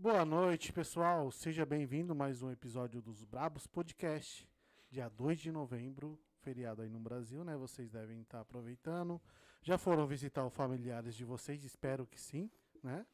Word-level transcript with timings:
Boa 0.00 0.24
noite, 0.24 0.72
pessoal. 0.72 1.30
Seja 1.30 1.66
bem-vindo 1.66 2.12
a 2.12 2.16
mais 2.16 2.40
um 2.40 2.50
episódio 2.50 3.02
dos 3.02 3.22
Brabos 3.22 3.66
Podcast. 3.66 4.48
Dia 4.90 5.10
2 5.10 5.38
de 5.38 5.52
novembro, 5.52 6.18
feriado 6.40 6.80
aí 6.80 6.88
no 6.88 6.98
Brasil, 6.98 7.44
né? 7.44 7.54
Vocês 7.54 7.90
devem 7.90 8.22
estar 8.22 8.40
aproveitando. 8.40 9.20
Já 9.60 9.76
foram 9.76 10.06
visitar 10.06 10.42
os 10.46 10.54
familiares 10.54 11.14
de 11.14 11.22
vocês? 11.22 11.62
Espero 11.64 12.06
que 12.06 12.18
sim, 12.18 12.50
né? 12.82 13.04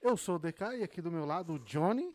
Eu 0.00 0.16
sou 0.16 0.36
o 0.36 0.38
DK 0.38 0.76
e 0.78 0.82
aqui 0.84 1.02
do 1.02 1.10
meu 1.10 1.24
lado 1.26 1.54
o 1.54 1.58
Johnny. 1.58 2.14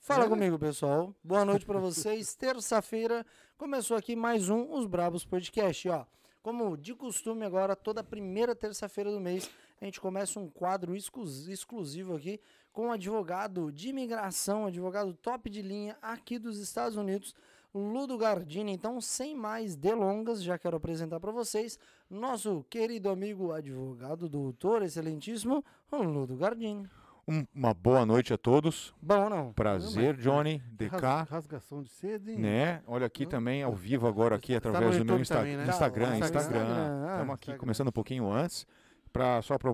Fala 0.00 0.24
É. 0.24 0.28
comigo, 0.28 0.58
pessoal. 0.58 1.14
Boa 1.22 1.44
noite 1.44 1.64
pra 1.64 1.78
vocês. 1.78 2.34
Terça-feira 2.36 3.24
começou 3.56 3.96
aqui 3.96 4.16
mais 4.16 4.48
um 4.48 4.72
Os 4.74 4.86
Brabos 4.88 5.24
Podcast, 5.24 5.88
ó. 5.88 6.04
Como 6.42 6.76
de 6.76 6.96
costume 6.96 7.44
agora, 7.44 7.76
toda 7.76 8.02
primeira 8.02 8.56
terça-feira 8.56 9.12
do 9.12 9.20
mês, 9.20 9.48
a 9.80 9.84
gente 9.84 10.00
começa 10.00 10.38
um 10.40 10.48
quadro 10.48 10.94
exclus- 10.96 11.48
exclusivo 11.48 12.16
aqui 12.16 12.40
com 12.72 12.86
um 12.88 12.92
advogado 12.92 13.70
de 13.72 13.88
imigração, 13.88 14.66
advogado 14.66 15.12
top 15.14 15.48
de 15.50 15.62
linha 15.62 15.96
aqui 16.02 16.38
dos 16.38 16.58
Estados 16.58 16.96
Unidos, 16.96 17.34
Ludo 17.74 18.16
Gardini. 18.16 18.72
Então, 18.72 19.00
sem 19.00 19.34
mais 19.36 19.76
delongas, 19.76 20.42
já 20.42 20.58
quero 20.58 20.76
apresentar 20.76 21.20
para 21.20 21.30
vocês 21.32 21.78
nosso 22.08 22.64
querido 22.70 23.10
amigo 23.10 23.52
advogado, 23.52 24.28
doutor, 24.28 24.82
excelentíssimo, 24.82 25.64
Ludo 25.92 26.36
Gardini. 26.36 26.88
Um- 27.30 27.44
uma 27.54 27.74
boa 27.74 28.06
noite 28.06 28.32
a 28.32 28.38
todos. 28.38 28.94
Bom, 29.02 29.28
não? 29.28 29.52
Prazer, 29.52 30.16
Johnny, 30.16 30.62
DK. 30.72 30.96
Ras- 30.96 31.28
rasgação 31.28 31.82
de 31.82 31.90
sede? 31.90 32.34
Né? 32.36 32.82
Olha 32.86 33.04
aqui 33.06 33.26
também 33.26 33.62
ao 33.62 33.74
vivo 33.74 34.06
agora 34.08 34.36
aqui 34.36 34.52
Tá 34.52 34.70
através 34.70 34.96
do 34.96 35.04
meu 35.04 35.20
Insta 35.20 35.34
também, 35.36 35.54
né? 35.58 35.66
Instagram, 35.66 36.06
Tá, 36.08 36.18
Instagram. 36.20 36.40
Instagram, 36.40 36.66
ah, 36.70 37.10
Estamos 37.12 37.34
aqui 37.34 37.42
Instagram. 37.44 37.58
começando 37.60 37.88
um 37.88 37.92
pouquinho 37.92 38.32
antes. 38.32 38.66
Pra, 39.12 39.40
só 39.42 39.56
para 39.58 39.72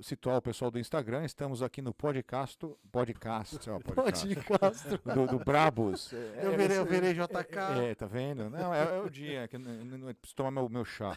situar 0.00 0.36
o 0.38 0.42
pessoal 0.42 0.70
do 0.70 0.78
Instagram, 0.78 1.24
estamos 1.24 1.62
aqui 1.62 1.80
no 1.80 1.94
podcast, 1.94 2.58
podcast, 2.90 3.70
ó, 3.70 3.78
podcast 3.84 4.34
Pode, 4.34 4.58
Castro. 4.60 5.00
do, 5.14 5.26
do 5.26 5.38
Brabos. 5.44 6.12
Eu 6.12 6.56
verei, 6.56 6.78
eu 6.78 6.84
verei 6.84 7.14
JK. 7.14 7.58
É, 7.90 7.94
tá 7.94 8.06
vendo? 8.06 8.50
Não, 8.50 8.74
é, 8.74 8.96
é 8.96 9.00
o 9.00 9.08
dia 9.08 9.46
que 9.48 9.56
eu 9.56 9.60
não, 9.60 10.12
preciso 10.14 10.34
tomar 10.34 10.50
meu, 10.50 10.68
meu 10.68 10.84
chá, 10.84 11.16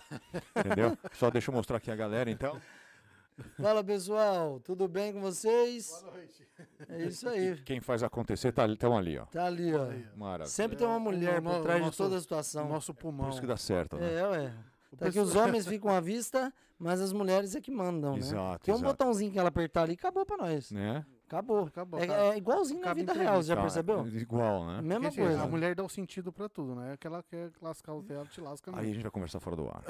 entendeu? 0.56 0.98
Só 1.14 1.30
deixa 1.32 1.50
eu 1.50 1.56
mostrar 1.56 1.78
aqui 1.78 1.90
a 1.90 1.96
galera, 1.96 2.30
então. 2.30 2.60
Fala 3.60 3.82
pessoal, 3.84 4.60
tudo 4.60 4.88
bem 4.88 5.14
com 5.14 5.22
vocês? 5.22 5.90
noite. 6.14 6.48
É 6.90 7.04
isso 7.04 7.28
aí. 7.28 7.56
Quem 7.64 7.80
faz 7.80 8.04
acontecer 8.04 8.52
tá, 8.52 8.68
estão 8.68 8.98
ali, 8.98 9.18
ó. 9.18 9.26
Tá 9.26 9.46
ali, 9.46 9.74
ó. 9.74 9.88
Maravilha. 10.16 10.46
Sempre 10.50 10.78
tem 10.78 10.86
uma 10.86 11.00
mulher 11.00 11.42
no- 11.42 11.50
por 11.52 11.62
trás 11.62 11.80
nosso- 11.80 11.92
de 11.92 11.98
toda 11.98 12.18
a 12.18 12.22
situação. 12.22 12.68
Nosso 12.68 12.94
Por 12.94 13.02
pulmão. 13.04 13.30
isso 13.30 13.40
que 13.40 13.48
dá 13.48 13.56
certo, 13.58 13.96
né? 13.98 14.14
É, 14.14 14.28
ué. 14.28 14.54
O 14.92 14.98
Tá 14.98 15.12
que 15.12 15.20
os 15.20 15.36
homens 15.36 15.68
ficam 15.68 15.92
à 15.92 16.00
vista, 16.00 16.54
mas 16.78 17.00
as 17.02 17.14
mulheres 17.14 17.56
é 17.56 17.62
que 17.62 17.72
mandam, 17.72 18.14
né? 18.14 18.20
Exato, 18.20 18.66
Tem 18.66 18.74
um 18.74 18.78
exato. 18.78 18.92
botãozinho 18.92 19.32
que 19.32 19.38
ela 19.40 19.50
apertar 19.50 19.84
ali, 19.84 19.94
acabou 19.94 20.26
pra 20.26 20.38
nós. 20.38 20.72
Né? 20.72 21.06
Acabou. 21.28 21.66
Acabou, 21.68 22.00
É, 22.00 22.08
é 22.30 22.38
igualzinho 22.38 22.82
na 22.82 22.92
vida 22.92 23.14
real, 23.14 23.40
você 23.40 23.50
já 23.50 23.56
percebeu? 23.62 24.04
Igual, 24.18 24.66
né? 24.66 24.82
Mesma 24.82 24.94
Porque, 25.02 25.08
assim, 25.22 25.30
coisa. 25.30 25.44
A 25.44 25.48
mulher 25.48 25.76
dá 25.76 25.84
o 25.84 25.90
sentido 25.90 26.34
pra 26.34 26.50
tudo, 26.50 26.74
né? 26.74 26.94
Aquela 26.94 27.22
quer 27.22 27.52
lascar 27.62 27.94
o 27.94 28.02
dela, 28.02 28.26
te 28.26 28.42
lasca 28.42 28.72
Aí 28.72 28.74
a 28.74 28.78
mesmo. 28.82 28.94
gente 28.96 29.04
vai 29.04 29.12
conversar 29.12 29.40
fora 29.40 29.56
do 29.56 29.68
ar. 29.68 29.84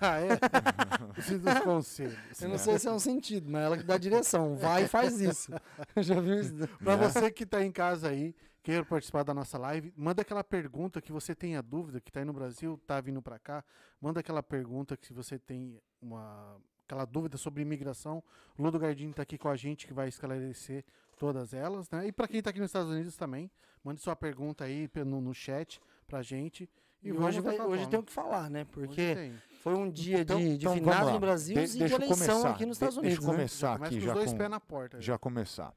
Ah, 0.00 0.16
é? 0.18 1.12
Preciso 1.12 1.38
dos 1.44 1.58
conselhos. 1.60 2.18
Eu 2.40 2.48
não 2.48 2.58
sei 2.58 2.80
se 2.80 2.88
é 2.88 2.90
um 2.92 2.98
sentido, 2.98 3.48
mas 3.48 3.62
ela 3.62 3.76
que 3.78 3.84
dá 3.84 3.94
a 3.94 3.98
direção. 3.98 4.56
Vai 4.56 4.84
e 4.84 4.88
faz 4.88 5.20
isso. 5.20 5.52
já 5.98 6.20
viu 6.20 6.40
isso? 6.40 6.52
Pra 6.82 6.96
Né? 6.96 7.08
você 7.08 7.30
que 7.30 7.46
tá 7.46 7.62
em 7.64 7.70
casa 7.70 8.08
aí, 8.08 8.34
queira 8.62 8.84
participar 8.84 9.22
da 9.24 9.34
nossa 9.34 9.58
live, 9.58 9.92
manda 9.96 10.22
aquela 10.22 10.44
pergunta 10.44 11.00
que 11.00 11.10
você 11.12 11.34
tenha 11.34 11.60
dúvida, 11.62 12.00
que 12.00 12.10
tá 12.12 12.20
aí 12.20 12.24
no 12.26 12.32
Brasil, 12.32 12.80
tá 12.86 13.00
vindo 13.00 13.20
pra 13.20 13.38
cá, 13.38 13.64
manda 14.00 14.20
aquela 14.20 14.42
pergunta 14.42 14.96
que 14.96 15.06
se 15.06 15.12
você 15.12 15.38
tem 15.38 15.80
uma 16.00 16.56
aquela 16.84 17.04
dúvida 17.06 17.38
sobre 17.38 17.62
imigração, 17.62 18.22
o 18.56 18.62
Ludo 18.62 18.78
Gardini 18.78 19.14
tá 19.14 19.22
aqui 19.22 19.38
com 19.38 19.48
a 19.48 19.56
gente 19.56 19.86
que 19.86 19.94
vai 19.94 20.08
esclarecer 20.08 20.84
todas 21.16 21.54
elas, 21.54 21.88
né? 21.90 22.06
E 22.06 22.12
pra 22.12 22.28
quem 22.28 22.42
tá 22.42 22.50
aqui 22.50 22.58
nos 22.60 22.68
Estados 22.68 22.90
Unidos 22.90 23.16
também, 23.16 23.50
mande 23.82 24.00
sua 24.02 24.14
pergunta 24.14 24.64
aí 24.64 24.90
no, 25.06 25.20
no 25.20 25.32
chat 25.32 25.80
pra 26.06 26.20
gente. 26.22 26.68
E 27.02 27.10
vamos 27.10 27.28
hoje, 27.28 27.40
vai, 27.40 27.58
hoje 27.62 27.88
tem 27.88 27.98
o 27.98 28.02
que 28.02 28.12
falar, 28.12 28.50
né? 28.50 28.64
Porque 28.66 29.32
foi 29.62 29.74
um 29.74 29.90
dia 29.90 30.20
Então- 30.20 30.38
de, 30.38 30.56
de 30.58 30.66
então 30.66 30.74
finados 30.74 31.12
no 31.12 31.18
Brasil 31.20 31.54
De- 31.56 31.62
e 31.62 31.66
de 31.66 31.78
deixa 31.78 31.94
eleição 31.96 32.16
começar. 32.18 32.50
aqui 32.50 32.66
nos 32.66 32.76
Estados 32.76 32.94
deixa 32.96 33.06
Unidos. 33.08 33.24
eu 33.24 33.30
né? 33.30 33.36
começar 33.36 33.72
Começa 33.78 33.84
aqui 33.86 33.94
com 33.94 33.98
os 34.00 34.04
já 34.06 34.12
dois 34.14 34.30
com, 34.32 34.38
pés 34.38 34.50
na 34.50 34.60
porta. 34.60 35.00
já 35.00 35.18
começar. 35.18 35.74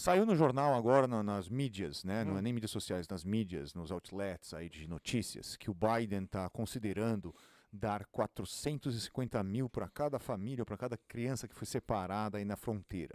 Saiu 0.00 0.24
no 0.24 0.34
jornal 0.34 0.74
agora 0.74 1.06
na- 1.06 1.22
nas 1.22 1.46
mídias, 1.50 2.04
né? 2.04 2.24
Não 2.24 2.34
Hum. 2.34 2.38
é 2.38 2.42
nem 2.42 2.54
mídias 2.54 2.70
sociais, 2.70 3.06
nas 3.06 3.22
mídias, 3.22 3.74
nos 3.74 3.90
outlets 3.92 4.54
aí 4.54 4.68
de 4.70 4.88
notícias, 4.88 5.56
que 5.56 5.70
o 5.70 5.74
Biden 5.74 6.24
está 6.24 6.48
considerando 6.48 7.34
dar 7.70 8.06
450 8.06 9.42
mil 9.44 9.68
para 9.68 9.88
cada 9.90 10.18
família, 10.18 10.64
para 10.64 10.78
cada 10.78 10.96
criança 10.96 11.46
que 11.46 11.54
foi 11.54 11.66
separada 11.66 12.38
aí 12.38 12.44
na 12.46 12.56
fronteira. 12.56 13.14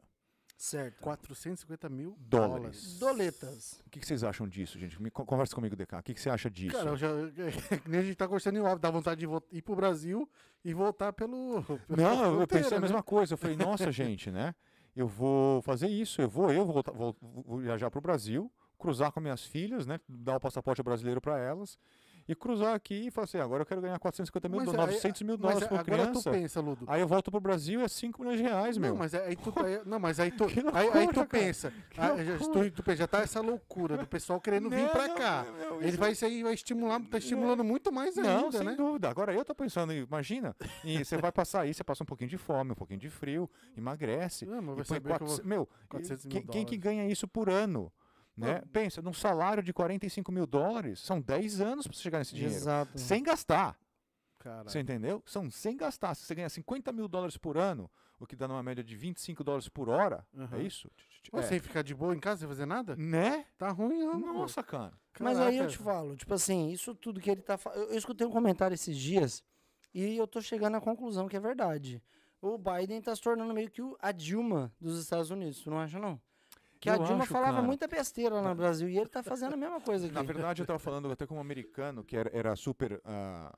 Certo. 0.58 1.02
450 1.02 1.90
mil 1.90 2.16
Dólares. 2.20 2.98
dólares. 2.98 3.00
Doletas. 3.00 3.84
O 3.86 3.90
que, 3.90 4.00
que 4.00 4.06
vocês 4.06 4.24
acham 4.24 4.48
disso, 4.48 4.80
gente? 4.80 5.02
Me, 5.02 5.10
con- 5.12 5.26
conversa 5.26 5.54
comigo, 5.56 5.76
DK. 5.76 5.98
O 5.98 6.04
que, 6.04 6.14
que 6.14 6.22
você 6.22 6.30
acha 6.30 6.50
disso? 6.52 6.78
Cara, 6.78 6.92
eu 6.92 6.96
já, 6.96 7.08
nem 7.90 8.00
a 8.00 8.04
gente 8.04 8.16
tá 8.16 8.26
conversando 8.26 8.58
em 8.58 8.62
off, 8.62 8.80
dá 8.80 8.90
vontade 8.92 9.20
de 9.20 9.28
ir 9.58 9.62
pro 9.64 9.76
Brasil 9.76 10.30
e 10.64 10.74
voltar 10.74 11.12
pelo. 11.12 11.62
pela 11.64 11.80
Não, 11.98 12.40
eu 12.40 12.48
pensei 12.48 12.68
a 12.78 12.80
né? 12.80 12.80
mesma 12.80 13.04
coisa. 13.04 13.34
Eu 13.34 13.38
falei, 13.38 13.58
nossa, 13.58 13.92
gente, 13.92 14.32
né? 14.32 14.56
Eu 14.96 15.08
vou 15.08 15.62
fazer 15.62 15.88
isso. 15.88 16.22
Eu 16.22 16.30
vou, 16.30 16.52
eu 16.52 16.66
vou, 16.66 16.84
vou- 16.94 17.16
vou 17.22 17.58
viajar 17.60 17.90
para 17.92 18.00
o 18.00 18.02
Brasil, 18.02 18.52
cruzar 18.80 19.12
com 19.12 19.20
minhas 19.20 19.44
filhas, 19.46 19.86
né? 19.86 20.00
Dar 20.08 20.38
o 20.38 20.40
passaporte 20.40 20.82
brasileiro 20.84 21.20
para 21.22 21.38
elas 21.40 21.78
e 22.28 22.34
cruzar 22.36 22.74
aqui 22.74 23.08
e 23.08 23.12
falar 23.12 23.26
assim, 23.26 23.38
agora 23.38 23.62
eu 23.62 23.66
quero 23.66 23.82
ganhar 23.82 24.00
450 24.00 24.50
mil, 24.50 24.58
Mas 24.58 24.66
dólares, 24.66 24.90
aí- 24.90 24.96
900 24.96 25.22
mil 25.22 25.34
Mas 25.34 25.42
dólares 25.42 25.68
por 25.68 25.80
agora 25.80 25.84
criança. 26.04 26.30
tu 26.30 26.32
pensa, 26.34 26.60
Ludo. 26.62 26.86
Aí 26.88 27.02
eu 27.02 27.08
volto 27.08 27.30
pro 27.32 27.40
Brasil 27.40 27.82
e 27.82 27.84
é 27.84 27.88
5 27.88 28.22
milhões 28.22 28.38
de 28.40 28.44
reais, 28.44 28.78
meu. 28.78 28.92
Não, 28.92 28.98
mas 28.98 29.14
aí 29.14 29.36
tu, 29.36 29.54
aí- 29.66 29.82
não, 29.86 30.00
mas 30.00 30.20
aí 30.20 30.32
tu, 30.32 30.46
Que 30.48 30.60
aí, 30.60 30.66
aí 30.88 30.90
tu 31.08 31.16
loucura, 31.18 31.26
pensa, 31.26 31.74
ah, 31.98 32.24
já, 32.24 32.38
tu, 32.40 32.96
já 32.96 33.08
tá 33.08 33.20
essa 33.20 33.42
loucura 33.42 33.98
do 33.98 34.08
pessoal 34.08 34.42
querendo 34.42 34.70
vir 34.70 34.82
Não, 34.84 34.90
pra 34.90 35.08
não, 35.08 35.16
cá. 35.16 35.46
não, 35.46 35.70
não, 35.72 35.78
Ele 35.82 35.90
isso- 35.90 35.98
vai 35.98 36.16
sair, 36.16 36.44
vai 36.44 36.54
estimular, 36.54 37.00
tá 37.10 37.18
estimulando 37.18 37.64
muito 37.64 37.92
mais 37.92 38.16
Não, 38.16 38.46
ainda, 38.46 38.58
sem 38.58 38.66
né? 38.68 38.76
dúvida. 38.76 39.10
Agora 39.10 39.34
eu 39.34 39.46
tô 39.46 39.54
pensando, 39.54 39.94
imagina, 39.94 40.56
e 40.84 41.04
você 41.06 41.18
vai 41.18 41.32
passar 41.32 41.62
aí, 41.62 41.74
você 41.74 41.84
passa 41.84 42.04
um 42.04 42.08
pouquinho 42.08 42.30
de 42.30 42.38
fome, 42.38 42.72
um 42.72 42.76
pouquinho 42.76 43.00
de 43.00 43.10
frio, 43.10 43.50
emagrece. 43.78 44.46
Não, 44.46 44.62
mas 44.62 44.74
E 44.74 44.76
vai 44.78 44.86
saber 44.86 45.02
que 45.02 45.08
quatro- 45.10 45.28
vou- 45.28 45.46
Meu, 45.46 45.70
400 45.90 46.26
mil 46.26 46.32
quem, 46.34 46.48
quem 46.48 46.66
que 46.66 46.78
ganha 46.78 47.08
isso 47.08 47.28
por 47.28 47.50
ano? 47.50 47.92
Né? 48.38 48.60
Não. 48.62 48.68
Pensa, 48.68 49.02
num 49.02 49.14
salário 49.14 49.64
de 49.64 49.72
45 49.74 50.32
mil 50.32 50.46
dólares, 50.46 51.00
são 51.00 51.22
10 51.22 51.62
anos 51.62 51.88
para 51.88 51.96
você 51.96 52.04
chegar 52.04 52.20
nesse 52.20 52.34
dinheiro. 52.36 52.56
Exato. 52.56 52.98
Sem 53.00 53.24
gastar. 53.24 53.78
Cara, 54.40 54.70
Você 54.70 54.80
entendeu? 54.80 55.24
São 55.26 55.50
sem 55.50 55.76
gastar. 55.76 56.14
Se 56.16 56.24
você 56.26 56.36
ganha 56.36 56.50
50 56.50 56.92
mil 56.92 57.08
dólares 57.08 57.36
por 57.38 57.58
ano, 57.58 57.90
o 58.20 58.28
que 58.28 58.36
dá 58.36 58.48
numa 58.48 58.62
média 58.62 58.84
de 58.84 58.96
25 58.96 59.44
dólares 59.44 59.68
por 59.70 59.90
hora, 59.90 60.26
Aham. 60.38 60.58
é 60.58 60.64
isso? 60.64 60.92
É. 61.34 61.42
sem 61.42 61.60
ficar 61.60 61.82
de 61.82 61.96
boa 61.96 62.16
em 62.16 62.20
casa, 62.20 62.42
sem 62.42 62.48
fazer 62.48 62.68
nada? 62.68 62.96
Né? 62.96 63.46
Tá 63.58 63.72
ruim, 63.72 63.98
não. 64.04 64.20
Nossa, 64.20 64.62
cara. 64.62 64.94
Mas 65.20 65.40
aí 65.40 65.56
eu 65.58 65.64
Caraca. 65.64 65.68
te 65.72 65.78
falo, 65.84 66.16
tipo 66.16 66.34
assim, 66.34 66.70
isso 66.70 66.94
tudo 66.94 67.20
que 67.20 67.32
ele 67.32 67.42
tá 67.42 67.58
falando. 67.58 67.90
Eu, 67.90 67.98
escutei 67.98 68.28
um 68.28 68.32
comentário 68.32 68.76
esses 68.76 68.96
dias 68.96 69.44
e 69.94 70.16
eu 70.18 70.28
tô 70.28 70.40
chegando 70.42 70.76
à 70.78 70.82
conclusão 70.82 71.28
que 71.28 71.36
é 71.36 71.40
verdade. 71.40 72.04
O 72.40 72.60
Biden 72.60 73.02
tá 73.02 73.16
se 73.16 73.22
tornando 73.24 73.52
meio 73.56 73.72
que 73.72 73.82
o- 73.82 73.98
a 74.00 74.12
Dilma 74.12 74.72
dos 74.80 75.00
Estados 75.00 75.32
Unidos, 75.32 75.62
tu 75.62 75.72
não 75.72 75.80
acha, 75.80 75.98
não? 75.98 76.22
Que 76.80 76.90
a 76.90 76.96
Eu 76.96 77.04
Dilma 77.04 77.24
acho, 77.24 77.32
falava 77.32 77.56
cara. 77.56 77.66
muita 77.66 77.88
besteira 77.88 78.36
lá 78.36 78.50
no 78.50 78.56
Brasil 78.56 78.90
e 78.90 78.98
ele 78.98 79.10
tá 79.10 79.24
fazendo 79.24 79.54
a 79.54 79.58
mesma 79.58 79.82
coisa 79.82 80.06
aqui. 80.06 80.14
Na 80.14 80.24
verdade, 80.24 80.62
eu 80.62 80.66
tava 80.66 80.80
falando 80.80 81.12
até 81.12 81.26
com 81.26 81.36
um 81.36 81.40
americano 81.40 82.04
que 82.04 82.16
era, 82.16 82.30
era 82.34 82.56
super 82.56 83.02
ah, 83.06 83.52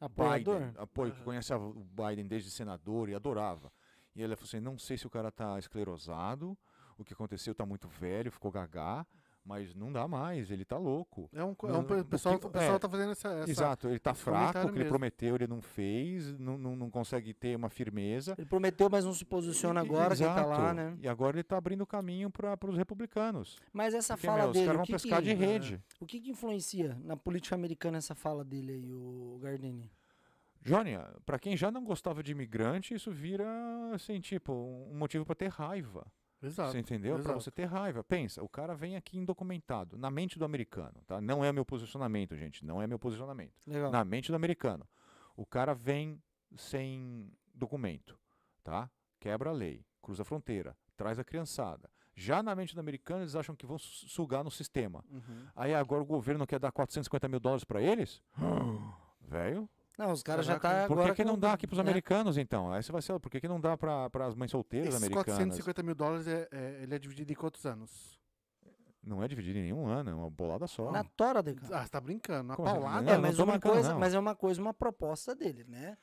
Apoiador? 0.00 0.58
Biden, 0.58 0.74
apoio, 0.76 1.12
que 1.12 1.22
conhecia 1.22 1.56
o 1.56 1.84
Biden 1.84 2.26
desde 2.26 2.50
senador 2.50 3.08
e 3.08 3.14
adorava. 3.14 3.72
E 4.14 4.22
ele 4.22 4.36
falou 4.36 4.46
assim: 4.46 4.60
não 4.60 4.78
sei 4.78 4.96
se 4.98 5.06
o 5.06 5.10
cara 5.10 5.30
tá 5.30 5.58
esclerosado, 5.58 6.56
o 6.98 7.04
que 7.04 7.12
aconteceu 7.12 7.54
tá 7.54 7.64
muito 7.64 7.88
velho, 7.88 8.30
ficou 8.30 8.50
gagá, 8.50 9.06
mas 9.46 9.74
não 9.74 9.92
dá 9.92 10.08
mais, 10.08 10.50
ele 10.50 10.64
tá 10.64 10.76
louco. 10.76 11.30
É 11.32 11.42
um, 11.44 11.54
co- 11.54 11.68
é 11.68 11.72
Não, 11.72 11.80
um 11.80 12.04
pessoal, 12.04 12.38
que- 12.38 12.46
o 12.46 12.50
pessoal 12.50 12.74
é, 12.74 12.78
tá 12.80 12.88
fazendo 12.88 13.12
essa. 13.12 13.28
essa 13.28 13.50
Exato, 13.50 13.88
ele 13.88 13.98
tá 14.00 14.12
fraco, 14.12 14.38
comentário 14.40 14.68
o 14.68 14.72
que 14.72 14.76
ele 14.78 14.84
mesmo. 14.84 14.90
prometeu 14.90 15.34
ele 15.36 15.46
não 15.46 15.62
fez, 15.62 16.38
não, 16.38 16.58
não, 16.58 16.74
não 16.74 16.90
consegue 16.90 17.32
ter 17.32 17.56
uma 17.56 17.68
firmeza. 17.70 18.34
Ele 18.36 18.46
prometeu, 18.46 18.88
mas 18.90 19.04
não 19.04 19.14
se 19.14 19.24
posiciona 19.24 19.80
agora, 19.80 20.16
quem 20.16 20.26
tá 20.26 20.32
exato. 20.32 20.48
lá, 20.50 20.74
né? 20.74 20.98
E 21.00 21.08
agora 21.08 21.36
ele 21.36 21.44
tá 21.44 21.56
abrindo 21.56 21.86
caminho 21.86 22.28
para 22.30 22.58
os 22.68 22.76
republicanos. 22.76 23.56
Mas 23.72 23.94
essa 23.94 24.14
Porque, 24.14 24.26
fala 24.26 24.40
meu, 24.40 24.48
os 24.48 24.52
dele, 24.54 24.66
caras 24.66 24.74
o 24.74 24.78
vão 24.78 24.86
que, 24.86 24.92
pescar 24.92 25.18
que, 25.22 25.28
de 25.28 25.34
rede. 25.34 25.82
o 26.00 26.06
que 26.06 26.20
que 26.20 26.30
influencia 26.30 26.98
na 27.04 27.16
política 27.16 27.54
americana 27.54 27.98
essa 27.98 28.14
fala 28.14 28.44
dele 28.44 28.72
aí, 28.72 28.92
o 28.92 29.38
Gardini? 29.40 29.90
Jônia, 30.62 31.08
para 31.24 31.38
quem 31.38 31.56
já 31.56 31.70
não 31.70 31.84
gostava 31.84 32.22
de 32.24 32.32
imigrante, 32.32 32.92
isso 32.92 33.12
vira, 33.12 33.46
assim, 33.94 34.18
tipo, 34.20 34.52
um 34.52 34.96
motivo 34.98 35.24
para 35.24 35.36
ter 35.36 35.48
raiva. 35.48 36.04
Exato. 36.42 36.72
Você 36.72 36.78
entendeu? 36.78 37.18
Para 37.18 37.32
você 37.34 37.50
ter 37.50 37.64
raiva. 37.64 38.04
Pensa, 38.04 38.42
o 38.42 38.48
cara 38.48 38.74
vem 38.74 38.94
aqui 38.96 39.18
indocumentado, 39.18 39.96
na 39.98 40.10
mente 40.10 40.38
do 40.38 40.44
americano, 40.44 40.94
tá? 41.06 41.20
Não 41.20 41.44
é 41.44 41.50
meu 41.52 41.64
posicionamento, 41.64 42.36
gente, 42.36 42.64
não 42.64 42.80
é 42.80 42.86
meu 42.86 42.98
posicionamento. 42.98 43.54
Legal. 43.66 43.90
Na 43.90 44.04
mente 44.04 44.30
do 44.30 44.36
americano. 44.36 44.86
O 45.36 45.44
cara 45.46 45.74
vem 45.74 46.20
sem 46.56 47.30
documento, 47.54 48.18
tá? 48.62 48.90
Quebra 49.18 49.50
a 49.50 49.52
lei, 49.52 49.84
cruza 50.02 50.22
a 50.22 50.24
fronteira, 50.24 50.76
traz 50.96 51.18
a 51.18 51.24
criançada. 51.24 51.90
Já 52.14 52.42
na 52.42 52.54
mente 52.54 52.74
do 52.74 52.80
americano, 52.80 53.22
eles 53.22 53.34
acham 53.36 53.54
que 53.54 53.66
vão 53.66 53.78
su- 53.78 54.08
sugar 54.08 54.42
no 54.42 54.50
sistema. 54.50 55.04
Uhum. 55.10 55.46
Aí 55.54 55.74
agora 55.74 56.02
o 56.02 56.06
governo 56.06 56.46
quer 56.46 56.58
dar 56.58 56.72
450 56.72 57.28
mil 57.28 57.40
dólares 57.40 57.64
para 57.64 57.82
eles? 57.82 58.22
Velho, 59.20 59.68
Não, 59.96 60.12
os 60.12 60.22
caras 60.22 60.44
já 60.44 60.58
tá 60.58 60.86
Por 60.86 60.94
agora. 60.94 61.10
que, 61.10 61.16
que 61.22 61.24
não 61.24 61.38
dá 61.38 61.54
aqui 61.54 61.66
pros 61.66 61.78
né? 61.78 61.82
americanos, 61.88 62.36
então? 62.36 62.70
Aí 62.72 62.82
você 62.82 62.92
vai 62.92 63.00
ser, 63.00 63.18
por 63.18 63.30
que, 63.30 63.40
que 63.40 63.48
não 63.48 63.58
dá 63.60 63.76
para 63.76 64.10
as 64.26 64.34
mães 64.34 64.50
solteiras 64.50 64.88
Esses 64.90 65.02
americanas? 65.02 65.24
450 65.38 65.82
mil 65.82 65.94
dólares, 65.94 66.26
é, 66.28 66.46
é- 66.52 66.82
ele 66.82 66.94
é 66.94 66.98
dividido 66.98 67.32
em 67.32 67.34
quantos 67.34 67.64
anos? 67.64 68.20
Não 69.02 69.22
é 69.22 69.28
dividido 69.28 69.58
em 69.58 69.62
nenhum 69.62 69.86
ano, 69.86 70.10
é 70.10 70.14
uma 70.14 70.28
bolada 70.28 70.66
só. 70.66 70.90
Na 70.90 71.04
tora, 71.04 71.40
de 71.42 71.54
cara. 71.54 71.78
Ah, 71.78 71.82
você 71.84 71.88
tá 71.88 72.00
brincando. 72.00 72.48
Na 72.48 72.56
Como 72.56 72.68
assim? 72.68 72.80
paulada. 72.80 73.10
É, 73.10 73.16
mas 73.16 73.38
uma 73.38 73.58
coisa, 73.60 73.92
não. 73.92 74.00
mas 74.00 74.12
é 74.12 74.18
uma 74.18 74.34
coisa, 74.34 74.60
uma 74.60 74.74
proposta 74.74 75.34
dele, 75.34 75.64
né? 75.68 75.96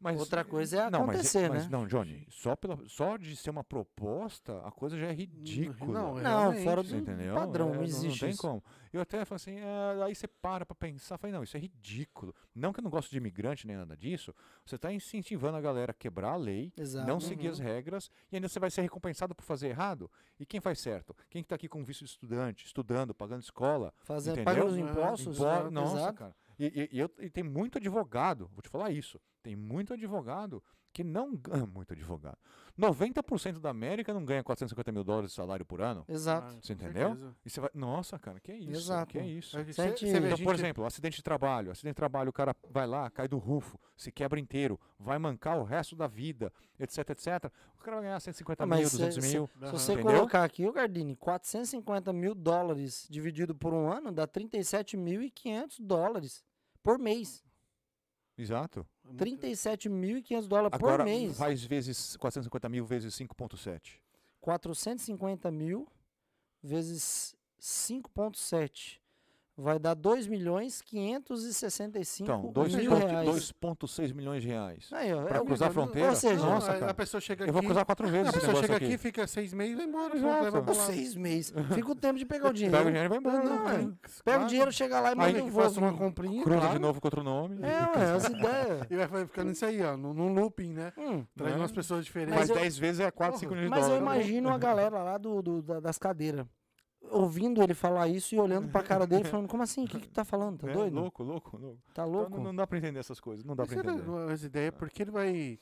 Mas, 0.00 0.20
Outra 0.20 0.44
coisa 0.44 0.82
é 0.82 0.90
não, 0.90 1.00
mas- 1.00 1.16
acontecer, 1.16 1.48
mas, 1.50 1.64
né? 1.64 1.68
Não, 1.72 1.84
Johnny, 1.86 2.24
só, 2.30 2.54
pela, 2.54 2.78
só 2.86 3.16
de 3.16 3.34
ser 3.34 3.50
uma 3.50 3.64
proposta, 3.64 4.60
a 4.64 4.70
coisa 4.70 4.96
já 4.96 5.06
é 5.06 5.12
ridícula. 5.12 5.92
Não, 5.92 6.14
Não, 6.14 6.52
fora 6.62 6.82
do 6.84 6.96
entendeu? 6.96 7.34
padrão, 7.34 7.72
É, 7.72 7.76
não 7.78 7.82
existe 7.82 8.20
tem 8.20 8.30
isso. 8.30 8.40
como. 8.40 8.62
Eu 8.92 9.00
até 9.00 9.24
falei 9.24 9.36
assim, 9.36 9.56
é, 9.58 10.02
aí 10.04 10.14
você 10.14 10.28
para 10.28 10.64
pra 10.64 10.74
pensar, 10.74 11.18
falei, 11.18 11.34
não, 11.34 11.42
isso 11.42 11.56
é 11.56 11.60
ridículo. 11.60 12.32
Não 12.54 12.72
que 12.72 12.78
eu 12.80 12.84
não 12.84 12.90
gosto 12.90 13.10
de 13.10 13.16
imigrante 13.18 13.66
nem 13.66 13.76
nada 13.76 13.96
disso, 13.96 14.32
você 14.64 14.76
está 14.76 14.92
incentivando 14.92 15.56
a 15.56 15.60
galera 15.60 15.90
a 15.90 15.94
quebrar 15.94 16.30
a 16.32 16.36
lei, 16.36 16.72
Exato. 16.76 17.06
não 17.06 17.18
seguir 17.18 17.48
as 17.48 17.58
Uhum. 17.58 17.64
regras, 17.64 18.10
e 18.30 18.36
ainda 18.36 18.48
você 18.48 18.60
vai 18.60 18.70
ser 18.70 18.82
recompensado 18.82 19.34
por 19.34 19.42
fazer 19.44 19.68
errado. 19.68 20.08
E 20.38 20.46
quem 20.46 20.60
faz 20.60 20.78
certo? 20.78 21.14
Quem 21.28 21.42
está 21.42 21.56
aqui 21.56 21.68
com 21.68 21.82
visto 21.84 22.04
de 22.04 22.10
estudante, 22.10 22.64
estudando, 22.66 23.12
pagando 23.12 23.42
escola, 23.42 23.92
Fazendo, 23.98 24.44
pagando 24.44 24.68
os 24.68 24.78
impostos. 24.78 25.36
Impo- 25.38 25.44
né? 25.64 25.70
Nossa, 25.70 25.96
Exato. 25.96 26.18
cara. 26.18 26.36
E, 26.58 26.66
e- 26.66 26.96
e 26.96 26.98
eu- 26.98 27.10
e 27.20 27.30
tem 27.30 27.44
muito 27.44 27.78
advogado, 27.78 28.48
vou 28.52 28.62
te 28.62 28.68
falar 28.68 28.90
isso. 28.90 29.20
Tem 29.42 29.54
muito 29.54 29.92
advogado 29.94 30.62
que 30.92 31.04
não 31.04 31.36
ganha 31.36 31.66
muito 31.66 31.92
advogado. 31.92 32.38
90% 32.76 33.60
da 33.60 33.70
América 33.70 34.12
não 34.14 34.24
ganha 34.24 34.42
450 34.42 34.90
mil 34.92 35.04
dólares 35.04 35.30
de 35.30 35.36
salário 35.36 35.64
por 35.64 35.80
ano. 35.80 36.04
Exato. 36.08 36.54
Ah, 36.56 36.58
Você 36.62 36.72
entendeu? 36.72 37.08
certeza. 37.10 37.36
E 37.44 37.50
você 37.50 37.60
vai. 37.60 37.70
Nossa, 37.74 38.18
cara, 38.18 38.40
que 38.40 38.50
é 38.52 38.56
isso? 38.56 38.70
Exato. 38.70 39.12
Que 39.12 39.18
é 39.18 39.26
isso? 39.26 39.58
É 39.58 39.64
que 39.64 39.72
Se 39.72 39.80
a 39.80 39.84
cê- 39.84 39.90
gente- 39.90 40.06
cê 40.06 40.12
vê 40.12 40.18
Então, 40.26 40.36
gente- 40.36 40.44
por 40.44 40.54
exemplo, 40.54 40.84
acidente 40.86 41.16
de 41.16 41.22
trabalho. 41.22 41.70
Acidente 41.70 41.92
de 41.92 41.96
trabalho, 41.96 42.30
o 42.30 42.32
cara 42.32 42.56
vai 42.70 42.86
lá, 42.86 43.10
cai 43.10 43.28
do 43.28 43.36
rufo, 43.38 43.78
se 43.96 44.10
quebra 44.10 44.40
inteiro, 44.40 44.80
vai 44.98 45.18
mancar 45.18 45.58
o 45.58 45.64
resto 45.64 45.94
da 45.94 46.06
vida, 46.06 46.52
etc, 46.78 47.10
etc. 47.10 47.52
O 47.76 47.82
cara 47.82 47.96
vai 47.96 48.04
ganhar 48.06 48.20
150 48.20 48.64
Ah, 48.64 48.66
mil, 48.66 48.78
mas 48.78 48.88
cê- 48.90 48.96
200 48.98 49.24
cê- 49.24 49.36
mil. 49.38 49.46
Se 49.48 49.64
Aham. 49.64 49.72
você 49.72 49.92
Entendeu? 49.92 50.12
colocar 50.16 50.44
aqui, 50.44 50.66
o 50.66 50.72
Gardini, 50.72 51.14
450 51.16 52.12
mil 52.12 52.34
dólares 52.34 53.06
dividido 53.10 53.54
por 53.54 53.74
um 53.74 53.90
ano 53.92 54.10
dá 54.12 54.26
37.500 54.26 55.78
dólares 55.80 56.44
por 56.88 56.98
mês. 56.98 57.44
Exato. 58.38 58.86
37.500 59.14 60.48
dólares 60.48 60.78
por 60.78 61.04
mês. 61.04 61.36
faz 61.36 61.62
vezes 61.62 62.16
450 62.16 62.66
mil 62.70 62.86
vezes 62.86 63.14
5,7. 63.14 64.00
450 64.40 65.50
mil 65.50 65.86
vezes 66.62 67.36
5,7 67.60 69.00
vai 69.60 69.78
dar 69.78 69.94
2 69.94 70.26
milhões 70.28 70.80
565 70.82 72.22
Então, 72.24 72.52
dois 72.52 72.74
mil 72.74 72.90
ponto- 72.90 73.06
reais. 73.06 73.26
2,6 73.28 74.12
milhões 74.12 74.42
de 74.42 74.48
reais. 74.48 74.86
Pra 74.88 75.04
é 75.38 75.44
cruzar 75.44 75.68
a 75.68 75.72
fronteira? 75.72 76.10
Ou 76.10 76.16
seja, 76.16 76.36
Não, 76.42 76.50
Nossa, 76.54 76.70
a- 76.72 76.78
cara. 76.78 76.90
a 76.92 76.94
pessoa 76.94 77.20
chega 77.20 77.42
Eu 77.42 77.46
aqui. 77.46 77.52
vou 77.52 77.62
cruzar 77.62 77.84
quatro 77.84 78.06
vezes 78.08 78.28
A 78.28 78.32
pessoa 78.32 78.54
chega 78.60 78.76
aqui. 78.76 78.84
aqui, 78.86 78.98
fica 78.98 79.26
seis 79.26 79.52
meses 79.52 79.74
e 79.74 79.76
vai 79.76 79.86
embora. 79.86 80.16
Exato. 80.16 80.74
seis 80.74 81.14
meses. 81.16 81.52
Fica 81.74 81.90
o 81.90 81.94
tempo 81.96 82.18
de 82.18 82.24
pegar 82.24 82.50
o 82.50 82.52
dinheiro. 82.52 82.76
Pega 82.76 82.88
o 82.88 82.92
dinheiro 82.92 83.06
e 83.06 83.08
vai 83.08 83.18
embora. 83.18 83.44
Não, 83.44 83.68
é. 83.68 83.74
é. 83.74 83.78
Pega 83.78 83.98
Claro. 84.24 84.44
o 84.44 84.46
dinheiro, 84.46 84.72
chega 84.72 85.00
lá 85.00 85.12
e 85.12 85.14
manda 85.16 85.32
que 85.34 85.40
um 85.42 85.50
faça 85.52 85.80
uma 85.80 85.90
voo. 85.90 85.98
comprinha. 85.98 86.42
Cruza 86.44 86.60
claro. 86.60 86.74
de 86.74 86.80
novo 86.80 87.00
com 87.00 87.06
outro 87.08 87.22
nome. 87.22 87.58
É, 87.62 87.98
ué, 87.98 88.12
as 88.16 88.24
ideias. 88.26 88.86
E 88.90 89.06
vai 89.06 89.26
ficando 89.26 89.50
isso 89.50 89.64
aí, 89.66 89.82
ó, 89.82 89.96
num, 89.96 90.32
looping, 90.34 90.72
né? 90.72 90.92
Hum. 90.96 91.24
Traz 91.36 91.52
Né? 91.54 91.58
umas 91.60 91.72
pessoas 91.72 92.04
diferentes. 92.04 92.34
Mas 92.34 92.48
Faz 92.48 92.50
eu- 92.50 92.56
10 92.62 92.78
vezes 92.78 93.00
é 93.00 93.10
4, 93.10 93.32
Porra, 93.32 93.40
5 93.40 93.54
milhões 93.54 93.70
de 93.72 93.76
Mas 93.80 93.88
eu 93.88 93.98
dólares. 94.00 94.18
imagino 94.26 94.48
a 94.50 94.58
galera 94.58 95.02
lá 95.02 95.18
do, 95.18 95.42
do- 95.42 95.62
da- 95.62 95.80
das 95.80 95.98
cadeiras 95.98 96.46
ouvindo 97.10 97.62
ele 97.62 97.74
falar 97.74 98.08
isso 98.08 98.34
e 98.34 98.38
olhando 98.38 98.68
pra 98.68 98.82
cara 98.82 99.06
dele 99.06 99.24
falando, 99.42 99.48
como 99.48 99.62
assim? 99.62 99.84
O 99.84 99.88
que 99.88 100.00
que 100.00 100.08
tu 100.08 100.12
tá 100.14 100.24
falando? 100.24 100.58
Tá 100.60 100.70
É, 100.70 100.72
doido? 100.72 100.94
Louco, 100.94 101.22
louco, 101.22 101.56
louco. 101.56 101.78
Tá 101.94 102.02
Então, 102.02 102.10
louco? 102.12 102.36
não, 102.36 102.44
não 102.44 102.56
dá 102.56 102.66
pra 102.66 102.78
entender 102.78 102.98
essas 103.00 103.20
coisas. 103.20 103.44
Não 103.44 103.54
dá 103.56 103.64
Mas 103.64 103.72
pra 103.74 103.92
entender. 103.92 104.32
as 104.32 104.42
ideias, 104.42 104.74
porque 104.76 105.02
ele 105.02 105.10
vai. 105.10 105.58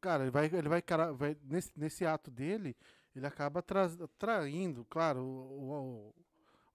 Cara, 0.00 0.24
ele 0.24 0.30
vai. 0.30 0.46
Ele 0.46 0.68
vai, 0.68 0.82
cara, 0.82 1.12
vai 1.12 1.36
nesse, 1.44 1.70
nesse 1.76 2.06
ato 2.06 2.30
dele, 2.30 2.74
ele 3.14 3.26
acaba 3.26 3.60
traz- 3.62 3.98
traindo, 4.18 4.84
claro, 4.88 5.20
o, 5.22 5.70
o- 5.70 6.14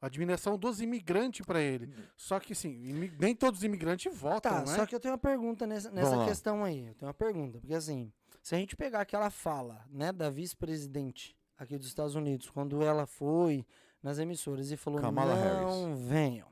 a 0.01 0.05
admiração 0.07 0.57
dos 0.57 0.81
imigrantes 0.81 1.43
pra 1.45 1.59
ele. 1.61 1.91
Só 2.15 2.39
que, 2.39 2.53
assim, 2.53 2.69
imi- 2.85 3.11
nem 3.19 3.33
todos 3.35 3.59
os 3.61 3.63
imigrantes 3.63 4.15
votam, 4.15 4.51
Tá, 4.51 4.59
né? 4.59 4.75
só 4.75 4.85
que 4.85 4.93
eu 4.93 4.99
tenho 4.99 5.13
uma 5.13 5.17
pergunta 5.17 5.65
nessa, 5.65 5.89
nessa 5.89 6.23
questão 6.25 6.63
aí. 6.63 6.85
Eu 6.87 6.93
tenho 6.93 7.07
uma 7.07 7.13
pergunta, 7.13 7.59
porque 7.59 7.73
assim, 7.73 8.11
se 8.43 8.53
a 8.53 8.57
gente 8.59 8.75
pegar 8.75 9.01
aquela 9.01 9.31
fala, 9.31 9.83
né, 9.89 10.11
da 10.11 10.29
vice-presidente 10.29 11.35
aqui 11.57 11.77
dos 11.77 11.87
Estados 11.87 12.13
Unidos, 12.15 12.49
quando 12.49 12.83
ela 12.83 13.07
foi 13.07 13.65
nas 14.05 14.19
emissoras 14.19 14.71
e 14.71 14.77
falou, 14.77 15.01
Kamala 15.01 15.33
não 15.35 15.95
venham, 15.95 16.47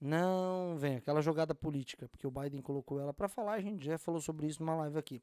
não 0.00 0.76
venham, 0.76 0.98
aquela 0.98 1.22
jogada 1.22 1.54
política, 1.54 2.08
porque 2.08 2.26
o 2.26 2.30
Biden 2.32 2.60
colocou 2.60 2.98
ela 2.98 3.14
pra 3.14 3.28
falar, 3.28 3.52
a 3.52 3.60
gente 3.60 3.86
já 3.86 3.96
falou 3.96 4.20
sobre 4.20 4.48
isso 4.48 4.60
numa 4.60 4.74
live 4.74 4.98
aqui. 4.98 5.22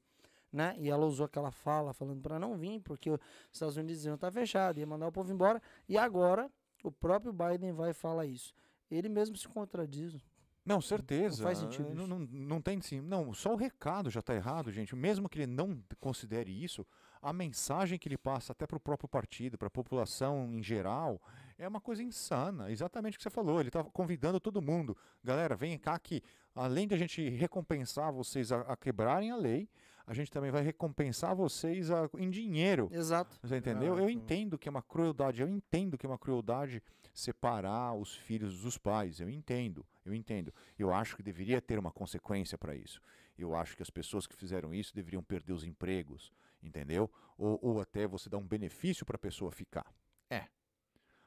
Né? 0.50 0.76
E 0.78 0.90
ela 0.90 1.06
usou 1.06 1.26
aquela 1.26 1.52
fala 1.52 1.94
falando 1.94 2.22
pra 2.22 2.40
não 2.40 2.56
vir, 2.56 2.80
porque 2.80 3.10
os 3.10 3.20
Estados 3.52 3.76
Unidos 3.76 4.06
iam 4.06 4.16
estar 4.16 4.32
fechados, 4.32 4.80
ia 4.80 4.88
mandar 4.88 5.08
o 5.08 5.12
povo 5.12 5.34
embora. 5.34 5.62
E 5.90 5.98
agora 5.98 6.50
o 6.86 6.92
próprio 6.92 7.34
Biden 7.34 7.74
vai 7.74 7.92
falar 7.92 8.28
isso. 8.28 8.54
Ele 8.90 9.10
mesmo 9.10 9.36
se 9.36 9.48
contradiz. 9.50 10.16
Não, 10.64 10.80
certeza. 10.80 11.38
Não 11.38 11.44
faz 11.44 11.58
sentido 11.58 11.94
Não, 11.94 12.04
isso. 12.04 12.08
não, 12.08 12.20
não 12.20 12.62
tem 12.62 12.80
sim. 12.80 13.02
Não, 13.02 13.34
só 13.34 13.52
o 13.52 13.58
recado 13.58 14.10
já 14.10 14.22
está 14.22 14.34
errado, 14.34 14.72
gente. 14.72 14.96
Mesmo 14.96 15.28
que 15.28 15.40
ele 15.40 15.48
não 15.48 15.84
considere 16.00 16.52
isso, 16.52 16.86
a 17.22 17.34
mensagem 17.34 18.00
que 18.00 18.08
ele 18.08 18.18
passa 18.18 18.54
até 18.54 18.66
para 18.66 18.78
o 18.78 18.80
próprio 18.80 19.10
partido, 19.10 19.58
para 19.58 19.68
a 19.68 19.72
população 19.72 20.54
em 20.54 20.62
geral, 20.62 21.20
é 21.58 21.68
uma 21.68 21.82
coisa 21.82 22.02
insana. 22.04 22.70
Exatamente 22.72 23.16
o 23.16 23.18
que 23.18 23.24
você 23.24 23.30
falou. 23.30 23.60
Ele 23.60 23.70
está 23.70 23.84
convidando 23.84 24.40
todo 24.40 24.62
mundo. 24.62 24.96
Galera, 25.24 25.56
vem 25.56 25.78
cá 25.78 25.98
que, 26.00 26.22
além 26.56 26.88
de 26.88 26.96
a 26.96 26.98
gente 26.98 27.28
recompensar 27.30 28.12
vocês 28.12 28.52
a, 28.52 28.62
a 28.62 28.76
quebrarem 28.78 29.32
a 29.32 29.36
lei, 29.36 29.70
a 30.06 30.14
gente 30.14 30.30
também 30.30 30.52
vai 30.52 30.62
recompensar 30.62 31.34
vocês 31.36 31.90
a- 31.90 32.10
em 32.18 32.30
dinheiro. 32.30 32.90
Exato. 32.92 33.38
Você 33.42 33.56
entendeu? 33.58 33.98
Eu 33.98 34.10
entendo 34.10 34.58
que 34.58 34.68
é 34.68 34.72
uma 34.72 34.82
crueldade, 34.82 35.42
eu 35.42 35.48
entendo 35.48 35.98
que 35.98 36.06
é 36.06 36.10
uma 36.10 36.18
crueldade 36.18 36.82
separar 37.14 37.94
os 37.94 38.16
filhos 38.16 38.62
dos 38.62 38.78
pais, 38.78 39.20
eu 39.22 39.30
entendo, 39.30 39.86
eu 40.06 40.14
entendo. 40.14 40.54
Eu 40.78 40.94
acho 40.94 41.16
que 41.16 41.24
deveria 41.24 41.62
ter 41.62 41.80
uma 41.80 41.92
consequência 41.92 42.58
para 42.58 42.76
isso. 42.76 43.00
Eu 43.38 43.56
acho 43.56 43.78
que 43.78 43.82
as 43.84 43.90
pessoas 43.90 44.28
que 44.28 44.36
fizeram 44.36 44.74
isso 44.74 44.94
deveriam 44.94 45.24
perder 45.24 45.54
os 45.54 45.64
empregos, 45.64 46.32
entendeu? 46.62 47.10
Ou, 47.38 47.58
ou 47.62 47.80
até 47.82 48.06
você 48.08 48.28
dar 48.30 48.38
um 48.38 48.46
benefício 48.48 49.06
para 49.06 49.16
a 49.16 49.20
pessoa 49.20 49.52
ficar. 49.52 49.86
É. 50.30 50.48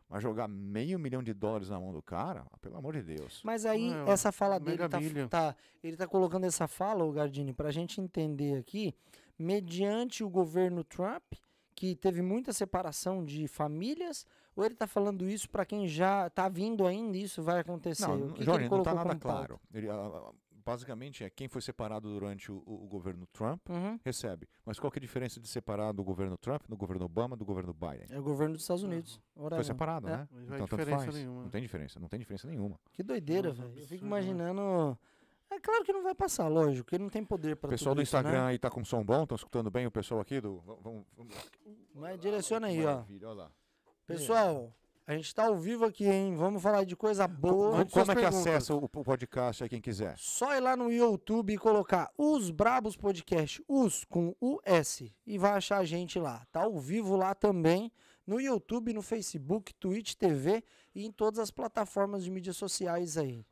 Mas 0.08 0.22
jogar 0.22 0.46
meio 0.46 0.98
milhão 0.98 1.22
de 1.22 1.34
dólares 1.34 1.68
na 1.68 1.80
mão 1.80 1.92
do 1.92 2.00
cara, 2.00 2.44
ah, 2.52 2.58
pelo 2.58 2.76
amor 2.76 2.92
de 2.94 3.02
Deus. 3.02 3.42
Mas 3.44 3.66
aí, 3.66 3.90
Não, 3.90 4.06
essa 4.06 4.30
fala 4.30 4.58
dele 4.58 4.78
tá, 4.88 5.00
tá- 5.28 5.56
Ele 5.82 5.96
tá 5.96 6.06
colocando 6.06 6.44
essa 6.44 6.68
fala, 6.68 7.04
o 7.04 7.10
Gardini, 7.10 7.52
pra 7.52 7.70
gente 7.72 8.00
entender 8.00 8.56
aqui, 8.56 8.94
mediante 9.38 10.22
o 10.22 10.28
governo 10.28 10.84
Trump, 10.84 11.34
que 11.74 11.94
teve 11.94 12.22
muita 12.22 12.52
separação 12.52 13.24
de 13.24 13.46
famílias, 13.48 14.24
ou 14.54 14.64
ele 14.64 14.74
tá 14.74 14.86
falando 14.86 15.28
isso 15.28 15.50
pra 15.50 15.66
quem 15.66 15.86
já 15.86 16.30
tá 16.30 16.48
vindo 16.48 16.86
ainda 16.86 17.16
e 17.18 17.22
isso 17.22 17.42
vai 17.42 17.60
acontecer? 17.60 18.06
Não, 18.06 18.14
o 18.14 18.18
não, 18.18 18.28
que 18.28 18.34
que 18.38 18.44
Johnny, 18.44 18.64
ele 18.64 18.68
não 18.70 18.78
está 18.78 18.90
colocou 18.92 19.08
nada 19.08 19.20
claro. 19.20 19.60
Ele, 19.74 19.90
ah, 19.90 19.94
ah, 19.94 20.32
basicamente 20.66 21.22
é 21.22 21.30
quem 21.30 21.46
foi 21.48 21.62
separado 21.62 22.08
durante 22.12 22.50
o, 22.50 22.56
o- 22.66 22.84
o 22.84 22.88
governo 22.88 23.24
Trump 23.32 23.60
Uhum. 23.70 23.98
recebe. 24.04 24.48
Mas 24.64 24.78
qual 24.80 24.90
que 24.90 24.98
é 24.98 25.00
a 25.00 25.06
diferença 25.06 25.38
de 25.38 25.46
separar 25.46 25.92
do 25.92 26.02
governo 26.02 26.36
Trump, 26.36 26.62
do 26.68 26.76
governo 26.76 27.04
Obama, 27.04 27.36
do 27.36 27.44
governo 27.44 27.72
Biden? 27.72 28.06
É 28.10 28.18
o 28.18 28.22
governo 28.22 28.54
dos 28.54 28.62
Estados 28.64 28.82
Unidos. 28.82 29.20
Ora 29.36 29.50
Foi 29.50 29.58
não. 29.58 29.64
separado, 29.64 30.08
É. 30.08 30.10
né? 30.16 30.28
Não 30.32 30.42
Então 30.42 30.58
tanto 30.66 30.70
diferença 30.76 31.04
faz. 31.04 31.14
nenhuma. 31.14 31.42
Não 31.44 31.50
tem 31.50 31.62
diferença, 31.62 32.00
não 32.00 32.08
tem 32.08 32.18
diferença 32.18 32.48
nenhuma. 32.48 32.80
Que 32.92 33.02
doideira, 33.04 33.52
velho. 33.52 33.72
Eu 33.78 33.86
fico 33.86 34.04
imaginando. 34.04 34.98
É 35.48 35.60
claro 35.60 35.84
que 35.84 35.92
não 35.92 36.02
vai 36.02 36.14
passar, 36.14 36.48
lógico, 36.48 36.92
ele 36.92 37.04
não 37.04 37.10
tem 37.10 37.24
poder 37.24 37.52
O 37.52 37.56
pra 37.56 37.70
pessoal 37.70 37.94
tudo 37.94 38.00
do 38.00 38.02
isso, 38.02 38.16
né? 38.16 38.20
Instagram 38.20 38.46
aí 38.46 38.58
tá 38.58 38.68
com 38.68 38.84
som 38.84 39.04
bom, 39.04 39.22
estão 39.22 39.36
escutando 39.36 39.70
bem 39.70 39.86
o 39.86 39.90
pessoal 39.92 40.20
aqui 40.20 40.40
do. 40.40 40.58
Vamos, 40.82 41.04
vamos, 41.16 41.32
Mas 41.94 42.18
direciona 42.18 42.66
aí, 42.66 42.82
ó. 42.84 42.86
maravilha, 42.96 43.28
olha 43.28 43.36
lá. 43.44 43.50
Pessoal, 44.04 44.74
a 45.06 45.14
gente 45.14 45.32
tá 45.32 45.44
ao 45.44 45.56
vivo 45.56 45.84
aqui, 45.84 46.04
hein? 46.04 46.34
Vamos 46.34 46.60
falar 46.60 46.82
de 46.84 46.96
coisa 46.96 47.28
boa. 47.28 47.78
Como 47.78 47.90
suas 47.90 48.08
é 48.08 48.14
que 48.14 48.20
perguntas. 48.20 48.46
acessa 48.46 48.74
o, 48.74 48.84
o 48.84 48.88
podcast 48.88 49.62
aí 49.62 49.68
quem 49.68 49.80
quiser? 49.80 50.16
Só 50.18 50.52
ir 50.56 50.60
lá 50.60 50.76
no 50.76 50.90
YouTube 50.90 51.52
e 51.52 51.58
colocar 51.58 52.10
Os 52.18 52.50
Brabos 52.50 52.96
Podcast, 52.96 53.62
Os 53.68 54.04
com 54.04 54.34
US, 54.40 55.04
e 55.24 55.38
vai 55.38 55.52
achar 55.52 55.78
a 55.78 55.84
gente 55.84 56.18
lá. 56.18 56.44
Tá 56.50 56.64
ao 56.64 56.76
vivo 56.76 57.14
lá 57.14 57.36
também, 57.36 57.92
no 58.26 58.40
YouTube, 58.40 58.92
no 58.92 59.00
Facebook, 59.00 59.72
Twitch 59.74 60.14
TV 60.14 60.64
e 60.92 61.06
em 61.06 61.12
todas 61.12 61.38
as 61.38 61.52
plataformas 61.52 62.24
de 62.24 62.30
mídias 62.30 62.56
sociais 62.56 63.16
aí. 63.16 63.46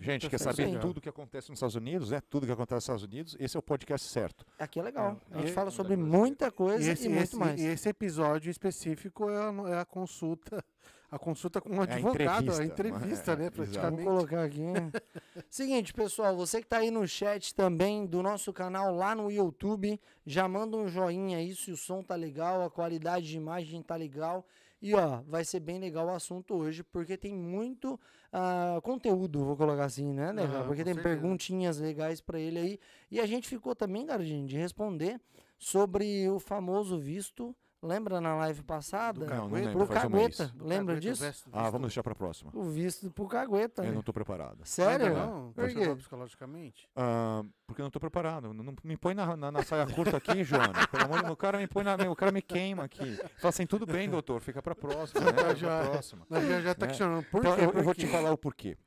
Gente, 0.00 0.28
quer 0.30 0.38
saber 0.38 0.64
aí. 0.64 0.78
tudo 0.78 1.00
que 1.00 1.08
acontece 1.08 1.50
nos 1.50 1.56
Estados 1.58 1.74
Unidos, 1.74 2.10
né? 2.10 2.20
Tudo 2.30 2.46
que 2.46 2.52
acontece 2.52 2.74
nos 2.74 2.84
Estados 2.84 3.02
Unidos, 3.04 3.36
esse 3.40 3.56
é 3.56 3.58
o 3.58 3.62
podcast 3.62 4.08
certo. 4.08 4.44
Aqui 4.58 4.78
é 4.78 4.82
legal. 4.82 5.20
É, 5.30 5.34
A 5.36 5.40
gente 5.40 5.50
e- 5.50 5.52
fala 5.52 5.70
sobre 5.70 5.96
muita 5.96 6.50
coisa 6.50 6.82
E 6.84 6.88
e, 6.88 6.90
esse, 6.92 7.08
muito 7.08 7.22
esse- 7.24 7.36
mais. 7.36 7.60
e 7.60 7.64
esse 7.66 7.88
episódio 7.88 8.50
específico 8.50 9.28
é 9.30 9.36
a, 9.36 9.70
é 9.76 9.78
a 9.80 9.84
consulta 9.84 10.64
a 11.10 11.18
consulta 11.18 11.60
com 11.60 11.68
um 11.70 11.74
É 11.76 11.78
a 11.78 11.82
advogado, 11.94 12.50
a 12.50 12.64
entrevista, 12.64 12.64
entrevista, 12.64 13.32
é, 13.32 13.36
né? 13.36 13.50
Praticamente. 13.50 14.02
Vamos 14.02 14.04
colocar 14.04 14.42
aqui. 14.42 14.60
né? 14.60 14.90
Seguinte, 15.48 15.92
pessoal, 15.94 16.34
você 16.36 16.60
que 16.60 16.66
tá 16.66 16.78
aí 16.78 16.90
no 16.90 17.06
chat 17.06 17.54
também 17.54 18.04
do 18.04 18.20
nosso 18.20 18.52
canal 18.52 18.92
lá 18.92 19.14
no 19.14 19.30
YouTube, 19.30 20.00
já 20.26 20.48
manda 20.48 20.76
um 20.76 20.88
joinha 20.88 21.38
aí 21.38 21.54
se 21.54 21.70
o 21.70 21.76
som 21.76 22.02
tá 22.02 22.16
legal, 22.16 22.62
a 22.64 22.70
qualidade 22.70 23.26
de 23.28 23.36
imagem 23.36 23.80
tá 23.80 23.94
legal. 23.94 24.44
E 24.84 24.94
ó, 24.94 25.22
vai 25.26 25.46
ser 25.46 25.60
bem 25.60 25.78
legal 25.78 26.06
o 26.08 26.10
assunto 26.10 26.54
hoje, 26.54 26.82
porque 26.84 27.16
tem 27.16 27.34
muito 27.34 27.98
ah, 28.30 28.78
conteúdo, 28.82 29.42
vou 29.42 29.56
colocar 29.56 29.86
assim, 29.86 30.12
né, 30.12 30.30
Legal? 30.30 30.56
Aham, 30.60 30.66
porque 30.66 30.82
com 30.82 30.84
tem 30.84 30.94
certeza. 30.94 31.16
perguntinhas 31.16 31.78
legais 31.78 32.20
pra 32.20 32.38
ele 32.38 32.58
aí. 32.58 32.80
E 33.10 33.18
a 33.18 33.24
gente 33.24 33.48
ficou 33.48 33.74
também, 33.74 34.04
Gardinho, 34.04 34.46
de 34.46 34.58
responder 34.58 35.18
sobre 35.58 36.28
o 36.28 36.38
famoso 36.38 36.98
visto. 36.98 37.56
Lembra 37.84 38.18
na 38.18 38.34
live 38.36 38.62
passada? 38.62 39.26
Não, 39.26 39.36
não 39.48 39.50
lembro, 39.50 39.72
Pro 39.72 39.82
um 39.82 39.86
Cagueta. 39.86 40.50
Lembra 40.58 40.98
disso? 40.98 41.22
Ah, 41.52 41.64
vamos 41.68 41.88
deixar 41.88 42.02
pra 42.02 42.14
próxima. 42.14 42.50
O 42.54 42.64
visto 42.64 43.10
pro 43.10 43.26
Cagueta, 43.28 43.82
Eu 43.82 43.88
né? 43.88 43.92
não 43.94 44.02
tô 44.02 44.10
preparado. 44.10 44.58
Sério? 44.64 45.06
Ainda 45.08 45.26
não? 45.26 45.52
Por 45.52 45.68
quê? 45.68 45.94
psicologicamente? 45.94 46.88
Ah, 46.96 47.42
porque 47.66 47.82
eu 47.82 47.84
não 47.84 47.90
tô 47.90 48.00
preparado. 48.00 48.54
Não, 48.54 48.64
não 48.64 48.74
me 48.82 48.96
põe 48.96 49.12
na, 49.12 49.36
na, 49.36 49.52
na 49.52 49.62
saia 49.62 49.86
curta 49.86 50.16
aqui, 50.16 50.42
Joana. 50.42 50.86
Pelo 50.90 51.04
amor 51.04 51.16
de 51.18 51.22
Deus, 51.24 51.34
o 51.34 51.36
cara 51.36 51.58
me 51.58 51.66
põe 51.66 51.84
na. 51.84 51.94
O 52.10 52.16
cara 52.16 52.32
me 52.32 52.40
queima 52.40 52.84
aqui. 52.84 53.16
Fala 53.36 53.50
assim, 53.50 53.66
tudo 53.66 53.84
bem, 53.84 54.08
doutor, 54.08 54.40
fica 54.40 54.62
pra 54.62 54.74
próxima, 54.74 55.20
né? 55.20 55.32
Pra 55.32 55.54
Já- 55.54 55.84
próxima. 55.90 56.26
Já, 56.30 56.60
já 56.62 56.74
tá 56.74 56.86
Né? 56.86 56.88
questionando. 56.88 57.24
Por 57.26 57.40
Então, 57.40 57.54
quê? 57.56 57.64
eu, 57.64 57.70
Por 57.72 57.78
eu 57.78 57.84
vou 57.84 57.94
te 57.94 58.06
falar 58.06 58.32
o 58.32 58.38
porquê. 58.38 58.78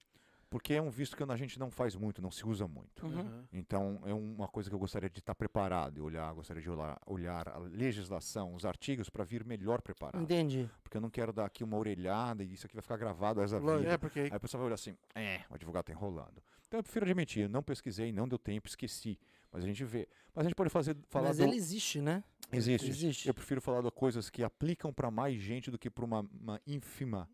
Porque 0.50 0.74
é 0.74 0.82
um 0.82 0.90
visto 0.90 1.18
que 1.18 1.24
a 1.24 1.36
gente 1.36 1.60
não 1.60 1.70
faz 1.70 1.96
muito, 1.96 2.22
não 2.22 2.32
se 2.32 2.48
usa 2.48 2.68
muito. 2.68 3.06
Uhum. 3.06 3.20
Aham. 3.20 3.48
Então, 3.52 4.00
é 4.06 4.14
uma 4.14 4.48
coisa 4.48 4.70
que 4.70 4.76
eu 4.76 4.80
gostaria 4.80 5.10
de 5.10 5.20
estar 5.20 5.36
preparado 5.36 5.98
e 5.98 6.02
olhar, 6.02 6.34
gostaria 6.34 6.62
de 6.62 6.70
olhar, 6.70 6.98
olhar 7.06 7.50
a 7.50 7.58
legislação, 7.58 8.54
os 8.54 8.66
artigos, 8.66 9.10
para 9.10 9.26
vir 9.26 9.44
melhor 9.44 9.82
preparado. 9.82 10.22
Entendi. 10.22 10.70
Porque 10.82 10.96
eu 10.96 11.02
não 11.02 11.10
quero 11.10 11.34
dar 11.34 11.46
aqui 11.46 11.64
uma 11.64 11.78
orelhada 11.78 12.44
e 12.44 12.54
isso 12.54 12.66
aqui 12.66 12.76
vai 12.76 12.82
ficar 12.82 12.98
gravado 12.98 13.42
essa 13.42 13.60
vida. 13.60 13.90
É, 13.90 13.98
porque 13.98 14.22
aí 14.22 14.30
a 14.32 14.40
pessoa 14.40 14.60
vai 14.60 14.68
olhar 14.68 14.76
assim, 14.76 14.96
é, 15.14 15.42
o 15.50 15.56
advogado 15.56 15.86
tá 15.86 15.92
enrolando. 15.92 16.42
Então 16.68 16.80
eu 16.80 16.84
prefiro 16.84 17.06
admitir, 17.06 17.44
eu 17.44 17.50
não 17.50 17.64
pesquisei, 17.64 18.12
não 18.12 18.28
deu 18.28 18.38
tempo, 18.38 18.68
esqueci. 18.68 19.20
Mas 19.52 19.64
a 19.64 19.68
gente 19.68 19.84
vê. 19.84 20.08
Mas 20.34 20.46
a 20.46 20.50
gente 20.50 20.56
pode 20.56 20.70
fazer, 20.70 20.96
falar 21.10 21.30
Mas 21.30 21.38
do... 21.38 21.44
ele 21.44 21.56
existe, 21.56 22.02
né? 22.02 22.24
Existe. 22.52 22.90
existe. 22.90 23.28
Eu 23.28 23.34
prefiro 23.34 23.62
falar 23.62 23.82
de 23.82 23.92
coisas 23.92 24.30
que 24.30 24.44
aplicam 24.44 24.94
para 24.94 25.12
mais 25.12 25.36
gente 25.42 25.70
do 25.70 25.78
que 25.78 25.90
para 25.90 26.06
uma, 26.06 26.26
uma 26.40 26.62
ínfima 26.66 27.30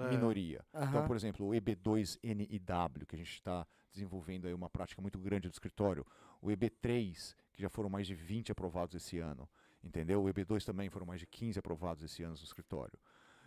É. 0.00 0.08
minoria. 0.08 0.64
Então, 0.72 0.82
Aham. 1.00 1.06
por 1.06 1.16
exemplo, 1.16 1.46
o 1.48 1.54
EB2NIW, 1.54 3.06
que 3.06 3.14
a 3.14 3.18
gente 3.18 3.32
está 3.32 3.66
desenvolvendo 3.92 4.46
aí 4.46 4.54
uma 4.54 4.68
prática 4.68 5.00
muito 5.00 5.18
grande 5.18 5.48
do 5.48 5.52
escritório. 5.52 6.04
O 6.42 6.48
EB3, 6.48 7.34
que 7.52 7.62
já 7.62 7.68
foram 7.68 7.88
mais 7.88 8.06
de 8.06 8.14
20 8.14 8.50
aprovados 8.52 8.94
esse 8.94 9.18
ano. 9.18 9.48
Entendeu? 9.82 10.22
O 10.24 10.28
EB2 10.32 10.64
também 10.64 10.88
foram 10.88 11.06
mais 11.06 11.20
de 11.20 11.26
15 11.26 11.58
aprovados 11.58 12.02
esse 12.02 12.22
ano 12.22 12.34
no 12.34 12.42
escritório. 12.42 12.98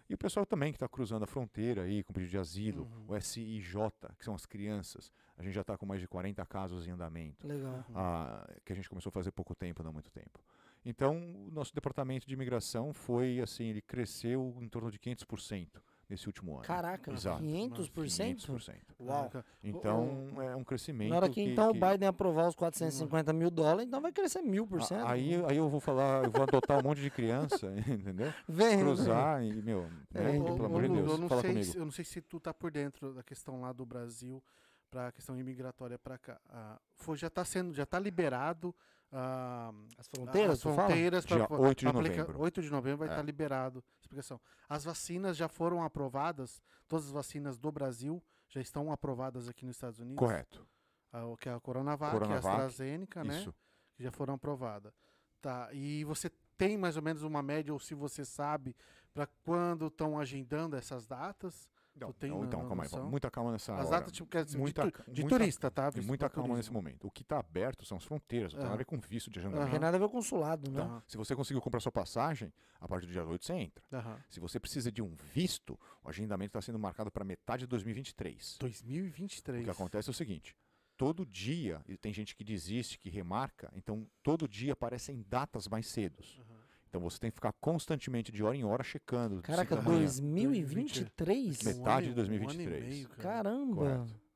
E 0.10 0.14
o 0.14 0.18
pessoal 0.18 0.46
também 0.46 0.72
que 0.72 0.78
está 0.78 0.88
cruzando 0.88 1.24
a 1.24 1.28
fronteira 1.28 1.82
aí 1.82 2.02
com 2.02 2.14
pedido 2.14 2.30
de 2.30 2.38
asilo, 2.38 2.84
Uhum. 2.84 3.06
o 3.16 3.20
SIJ, 3.20 3.74
que 4.18 4.24
são 4.24 4.34
as 4.34 4.46
crianças. 4.46 5.12
A 5.38 5.44
gente 5.44 5.54
já 5.54 5.62
está 5.62 5.78
com 5.78 5.86
mais 5.86 6.00
de 6.00 6.08
40 6.08 6.46
casos 6.46 6.88
em 6.88 6.92
andamento 6.92 7.46
Legal. 7.46 7.84
ah, 7.94 8.48
que 8.64 8.72
a 8.72 8.76
gente 8.76 8.88
começou 8.88 9.10
a 9.10 9.12
fazer 9.12 9.32
pouco 9.32 9.54
tempo, 9.54 9.84
não 9.84 9.92
muito 9.92 10.10
tempo. 10.10 10.40
Então, 10.86 11.18
o 11.18 11.52
nosso 11.52 11.76
departamento 11.76 12.26
de 12.26 12.34
imigração 12.34 12.94
foi 12.94 13.42
assim, 13.42 13.66
ele 13.66 13.82
cresceu 13.82 14.56
em 14.62 14.70
torno 14.70 14.90
de 14.90 14.98
500% 14.98 15.82
nesse 16.10 16.28
último 16.28 16.54
ano. 16.56 16.64
Caraca, 16.64 17.12
Exato. 17.12 17.44
500%? 17.44 17.92
500%. 17.92 18.76
Uau. 19.00 19.30
Então, 19.64 20.28
é 20.42 20.56
um 20.56 20.64
crescimento 20.64 21.10
Na 21.10 21.18
hora 21.18 21.30
que, 21.30 21.42
então 21.42 21.72
que- 21.72 21.78
o 21.78 21.90
Biden 21.90 22.08
aprovar 22.08 22.48
os 22.48 22.56
450 22.56 23.34
mil 23.34 23.52
dólares, 23.52 23.86
então 23.88 24.00
vai 24.02 24.12
crescer 24.12 24.42
mil 24.42 24.66
por 24.66 24.82
cento. 24.84 25.06
a- 25.06 25.12
aí, 25.12 25.36
aí 25.48 25.58
eu 25.58 25.68
vou 25.70 25.80
falar, 25.80 26.24
eu 26.24 26.32
vou 26.32 26.44
adotar 26.44 26.80
um 26.80 26.84
monte 26.84 27.02
de 27.02 27.10
criança, 27.10 27.68
entendeu? 27.88 28.34
Vem, 28.48 28.80
Cruzar 28.80 29.44
e, 29.44 29.62
meu, 29.62 29.84
né, 30.12 30.36
É, 30.38 30.40
Ô, 30.40 30.44
pelo 30.46 30.64
ô, 30.64 30.66
amor 30.66 30.82
de 30.84 30.90
Deus, 30.90 31.12
eu 31.12 31.18
não, 31.18 31.28
fala 31.30 31.42
sei 31.42 31.50
comigo. 31.52 31.72
se, 31.72 31.78
eu 31.78 31.84
não 31.86 31.92
sei 31.92 32.06
se 32.06 32.22
tu 32.22 32.40
tá 32.40 32.54
por 32.54 32.72
dentro 32.72 33.14
da 33.14 33.24
questão 33.24 33.60
lá 33.62 33.74
do 33.74 33.86
Brasil 33.86 34.42
para 34.90 35.08
a 35.08 35.12
questão 35.12 35.38
imigratória 35.38 36.00
para 36.00 36.18
cá. 36.18 36.40
Ah, 36.50 36.80
foi, 36.96 37.18
já 37.18 37.28
está 37.28 37.44
sendo, 37.44 37.74
já 37.74 37.84
está 37.84 38.00
liberado 38.00 38.74
ah, 39.12 39.72
As 39.98 40.08
fronteiras, 40.08 40.52
as 40.54 40.62
fronteiras 40.62 41.26
pra 41.26 41.48
8 41.60 41.80
de 41.80 41.88
aplicar- 41.88 42.18
novembro. 42.18 42.42
8 42.42 42.62
de 42.62 42.70
novembro 42.70 42.98
vai 43.00 43.08
É. 43.08 43.12
estar 43.12 43.24
liberado. 43.24 43.84
Explicação. 44.02 44.40
As 44.68 44.84
vacinas 44.84 45.36
já 45.38 45.48
foram 45.48 45.84
aprovadas, 45.84 46.62
todas 46.88 47.06
as 47.08 47.12
vacinas 47.12 47.58
do 47.58 47.72
Brasil 47.72 48.22
já 48.50 48.62
estão 48.62 48.92
aprovadas 48.92 49.48
aqui 49.50 49.66
nos 49.66 49.76
Estados 49.76 50.00
Unidos. 50.00 50.20
Correto. 50.20 50.66
Ah, 51.12 51.26
o 51.26 51.38
que 51.38 51.48
é 51.50 51.54
a 51.54 51.60
Coronavac, 51.60 52.12
Coronavac, 52.12 52.46
a 52.48 52.50
AstraZeneca, 52.52 53.24
né? 53.24 53.40
Isso. 53.40 53.54
que 53.96 54.04
já 54.04 54.12
foram 54.12 54.36
aprovadas. 54.36 54.94
Tá, 55.42 55.70
e 55.74 56.04
você 56.04 56.30
tem 56.56 56.78
mais 56.78 56.98
ou 56.98 57.02
menos 57.02 57.24
uma 57.24 57.42
média, 57.42 57.74
ou 57.74 57.80
se 57.80 57.96
você 57.96 58.24
sabe, 58.24 58.76
para 59.14 59.26
quando 59.44 59.88
estão 59.88 60.20
agendando 60.20 60.76
essas 60.76 61.08
datas? 61.08 61.68
Não, 62.00 62.14
tem 62.14 62.30
não, 62.30 62.44
então, 62.46 62.62
na 62.62 62.68
calma 62.68 62.84
aí, 62.84 63.10
muita 63.10 63.32
calma 63.32 63.52
nessa 63.52 63.74
As 63.74 63.88
hora. 63.88 63.90
datas, 63.98 64.12
tipo, 64.12 64.30
quer 64.30 64.46
dizer, 64.46 64.58
muita 64.58 64.86
de, 64.86 64.92
tu- 64.92 65.12
de 65.12 65.22
muita- 65.22 65.38
turista, 65.40 65.72
tá? 65.72 65.90
Visto 65.90 66.08
muita 66.08 66.30
calma 66.30 66.56
nesse 66.56 66.70
turismo. 66.70 66.74
momento. 66.84 67.08
O 67.08 67.12
que 67.12 67.22
está 67.24 67.40
aberto 67.40 67.86
são 67.86 67.98
as 67.98 68.04
fronteiras, 68.04 68.54
não 68.54 68.60
tem 68.60 68.64
nada 68.66 68.76
a 68.76 68.78
ver 68.78 68.86
com 68.86 68.98
visto 69.00 69.30
de 69.30 69.40
Não 69.40 69.48
agendamento. 69.48 69.72
tem 69.72 69.80
nada 69.80 69.98
a 69.98 70.00
ver 70.00 70.06
com 70.08 70.12
consulado, 70.18 70.70
né? 70.72 70.82
Então, 70.84 71.04
se 71.08 71.18
você 71.18 71.36
conseguiu 71.36 71.62
comprar 71.62 71.80
sua 71.80 71.92
passagem, 71.92 72.52
a 72.80 72.88
partir 72.88 73.08
do 73.08 73.12
dia 73.12 73.26
8 73.26 73.46
você 73.46 73.54
entra. 73.54 73.84
Se 74.30 74.40
você 74.40 74.60
precisa 74.60 74.92
de 74.92 75.02
um 75.02 75.14
visto, 75.34 75.80
o 76.04 76.10
agendamento 76.10 76.50
está 76.50 76.62
sendo 76.62 76.78
marcado 76.80 77.12
para 77.12 77.24
metade 77.24 77.62
de 77.62 77.68
2023. 77.68 78.58
2023. 78.60 79.62
O 79.62 79.64
que 79.66 79.70
acontece 79.70 80.10
é 80.10 80.12
o 80.12 80.14
seguinte: 80.14 80.56
todo 80.96 81.26
dia, 81.26 81.82
e 81.88 81.98
tem 81.98 82.12
gente 82.14 82.36
que 82.36 82.44
desiste, 82.44 82.98
que 83.00 83.10
remarca, 83.10 83.72
então 83.76 84.08
todo 84.24 84.48
dia 84.48 84.74
aparecem 84.74 85.24
datas 85.28 85.68
mais 85.68 85.88
cedos. 85.88 86.40
Aham. 86.40 86.57
Então 86.98 87.10
você 87.10 87.20
tem 87.20 87.30
que 87.30 87.36
ficar 87.36 87.54
constantemente, 87.62 88.32
de 88.32 88.44
hora 88.44 88.56
em 88.56 88.64
hora, 88.66 88.84
checando. 88.84 89.42
Caraca, 89.44 89.76
cinco 89.76 89.84
da 89.84 89.90
manhã. 89.92 90.00
2023? 90.06 91.64
Met- 91.64 91.76
Um 91.76 91.80
Metade 91.80 92.06
de 92.06 92.12
e- 92.12 92.14
um 92.14 92.14
ano 92.14 92.34
e 92.34 92.38
2023. 92.38 92.88
meio, 92.96 93.10
cara. 93.10 93.22
Caramba. 93.24 93.76
Correto. 93.76 94.28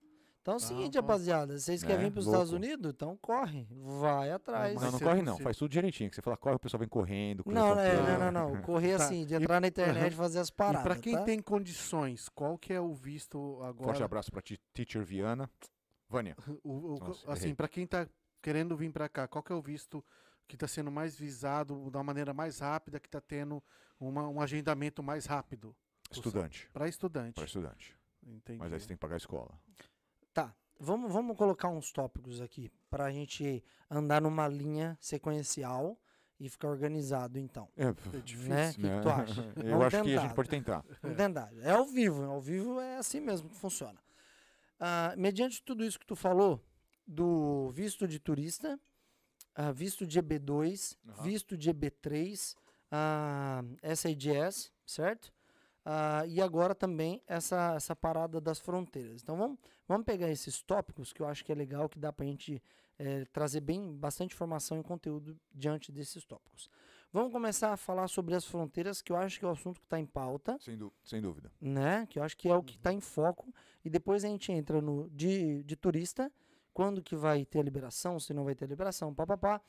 Então 0.42 0.54
é 0.56 0.58
o 0.58 0.60
Tá, 0.60 0.66
seguinte, 0.68 0.94
tá. 0.94 1.00
rapaziada. 1.02 1.60
Vocês 1.60 1.84
querem 1.84 1.98
É, 1.98 2.00
vir 2.06 2.12
para 2.12 2.20
os 2.20 2.26
Estados. 2.26 2.52
Unidos? 2.52 2.92
Então 2.96 3.16
corre. 3.22 3.68
Vai 4.00 4.32
atrás. 4.32 4.80
Não, 4.82 4.92
não 4.92 5.00
corre 5.00 5.22
não, 5.22 5.38
faz 5.38 5.56
tudo 5.58 5.72
direitinho. 5.72 6.10
Que 6.10 6.16
você 6.16 6.22
fala, 6.22 6.36
corre, 6.38 6.56
o 6.56 6.60
pessoal 6.60 6.80
vem 6.80 6.90
correndo. 6.90 7.44
Não, 7.46 7.74
a 7.78 7.82
é, 7.84 8.18
não, 8.18 8.32
não, 8.32 8.50
não. 8.56 8.62
Correr 8.64 8.98
Tá, 8.98 9.06
assim, 9.06 9.24
de 9.26 9.34
e- 9.36 9.38
entrar 9.38 9.60
na 9.62 9.68
internet 9.68 10.14
e 10.14 10.16
fazer 10.16 10.40
as 10.40 10.50
E 10.50 10.54
paradas. 10.54 10.82
para 10.82 10.96
quem 10.96 11.14
tá? 11.16 11.24
tem 11.24 11.40
condições, 11.40 12.28
qual 12.30 12.58
que 12.58 12.74
é 12.74 12.82
o 12.82 12.92
visto 12.94 13.58
agora? 13.62 13.90
Forte 13.90 14.04
abraço 14.04 14.32
para 14.32 14.42
Teacher 14.74 15.04
Viana. 15.04 15.50
Vânia. 16.10 16.36
O- 16.64 16.96
o- 16.96 17.00
Nossa, 17.00 17.32
assim, 17.32 17.54
para 17.54 17.68
quem 17.68 17.86
tá 17.86 18.08
querendo 18.42 18.76
vir 18.76 18.92
para 18.92 19.08
cá, 19.08 19.28
qual 19.28 19.44
que 19.44 19.52
é 19.52 19.56
o 19.56 19.62
visto 19.62 20.04
que 20.52 20.56
está 20.58 20.68
sendo 20.68 20.92
mais 20.92 21.16
visado 21.18 21.90
da 21.90 22.04
maneira 22.04 22.34
mais 22.34 22.60
rápida, 22.60 23.00
que 23.00 23.08
está 23.08 23.22
tendo 23.22 23.64
uma- 23.98 24.28
um 24.28 24.42
agendamento 24.42 25.02
mais 25.02 25.26
rápido? 25.26 25.74
Estudante. 26.12 26.70
Para 26.74 26.90
estudante. 26.90 27.36
Para 27.36 27.46
estudante. 27.46 27.98
Entendi. 28.22 28.60
Mas 28.60 28.74
aí 28.74 28.80
você 28.82 28.88
tem 28.88 28.98
que 28.98 29.02
pagar 29.02 29.16
a 29.16 29.18
escola. 29.18 29.58
Tá. 30.34 30.54
Vamos, 30.78 31.12
vamos 31.14 31.38
colocar 31.38 31.70
uns 31.70 31.92
tópicos 31.94 32.42
aqui 32.42 32.70
pra 32.90 33.10
gente 33.12 33.64
andar 33.90 34.22
numa 34.22 34.46
linha 34.48 34.98
sequencial 35.00 35.98
e 36.40 36.50
ficar 36.50 36.68
organizado, 36.68 37.40
então. 37.40 37.70
É, 37.78 37.86
É 38.18 38.20
difícil. 38.22 38.50
Né? 38.50 38.70
O 38.72 38.74
que, 38.74 38.82
que 38.82 39.02
tu 39.02 39.10
acha? 39.10 39.42
Eu 39.56 39.64
Vamos 39.78 39.86
acho 39.86 39.90
que 39.90 39.96
a 39.96 40.04
tentar. 40.04 40.22
gente 40.24 40.36
pode 40.36 40.50
tentar. 40.50 40.86
Vamos 41.02 41.18
tentar. 41.18 41.50
É 41.62 41.72
ao 41.72 41.86
vivo. 41.86 42.24
Ao 42.24 42.42
vivo 42.42 42.80
é 42.82 42.98
assim 42.98 43.22
mesmo 43.22 43.48
que 43.48 43.56
funciona. 43.56 44.00
Ah, 44.80 45.14
mediante 45.18 45.64
tudo 45.64 45.86
isso 45.86 45.98
que 46.00 46.06
tu 46.06 46.16
falou, 46.16 46.62
do 47.08 47.70
visto 47.72 48.06
de 48.08 48.20
turista, 48.20 48.78
ah, 49.56 49.72
visto 49.72 50.06
de 50.06 50.22
EB2, 50.22 50.98
Aham. 51.10 51.24
visto 51.24 51.58
de 51.58 51.72
EB3, 51.74 52.56
ah, 52.92 53.64
SIDS, 53.96 54.72
certo? 54.86 55.32
Ah, 55.84 56.24
e 56.28 56.40
agora 56.42 56.76
também 56.76 57.22
essa, 57.26 57.74
essa 57.76 57.96
parada 57.96 58.40
das 58.40 58.60
fronteiras. 58.60 59.22
Então 59.24 59.36
vamos, 59.36 59.58
vamos 59.88 60.06
pegar 60.06 60.30
esses 60.30 60.62
tópicos 60.62 61.12
que 61.12 61.22
eu 61.22 61.28
acho 61.28 61.44
que 61.44 61.52
é 61.52 61.56
legal, 61.56 61.90
que 61.90 61.98
dá 61.98 62.14
pra 62.14 62.26
gente 62.26 62.62
eh, 63.00 63.26
trazer 63.34 63.62
bem 63.62 63.96
bastante 63.96 64.34
informação 64.36 64.80
e 64.80 64.84
conteúdo 64.84 65.36
diante 65.54 65.92
desses 65.92 66.24
tópicos. 66.24 66.70
Vamos 67.12 67.34
começar 67.34 67.74
a 67.74 67.78
falar 67.78 68.08
sobre 68.08 68.36
as 68.36 68.46
fronteiras, 68.46 69.02
que 69.02 69.12
eu 69.12 69.18
acho 69.18 69.38
que 69.40 69.44
é 69.44 69.48
o 69.48 69.52
assunto 69.52 69.82
que 69.82 69.86
está 69.88 70.00
em 70.00 70.06
pauta 70.06 70.56
Sem, 70.60 70.80
sem 71.04 71.20
dúvida. 71.22 71.52
né? 71.60 72.06
Que 72.10 72.20
eu 72.20 72.24
acho 72.24 72.38
que 72.38 72.48
é 72.48 72.56
o 72.56 72.64
que 72.64 72.76
está 72.78 72.94
em 72.94 73.02
foco. 73.02 73.54
E 73.84 73.90
depois 73.90 74.24
a 74.24 74.28
gente 74.30 74.52
entra 74.52 74.82
no 74.82 75.10
de, 75.10 75.62
de 75.64 75.76
turista, 75.76 76.32
quando 76.82 77.00
que 77.00 77.16
vai 77.16 77.46
ter 77.46 77.60
a 77.60 77.62
liberação, 77.62 78.20
se 78.20 78.34
não 78.34 78.44
vai 78.44 78.56
ter 78.56 78.66
a 78.66 78.68
liberação, 78.68 79.14
papapá. 79.14 79.62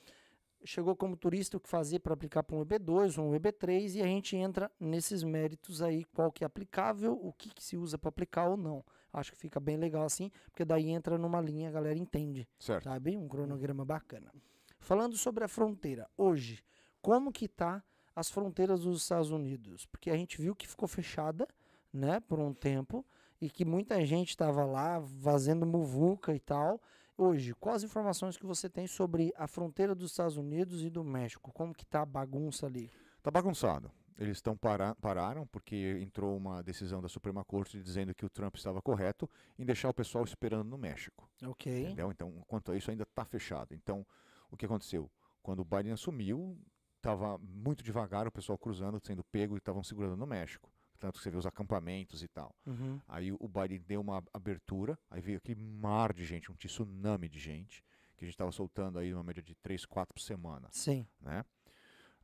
Chegou 0.65 0.97
como 0.97 1.15
turista 1.15 1.59
o 1.59 1.61
que 1.61 1.69
fazer 1.69 1.99
para 1.99 2.15
aplicar 2.15 2.43
para 2.43 2.57
um 2.57 2.65
EB2 2.65 3.19
ou 3.19 3.31
um 3.31 3.39
EB3 3.39 3.97
e 3.97 4.01
a 4.01 4.07
gente 4.07 4.35
entra 4.35 4.71
nesses 4.81 5.23
méritos 5.23 5.83
aí, 5.83 6.05
qual 6.05 6.33
que 6.33 6.43
é 6.43 6.47
aplicável, 6.47 7.13
o 7.23 7.31
que, 7.31 7.51
que 7.51 7.63
se 7.63 7.77
usa 7.77 7.99
para 7.99 8.09
aplicar 8.09 8.49
ou 8.49 8.57
não. 8.57 8.83
Acho 9.13 9.33
que 9.33 9.37
fica 9.37 9.61
bem 9.61 9.77
legal 9.77 10.05
assim, 10.05 10.31
porque 10.47 10.65
daí 10.65 10.89
entra 10.89 11.19
numa 11.19 11.39
linha, 11.39 11.69
a 11.69 11.73
galera 11.73 11.99
entende, 11.99 12.49
Certo. 12.59 12.85
sabe? 12.85 13.15
Um 13.15 13.29
cronograma 13.29 13.85
bacana. 13.85 14.33
Falando 14.81 15.15
sobre 15.19 15.45
a 15.45 15.49
fronteira, 15.49 16.09
hoje, 16.17 16.65
como 17.03 17.31
que 17.31 17.47
tá 17.47 17.85
as 18.17 18.31
fronteiras 18.31 18.85
dos 18.85 19.03
Estados 19.03 19.31
Unidos? 19.31 19.85
Porque 19.85 20.11
a 20.11 20.17
gente 20.17 20.41
viu 20.41 20.57
que 20.57 20.67
ficou 20.67 20.89
fechada, 20.89 21.47
né, 21.93 22.21
por 22.21 22.39
um 22.39 22.55
tempo, 22.55 23.05
e 23.43 23.51
que 23.51 23.65
muita 23.65 24.07
gente 24.07 24.29
estava 24.31 24.65
lá 24.65 25.03
fazendo 25.21 25.67
muvuca 25.67 26.33
e 26.33 26.39
tal. 26.39 26.81
Hoje, 27.17 27.55
quais 27.55 27.77
as 27.77 27.83
informações 27.85 28.37
que 28.37 28.47
você 28.47 28.69
tem 28.69 28.87
sobre 28.87 29.33
a 29.37 29.47
fronteira 29.47 29.95
dos 29.95 30.11
Estados 30.11 30.37
Unidos 30.37 30.83
e 30.83 30.91
do 30.91 31.05
México? 31.05 31.53
Como 31.53 31.75
que 31.75 31.85
tá 31.85 32.03
a 32.03 32.07
bagunça 32.07 32.67
ali? 32.67 32.91
Tá 33.23 33.31
bagunçado. 33.31 33.91
eles 34.19 34.39
estão 34.39 34.57
para, 34.57 34.95
pararam 34.97 35.47
porque 35.47 35.99
entrou 36.01 36.37
uma 36.37 36.63
decisão 36.63 37.01
da 37.01 37.09
Suprema 37.09 37.45
Corte 37.45 37.81
dizendo 37.81 38.15
que 38.15 38.25
o 38.25 38.31
Trump 38.31 38.57
estava 38.57 38.81
correto 38.81 39.29
em 39.59 39.65
deixar 39.65 39.89
o 39.89 39.95
pessoal 39.95 40.25
esperando 40.25 40.69
no 40.69 40.79
México. 40.79 41.29
Ok. 41.45 41.85
Entendeu? 41.85 42.11
Então, 42.11 42.33
quanto 42.47 42.73
a 42.73 42.77
isso, 42.77 42.91
ainda 42.91 43.05
está 43.05 43.25
fechado. 43.25 43.75
Então, 43.75 44.07
o 44.51 44.57
que 44.57 44.67
aconteceu? 44.67 45.11
Quando 45.43 45.61
o 45.61 45.65
Biden 45.65 45.93
assumiu, 45.93 46.59
estava 46.97 47.39
muito 47.39 47.83
devagar 47.83 48.27
o 48.27 48.33
pessoal 48.33 48.57
cruzando, 48.57 49.01
sendo 49.05 49.25
pego 49.25 49.55
e 49.55 49.59
estavam 49.59 49.83
segurando 49.83 50.17
no 50.17 50.27
México. 50.27 50.71
Tanto 51.03 51.19
que 51.19 51.25
você 51.25 51.33
vê 51.33 51.37
os 51.37 51.47
acampamentos 51.47 52.23
e 52.23 52.29
tal. 52.29 52.55
Uhum. 52.65 53.01
Aí 53.09 53.33
o 53.33 53.49
Biden 53.49 53.81
deu 53.81 54.01
uma 54.01 54.23
abertura, 54.33 54.97
aí 55.11 55.21
veio 55.21 55.39
aquele 55.39 55.61
mar 55.61 56.13
de 56.13 56.25
gente, 56.25 56.53
um 56.53 56.55
tsunami 56.55 57.29
de 57.29 57.41
gente, 57.41 57.85
que 58.17 58.25
a 58.25 58.27
gente 58.27 58.35
estava 58.35 58.53
soltando 58.53 59.01
aí 59.01 59.13
uma 59.13 59.25
média 59.25 59.43
de 59.43 59.53
3, 59.57 59.85
4 59.85 60.15
por 60.15 60.21
semana, 60.21 60.69
Sim. 60.71 61.05
né? 61.21 61.45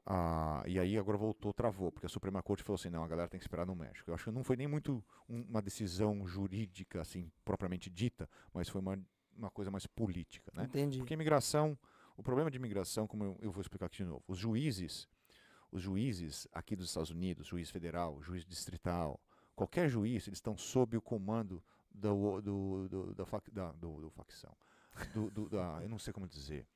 Ah, 0.07 0.63
e 0.65 0.79
aí 0.79 0.97
agora 0.97 1.19
voltou, 1.19 1.53
travou, 1.53 1.91
porque 1.91 2.07
a 2.07 2.09
Suprema 2.09 2.41
Corte 2.41 2.63
falou 2.63 2.77
assim, 2.77 2.89
não, 2.89 3.03
a 3.03 3.09
galera 3.09 3.29
tem 3.29 3.41
que 3.41 3.45
esperar 3.45 3.67
no 3.67 3.75
México. 3.75 4.09
Eu 4.09 4.15
acho 4.15 4.23
que 4.27 4.31
não 4.31 4.45
foi 4.45 4.55
nem 4.55 4.69
muito 4.69 5.05
um- 5.29 5.43
uma 5.43 5.61
decisão 5.61 6.25
jurídica, 6.25 7.01
assim, 7.01 7.33
propriamente 7.45 7.91
dita, 7.91 8.31
mas 8.55 8.69
foi 8.69 8.81
uma, 8.81 8.97
uma 9.37 9.51
coisa 9.51 9.73
mais 9.73 9.89
política, 9.89 10.53
né? 10.55 10.67
Entendi. 10.67 10.99
Porque 10.99 11.15
imigração, 11.15 11.77
o 12.17 12.23
problema 12.23 12.49
de 12.49 12.59
imigração, 12.59 13.09
como 13.09 13.25
eu, 13.25 13.39
eu 13.43 13.51
vou 13.51 13.61
explicar 13.61 13.87
aqui 13.87 13.97
de 13.97 14.05
novo, 14.05 14.23
os 14.29 14.39
juízes, 14.39 15.09
os 15.71 15.83
juízes 15.83 16.47
aqui 16.53 16.75
dos 16.77 16.87
Estados 16.89 17.11
Unidos, 17.11 17.47
juiz 17.47 17.71
federal, 17.71 18.21
juiz 18.23 18.45
distrital, 18.45 19.21
qualquer 19.55 19.89
juiz, 19.89 20.27
eles 20.27 20.39
estão 20.39 20.57
sob 20.57 20.97
o 20.97 21.01
comando 21.03 21.63
do, 21.91 22.41
do, 22.41 22.89
do, 22.89 23.15
da, 23.15 23.27
fac, 23.27 23.51
da, 23.51 23.73
do, 23.73 24.01
do 24.03 24.11
facção, 24.11 24.55
do, 25.13 25.49
da, 25.49 25.81
eu 25.83 25.89
não 25.89 25.99
sei 25.99 26.13
como 26.13 26.27
dizer, 26.29 26.67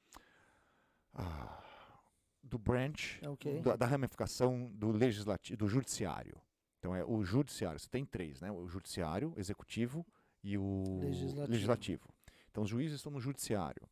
Ah, 1.15 1.63
do 2.43 2.59
branch, 2.59 3.21
Ok. 3.27 3.61
da, 3.61 3.77
da 3.77 3.87
ramificação 3.87 4.71
do 4.75 4.91
legislativo, 4.91 5.57
do 5.59 5.69
judiciário. 5.69 6.41
Então 6.79 6.95
é 6.97 7.05
o 7.05 7.23
judiciário, 7.23 7.79
você 7.79 7.89
tem 7.89 8.05
três, 8.05 8.41
né? 8.41 8.51
O 8.51 8.67
judiciário, 8.69 9.33
executivo 9.37 10.05
e 10.43 10.59
o 10.59 10.99
Legislativo. 11.01 11.51
legislativo. 11.53 12.09
Então 12.51 12.65
os 12.65 12.69
juízes 12.71 12.97
estão 12.97 13.13
no 13.13 13.21
judiciário. 13.21 13.89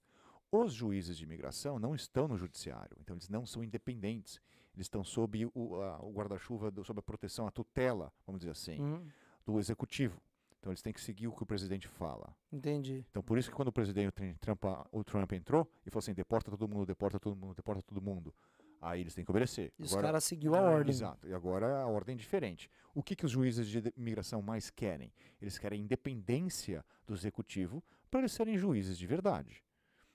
Os 0.51 0.73
juízes 0.75 1.17
de 1.17 1.23
imigração 1.23 1.79
não 1.79 1.95
estão 1.95 2.27
no 2.27 2.37
judiciário, 2.37 2.97
então 3.01 3.15
eles 3.15 3.29
não 3.29 3.47
são 3.47 3.63
independentes. 3.63 4.41
Eles 4.75 4.87
estão 4.87 5.03
sob 5.05 5.47
o, 5.47 5.51
o 5.55 6.13
guarda-chuva, 6.13 6.73
sob 6.85 6.99
a 7.01 7.03
proteção, 7.03 7.47
a 7.47 7.51
tutela, 7.51 8.13
vamos 8.27 8.41
dizer 8.41 8.53
assim, 8.53 8.81
Uhum. 8.81 9.07
do 9.45 9.59
executivo. 9.59 10.21
Então 10.59 10.71
eles 10.71 10.83
têm 10.83 10.93
que 10.93 11.01
seguir 11.01 11.27
o 11.27 11.33
que 11.33 11.43
o 11.43 11.47
presidente 11.47 11.89
fala. 11.89 12.37
Entendi. 12.53 13.05
Então 13.11 13.23
por 13.23 13.39
isso 13.39 13.49
que 13.51 13.57
quando 13.57 13.69
o 13.69 13.73
presidente 13.73 14.13
Trump, 14.41 14.63
o 14.93 15.03
Trump 15.03 15.33
entrou 15.33 15.67
e 15.87 15.91
falou 15.91 16.01
assim, 16.01 16.13
deporta 16.15 16.51
todo 16.51 16.69
mundo, 16.69 16.87
deporta 16.87 17.19
todo 17.19 17.35
mundo, 17.35 17.55
deporta 17.55 17.83
todo 17.83 18.01
mundo, 18.03 18.35
aí 18.81 19.01
eles 19.01 19.15
têm 19.15 19.25
que 19.25 19.31
obedecer. 19.31 19.73
E 19.79 19.83
os 19.85 19.93
Agora- 19.93 20.09
caras 20.09 20.25
seguiu 20.25 20.55
a 20.55 20.59
Ah, 20.59 20.71
ordem. 20.71 20.91
Exato. 20.91 21.27
E 21.27 21.33
agora 21.33 21.81
a 21.81 21.87
ordem 21.87 22.15
é 22.15 22.19
diferente. 22.19 22.71
O 22.95 23.03
que, 23.03 23.17
que 23.17 23.25
os 23.25 23.31
juízes 23.33 23.67
de 23.67 23.83
imigração 23.97 24.43
mais 24.43 24.69
querem? 24.71 25.13
Eles 25.41 25.59
querem 25.59 25.81
independência 25.83 26.85
do 27.07 27.15
executivo 27.15 27.83
para 28.11 28.21
eles 28.21 28.33
serem 28.33 28.57
juízes 28.59 28.99
de 28.99 29.07
verdade. 29.07 29.65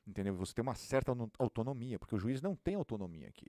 Entendeu? 0.05 0.35
Você 0.35 0.53
tem 0.53 0.61
uma 0.61 0.75
certa 0.75 1.11
autonomia, 1.39 1.97
porque 1.97 2.13
o 2.13 2.19
juiz 2.19 2.39
não 2.39 2.55
tem 2.55 2.75
autonomia 2.75 3.27
aqui, 3.27 3.47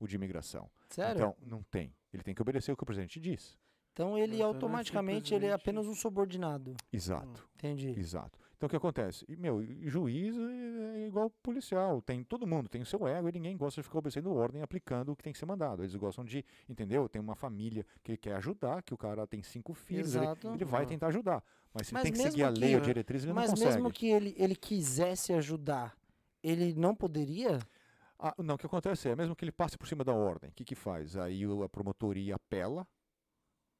o 0.00 0.06
de 0.06 0.16
imigração. 0.16 0.68
Sério? 0.88 1.16
Então, 1.16 1.36
não 1.46 1.62
tem. 1.64 1.92
Ele 2.12 2.22
tem 2.22 2.34
que 2.34 2.42
obedecer 2.42 2.72
o 2.72 2.76
que 2.76 2.82
o 2.82 2.86
presidente 2.86 3.20
diz. 3.20 3.58
Então 3.92 4.16
ele 4.18 4.36
Então, 4.36 4.48
automaticamente 4.48 5.32
ele 5.34 5.46
é 5.46 5.52
apenas 5.52 5.86
um 5.86 5.94
subordinado. 5.94 6.76
Exato. 6.92 7.48
Entendi. 7.54 7.98
Exato. 7.98 8.38
Então 8.56 8.66
o 8.66 8.70
que 8.70 8.76
acontece? 8.76 9.24
E, 9.26 9.36
meu, 9.36 9.62
e 9.62 9.88
juiz 9.88 10.34
é 10.36 10.66
é 10.96 11.06
igual 11.08 11.30
policial, 11.42 12.00
tem 12.02 12.22
todo 12.24 12.46
mundo 12.46 12.68
tem 12.68 12.82
o 12.82 12.86
seu 12.86 13.06
ego 13.06 13.28
e 13.28 13.32
ninguém 13.32 13.56
gosta 13.56 13.80
de 13.80 13.84
ficar 13.86 13.98
obedecendo 13.98 14.32
ordem, 14.34 14.60
aplicando 14.62 15.12
o 15.12 15.16
que 15.16 15.22
tem 15.22 15.32
que 15.32 15.38
ser 15.38 15.46
mandado. 15.46 15.82
Eles 15.82 15.94
gostam 15.94 16.24
de, 16.24 16.44
entendeu? 16.68 17.08
Tem 17.08 17.20
uma 17.22 17.34
família 17.36 17.86
que 18.02 18.16
quer 18.16 18.34
ajudar, 18.36 18.82
que 18.82 18.92
o 18.92 18.98
cara 18.98 19.26
tem 19.26 19.42
cinco 19.42 19.72
filhos, 19.72 20.14
ele, 20.14 20.26
ele 20.54 20.64
vai 20.64 20.82
Ah. 20.84 20.86
tentar 20.86 21.06
ajudar. 21.08 21.42
Mas 21.72 21.86
se 21.86 21.94
Mas 21.94 22.02
tem 22.02 22.12
que 22.12 22.18
seguir 22.18 22.42
a 22.44 22.48
lei 22.50 22.70
que- 22.70 22.74
ou 22.76 22.80
diretriz, 22.80 23.22
ele 23.24 23.32
Mas 23.32 23.44
não 23.50 23.56
consegue. 23.56 23.74
mesmo 23.74 23.90
que 23.92 24.08
ele, 24.08 24.34
ele 24.38 24.56
quisesse 24.56 25.32
ajudar, 25.34 25.94
ele 26.42 26.74
não 26.74 26.94
poderia? 26.94 27.58
Ah, 28.18 28.34
não, 28.38 28.54
o 28.54 28.58
que 28.58 28.66
acontece 28.66 29.08
é, 29.08 29.16
mesmo 29.16 29.36
que 29.36 29.44
ele 29.44 29.52
passe 29.52 29.76
por 29.76 29.86
cima 29.86 30.02
da 30.02 30.12
ordem, 30.12 30.50
o 30.50 30.52
que, 30.52 30.64
que 30.64 30.74
faz? 30.74 31.16
Aí 31.16 31.42
a 31.64 31.68
promotoria 31.68 32.34
apela 32.36 32.86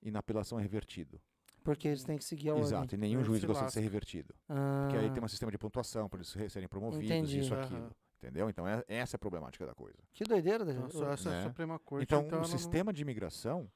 e 0.02 0.11
na 0.11 0.19
apelação 0.19 0.59
é 0.59 0.62
revertido. 0.62 1.21
Porque 1.64 1.88
eles 1.88 2.05
têm 2.05 2.16
que 2.19 2.25
seguir 2.25 2.50
a 2.50 2.52
ordem. 2.52 2.66
Exato, 2.69 2.95
e 2.95 2.99
nenhum 2.99 3.25
juiz 3.25 3.43
gosta 3.43 3.64
de 3.66 3.73
ser 3.73 3.81
revertido. 3.81 4.35
Ah, 4.49 4.87
Porque 4.88 4.99
aí 5.05 5.11
tem 5.11 5.23
um 5.23 5.26
sistema 5.28 5.50
de 5.50 5.59
pontuação 5.59 6.09
para 6.09 6.19
eles 6.19 6.33
re- 6.33 6.49
serem 6.49 6.69
promovidos, 6.69 7.07
Entendi. 7.11 7.40
isso, 7.40 7.55
aquilo. 7.55 7.90
Entendeu? 8.19 8.49
Então 8.49 8.66
é, 8.69 8.85
essa 8.88 9.14
é 9.14 9.19
a 9.19 9.19
problemática 9.19 9.66
da 9.66 9.75
coisa. 9.75 9.99
Que 10.12 10.25
doideira. 10.25 10.62
Então, 10.64 10.75
Daniel. 10.75 10.90
só 10.90 11.11
essa 11.12 11.31
né? 11.31 11.43
Suprema 11.45 11.78
Corte. 11.78 12.05
Então, 12.05 12.21
então 12.23 12.38
o 12.38 12.43
ela 12.43 12.49
não- 12.50 12.59
sistema 12.59 12.93
de 12.93 13.02
imigração, 13.02 13.71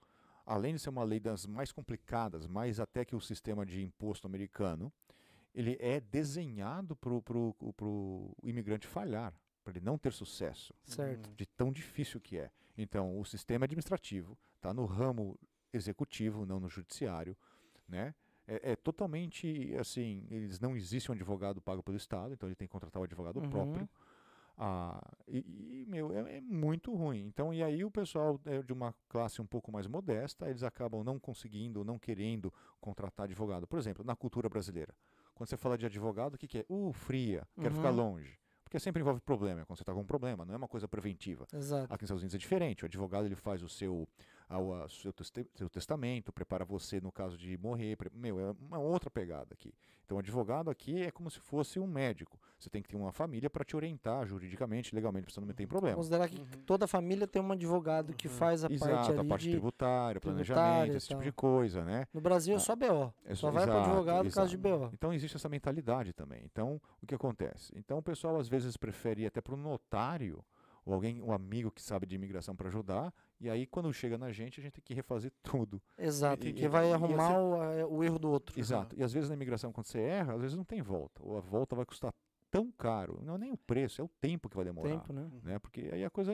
além 0.47 0.75
de 0.75 0.81
ser 0.81 0.91
uma 0.91 1.03
lei 1.05 1.19
das 1.21 1.47
mais 1.47 1.73
complicadas, 1.73 2.47
mais 2.47 2.79
até 2.81 3.05
que 3.05 3.15
o 3.17 3.21
sistema 3.21 3.67
de 3.67 3.83
imposto 3.83 4.27
americano, 4.27 4.93
ele 5.55 5.77
é 5.81 6.01
desenhado 6.01 6.95
para 6.97 7.13
o 7.13 8.35
imigrante 8.45 8.87
falhar, 8.87 9.35
para 9.63 9.73
ele 9.77 9.85
não 9.85 9.99
ter 9.99 10.13
sucesso, 10.13 10.75
Certo. 10.85 11.31
De 11.37 11.47
tão 11.47 11.71
difícil 11.73 12.21
que 12.21 12.39
é. 12.39 12.51
Então, 12.77 13.19
o 13.21 13.25
sistema 13.25 13.65
administrativo 13.65 14.37
está 14.57 14.73
no 14.73 14.85
ramo 14.87 15.39
executivo, 15.73 16.45
não 16.47 16.59
no 16.61 16.69
judiciário, 16.69 17.37
né? 17.89 18.15
É, 18.47 18.73
é 18.73 18.77
totalmente 18.77 19.75
assim, 19.79 20.27
eles 20.31 20.59
não 20.59 20.77
existe 20.77 21.11
um 21.11 21.15
advogado 21.15 21.61
pago 21.61 21.83
pelo 21.83 21.97
Estado, 21.97 22.33
então 22.35 22.49
ele 22.49 22.57
tem 22.57 22.67
que 22.67 22.73
contratar 22.73 23.01
o 23.01 23.05
advogado 23.05 23.41
Uhum. 23.41 23.49
próprio. 23.51 23.89
Ah, 24.63 25.01
e, 25.27 25.39
e, 25.39 25.87
meu, 25.89 26.13
é, 26.13 26.37
é 26.37 26.41
muito 26.41 26.95
ruim. 26.95 27.25
Então, 27.27 27.53
e 27.55 27.63
aí 27.63 27.83
o 27.85 27.91
pessoal 27.91 28.39
é 28.45 28.63
de 28.63 28.73
uma 28.73 28.95
classe 29.09 29.41
um 29.41 29.47
pouco 29.47 29.73
mais 29.73 29.87
modesta, 29.87 30.49
eles 30.51 30.63
acabam 30.63 31.03
não 31.03 31.19
conseguindo, 31.19 31.83
não 31.85 31.99
querendo 31.99 32.53
contratar 32.81 33.25
advogado. 33.25 33.67
Por 33.67 33.79
exemplo, 33.79 34.05
na 34.05 34.15
cultura 34.15 34.49
brasileira, 34.51 34.95
quando 35.35 35.49
você 35.49 35.57
fala 35.57 35.79
de 35.79 35.87
advogado, 35.87 36.35
o 36.35 36.39
que, 36.39 36.47
que 36.47 36.59
é? 36.59 36.67
Uh, 36.69 36.93
fria, 36.93 37.47
quero 37.61 37.75
ficar 37.75 37.91
Uhum. 37.91 37.97
longe. 37.97 38.39
Porque 38.71 38.79
sempre 38.79 39.03
envolve 39.03 39.21
problema, 39.21 39.67
quando 39.67 39.77
você 39.77 39.83
está 39.83 39.93
com 39.93 39.99
um 39.99 40.07
problema, 40.07 40.45
não 40.45 40.55
é 40.55 40.57
uma 40.57 40.69
coisa 40.69 40.87
preventiva. 40.87 41.45
Exato. 41.53 41.93
Aqui 41.93 42.05
nos 42.05 42.09
Estados 42.09 42.23
Unidos 42.23 42.37
é 42.37 42.39
diferente. 42.39 42.85
O 42.85 42.87
advogado 42.87 43.27
ele 43.27 43.35
faz 43.35 43.65
o 43.65 43.69
seu, 43.69 44.07
a- 44.51 44.59
o 44.59 44.75
a- 44.75 44.89
seu, 44.89 45.15
seu 45.55 45.71
testamento, 45.71 46.33
prepara 46.33 46.65
você 46.65 47.01
no 47.01 47.11
caso 47.13 47.39
de 47.39 47.57
morrer. 47.57 47.97
pre- 47.97 48.11
Meu, 48.13 48.39
é 48.41 48.55
uma 48.61 48.79
outra 48.79 49.09
pegada 49.09 49.55
aqui. 49.55 49.73
Então, 50.05 50.17
o 50.17 50.21
advogado 50.21 50.69
aqui 50.69 51.03
é 51.05 51.11
como 51.13 51.31
se 51.31 51.39
fosse 51.39 51.79
um 51.79 51.87
médico. 51.87 52.37
Você 52.59 52.69
tem 52.69 52.83
que 52.83 52.89
ter 52.89 52.97
uma 52.97 53.13
família 53.13 53.49
para 53.49 53.65
te 53.65 53.77
orientar 53.77 54.27
juridicamente, 54.27 54.93
legalmente, 54.93 55.27
para 55.27 55.35
você 55.35 55.41
não 55.41 55.47
meter 55.47 55.63
em 55.63 55.69
problema. 55.69 55.95
Considerar 55.97 56.29
que 56.29 56.37
Uhum. 56.41 56.65
toda 56.67 56.89
família 56.89 57.29
tem 57.29 57.41
um 57.41 57.53
advogado 57.53 58.13
que 58.13 58.27
Uhum. 58.27 58.35
faz 58.35 58.65
a 58.65 58.69
parte 58.69 58.83
Exato, 58.83 59.13
a 59.13 59.21
ali 59.21 59.29
parte 59.29 59.43
de... 59.45 59.51
tributária, 59.53 60.21
planejamento, 60.21 60.93
e 60.95 60.97
esse 60.97 61.07
tipo 61.09 61.23
de 61.23 61.31
coisa, 61.31 61.85
né? 61.85 62.09
No 62.13 62.21
Brasil 62.21 62.55
é 62.55 62.57
Ah, 62.57 62.61
só 62.61 62.75
BO. 62.75 63.15
É 63.25 63.37
Só 63.37 63.47
só- 63.47 63.51
vai 63.53 63.65
para 63.65 63.81
advogado 63.85 64.27
por 64.27 64.35
causa 64.35 64.51
de. 64.51 64.57
BO. 64.57 64.91
Então 64.93 65.13
existe 65.15 65.37
essa 65.37 65.49
mentalidade 65.49 66.13
também. 66.13 66.43
Então, 66.45 66.81
o 67.01 67.07
que 67.07 67.15
acontece? 67.15 67.73
Então 67.77 67.99
o 67.99 68.03
pessoal 68.03 68.37
às 68.37 68.49
vezes 68.49 68.77
prefere 68.77 69.23
ir 69.23 69.27
até 69.27 69.41
para 69.41 69.55
um 69.55 69.59
notário 69.59 70.45
ou 70.85 70.95
alguém, 70.95 71.23
um 71.23 71.33
amigo 71.33 71.71
que 71.71 71.83
sabe 71.83 72.07
de 72.07 72.15
imigração 72.15 72.55
para 72.57 72.69
ajudar, 72.69 73.13
e 73.41 73.49
aí 73.51 73.67
quando 73.67 73.93
chega 73.93 74.17
na 74.19 74.33
gente, 74.33 74.61
a 74.61 74.63
gente 74.63 74.73
tem 74.75 74.83
que 74.85 74.95
refazer 74.95 75.33
tudo. 75.43 75.81
Exato. 75.99 76.47
E- 76.47 76.53
que 76.53 76.65
e- 76.65 76.69
vai 76.69 76.91
e 76.91 76.93
arrumar 76.93 77.31
essa- 77.31 77.39
o, 77.41 77.55
a- 77.63 77.87
o 77.87 78.05
erro 78.05 78.19
do 78.19 78.31
outro. 78.31 78.59
Exato. 78.59 78.95
E 78.99 79.03
às 79.03 79.13
vezes 79.13 79.29
na 79.29 79.35
imigração, 79.35 79.73
quando 79.73 79.87
você 79.87 80.01
erra, 80.01 80.35
às 80.35 80.41
vezes 80.41 80.57
não 80.57 80.65
tem 80.65 80.81
volta. 80.83 81.23
Ou 81.25 81.37
a 81.37 81.41
volta 81.41 81.75
vai 81.77 81.85
custar 81.85 82.13
tão 82.51 82.71
caro. 82.73 83.21
Não 83.23 83.35
é 83.35 83.39
nem 83.39 83.53
o 83.53 83.57
preço, 83.57 84.01
é 84.01 84.05
o 84.05 84.09
tempo 84.21 84.49
que 84.49 84.57
vai 84.57 84.65
demorar. 84.65 84.89
Tempo, 84.91 85.13
né? 85.13 85.31
Né? 85.43 85.59
Porque 85.59 85.89
aí 85.93 86.05
a 86.05 86.11
coisa 86.11 86.33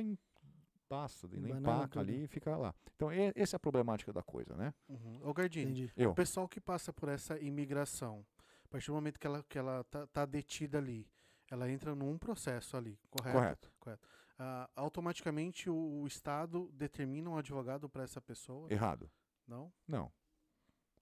passa, 0.88 1.26
Embanana 1.26 1.58
empaca 1.60 1.88
tudo. 1.88 2.00
ali 2.00 2.24
e 2.24 2.26
fica 2.28 2.56
lá. 2.56 2.74
Então, 2.94 3.12
e- 3.12 3.32
essa 3.34 3.56
é 3.56 3.58
a 3.58 3.60
problemática 3.60 4.12
da 4.12 4.22
coisa, 4.22 4.54
né? 4.56 4.72
Uhum. 4.88 5.20
Ô, 5.24 5.34
Gardini, 5.34 5.90
o 6.08 6.14
pessoal 6.14 6.48
que 6.48 6.60
passa 6.60 6.92
por 6.92 7.08
essa 7.08 7.38
imigração, 7.40 8.24
a 8.64 8.68
partir 8.68 8.86
do 8.86 8.94
momento 8.94 9.18
que 9.18 9.26
ela, 9.26 9.42
que 9.48 9.58
ela 9.58 9.84
tá, 9.84 10.06
tá 10.06 10.24
detida 10.24 10.78
ali, 10.78 11.06
ela 11.50 11.68
entra 11.70 11.94
num 11.94 12.16
processo 12.16 12.76
ali, 12.76 12.98
correto? 13.10 13.36
Correto. 13.80 14.08
Ah, 14.38 14.68
automaticamente 14.76 15.70
o, 15.70 15.74
o 16.02 16.06
Estado 16.06 16.70
determina 16.72 17.30
um 17.30 17.36
advogado 17.38 17.88
para 17.88 18.02
essa 18.02 18.20
pessoa? 18.20 18.70
Errado. 18.70 19.10
Não? 19.46 19.72
Não. 19.88 20.12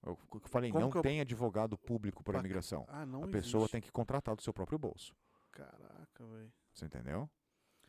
Eu 0.05 0.17
falei, 0.45 0.71
Como 0.71 0.85
não 0.87 0.93
eu- 0.95 1.03
tem 1.03 1.21
advogado 1.21 1.79
público 1.79 2.23
para 2.23 2.39
imigração. 2.39 2.85
Ah, 2.89 3.07
não 3.07 3.25
A 3.25 3.29
pessoa 3.29 3.63
existe. 3.63 3.73
tem 3.73 3.81
que 3.81 3.91
contratar 3.91 4.37
do 4.37 4.43
seu 4.43 4.53
próprio 4.53 4.79
bolso. 4.79 5.15
Caraca, 5.51 6.27
velho. 6.27 6.53
Você 6.73 6.85
entendeu? 6.85 7.29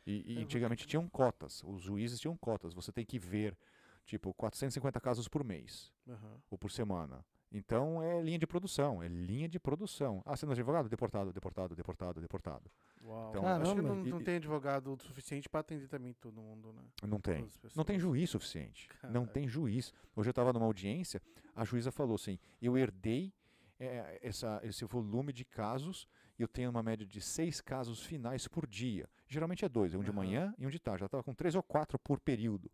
E, 0.06 0.34
e 0.34 0.38
É, 0.38 0.42
antigamente 0.42 0.86
tinham 0.86 1.06
cotas. 1.08 1.62
Os 1.64 1.82
juízes 1.82 2.18
tinham 2.18 2.36
cotas. 2.36 2.72
Você 2.74 2.90
tem 2.90 3.04
que 3.04 3.18
ver, 3.18 3.56
tipo, 4.04 4.32
450 4.34 5.00
casos 5.00 5.28
por 5.28 5.44
mês 5.44 5.92
Aham. 6.08 6.40
ou 6.50 6.56
por 6.56 6.70
semana. 6.70 7.24
Então 7.52 8.02
é 8.02 8.20
linha 8.22 8.38
de 8.38 8.46
produção. 8.46 9.02
É 9.02 9.08
linha 9.08 9.48
de 9.48 9.58
produção. 9.60 10.22
Ah, 10.24 10.34
não 10.42 10.50
é 10.50 10.52
advogado? 10.54 10.88
Deportado, 10.88 11.32
deportado, 11.32 11.74
deportado, 11.76 12.20
deportado. 12.20 12.70
Uau. 13.06 13.30
Então, 13.30 13.46
Acho 13.46 13.74
que 13.74 13.80
Caramba. 13.82 13.94
não, 13.94 14.04
não 14.04 14.20
tem 14.22 14.36
advogado 14.36 14.96
suficiente 15.00 15.48
para 15.48 15.60
atender 15.60 15.86
também 15.88 16.12
todo 16.14 16.40
mundo, 16.42 16.72
né? 16.72 16.82
Não 17.06 17.20
tem. 17.20 17.46
Não 17.74 17.84
tem 17.84 17.98
juiz 17.98 18.30
suficiente. 18.30 18.88
Não 19.10 19.26
tem 19.26 19.46
juiz. 19.48 19.92
Hoje 20.14 20.28
eu 20.28 20.32
estava 20.32 20.52
numa 20.52 20.66
audiência, 20.66 21.20
a 21.54 21.64
juíza 21.64 21.92
falou 21.92 22.16
assim: 22.16 22.38
eu 22.60 22.76
herdei 22.76 23.32
eh, 23.78 24.18
essa, 24.22 24.60
esse 24.64 24.84
volume 24.84 25.32
de 25.32 25.44
casos 25.44 26.06
e 26.38 26.42
eu 26.42 26.48
tenho 26.48 26.68
uma 26.70 26.82
média 26.82 27.06
de 27.06 27.20
seis 27.20 27.60
casos 27.60 28.02
finais 28.02 28.48
por 28.48 28.66
dia. 28.66 29.08
Geralmente 29.28 29.64
é 29.64 29.68
dois, 29.68 29.94
é 29.94 29.98
um 29.98 30.02
de 30.02 30.12
manhã 30.12 30.54
e 30.58 30.66
um 30.66 30.70
de 30.70 30.78
tarde. 30.78 31.02
Ela 31.02 31.06
estava 31.06 31.22
com 31.22 31.32
três 31.34 31.54
ou 31.54 31.62
quatro 31.62 31.98
por 31.98 32.18
período. 32.20 32.70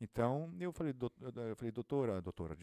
Então, 0.00 0.52
eu 0.58 0.72
falei, 0.72 0.92
"Dou- 0.92 1.12
eu 1.20 1.54
falei 1.54 1.70
doutora, 1.70 2.20
doutora, 2.20 2.56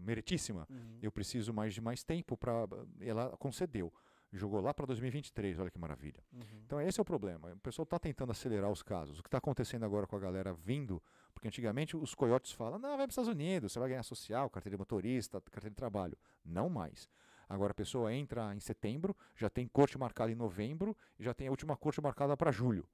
meritíssima, 0.00 0.66
Uhum. 0.70 0.98
eu 1.02 1.12
preciso 1.12 1.52
mais 1.52 1.74
de 1.74 1.80
mais 1.80 2.02
tempo 2.02 2.36
para. 2.38 2.66
Ela 3.00 3.36
concedeu. 3.36 3.92
Jogou 4.32 4.60
lá 4.60 4.74
para 4.74 4.86
2023, 4.86 5.58
olha 5.58 5.70
que 5.70 5.78
maravilha. 5.78 6.22
Uhum. 6.32 6.40
Então, 6.66 6.80
esse 6.80 6.98
é 7.00 7.02
o 7.02 7.04
problema. 7.04 7.52
O 7.52 7.58
pessoal 7.58 7.84
está 7.84 7.98
tentando 7.98 8.32
acelerar 8.32 8.70
os 8.70 8.82
casos. 8.82 9.18
O 9.18 9.22
que 9.22 9.28
está 9.28 9.38
acontecendo 9.38 9.84
agora 9.84 10.06
com 10.06 10.16
a 10.16 10.18
galera 10.18 10.52
vindo, 10.52 11.00
porque 11.32 11.48
antigamente 11.48 11.96
os 11.96 12.14
coiotes 12.14 12.52
falam: 12.52 12.78
não, 12.78 12.90
vai 12.96 13.06
para 13.06 13.10
os 13.10 13.12
Estados 13.12 13.30
Unidos, 13.30 13.72
você 13.72 13.78
vai 13.78 13.88
ganhar 13.88 14.02
social, 14.02 14.50
carteira 14.50 14.76
de 14.76 14.80
motorista, 14.80 15.40
carteira 15.40 15.70
de 15.70 15.76
trabalho. 15.76 16.18
Não 16.44 16.68
mais. 16.68 17.08
Agora 17.48 17.70
a 17.70 17.74
pessoa 17.74 18.12
entra 18.12 18.52
em 18.54 18.58
setembro, 18.60 19.16
já 19.36 19.48
tem 19.48 19.68
corte 19.68 19.96
marcada 19.96 20.32
em 20.32 20.34
novembro 20.34 20.96
e 21.18 21.22
já 21.22 21.32
tem 21.32 21.46
a 21.46 21.50
última 21.50 21.76
corte 21.76 22.00
marcada 22.00 22.36
para 22.36 22.50
julho. 22.50 22.84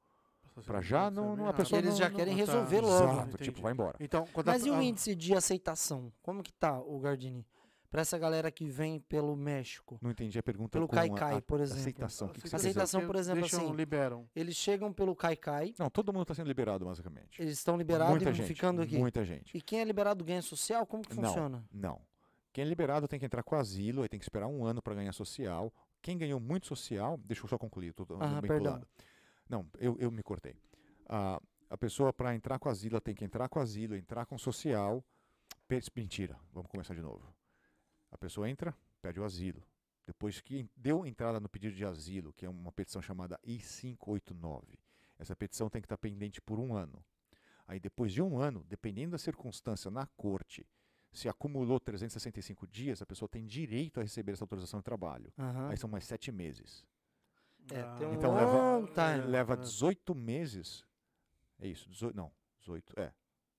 Pra 0.66 0.82
já 0.82 1.06
é 1.06 1.10
não- 1.10 1.34
não- 1.34 1.48
a 1.48 1.52
pessoa 1.54 1.78
Eles 1.80 1.96
já 1.96 2.10
não- 2.10 2.16
querem 2.16 2.36
não 2.36 2.44
tá- 2.44 2.52
resolver 2.52 2.80
logo. 2.82 3.04
Exato, 3.12 3.28
entendi. 3.30 3.44
tipo, 3.44 3.62
vai 3.62 3.72
embora. 3.72 3.96
Então, 3.98 4.28
Mas 4.44 4.62
a, 4.62 4.66
e 4.66 4.70
o 4.70 4.82
índice 4.82 5.14
de 5.14 5.34
aceitação? 5.34 6.12
Como 6.20 6.42
que 6.42 6.52
tá, 6.52 6.78
o 6.78 6.98
Gardini? 7.00 7.46
Pra 7.92 8.00
essa 8.00 8.18
galera 8.18 8.50
que 8.50 8.64
vem 8.64 8.98
pelo 9.00 9.36
México. 9.36 9.98
Não 10.00 10.10
entendi 10.10 10.38
a 10.38 10.42
pergunta. 10.42 10.70
Pelo 10.70 10.88
Caicai, 10.88 11.42
por 11.42 11.60
exemplo. 11.60 11.82
Aceitação. 11.82 12.28
O 12.28 12.30
que, 12.30 12.40
que 12.40 12.56
Aceitação, 12.56 13.06
por 13.06 13.16
exemplo, 13.16 13.42
deixam, 13.42 13.66
assim, 13.66 13.76
liberam. 13.76 14.26
Eles 14.34 14.56
chegam 14.56 14.90
pelo 14.90 15.14
Caicai, 15.14 15.74
Não, 15.78 15.90
todo 15.90 16.10
mundo 16.10 16.22
está 16.22 16.34
sendo 16.34 16.46
liberado, 16.46 16.86
basicamente. 16.86 17.40
eles 17.40 17.58
estão 17.58 17.76
liberados 17.76 18.14
muita 18.14 18.30
e 18.30 18.32
gente, 18.32 18.46
ficando 18.46 18.80
aqui. 18.80 18.96
Muita 18.96 19.22
gente. 19.26 19.54
E 19.54 19.60
quem 19.60 19.80
é 19.80 19.84
liberado 19.84 20.24
ganha 20.24 20.40
social? 20.40 20.86
Como 20.86 21.02
que 21.02 21.14
Não. 21.14 21.24
funciona? 21.24 21.62
Não. 21.70 22.00
Quem 22.50 22.64
é 22.64 22.66
liberado 22.66 23.06
tem 23.06 23.20
que 23.20 23.26
entrar 23.26 23.42
com 23.42 23.54
asilo, 23.56 24.00
aí 24.00 24.08
tem 24.08 24.18
que 24.18 24.24
esperar 24.24 24.46
um 24.46 24.64
ano 24.64 24.80
para 24.80 24.94
ganhar 24.94 25.12
social. 25.12 25.70
Quem 26.00 26.16
ganhou 26.16 26.40
muito 26.40 26.66
social, 26.66 27.18
deixa 27.18 27.44
eu 27.44 27.48
só 27.48 27.58
concluir, 27.58 27.92
tô 27.92 28.06
Ah, 28.18 28.40
bem 28.40 28.48
perdão. 28.48 28.72
pulado. 28.72 28.88
Não, 29.50 29.66
eu, 29.78 29.98
eu 30.00 30.10
me 30.10 30.22
cortei. 30.22 30.56
Ah, 31.06 31.38
a 31.68 31.76
pessoa, 31.76 32.10
para 32.10 32.34
entrar 32.34 32.58
com 32.58 32.70
asilo, 32.70 32.94
ela 32.94 33.02
tem 33.02 33.14
que 33.14 33.22
entrar 33.22 33.50
com 33.50 33.60
asilo, 33.60 33.94
entrar 33.94 34.24
com 34.24 34.38
social. 34.38 35.04
Mentira, 35.94 36.38
vamos 36.54 36.70
começar 36.70 36.94
de 36.94 37.02
novo. 37.02 37.22
A 38.12 38.16
pessoa 38.18 38.48
entra, 38.48 38.76
pede 39.00 39.18
o 39.18 39.24
asilo. 39.24 39.66
Depois 40.06 40.40
que 40.40 40.68
deu 40.76 41.04
entrada 41.06 41.40
no 41.40 41.48
pedido 41.48 41.74
de 41.74 41.84
asilo, 41.84 42.32
que 42.34 42.44
é 42.44 42.48
uma 42.48 42.70
petição 42.70 43.00
chamada 43.00 43.40
I-589, 43.44 44.62
essa 45.18 45.34
petição 45.34 45.68
tem 45.70 45.80
que 45.80 45.86
estar 45.86 45.96
pendente 45.96 46.40
por 46.40 46.58
um 46.60 46.74
ano. 46.74 47.02
Aí, 47.66 47.80
depois 47.80 48.12
de 48.12 48.20
um 48.20 48.38
ano, 48.38 48.64
dependendo 48.68 49.12
da 49.12 49.18
circunstância 49.18 49.90
na 49.90 50.06
corte, 50.06 50.66
se 51.12 51.28
acumulou 51.28 51.78
365 51.78 52.66
dias, 52.66 53.00
a 53.00 53.06
pessoa 53.06 53.28
tem 53.28 53.46
direito 53.46 54.00
a 54.00 54.02
receber 54.02 54.32
essa 54.32 54.44
autorização 54.44 54.80
de 54.80 54.84
trabalho. 54.84 55.32
Aham. 55.38 55.68
Aí 55.70 55.76
são 55.76 55.88
mais 55.88 56.04
sete 56.04 56.32
meses. 56.32 56.84
É, 57.70 57.80
Ah, 57.80 57.96
tem 57.96 58.08
um 58.08 58.14
Então 58.14 58.34
long 58.34 58.86
time. 58.86 59.26
Leva 59.30 59.54
é. 59.54 59.56
18 59.56 60.14
meses. 60.14 60.84
É 61.60 61.68
isso, 61.68 61.88
18, 61.88 62.16
não, 62.16 62.32
18, 62.58 62.98
é. 62.98 63.12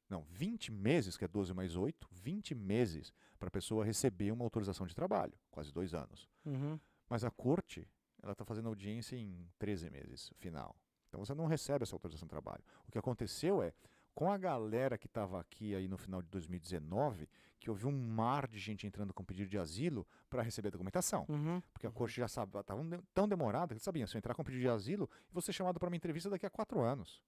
Não, 0.10 0.24
20 0.30 0.72
meses, 0.72 1.16
que 1.16 1.24
é 1.24 1.28
12 1.28 1.54
mais 1.54 1.76
8, 1.76 2.08
20 2.12 2.54
meses 2.54 3.14
para 3.44 3.50
a 3.50 3.52
pessoa 3.52 3.84
receber 3.84 4.32
uma 4.32 4.46
autorização 4.46 4.88
de 4.88 4.96
trabalho, 4.96 5.34
quase 5.52 5.74
dois 5.74 5.94
anos. 5.94 6.30
Uhum. 6.46 6.80
Mas 7.10 7.26
a 7.26 7.30
corte, 7.30 7.86
ela 8.22 8.32
está 8.32 8.46
fazendo 8.46 8.70
audiência 8.70 9.18
em 9.18 9.46
13 9.60 9.90
meses, 9.90 10.32
final. 10.38 10.76
Então 11.10 11.24
você 11.24 11.34
não 11.34 11.46
recebe 11.46 11.84
essa 11.84 11.94
autorização 11.94 12.26
de 12.26 12.30
trabalho. 12.30 12.64
O 12.88 12.92
que 12.92 12.98
aconteceu 12.98 13.62
é, 13.62 13.74
com 14.16 14.32
a 14.32 14.38
galera 14.38 14.98
que 14.98 15.08
estava 15.08 15.42
aqui 15.42 15.76
aí 15.76 15.90
no 15.90 15.98
final 15.98 16.22
de 16.22 16.30
2019, 16.30 17.28
que 17.60 17.70
houve 17.70 17.86
um 17.86 17.92
mar 17.92 18.48
de 18.48 18.60
gente 18.60 18.88
entrando 18.88 19.14
com 19.14 19.26
pedido 19.26 19.50
de 19.50 19.58
asilo 19.58 20.08
para 20.30 20.42
receber 20.42 20.70
a 20.70 20.72
documentação. 20.72 21.26
Uhum. 21.28 21.62
Porque 21.74 21.86
a 21.86 21.92
corte 21.92 22.16
já 22.16 22.26
estava 22.26 22.64
tão 23.14 23.28
demorada 23.28 23.68
que 23.68 23.74
eles 23.74 23.84
sabiam, 23.84 24.08
se 24.08 24.16
eu 24.16 24.20
entrar 24.20 24.36
com 24.36 24.44
pedido 24.44 24.62
de 24.62 24.70
asilo, 24.70 25.10
eu 25.12 25.34
vou 25.34 25.42
ser 25.42 25.52
chamado 25.52 25.80
para 25.80 25.90
uma 25.90 25.98
entrevista 25.98 26.30
daqui 26.30 26.46
a 26.46 26.50
quatro 26.50 26.80
anos. 26.80 27.22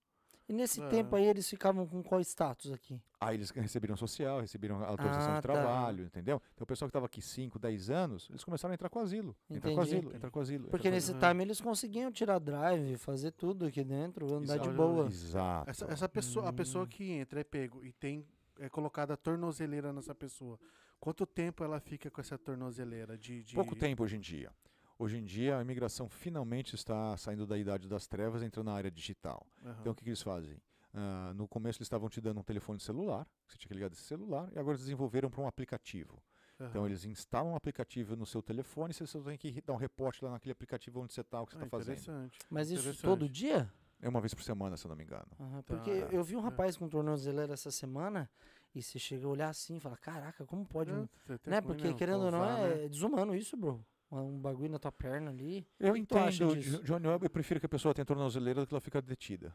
E 0.47 0.53
nesse 0.53 0.79
É. 0.81 0.87
tempo 0.89 1.15
aí 1.15 1.25
eles 1.25 1.49
ficavam 1.49 1.87
com 1.87 2.03
qual 2.03 2.21
status 2.21 2.71
aqui? 2.71 3.01
Aí 3.19 3.35
eles 3.35 3.49
receberam 3.49 3.95
social, 3.97 4.41
receberam 4.41 4.79
a 4.83 4.87
autorização 4.87 5.31
Ah, 5.31 5.35
de 5.37 5.41
tá. 5.41 5.53
trabalho, 5.53 6.05
entendeu? 6.05 6.39
Então 6.53 6.63
o 6.63 6.67
pessoal 6.67 6.87
que 6.87 6.91
estava 6.91 7.07
aqui 7.07 7.19
5, 7.21 7.57
10 7.57 7.89
anos, 7.89 8.27
eles 8.29 8.43
começaram 8.43 8.71
a 8.71 8.75
entrar 8.75 8.89
com 8.89 8.99
asilo. 8.99 9.35
Entrar 9.49 9.71
com 9.71 9.81
Entendi. 9.81 9.95
asilo, 9.97 10.15
entrar 10.15 10.29
com 10.29 10.39
asilo. 10.39 10.67
Porque 10.69 10.91
nesse 10.91 11.13
Uhum. 11.13 11.19
time 11.19 11.43
eles 11.43 11.59
conseguiam 11.59 12.11
tirar 12.11 12.37
drive, 12.37 12.95
fazer 12.97 13.31
tudo 13.31 13.65
aqui 13.65 13.83
dentro, 13.83 14.27
andar 14.35 14.57
de 14.57 14.67
Exato. 14.69 14.71
boa. 14.77 15.07
Exato. 15.07 15.69
Essa, 15.69 15.85
essa 15.91 16.07
pessoa, 16.09 16.47
a 16.47 16.53
pessoa 16.53 16.83
Hum. 16.83 16.87
que 16.87 17.09
entra 17.11 17.39
é 17.41 17.43
pego 17.43 17.83
e 17.83 17.91
tem 17.91 18.23
é 18.59 18.69
colocada 18.69 19.15
a 19.15 19.17
tornozeleira 19.17 19.91
nessa 19.91 20.13
pessoa. 20.13 20.57
Quanto 20.99 21.25
tempo 21.25 21.63
ela 21.63 21.79
fica 21.79 22.09
com 22.09 22.21
essa 22.21 22.37
tornozeleira 22.37 23.17
de, 23.17 23.43
de- 23.43 23.55
Pouco 23.55 23.75
tempo 23.75 24.03
hoje 24.03 24.15
em 24.15 24.19
dia. 24.19 24.49
Hoje 24.97 25.17
em 25.17 25.23
dia 25.25 25.57
a 25.57 25.61
imigração 25.61 26.07
finalmente 26.07 26.75
está 26.75 27.15
saindo 27.17 27.45
da 27.45 27.57
idade 27.57 27.87
das 27.87 28.07
trevas 28.07 28.41
e 28.41 28.45
entrando 28.45 28.67
na 28.67 28.73
área 28.73 28.89
digital. 28.89 29.45
Aham. 29.63 29.77
Então 29.81 29.91
o 29.91 29.95
que, 29.95 30.03
que 30.03 30.09
eles 30.09 30.21
fazem? 30.21 30.57
Ah, 30.93 31.33
no 31.35 31.47
começo 31.47 31.77
eles 31.79 31.85
estavam 31.87 32.07
te 32.07 32.21
dando 32.21 32.39
um 32.39 32.43
telefone 32.43 32.79
celular, 32.79 33.25
que 33.45 33.51
você 33.53 33.57
tinha 33.57 33.67
que 33.67 33.73
ligar 33.73 33.89
desse 33.89 34.03
celular, 34.03 34.49
e 34.53 34.57
agora 34.59 34.75
eles 34.75 34.81
desenvolveram 34.81 35.29
para 35.29 35.41
um 35.41 35.47
aplicativo. 35.47 36.23
Então 36.57 36.81
Aham. 36.81 36.85
eles 36.85 37.03
instalam 37.03 37.51
um 37.51 37.55
aplicativo 37.57 38.15
no 38.15 38.25
seu 38.25 38.41
telefone, 38.41 38.93
você 38.93 39.05
só 39.05 39.19
tem 39.21 39.37
que 39.37 39.59
dar 39.61 39.73
um 39.73 39.77
reporte 39.77 40.23
lá 40.23 40.31
naquele 40.31 40.53
aplicativo 40.53 41.01
onde 41.01 41.11
você 41.13 41.19
está, 41.19 41.41
o 41.41 41.45
que 41.45 41.51
você 41.51 41.57
Ah, 41.57 41.65
está 41.65 41.69
fazendo. 41.77 41.97
interessante. 41.97 42.39
Mas 42.49 42.69
isso 42.69 42.79
Interessante. 42.83 43.03
todo 43.03 43.27
dia? 43.27 43.69
É 44.01 44.07
uma 44.07 44.21
vez 44.21 44.33
por 44.33 44.43
semana, 44.43 44.77
se 44.77 44.85
eu 44.85 44.89
não 44.89 44.95
me 44.95 45.03
engano. 45.03 45.27
Tá. 45.37 45.63
porque 45.65 45.89
eu 46.11 46.23
vi 46.23 46.37
um 46.37 46.39
É. 46.39 46.43
rapaz 46.43 46.77
com 46.77 46.87
tornozeleira 46.87 47.53
essa 47.53 47.71
semana 47.71 48.29
e 48.73 48.81
você 48.81 48.97
chega 48.97 49.25
a 49.25 49.29
olhar 49.29 49.49
assim 49.49 49.75
e 49.75 49.79
fala, 49.81 49.97
caraca, 49.97 50.45
como 50.45 50.65
pode 50.65 50.91
um... 50.93 51.03
É, 51.27 51.37
tem 51.37 51.51
Né? 51.53 51.61
que- 51.61 51.67
Porque 51.67 51.93
querendo 51.93 52.23
ou 52.25 52.31
não, 52.31 52.39
provar, 52.39 52.57
né? 52.69 52.85
é 52.85 52.89
desumano 52.89 53.35
isso, 53.35 53.57
bro. 53.57 53.85
Um 54.21 54.39
bagulho 54.39 54.69
na 54.71 54.79
tua 54.79 54.91
perna 54.91 55.31
ali. 55.31 55.67
Eu 55.79 55.93
que 55.93 55.99
entendo, 55.99 56.55
disso? 56.55 56.77
Jo- 56.83 56.99
Johnny, 56.99 57.07
eu 57.07 57.29
prefiro 57.29 57.59
que 57.59 57.65
a 57.65 57.69
pessoa 57.69 57.93
tenha 57.93 58.05
tornozeleira 58.05 58.61
do 58.61 58.67
que 58.67 58.73
ela 58.73 58.81
fica 58.81 59.01
detida. 59.01 59.53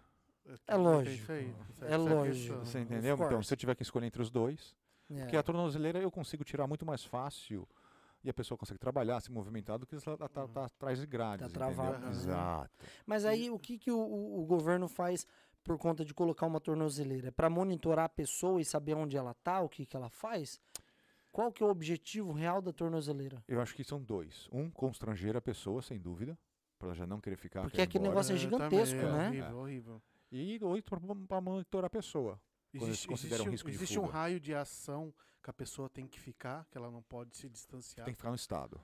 É 0.66 0.74
lógico. 0.76 1.14
Isso 1.22 1.32
aí, 1.32 1.54
isso 1.70 1.84
aí, 1.84 1.92
É 1.92 1.96
lógico. 1.96 2.58
Você 2.58 2.78
entendeu? 2.80 3.14
Então, 3.16 3.42
se 3.42 3.52
eu 3.52 3.56
tiver 3.56 3.74
que 3.74 3.82
escolher 3.82 4.06
entre 4.06 4.20
os 4.20 4.30
dois, 4.30 4.74
É. 5.10 5.20
porque 5.20 5.36
a 5.36 5.42
tornozeleira 5.42 6.00
eu 6.00 6.10
consigo 6.10 6.42
tirar 6.42 6.66
muito 6.66 6.84
mais 6.84 7.04
fácil 7.04 7.68
e 8.24 8.28
a 8.28 8.34
pessoa 8.34 8.58
consegue 8.58 8.78
trabalhar, 8.78 9.20
se 9.20 9.30
movimentar, 9.30 9.78
do 9.78 9.86
que 9.86 9.98
se 9.98 10.08
ela 10.08 10.18
tá, 10.18 10.28
tá- 10.28 10.48
tá 10.48 10.64
atrás 10.66 10.98
de 10.98 11.06
grades. 11.06 11.40
Tá 11.40 11.46
entendeu? 11.66 11.74
travado, 11.76 12.04
né? 12.04 12.10
Exato. 12.10 12.70
Mas 13.06 13.24
aí 13.24 13.50
o 13.50 13.58
que, 13.58 13.78
que 13.78 13.90
o, 13.92 13.98
o- 13.98 14.42
o 14.42 14.44
governo 14.46 14.88
faz 14.88 15.26
por 15.62 15.78
conta 15.78 16.04
de 16.04 16.12
colocar 16.12 16.46
uma 16.46 16.60
tornozeleira? 16.60 17.28
É 17.28 17.30
para 17.30 17.48
monitorar 17.48 18.06
a 18.06 18.08
pessoa 18.08 18.60
e 18.60 18.64
saber 18.64 18.94
onde 18.94 19.16
ela 19.16 19.34
tá, 19.34 19.60
o 19.60 19.68
que, 19.68 19.86
que 19.86 19.96
ela 19.96 20.10
faz? 20.10 20.58
Qual 21.32 21.52
que 21.52 21.62
é 21.62 21.66
o 21.66 21.70
objetivo 21.70 22.32
real 22.32 22.60
da 22.60 22.72
tornozeleira? 22.72 23.42
Eu 23.46 23.60
acho 23.60 23.74
que 23.74 23.84
são 23.84 24.02
dois. 24.02 24.48
Um, 24.52 24.70
constranger 24.70 25.36
a 25.36 25.40
pessoa, 25.40 25.80
sem 25.80 25.98
dúvida, 25.98 26.38
para 26.78 26.88
ela 26.88 26.94
já 26.94 27.06
não 27.06 27.20
querer 27.20 27.36
ficar. 27.36 27.62
Porque 27.62 27.80
aquele 27.80 28.04
embora. 28.04 28.14
negócio 28.14 28.34
é 28.34 28.38
gigantesco, 28.38 28.98
também, 28.98 29.40
né? 29.40 29.52
Horrível, 29.52 29.58
horrível. 29.58 30.02
E 30.32 30.58
outro, 30.62 31.00
para 31.26 31.40
monitorar 31.40 31.86
a 31.86 31.90
pessoa. 31.90 32.40
Existe, 32.72 33.12
existe 33.12 33.42
um- 33.42 33.50
risco 33.50 33.68
de 33.68 33.76
existe 33.76 33.98
um 33.98 34.04
raio 34.04 34.38
de 34.38 34.54
ação 34.54 35.12
que 35.42 35.50
a 35.50 35.52
pessoa 35.52 35.88
tem 35.88 36.06
que 36.06 36.20
ficar, 36.20 36.66
que 36.70 36.78
ela 36.78 36.90
não 36.90 37.02
pode 37.02 37.36
se 37.36 37.48
distanciar. 37.48 38.04
Tem 38.04 38.14
que 38.14 38.18
ficar 38.18 38.30
no 38.30 38.36
estado. 38.36 38.80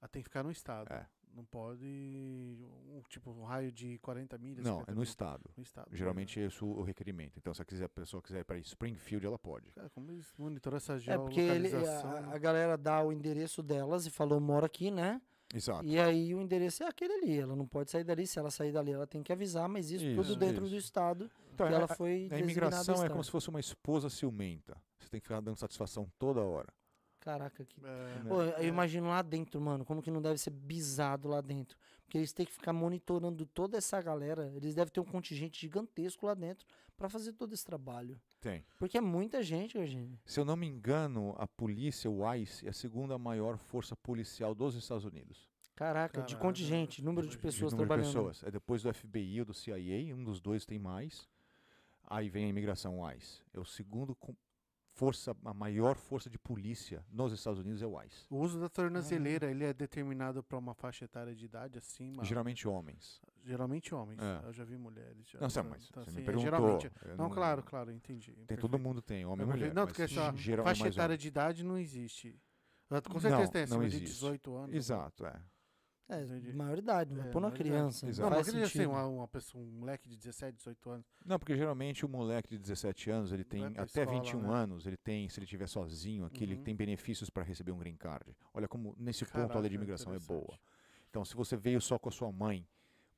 Ela 0.00 0.08
tem 0.08 0.22
que 0.22 0.28
ficar 0.28 0.42
no 0.44 0.50
estado. 0.50 0.92
É. 0.92 1.08
Não 1.34 1.44
pode, 1.44 1.84
um, 1.84 3.02
tipo, 3.08 3.30
um 3.30 3.42
raio 3.44 3.72
de 3.72 3.98
40 3.98 4.38
milhas. 4.38 4.64
Não, 4.64 4.74
50 4.78 4.90
é 4.90 4.94
no 4.94 5.00
milhas. 5.00 5.08
estado. 5.08 5.50
No 5.56 5.62
estado. 5.64 5.88
Geralmente 5.92 6.38
é 6.40 6.46
isso 6.46 6.64
o 6.64 6.82
requerimento. 6.82 7.36
Então, 7.38 7.52
se 7.52 7.60
a 7.60 7.64
quiser- 7.64 7.86
a 7.86 7.88
pessoa 7.88 8.22
quiser 8.22 8.40
ir 8.40 8.44
para 8.44 8.56
Springfield, 8.58 9.26
ela 9.26 9.38
pode. 9.38 9.72
Cara, 9.72 9.90
como 9.90 10.10
eles 10.12 10.32
monitoram 10.38 10.76
essa 10.76 10.94
É 11.06 11.18
porque 11.18 11.40
ele, 11.40 11.68
geolocalização? 11.70 12.30
a, 12.30 12.34
a 12.34 12.38
galera 12.38 12.76
dá 12.78 13.02
o 13.02 13.12
endereço 13.12 13.62
delas 13.64 14.06
e 14.06 14.10
falou, 14.10 14.38
mora 14.40 14.66
aqui, 14.66 14.90
né? 14.92 15.20
Exato. 15.52 15.84
E 15.84 15.98
aí 15.98 16.34
o 16.34 16.40
endereço 16.40 16.82
é 16.84 16.86
aquele 16.88 17.12
ali. 17.14 17.38
Ela 17.38 17.54
não 17.56 17.66
pode 17.66 17.90
sair 17.90 18.04
dali. 18.04 18.26
Se 18.26 18.38
ela 18.38 18.50
sair 18.50 18.72
dali, 18.72 18.92
ela 18.92 19.06
tem 19.06 19.22
que 19.22 19.32
avisar, 19.32 19.68
mas 19.68 19.90
isso, 19.90 20.04
tudo 20.04 20.22
Isso, 20.22 20.36
dentro 20.36 20.64
isso. 20.64 20.74
do 20.74 20.78
estado 20.78 21.30
Então, 21.52 21.66
que 21.66 21.72
é- 21.72 21.76
ela 21.76 21.84
a- 21.84 21.96
foi 21.96 22.28
a 22.30 22.38
imigração 22.38 23.04
é 23.04 23.08
como 23.08 23.22
se 23.24 23.30
fosse 23.30 23.48
uma 23.48 23.60
esposa 23.60 24.08
ciumenta. 24.08 24.76
Você 25.00 25.08
tem 25.08 25.20
que 25.20 25.26
ficar 25.26 25.40
dando 25.40 25.56
satisfação 25.56 26.08
toda 26.18 26.40
hora. 26.42 26.72
Caraca, 27.24 27.64
que 27.64 27.76
É, 27.82 28.28
Pô, 28.28 28.42
eu 28.42 28.56
é. 28.58 28.66
imagino 28.66 29.08
lá 29.08 29.22
dentro, 29.22 29.58
mano, 29.60 29.84
como 29.84 30.02
que 30.02 30.10
não 30.10 30.20
deve 30.20 30.36
ser 30.38 30.50
bizado 30.50 31.26
lá 31.26 31.40
dentro. 31.40 31.76
Porque 32.04 32.18
eles 32.18 32.32
têm 32.34 32.44
que 32.44 32.52
ficar 32.52 32.72
monitorando 32.74 33.46
toda 33.46 33.78
essa 33.78 34.00
galera. 34.02 34.52
Eles 34.54 34.74
devem 34.74 34.92
ter 34.92 35.00
um 35.00 35.04
contingente 35.04 35.58
gigantesco 35.62 36.26
lá 36.26 36.34
dentro 36.34 36.66
pra 36.98 37.08
fazer 37.08 37.32
todo 37.32 37.54
esse 37.54 37.64
trabalho. 37.64 38.20
Tem. 38.40 38.62
Porque 38.78 38.98
é 38.98 39.00
muita 39.00 39.42
gente, 39.42 39.76
Eugênio. 39.78 40.18
Se 40.26 40.38
eu 40.38 40.44
não 40.44 40.54
me 40.54 40.66
engano, 40.66 41.34
a 41.38 41.46
polícia, 41.46 42.10
o 42.10 42.30
ICE, 42.34 42.66
é 42.66 42.68
a 42.68 42.72
segunda 42.74 43.16
maior 43.16 43.56
força 43.56 43.96
policial 43.96 44.54
dos 44.54 44.74
Estados 44.74 45.06
Unidos. 45.06 45.48
Caraca, 45.74 46.20
de 46.22 46.34
Caralho, 46.34 46.38
contingente, 46.46 47.02
número 47.02 47.26
de 47.26 47.32
de 47.32 47.36
De 47.38 47.42
pessoas 47.42 47.72
número 47.72 47.86
de 47.86 47.88
trabalhando. 47.88 48.06
pessoas. 48.28 48.42
É 48.44 48.50
depois 48.50 48.82
do 48.82 48.92
FBI 48.94 49.40
ou 49.40 49.46
do 49.46 49.54
CIA, 49.54 50.14
um 50.14 50.22
dos 50.22 50.40
dois 50.40 50.66
tem 50.66 50.78
mais. 50.78 51.26
Aí 52.06 52.28
vem 52.28 52.44
a 52.44 52.48
imigração, 52.48 53.00
o 53.00 53.10
ICE. 53.10 53.40
É 53.54 53.58
o 53.58 53.64
segundo 53.64 54.14
com 54.14 54.36
força, 54.94 55.36
a 55.44 55.52
maior 55.52 55.96
força 55.96 56.30
de 56.30 56.38
polícia 56.38 57.04
nos 57.10 57.32
Estados 57.32 57.58
Unidos 57.60 57.82
é 57.82 57.86
o 57.86 58.00
ICE. 58.02 58.26
O 58.30 58.38
uso 58.38 58.60
da 58.60 58.68
tornozeleira, 58.68 59.50
ele 59.50 59.64
é 59.64 59.72
determinado 59.74 60.42
para 60.42 60.56
uma 60.56 60.72
faixa 60.74 61.04
etária 61.04 61.34
de 61.34 61.44
idade 61.44 61.78
acima? 61.78 62.24
Geralmente 62.24 62.66
homens. 62.68 63.20
Geralmente 63.44 63.94
homens. 63.94 64.20
É. 64.22 64.46
Eu 64.46 64.52
já 64.52 64.64
vi 64.64 64.76
mulheres. 64.78 65.28
Já, 65.28 65.40
Não, 65.40 65.50
sei, 65.50 65.62
mas 65.64 65.88
tá 65.90 66.00
você 66.02 66.10
assim, 66.10 66.16
me 66.16 66.22
é, 66.22 66.24
perguntou. 66.24 66.50
Geralmente. 66.50 66.90
eu 67.04 67.16
Não, 67.16 67.28
claro, 67.28 67.62
claro, 67.62 67.90
entendi. 67.92 68.32
Tem, 68.32 68.46
perfeito. 68.46 68.60
todo 68.60 68.78
mundo 68.78 69.02
tem, 69.02 69.26
homem 69.26 69.44
É, 69.44 69.48
e 69.48 69.52
mulher. 69.52 69.74
Não, 69.74 69.86
porque 69.86 70.02
essa 70.02 70.32
geral- 70.36 70.64
faixa 70.64 70.88
etária 70.88 71.12
homem. 71.12 71.18
de 71.18 71.28
idade 71.28 71.64
não 71.64 71.76
existe. 71.76 72.40
Ah, 72.90 73.00
Com 73.02 73.18
certeza 73.18 73.42
Não, 73.42 73.50
tem 73.50 73.62
acima 73.64 73.78
não 73.82 73.88
de 73.88 73.96
existe. 73.96 74.14
18 74.14 74.54
anos. 74.54 74.74
Exato, 74.76 75.26
é. 75.26 75.42
É, 76.06 76.20
Entendi. 76.22 76.52
maioridade, 76.52 77.10
não 77.10 77.18
vai 77.20 77.28
É, 77.28 77.32
pôr 77.32 77.40
na 77.40 77.50
criança. 77.50 78.06
Exato. 78.06 78.28
Não, 78.28 78.36
mas 78.36 78.46
ele 78.48 78.58
assim, 78.62 78.72
sentido. 78.72 78.90
uma, 78.90 79.06
uma 79.06 79.28
pessoa, 79.28 79.64
um 79.64 79.66
moleque 79.70 80.06
de 80.08 80.16
17, 80.16 80.56
18 80.58 80.90
anos. 80.90 81.06
Não, 81.24 81.38
porque 81.38 81.56
geralmente 81.56 82.04
o 82.04 82.08
moleque 82.08 82.50
de 82.50 82.58
17 82.58 83.10
anos, 83.10 83.32
ele 83.32 83.42
tem 83.42 83.72
pra 83.72 83.84
até 83.84 84.02
escola, 84.02 84.20
21 84.20 84.40
né? 84.42 84.54
anos, 84.54 84.86
ele 84.86 84.98
tem, 84.98 85.28
se 85.30 85.38
ele 85.38 85.44
estiver 85.44 85.66
sozinho 85.66 86.26
aqui, 86.26 86.44
ele 86.44 86.56
Uhum. 86.56 86.62
tem 86.62 86.76
benefícios 86.76 87.30
para 87.30 87.42
receber 87.42 87.72
um 87.72 87.78
green 87.78 87.96
card. 87.96 88.36
Olha 88.52 88.68
como 88.68 88.94
nesse 88.98 89.24
ponto 89.24 89.36
a 89.36 89.38
lei 89.40 89.46
de 89.46 89.52
Caraca, 89.52 89.74
imigração 89.76 90.14
é 90.14 90.18
boa. 90.18 90.58
Então, 91.08 91.24
se 91.24 91.34
você 91.34 91.56
veio 91.56 91.80
só 91.80 91.98
com 91.98 92.10
a 92.10 92.12
sua 92.12 92.30
mãe, 92.30 92.68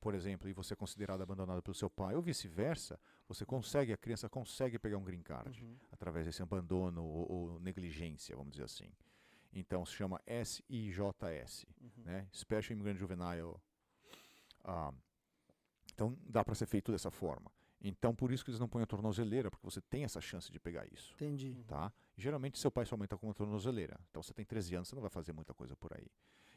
por 0.00 0.14
exemplo, 0.14 0.48
e 0.48 0.52
você 0.52 0.74
é 0.74 0.76
considerado 0.76 1.20
abandonado 1.22 1.60
pelo 1.60 1.74
seu 1.74 1.90
pai, 1.90 2.14
ou 2.14 2.22
vice-versa, 2.22 3.00
você 3.26 3.44
consegue, 3.44 3.92
a 3.92 3.96
criança 3.96 4.28
consegue 4.28 4.78
pegar 4.78 4.96
um 4.98 5.02
green 5.02 5.22
card 5.22 5.60
Uhum. 5.60 5.74
através 5.90 6.24
desse 6.26 6.40
abandono 6.40 7.02
ou, 7.04 7.32
ou 7.32 7.60
negligência, 7.60 8.36
vamos 8.36 8.52
dizer 8.52 8.64
assim. 8.64 8.88
Então, 9.52 9.84
se 9.86 9.92
chama 9.92 10.20
SIJS, 10.26 11.64
Uhum. 11.80 11.90
né? 12.04 12.28
Special 12.32 12.74
Immigrant 12.74 12.98
Juvenile. 12.98 13.54
Ah, 14.64 14.92
então, 15.92 16.16
dá 16.26 16.44
para 16.44 16.54
ser 16.54 16.66
feito 16.66 16.92
dessa 16.92 17.10
forma. 17.10 17.50
Então, 17.80 18.14
por 18.14 18.32
isso 18.32 18.44
que 18.44 18.50
eles 18.50 18.60
não 18.60 18.68
põem 18.68 18.82
a 18.82 18.86
tornozeleira, 18.86 19.50
porque 19.50 19.64
você 19.64 19.80
tem 19.80 20.04
essa 20.04 20.20
chance 20.20 20.50
de 20.50 20.58
pegar 20.58 20.86
isso. 20.92 21.12
Entendi. 21.14 21.62
Tá? 21.66 21.92
E, 22.16 22.20
geralmente, 22.22 22.58
seu 22.58 22.70
pai 22.70 22.84
e 22.84 22.86
sua 22.86 22.98
mãe 22.98 23.04
estão 23.04 23.18
com 23.18 23.26
uma 23.26 23.34
tornozeleira. 23.34 23.98
Então, 24.10 24.22
você 24.22 24.32
tem 24.34 24.44
13 24.44 24.74
anos, 24.74 24.88
você 24.88 24.94
não 24.94 25.02
vai 25.02 25.10
fazer 25.10 25.32
muita 25.32 25.54
coisa 25.54 25.76
por 25.76 25.92
aí. 25.96 26.06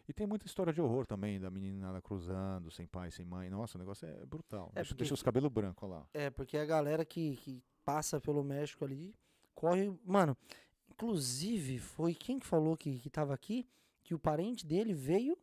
E 0.08 0.14
tem 0.14 0.26
muita 0.26 0.48
história 0.48 0.74
de 0.74 0.82
horror 0.82 1.06
também, 1.06 1.40
da 1.40 1.52
menina 1.52 2.02
cruzando, 2.02 2.72
sem 2.72 2.88
pai, 2.88 3.12
sem 3.12 3.24
mãe. 3.24 3.48
Nossa, 3.50 3.78
o 3.78 3.80
negócio 3.80 4.08
é 4.08 4.26
brutal. 4.26 4.70
É, 4.72 4.76
deixa, 4.76 4.88
porque- 4.90 4.98
deixa 5.04 5.14
os 5.14 5.22
cabelos 5.22 5.52
brancos, 5.52 5.88
lá. 5.88 6.08
É, 6.14 6.30
porque 6.32 6.58
a 6.58 6.66
galera 6.66 7.06
que, 7.06 7.36
que 7.38 7.62
passa 7.86 8.20
pelo 8.20 8.44
México 8.44 8.84
ali 8.86 9.14
corre. 9.54 9.94
Mano, 10.04 10.36
inclusive, 11.00 11.80
foi 11.80 12.14
quem 12.14 12.38
que 12.40 12.46
falou 12.46 12.76
que, 12.76 13.00
que 13.00 13.10
tava 13.10 13.34
aqui? 13.34 13.66
Que 14.04 14.14
o 14.14 14.20
parente 14.20 14.66
dele 14.66 14.94
veio. 14.94 15.38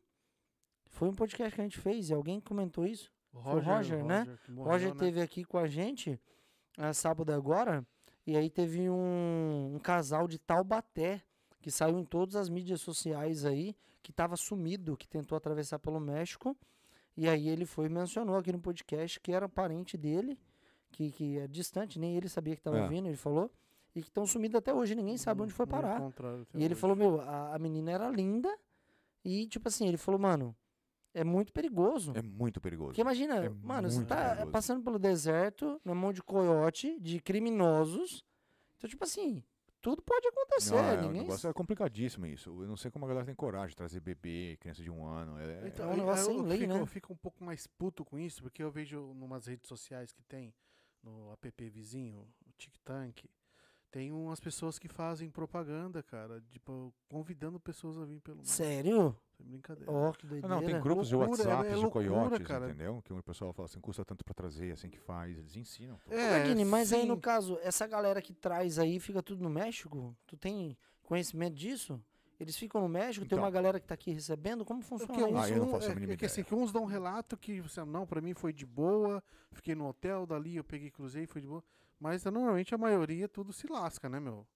Foi 0.90 1.08
um 1.08 1.14
podcast 1.14 1.54
que 1.54 1.60
a 1.60 1.64
gente 1.64 1.78
fez 1.78 2.10
e 2.10 2.14
alguém 2.14 2.40
comentou 2.40 2.86
isso. 2.86 3.10
O 3.32 3.40
Foi 3.40 3.60
o 3.60 3.62
Roger, 3.62 4.04
né? 4.04 4.38
O 4.48 4.52
morreu, 4.52 4.72
Roger 4.72 4.94
né? 4.94 5.00
teve 5.00 5.20
aqui 5.20 5.44
com 5.44 5.58
a 5.58 5.66
gente 5.66 6.20
ah, 6.76 6.92
sábado 6.92 7.32
agora. 7.32 7.86
E 8.26 8.36
aí 8.36 8.50
teve 8.50 8.88
um, 8.90 9.74
um 9.74 9.78
casal 9.78 10.28
de 10.28 10.38
Taubaté 10.38 11.22
que 11.60 11.70
saiu 11.70 11.98
em 11.98 12.04
todas 12.04 12.36
as 12.36 12.48
mídias 12.48 12.80
sociais 12.80 13.44
aí, 13.44 13.74
que 14.02 14.12
tava 14.12 14.36
sumido, 14.36 14.96
que 14.96 15.08
tentou 15.08 15.36
atravessar 15.36 15.78
pelo 15.78 16.00
México. 16.00 16.56
E 17.16 17.28
aí 17.28 17.48
ele 17.48 17.64
foi 17.64 17.86
e 17.86 17.88
mencionou 17.88 18.36
aqui 18.36 18.52
no 18.52 18.60
podcast 18.60 19.18
que 19.20 19.32
era 19.32 19.48
parente 19.48 19.96
dele, 19.96 20.38
que, 20.92 21.10
que 21.10 21.38
é 21.38 21.48
distante, 21.48 21.98
nem 21.98 22.16
ele 22.16 22.28
sabia 22.28 22.54
que 22.54 22.60
estava 22.60 22.78
É. 22.78 22.88
vindo, 22.88 23.08
ele 23.08 23.16
falou. 23.16 23.50
E 23.96 24.02
que 24.02 24.08
estão 24.08 24.26
sumidos 24.26 24.54
até 24.56 24.74
hoje, 24.74 24.94
ninguém 24.94 25.16
sabe 25.16 25.40
onde 25.40 25.54
foi 25.54 25.66
parar. 25.66 26.02
E 26.52 26.58
ele 26.62 26.74
hoje. 26.74 26.74
falou, 26.74 26.94
meu, 26.94 27.18
a, 27.22 27.54
a 27.54 27.58
menina 27.58 27.90
era 27.90 28.10
linda. 28.10 28.54
E, 29.24 29.46
tipo 29.46 29.66
assim, 29.68 29.88
ele 29.88 29.96
falou, 29.96 30.20
mano, 30.20 30.54
é 31.14 31.24
muito 31.24 31.50
perigoso. 31.50 32.12
É 32.14 32.20
muito 32.20 32.60
perigoso. 32.60 32.88
Porque 32.90 33.00
imagina, 33.00 33.46
É 33.46 33.48
mano, 33.48 33.90
você 33.90 34.04
tá 34.04 34.28
perigoso. 34.28 34.50
passando 34.52 34.84
pelo 34.84 34.98
deserto, 34.98 35.80
na 35.82 35.94
mão 35.94 36.12
de 36.12 36.22
coiote, 36.22 37.00
de 37.00 37.20
criminosos. 37.20 38.22
Então, 38.76 38.90
tipo 38.90 39.02
assim, 39.02 39.42
tudo 39.80 40.02
pode 40.02 40.28
acontecer. 40.28 40.74
Não, 40.74 40.84
é, 40.84 40.98
o 40.98 41.00
ninguém... 41.00 41.22
negócio 41.22 41.48
é 41.48 41.52
complicadíssimo 41.54 42.26
isso. 42.26 42.50
Eu 42.50 42.68
não 42.68 42.76
sei 42.76 42.90
como 42.90 43.06
a 43.06 43.08
galera 43.08 43.24
tem 43.24 43.34
coragem 43.34 43.70
de 43.70 43.76
trazer 43.76 44.00
bebê, 44.00 44.58
criança 44.60 44.82
de 44.82 44.90
um 44.90 45.06
ano. 45.06 45.38
É, 45.38 45.68
Então, 45.68 45.88
É 45.90 45.94
um 45.94 45.96
negócio 45.96 46.26
sem 46.26 46.36
eu 46.36 46.42
lei, 46.42 46.58
fico, 46.58 46.72
né? 46.74 46.80
Eu 46.80 46.86
fico 46.86 47.12
um 47.14 47.16
pouco 47.16 47.42
mais 47.42 47.66
puto 47.66 48.04
com 48.04 48.18
isso, 48.18 48.42
porque 48.42 48.62
eu 48.62 48.70
vejo 48.70 49.14
numas 49.14 49.46
redes 49.46 49.66
sociais 49.66 50.12
que 50.12 50.22
tem, 50.22 50.52
no 51.02 51.32
app 51.32 51.70
vizinho, 51.70 52.28
o 52.46 52.52
TikTok, 52.58 53.26
tem 53.90 54.12
umas 54.12 54.40
pessoas 54.40 54.78
que 54.78 54.88
fazem 54.88 55.30
propaganda, 55.30 56.02
cara, 56.02 56.42
tipo, 56.50 56.92
convidando 57.08 57.58
pessoas 57.58 57.96
a 57.98 58.04
vir 58.04 58.20
pelo 58.20 58.38
mundo. 58.38 58.46
Sério? 58.46 59.16
Sem 59.36 59.46
brincadeira. 59.46 59.90
Ó, 59.90 60.12
que 60.12 60.26
Ah, 60.26 60.28
doideira. 60.28 60.54
não, 60.54 60.62
tem 60.62 60.80
grupos 60.80 61.08
de 61.08 61.14
Loucura, 61.16 61.42
é- 61.42 61.46
WhatsApp 61.46 61.66
é 61.66 61.74
de 61.74 61.80
loucura, 61.80 62.08
coiotes, 62.08 62.46
cara. 62.46 62.66
entendeu? 62.66 63.02
Que 63.02 63.12
o 63.12 63.22
pessoal 63.22 63.52
fala 63.52 63.66
assim, 63.66 63.80
custa 63.80 64.04
tanto 64.04 64.24
pra 64.24 64.34
trazer, 64.34 64.72
assim 64.72 64.88
que 64.90 64.98
faz, 64.98 65.38
eles 65.38 65.56
ensinam. 65.56 65.96
Ô, 66.06 66.10
Gardini, 66.10 66.64
mas 66.64 66.92
aí 66.92 67.06
no 67.06 67.14
sim. 67.14 67.20
caso, 67.20 67.58
essa 67.62 67.86
galera 67.86 68.20
que 68.20 68.34
traz 68.34 68.78
aí, 68.78 68.98
fica 69.00 69.22
tudo 69.22 69.42
no 69.42 69.50
México? 69.50 70.16
Tu 70.26 70.36
tem 70.36 70.76
conhecimento 71.02 71.54
disso? 71.54 72.00
Eles 72.38 72.54
ficam 72.56 72.82
no 72.82 72.88
México, 72.88 73.24
tem 73.24 73.36
Então. 73.36 73.44
uma 73.44 73.50
galera 73.50 73.80
que 73.80 73.86
tá 73.86 73.94
aqui 73.94 74.10
recebendo? 74.12 74.62
Como 74.62 74.82
funciona 74.82 75.10
Porque 75.14 75.24
uns, 75.32 75.38
Ah, 75.44 75.48
eu 75.48 75.56
não 75.56 75.68
faço 75.70 75.88
a 75.88 75.92
é- 75.92 75.94
mínima 75.94 76.12
é 76.12 76.16
que 76.18 76.26
assim, 76.26 76.42
que 76.44 76.54
uns 76.54 76.70
dão 76.70 76.82
um 76.82 76.86
relato 76.86 77.34
que, 77.34 77.62
você, 77.62 77.82
não, 77.82 78.06
pra 78.06 78.20
mim 78.20 78.34
foi 78.34 78.52
de 78.52 78.66
boa, 78.66 79.22
fiquei 79.52 79.74
no 79.74 79.86
hotel, 79.88 80.26
dali 80.26 80.56
eu 80.56 80.64
peguei, 80.64 80.90
cruzei, 80.90 81.26
foi 81.26 81.40
de 81.40 81.46
boa. 81.46 81.64
Mas 81.98 82.24
normalmente 82.24 82.74
a 82.74 82.78
maioria 82.78 83.28
tudo 83.28 83.52
se 83.52 83.66
lasca, 83.66 84.08
né, 84.08 84.20
meu? 84.20 84.46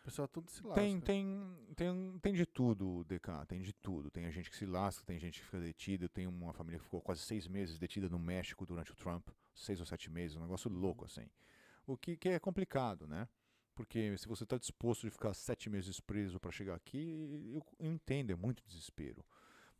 O 0.00 0.04
pessoal 0.04 0.28
tudo 0.28 0.50
se 0.50 0.62
lasca. 0.62 0.80
Tem, 0.80 1.00
tem, 1.00 1.56
tem, 1.74 2.18
tem 2.20 2.34
de 2.34 2.44
tudo, 2.44 3.04
DK, 3.04 3.46
tem 3.48 3.62
de 3.62 3.72
tudo. 3.72 4.10
Tem 4.10 4.26
a 4.26 4.30
gente 4.30 4.50
que 4.50 4.56
se 4.56 4.66
lasca, 4.66 5.04
tem 5.04 5.18
gente 5.18 5.40
que 5.40 5.46
fica 5.46 5.60
detida. 5.60 6.08
Tenho 6.08 6.30
uma 6.30 6.52
família 6.52 6.78
que 6.78 6.84
ficou 6.84 7.00
quase 7.00 7.22
seis 7.22 7.48
meses 7.48 7.78
detida 7.78 8.08
no 8.08 8.18
México 8.18 8.66
durante 8.66 8.92
o 8.92 8.94
Trump. 8.94 9.28
Seis 9.54 9.80
ou 9.80 9.86
sete 9.86 10.10
meses, 10.10 10.36
um 10.36 10.40
negócio 10.40 10.70
louco 10.70 11.04
assim. 11.04 11.28
O 11.86 11.96
que, 11.96 12.16
que 12.16 12.28
é 12.28 12.38
complicado, 12.38 13.06
né? 13.06 13.28
Porque 13.74 14.16
se 14.18 14.28
você 14.28 14.44
está 14.44 14.56
disposto 14.56 15.02
de 15.02 15.10
ficar 15.10 15.34
sete 15.34 15.68
meses 15.68 16.00
preso 16.00 16.38
para 16.38 16.52
chegar 16.52 16.74
aqui, 16.74 17.50
eu, 17.52 17.62
eu 17.78 17.92
entendo, 17.92 18.30
é 18.30 18.36
muito 18.36 18.62
desespero. 18.66 19.24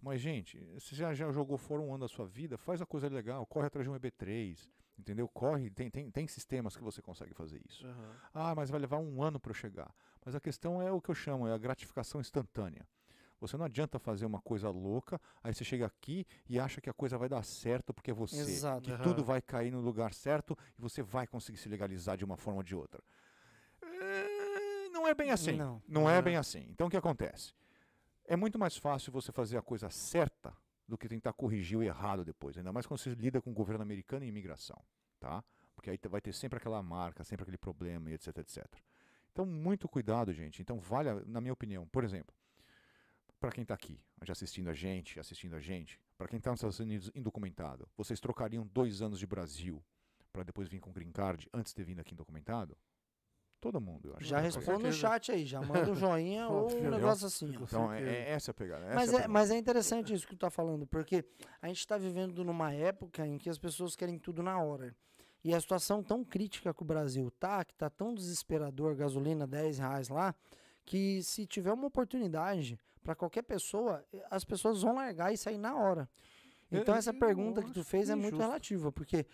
Mas, 0.00 0.20
gente, 0.20 0.58
você 0.74 0.94
já, 0.94 1.14
já 1.14 1.30
jogou 1.30 1.56
fora 1.56 1.80
um 1.80 1.90
ano 1.90 2.00
da 2.00 2.08
sua 2.08 2.26
vida, 2.26 2.58
faz 2.58 2.82
a 2.82 2.86
coisa 2.86 3.08
legal, 3.08 3.46
corre 3.46 3.66
atrás 3.66 3.86
de 3.86 3.90
um 3.90 3.94
EB3, 3.98 4.68
entendeu? 4.98 5.28
Corre, 5.28 5.70
tem, 5.70 5.90
tem, 5.90 6.10
tem 6.10 6.26
sistemas 6.26 6.76
que 6.76 6.82
você 6.82 7.02
consegue 7.02 7.34
fazer 7.34 7.60
isso. 7.68 7.86
Aham. 7.86 8.16
Ah, 8.32 8.54
mas 8.54 8.70
vai 8.70 8.80
levar 8.80 8.98
um 8.98 9.22
ano 9.22 9.38
para 9.38 9.52
chegar. 9.52 9.94
Mas 10.24 10.34
a 10.34 10.40
questão 10.40 10.80
é 10.80 10.90
o 10.90 11.00
que 11.00 11.10
eu 11.10 11.14
chamo, 11.14 11.46
é 11.46 11.52
a 11.52 11.58
gratificação 11.58 12.20
instantânea. 12.20 12.86
Você 13.40 13.56
não 13.56 13.64
adianta 13.66 13.98
fazer 13.98 14.24
uma 14.24 14.40
coisa 14.40 14.70
louca, 14.70 15.20
aí 15.42 15.52
você 15.52 15.64
chega 15.64 15.84
aqui 15.86 16.26
e 16.48 16.58
acha 16.58 16.80
que 16.80 16.88
a 16.88 16.94
coisa 16.94 17.18
vai 17.18 17.28
dar 17.28 17.42
certo 17.42 17.92
porque 17.92 18.10
é 18.10 18.14
você. 18.14 18.38
Exato. 18.38 18.82
Que 18.82 18.92
Aham. 18.92 19.02
tudo 19.02 19.22
vai 19.24 19.42
cair 19.42 19.70
no 19.70 19.80
lugar 19.80 20.14
certo 20.14 20.56
e 20.78 20.80
você 20.80 21.02
vai 21.02 21.26
conseguir 21.26 21.58
se 21.58 21.68
legalizar 21.68 22.16
de 22.16 22.24
uma 22.24 22.36
forma 22.36 22.60
ou 22.60 22.62
de 22.62 22.74
outra. 22.74 23.02
É, 23.82 24.88
Não 24.88 25.06
é 25.06 25.14
bem 25.14 25.30
assim. 25.30 25.56
Não. 25.56 25.82
Não 25.86 26.08
é 26.08 26.22
bem 26.22 26.36
assim. 26.36 26.66
Então 26.70 26.86
o 26.86 26.90
que 26.90 26.96
acontece? 26.96 27.52
É 28.26 28.36
muito 28.36 28.58
mais 28.58 28.76
fácil 28.76 29.12
você 29.12 29.30
fazer 29.30 29.58
a 29.58 29.62
coisa 29.62 29.90
certa 29.90 30.56
do 30.86 30.98
que 30.98 31.08
tentar 31.08 31.32
corrigir 31.32 31.78
o 31.78 31.82
errado 31.82 32.24
depois. 32.24 32.56
Ainda 32.56 32.72
mais 32.72 32.86
quando 32.86 33.00
você 33.00 33.14
lida 33.14 33.40
com 33.40 33.50
o 33.50 33.54
governo 33.54 33.82
americano 33.82 34.24
e 34.24 34.28
imigração. 34.28 34.80
Tá? 35.18 35.42
Porque 35.74 35.90
aí 35.90 35.98
vai 36.08 36.20
ter 36.20 36.32
sempre 36.32 36.58
aquela 36.58 36.82
marca, 36.82 37.24
sempre 37.24 37.42
aquele 37.42 37.58
problema 37.58 38.10
e 38.10 38.14
etc, 38.14 38.38
etc. 38.38 38.64
Então, 39.32 39.44
muito 39.44 39.88
cuidado, 39.88 40.32
gente. 40.32 40.62
Então, 40.62 40.78
vale, 40.78 41.10
na 41.26 41.40
minha 41.40 41.52
opinião, 41.52 41.86
por 41.88 42.04
exemplo, 42.04 42.34
para 43.40 43.50
quem 43.50 43.62
está 43.62 43.74
aqui, 43.74 44.00
já 44.22 44.32
assistindo 44.32 44.70
a 44.70 44.74
gente, 44.74 45.18
assistindo 45.18 45.56
a 45.56 45.60
gente, 45.60 46.00
para 46.16 46.28
quem 46.28 46.38
está 46.38 46.50
nos 46.50 46.60
Estados 46.60 46.78
Unidos 46.78 47.10
indocumentado, 47.14 47.88
vocês 47.96 48.20
trocariam 48.20 48.66
dois 48.66 49.02
anos 49.02 49.18
de 49.18 49.26
Brasil 49.26 49.84
para 50.32 50.44
depois 50.44 50.68
vir 50.68 50.80
com 50.80 50.92
green 50.92 51.10
card 51.10 51.48
antes 51.52 51.72
de 51.72 51.76
ter 51.76 51.84
vindo 51.84 52.00
aqui 52.00 52.14
indocumentado? 52.14 52.76
Todo 53.64 53.80
mundo, 53.80 54.10
eu 54.10 54.16
acho. 54.18 54.26
Já 54.26 54.38
responde 54.40 54.82
no 54.84 54.92
chat 54.92 55.32
aí, 55.32 55.46
já 55.46 55.58
manda 55.62 55.90
um 55.90 55.94
joinha 55.94 56.46
ou 56.52 56.70
um 56.70 56.90
negócio 56.90 57.26
assim. 57.26 57.48
ó. 57.56 57.62
Então, 57.62 57.90
é, 57.90 58.02
é 58.02 58.30
essa 58.32 58.50
a 58.50 58.54
pegada. 58.54 58.84
essa 58.84 58.94
Mas 58.94 59.08
é, 59.08 59.12
pegada. 59.12 59.28
mas 59.32 59.50
é 59.50 59.56
interessante 59.56 60.12
isso 60.12 60.26
que 60.26 60.36
tu 60.36 60.40
tá 60.40 60.50
falando, 60.50 60.86
porque 60.86 61.24
a 61.62 61.68
gente 61.68 61.86
tá 61.86 61.96
vivendo 61.96 62.44
numa 62.44 62.74
época 62.74 63.26
em 63.26 63.38
que 63.38 63.48
as 63.48 63.56
pessoas 63.58 63.96
querem 63.96 64.18
tudo 64.18 64.42
na 64.42 64.60
hora. 64.62 64.94
E 65.42 65.54
a 65.54 65.60
situação 65.60 66.02
tão 66.02 66.22
crítica 66.22 66.74
que 66.74 66.82
o 66.82 66.84
Brasil 66.84 67.30
tá, 67.40 67.64
que 67.64 67.74
tá 67.74 67.88
tão 67.88 68.14
desesperador, 68.14 68.94
gasolina 68.94 69.46
10 69.46 69.78
reais 69.78 70.08
lá, 70.10 70.34
que 70.84 71.22
se 71.22 71.46
tiver 71.46 71.72
uma 71.72 71.86
oportunidade 71.86 72.78
para 73.02 73.14
qualquer 73.14 73.42
pessoa, 73.44 74.04
as 74.30 74.44
pessoas 74.44 74.82
vão 74.82 74.94
largar 74.94 75.32
e 75.32 75.38
sair 75.38 75.56
na 75.56 75.74
hora. 75.74 76.06
Eu- 76.70 76.82
Então 76.82 76.94
eu- 76.94 76.98
essa 76.98 77.14
pergunta 77.14 77.62
que 77.62 77.72
tu 77.72 77.82
fez 77.82 78.10
é 78.10 78.14
muito 78.14 78.34
injusto. 78.34 78.42
relativa, 78.42 78.92
porque 78.92 79.24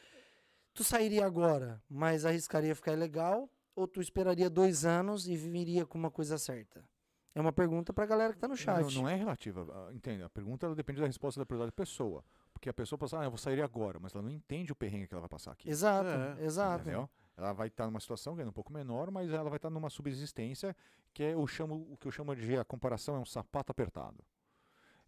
tu 0.72 0.84
sairia 0.84 1.26
agora, 1.26 1.82
mas 1.90 2.24
arriscaria 2.24 2.76
ficar 2.76 2.92
ilegal, 2.92 3.48
ou 3.80 3.88
tu 3.88 4.00
esperaria 4.00 4.48
dois 4.50 4.84
anos 4.84 5.26
e 5.26 5.36
viveria 5.36 5.86
com 5.86 5.98
uma 5.98 6.10
coisa 6.10 6.38
certa? 6.38 6.84
É 7.34 7.40
uma 7.40 7.52
pergunta 7.52 7.92
pra 7.92 8.06
galera 8.06 8.32
que 8.32 8.38
tá 8.38 8.48
no 8.48 8.56
chat. 8.56 8.82
Não, 8.94 9.02
não 9.02 9.08
é 9.08 9.14
relativa, 9.14 9.66
ah, 9.72 9.94
entende? 9.94 10.22
A 10.22 10.28
pergunta 10.28 10.66
ela 10.66 10.74
depende 10.74 11.00
da 11.00 11.06
resposta 11.06 11.44
da 11.44 11.56
da 11.66 11.72
pessoa. 11.72 12.24
Porque 12.52 12.68
a 12.68 12.74
pessoa 12.74 12.98
pensa, 12.98 13.18
ah, 13.20 13.24
eu 13.24 13.30
vou 13.30 13.38
sair 13.38 13.62
agora, 13.62 13.98
mas 13.98 14.14
ela 14.14 14.22
não 14.22 14.30
entende 14.30 14.72
o 14.72 14.76
perrengue 14.76 15.06
que 15.06 15.14
ela 15.14 15.20
vai 15.22 15.28
passar 15.28 15.52
aqui. 15.52 15.68
Exato, 15.70 16.08
É, 16.08 16.44
exato. 16.44 16.82
Entendeu? 16.82 17.08
Ela 17.36 17.52
vai 17.52 17.68
estar 17.68 17.86
numa 17.86 18.00
situação 18.00 18.36
que 18.36 18.42
é 18.42 18.46
um 18.46 18.52
pouco 18.52 18.72
menor, 18.72 19.10
mas 19.10 19.30
ela 19.30 19.48
vai 19.48 19.56
estar 19.56 19.70
numa 19.70 19.88
subsistência 19.88 20.76
que 21.14 21.22
é 21.22 21.32
eu 21.32 21.46
chamo, 21.46 21.86
o 21.90 21.96
que 21.96 22.06
eu 22.06 22.12
chamo 22.12 22.34
de 22.36 22.56
a 22.58 22.64
comparação 22.64 23.16
é 23.16 23.18
um 23.18 23.24
sapato 23.24 23.70
apertado. 23.72 24.22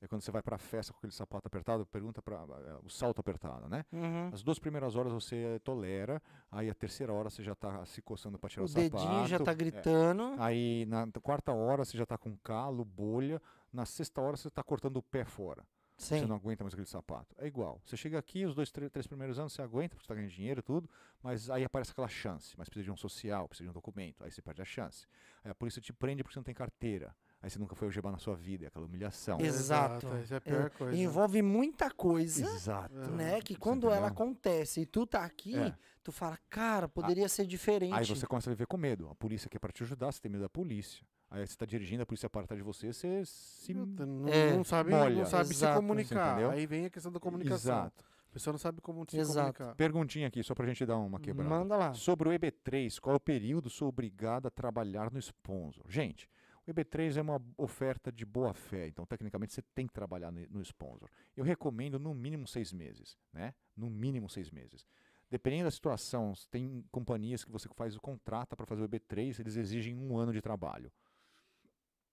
É 0.02 0.08
quando 0.08 0.20
você 0.20 0.32
vai 0.32 0.42
para 0.42 0.56
a 0.56 0.58
festa 0.58 0.92
com 0.92 0.98
aquele 0.98 1.12
sapato 1.12 1.46
apertado, 1.46 1.86
pergunta 1.86 2.20
para 2.20 2.44
o 2.82 2.90
salto 2.90 3.20
apertado, 3.20 3.68
né? 3.68 3.84
Uhum. 3.92 4.30
As 4.32 4.42
duas 4.42 4.58
primeiras 4.58 4.96
horas 4.96 5.12
você 5.12 5.60
tolera, 5.62 6.20
aí 6.50 6.68
a 6.68 6.74
terceira 6.74 7.12
hora 7.12 7.30
você 7.30 7.40
já 7.40 7.52
está 7.52 7.86
se 7.86 8.02
coçando 8.02 8.36
para 8.36 8.50
tirar 8.50 8.64
o, 8.64 8.66
O 8.66 8.74
dedinho 8.74 9.26
já 9.28 9.38
sapato, 9.38 9.44
tá 9.44 9.52
é. 9.52 9.54
gritando. 9.54 10.34
Aí 10.38 10.84
na 10.86 11.06
quarta 11.22 11.52
hora 11.52 11.84
você 11.84 11.96
já 11.96 12.02
está 12.02 12.18
com 12.18 12.36
calo, 12.38 12.84
bolha, 12.84 13.40
na 13.72 13.86
sexta 13.86 14.20
hora 14.20 14.36
você 14.36 14.48
está 14.48 14.60
cortando 14.60 14.96
o 14.96 15.02
pé 15.02 15.24
fora. 15.24 15.64
Você 15.96 16.18
Sim. 16.18 16.26
não 16.26 16.34
aguenta 16.34 16.64
mais 16.64 16.74
aquele 16.74 16.88
sapato. 16.88 17.32
É 17.38 17.46
igual. 17.46 17.80
Você 17.84 17.96
chega 17.96 18.18
aqui, 18.18 18.44
os 18.44 18.56
dois, 18.56 18.72
três, 18.72 18.90
três 18.90 19.06
primeiros 19.06 19.38
anos 19.38 19.52
você 19.52 19.62
aguenta, 19.62 19.90
porque 19.90 20.00
você 20.00 20.06
está 20.06 20.14
ganhando 20.16 20.32
dinheiro 20.32 20.58
e 20.58 20.62
tudo, 20.62 20.90
mas 21.22 21.48
aí 21.48 21.64
aparece 21.64 21.92
aquela 21.92 22.08
chance. 22.08 22.54
Mas 22.58 22.68
precisa 22.68 22.86
de 22.86 22.90
um 22.90 22.96
social, 22.96 23.46
precisa 23.46 23.66
de 23.66 23.70
um 23.70 23.72
documento, 23.72 24.24
aí 24.24 24.32
você 24.32 24.42
perde 24.42 24.60
a 24.60 24.64
chance. 24.64 25.06
Aí 25.44 25.50
a 25.52 25.54
polícia 25.54 25.80
te 25.80 25.92
prende 25.92 26.24
porque 26.24 26.34
você 26.34 26.40
não 26.40 26.44
tem 26.44 26.54
carteira. 26.54 27.14
Aí 27.42 27.50
você 27.50 27.58
nunca 27.58 27.74
foi 27.74 27.88
algemado 27.88 28.12
na 28.12 28.18
sua 28.20 28.36
vida, 28.36 28.64
é 28.66 28.68
aquela 28.68 28.86
humilhação. 28.86 29.40
Exato. 29.40 30.06
Essa 30.14 30.34
é 30.34 30.36
a 30.36 30.40
pior 30.40 30.70
coisa. 30.70 30.96
Envolve 30.96 31.42
muita 31.42 31.90
coisa, 31.90 32.44
Exato. 32.46 32.94
né? 33.10 33.40
Que 33.40 33.54
Você 33.54 33.58
quando 33.60 33.90
ela 33.90 34.06
acontece 34.08 34.82
e 34.82 34.86
tu 34.86 35.04
tá 35.06 35.24
aqui, 35.24 35.56
É. 35.58 35.74
tu 36.04 36.12
fala, 36.12 36.38
cara, 36.48 36.88
poderia 36.88 37.28
ser 37.28 37.44
diferente. 37.44 37.92
Aí 37.94 38.04
você 38.06 38.26
começa 38.28 38.48
a 38.48 38.52
viver 38.54 38.66
com 38.66 38.76
medo. 38.76 39.08
A 39.08 39.14
polícia 39.16 39.50
quer 39.50 39.58
para 39.58 39.72
te 39.72 39.82
ajudar, 39.82 40.12
você 40.12 40.20
tem 40.20 40.30
medo 40.30 40.42
da 40.42 40.48
polícia. 40.48 41.04
Aí 41.30 41.44
você 41.44 41.56
tá 41.56 41.66
dirigindo, 41.66 42.02
a 42.02 42.06
polícia 42.06 42.30
para 42.30 42.42
atrás 42.44 42.58
de 42.58 42.62
você, 42.64 42.92
você 42.92 43.24
se. 43.24 43.74
Puta, 43.74 44.06
Não, 44.06 44.28
É, 44.28 44.52
não 44.56 44.62
sabe, 44.62 44.90
molha. 44.92 45.14
não 45.16 45.26
sabe 45.26 45.46
se 45.48 45.54
Exato. 45.54 45.80
comunicar. 45.80 46.50
Aí 46.50 46.64
vem 46.66 46.84
a 46.86 46.90
questão 46.90 47.10
da 47.10 47.18
comunicação. 47.18 47.74
Exato. 47.74 48.04
A 48.28 48.32
pessoa 48.32 48.52
não 48.52 48.58
sabe 48.58 48.80
como 48.80 49.04
se 49.10 49.16
Exato. 49.18 49.54
comunicar. 49.58 49.74
Perguntinha 49.76 50.28
aqui, 50.28 50.42
só 50.44 50.54
pra 50.54 50.64
gente 50.66 50.86
dar 50.86 50.96
uma 50.98 51.18
quebrada. 51.18 51.50
Manda 51.50 51.76
lá. 51.76 51.92
Sobre 51.94 52.28
o 52.28 52.32
EB3, 52.32 53.00
qual 53.00 53.14
é 53.14 53.16
o 53.16 53.20
período 53.20 53.68
sou 53.68 53.88
obrigado 53.88 54.46
a 54.46 54.50
trabalhar 54.50 55.10
no 55.10 55.18
sponsor? 55.18 55.84
Gente, 55.88 56.28
o 56.66 56.72
EB3 56.72 57.16
é 57.16 57.22
uma 57.22 57.42
oferta 57.56 58.12
de 58.12 58.24
boa 58.24 58.54
fé, 58.54 58.86
então 58.86 59.04
tecnicamente 59.04 59.52
você 59.52 59.62
tem 59.74 59.86
que 59.86 59.92
trabalhar 59.92 60.30
no 60.30 60.62
sponsor. 60.62 61.08
Eu 61.36 61.44
recomendo 61.44 61.98
no 61.98 62.14
mínimo 62.14 62.46
seis 62.46 62.72
meses, 62.72 63.18
né? 63.32 63.54
No 63.76 63.90
mínimo 63.90 64.28
seis 64.28 64.50
meses. 64.50 64.86
Dependendo 65.30 65.64
da 65.64 65.70
situação, 65.70 66.34
tem 66.50 66.84
companhias 66.92 67.42
que 67.42 67.50
você 67.50 67.68
faz 67.74 67.96
o 67.96 68.00
contrato 68.00 68.54
para 68.54 68.66
fazer 68.66 68.82
o 68.82 68.88
EB3, 68.88 69.40
eles 69.40 69.56
exigem 69.56 69.96
um 69.96 70.16
ano 70.16 70.32
de 70.32 70.42
trabalho. 70.42 70.92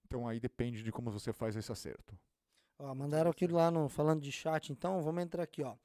Então 0.06 0.28
aí 0.28 0.40
depende 0.40 0.82
de 0.82 0.92
como 0.92 1.12
você 1.12 1.32
faz 1.32 1.56
esse 1.56 1.72
acerto. 1.72 2.18
Ó, 2.80 2.96
mandaram 2.96 3.30
aquilo 3.30 3.58
lá 3.58 3.70
no 3.70 3.90
falando 3.90 4.22
de 4.22 4.32
chat, 4.32 4.72
então 4.72 5.02
vamos 5.04 5.22
entrar 5.22 5.44
aqui, 5.44 5.62
ó. 5.62 5.76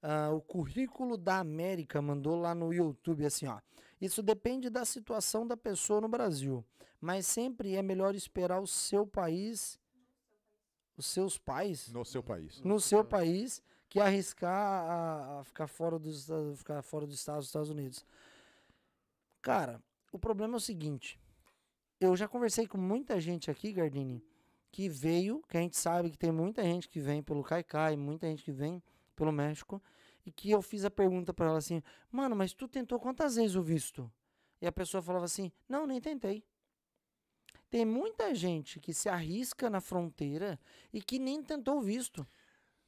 Ah, 0.00 0.30
o 0.30 0.40
currículo 0.40 1.16
da 1.16 1.38
América 1.38 2.00
mandou 2.00 2.36
lá 2.36 2.54
no 2.54 2.72
YouTube 2.72 3.26
assim, 3.26 3.46
ó. 3.46 3.60
Isso 4.00 4.22
depende 4.22 4.68
da 4.68 4.84
situação 4.84 5.46
da 5.46 5.56
pessoa 5.56 6.00
no 6.00 6.08
Brasil, 6.08 6.64
mas 7.00 7.26
sempre 7.26 7.74
é 7.76 7.82
melhor 7.82 8.14
esperar 8.14 8.60
o 8.60 8.66
seu 8.66 9.06
país, 9.06 9.78
os 10.96 11.06
seus 11.06 11.38
pais, 11.38 11.88
No 11.92 12.04
seu 12.04 12.22
país. 12.22 12.60
no 12.62 12.78
seu 12.80 13.04
país, 13.04 13.62
que 13.88 14.00
arriscar 14.00 14.52
a, 14.90 15.40
a 15.40 15.44
ficar 15.44 15.66
fora 15.66 15.98
dos 15.98 16.20
Estados- 16.20 16.58
ficar 16.58 16.82
fora 16.82 17.06
dos 17.06 17.16
Estados 17.18 17.70
Unidos. 17.70 18.04
Cara, 19.40 19.82
o 20.12 20.18
problema 20.18 20.54
é 20.54 20.56
o 20.56 20.60
seguinte. 20.60 21.18
Eu 22.00 22.14
já 22.16 22.28
conversei 22.28 22.66
com 22.66 22.76
muita 22.78 23.18
gente 23.20 23.50
aqui, 23.50 23.72
Gardini, 23.72 24.22
que 24.70 24.88
veio, 24.88 25.42
que 25.48 25.56
a 25.56 25.60
gente 25.60 25.76
sabe 25.76 26.10
que 26.10 26.18
tem 26.18 26.30
muita 26.32 26.62
gente 26.62 26.88
que 26.88 27.00
vem 27.00 27.22
pelo 27.22 27.42
Caicai, 27.42 27.96
muita 27.96 28.26
gente 28.26 28.42
que 28.42 28.52
vem 28.52 28.82
pelo 29.14 29.32
México, 29.32 29.82
e 30.26 30.32
que 30.32 30.50
eu 30.50 30.60
fiz 30.60 30.84
a 30.84 30.90
pergunta 30.90 31.32
pra 31.32 31.46
ela 31.46 31.58
assim: 31.58 31.82
"Mano, 32.10 32.36
mas 32.36 32.52
tu 32.52 32.68
tentou 32.68 33.00
quantas 33.00 33.36
vezes 33.36 33.56
o 33.56 33.62
visto?" 33.62 34.12
E 34.60 34.66
a 34.66 34.72
pessoa 34.72 35.02
falava 35.02 35.24
assim: 35.24 35.50
"Não, 35.68 35.86
nem 35.86 36.00
tentei." 36.00 36.44
Tem 37.70 37.84
muita 37.84 38.34
gente 38.34 38.78
que 38.80 38.94
se 38.94 39.08
arrisca 39.08 39.68
na 39.70 39.80
fronteira 39.80 40.58
e 40.92 41.00
que 41.02 41.18
nem 41.18 41.42
tentou 41.42 41.78
o 41.78 41.80
visto. 41.80 42.26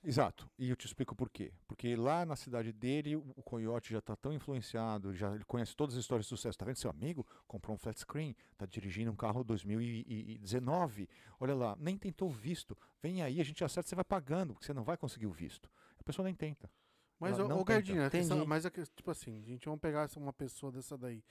Exato. 0.02 0.48
E 0.56 0.70
eu 0.70 0.76
te 0.76 0.86
explico 0.86 1.14
por 1.14 1.28
quê. 1.28 1.52
Porque 1.66 1.96
lá 1.96 2.24
na 2.24 2.36
cidade 2.36 2.72
dele, 2.72 3.16
o 3.16 3.24
o 3.36 3.42
Coyote 3.42 3.92
já 3.92 3.98
está 3.98 4.14
tão 4.14 4.32
influenciado, 4.32 5.12
já 5.14 5.34
ele 5.34 5.44
conhece 5.44 5.74
todas 5.74 5.94
as 5.96 6.00
histórias 6.00 6.26
de 6.26 6.28
sucesso. 6.28 6.56
Tá 6.56 6.64
vendo? 6.64 6.76
Seu 6.76 6.90
amigo 6.90 7.26
comprou 7.46 7.74
um 7.74 7.78
flat 7.78 7.98
screen, 7.98 8.36
tá 8.56 8.64
dirigindo 8.66 9.10
um 9.10 9.16
carro 9.16 9.42
2019. 9.42 11.08
Olha 11.40 11.54
lá, 11.54 11.76
nem 11.78 11.96
tentou 11.98 12.28
o 12.28 12.32
visto. 12.32 12.76
Vem 13.02 13.22
aí, 13.22 13.40
a 13.40 13.44
gente 13.44 13.64
acerta, 13.64 13.88
você 13.88 13.94
vai 13.96 14.04
pagando, 14.04 14.54
porque 14.54 14.66
você 14.66 14.72
não 14.72 14.84
vai 14.84 14.96
conseguir 14.96 15.26
o 15.26 15.32
visto. 15.32 15.68
A 15.98 16.02
pessoa 16.04 16.24
nem 16.24 16.34
tenta. 16.34 16.70
Mas, 17.18 17.38
ô, 17.38 17.48
não 17.48 17.56
ô 17.56 17.58
tenta. 17.58 17.72
Gardinho, 17.74 18.06
a 18.06 18.10
questão, 18.10 18.36
Entendi. 18.38 18.48
mas 18.48 18.64
a 18.66 18.70
que- 18.70 18.84
tipo 18.86 19.10
assim, 19.10 19.42
gente, 19.44 19.64
vamos 19.66 19.80
pegar 19.80 20.08
uma 20.16 20.32
pessoa 20.32 20.70
dessa 20.70 20.96
daí. 20.96 21.22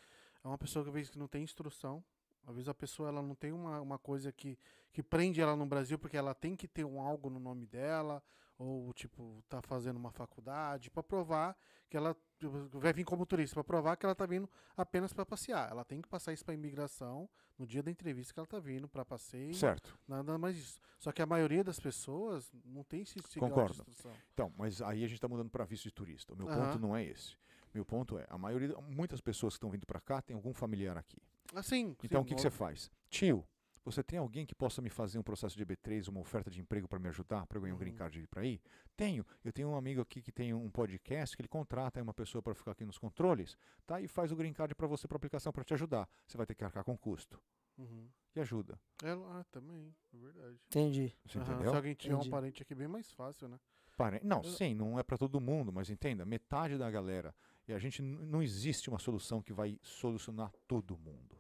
É 0.44 0.48
uma 0.48 0.58
pessoa 0.58 0.84
que 0.84 0.90
às 0.90 0.94
vezes 0.94 1.10
que 1.10 1.18
não 1.20 1.28
tem 1.28 1.44
instrução. 1.44 2.04
Às 2.46 2.56
vezes 2.56 2.70
a 2.70 2.74
pessoa 2.74 3.10
ela 3.10 3.22
não 3.22 3.36
tem 3.36 3.52
uma, 3.52 3.82
uma 3.82 3.98
coisa 4.00 4.32
que, 4.32 4.58
que 4.94 5.04
prende 5.04 5.42
ela 5.42 5.56
no 5.56 5.66
Brasil 5.66 6.00
porque 6.00 6.16
ela 6.18 6.34
tem 6.34 6.56
que 6.56 6.68
ter 6.68 6.86
um 6.86 7.02
algo 7.02 7.30
no 7.30 7.40
nome 7.40 7.66
dela 7.66 8.24
ou 8.58 8.92
tipo 8.94 9.44
tá 9.48 9.62
fazendo 9.62 9.98
uma 9.98 10.12
faculdade 10.12 10.90
para 10.90 11.04
provar 11.04 11.56
que 11.90 11.96
ela 11.96 12.16
tipo, 12.40 12.68
vai 12.80 12.92
vir 12.92 13.06
como 13.06 13.26
turista 13.26 13.54
para 13.56 13.64
provar 13.64 13.96
que 13.96 14.06
ela 14.06 14.16
tá 14.16 14.26
vindo 14.26 14.50
apenas 14.76 15.14
para 15.14 15.26
passear. 15.26 15.70
Ela 15.70 15.86
tem 15.86 16.02
que 16.02 16.08
passar 16.08 16.34
isso 16.34 16.44
para 16.44 16.54
imigração 16.54 17.30
no 17.58 17.66
dia 17.66 17.82
da 17.82 17.90
entrevista 17.90 18.34
que 18.34 18.40
ela 18.40 18.48
tá 18.48 18.60
vindo 18.60 18.88
para 18.88 19.06
passeio. 19.06 19.54
Certo. 19.54 19.98
Nada 20.08 20.38
mais 20.38 20.56
disso. 20.56 20.80
Só 21.00 21.12
que 21.12 21.22
a 21.22 21.26
maioria 21.26 21.64
das 21.64 21.80
pessoas 21.80 22.52
não 22.66 22.84
tem 22.84 23.02
esse, 23.02 23.18
esse 23.20 23.40
grau 23.40 23.50
de 23.50 23.56
Concordo. 23.56 23.74
instrução. 23.74 24.12
Então, 24.34 24.54
mas 24.58 24.82
aí 24.82 25.04
a 25.04 25.08
gente 25.08 25.16
está 25.16 25.28
mudando 25.28 25.50
para 25.50 25.64
visto 25.66 25.84
de 25.84 25.92
turista. 25.92 26.34
O 26.34 26.38
meu 26.38 26.48
Aham. 26.48 26.66
ponto 26.66 26.80
não 26.80 26.96
é 26.96 27.04
esse. 27.04 27.36
Meu 27.74 27.86
ponto 27.86 28.18
é, 28.18 28.26
a 28.30 28.38
maioria, 28.38 28.76
muitas 28.82 29.22
pessoas 29.22 29.54
que 29.54 29.58
estão 29.58 29.70
vindo 29.70 29.86
para 29.86 30.00
cá 30.00 30.22
têm 30.22 30.36
algum 30.36 30.54
familiar 30.54 30.98
aqui. 30.98 31.18
Assim, 31.54 31.96
Então, 32.04 32.22
o 32.22 32.24
sim, 32.24 32.30
que, 32.30 32.36
que 32.36 32.42
você 32.42 32.50
faz? 32.50 32.92
Tio, 33.10 33.46
você 33.88 34.04
tem 34.04 34.20
alguém 34.20 34.46
que 34.46 34.54
possa 34.54 34.82
me 34.82 34.90
fazer 34.90 35.18
um 35.18 35.24
processo 35.24 35.56
de 35.58 35.66
EB3, 35.66 36.08
uma 36.10 36.20
oferta 36.20 36.50
de 36.52 36.60
emprego 36.62 36.88
para 36.88 37.00
me 37.00 37.08
ajudar, 37.10 37.46
para 37.48 37.58
eu 37.58 37.62
ganhar 37.62 37.76
um 37.76 37.78
green 37.78 37.92
Uhum. 37.92 37.98
card 37.98 38.28
para 38.28 38.46
ir? 38.46 38.62
Tenho. 38.96 39.26
Eu 39.44 39.52
tenho 39.52 39.70
um 39.70 39.76
amigo 39.76 40.02
aqui 40.02 40.22
que 40.22 40.32
tem 40.32 40.54
um 40.54 40.70
podcast 40.70 41.36
que 41.36 41.42
ele 41.42 41.48
contrata 41.50 42.00
aí 42.00 42.04
uma 42.04 42.14
pessoa 42.14 42.42
para 42.42 42.54
ficar 42.54 42.72
aqui 42.72 42.86
nos 42.86 42.98
controles, 42.98 43.58
tá? 43.86 44.00
E 44.02 44.08
faz 44.08 44.32
o 44.32 44.36
green 44.36 44.54
card 44.54 44.76
para 44.76 44.88
você 44.88 45.08
para 45.08 45.16
aplicação 45.18 45.52
para 45.52 45.64
te 45.64 45.74
ajudar. 45.74 46.08
Você 46.28 46.38
vai 46.38 46.46
ter 46.46 46.56
que 46.56 46.64
arcar 46.64 46.84
com 46.84 46.98
custo. 46.98 47.42
Uhum. 47.78 48.08
E 48.36 48.40
ajuda. 48.40 48.80
É, 49.04 49.12
ah, 49.12 49.46
também, 49.52 49.96
é 50.14 50.18
verdade. 50.18 50.60
Entendi. 50.68 51.16
Você 51.26 51.38
entendeu? 51.40 51.70
Se 51.72 51.76
alguém 51.76 51.94
tiver 51.96 52.14
Entendi. 52.14 52.28
um 52.28 52.32
parente 52.32 52.62
aqui, 52.64 52.76
bem 52.76 52.88
mais 52.88 53.12
fácil, 53.12 53.48
né? 53.48 53.60
Pare- 53.96 54.20
Não, 54.24 54.38
Eu- 54.38 54.44
sim, 54.44 54.76
não 54.76 55.00
é 55.00 55.04
para 55.04 55.18
todo 55.18 55.40
mundo, 55.42 55.72
mas 55.74 55.90
entenda, 55.90 56.24
metade 56.26 56.78
da 56.78 56.90
galera. 56.92 57.34
E 57.68 57.74
a 57.74 57.80
gente 57.80 58.02
não 58.02 58.42
existe 58.44 58.90
uma 58.90 59.00
solução 59.00 59.42
que 59.42 59.52
vai 59.54 59.80
solucionar 59.82 60.52
todo 60.68 60.98
mundo. 60.98 61.36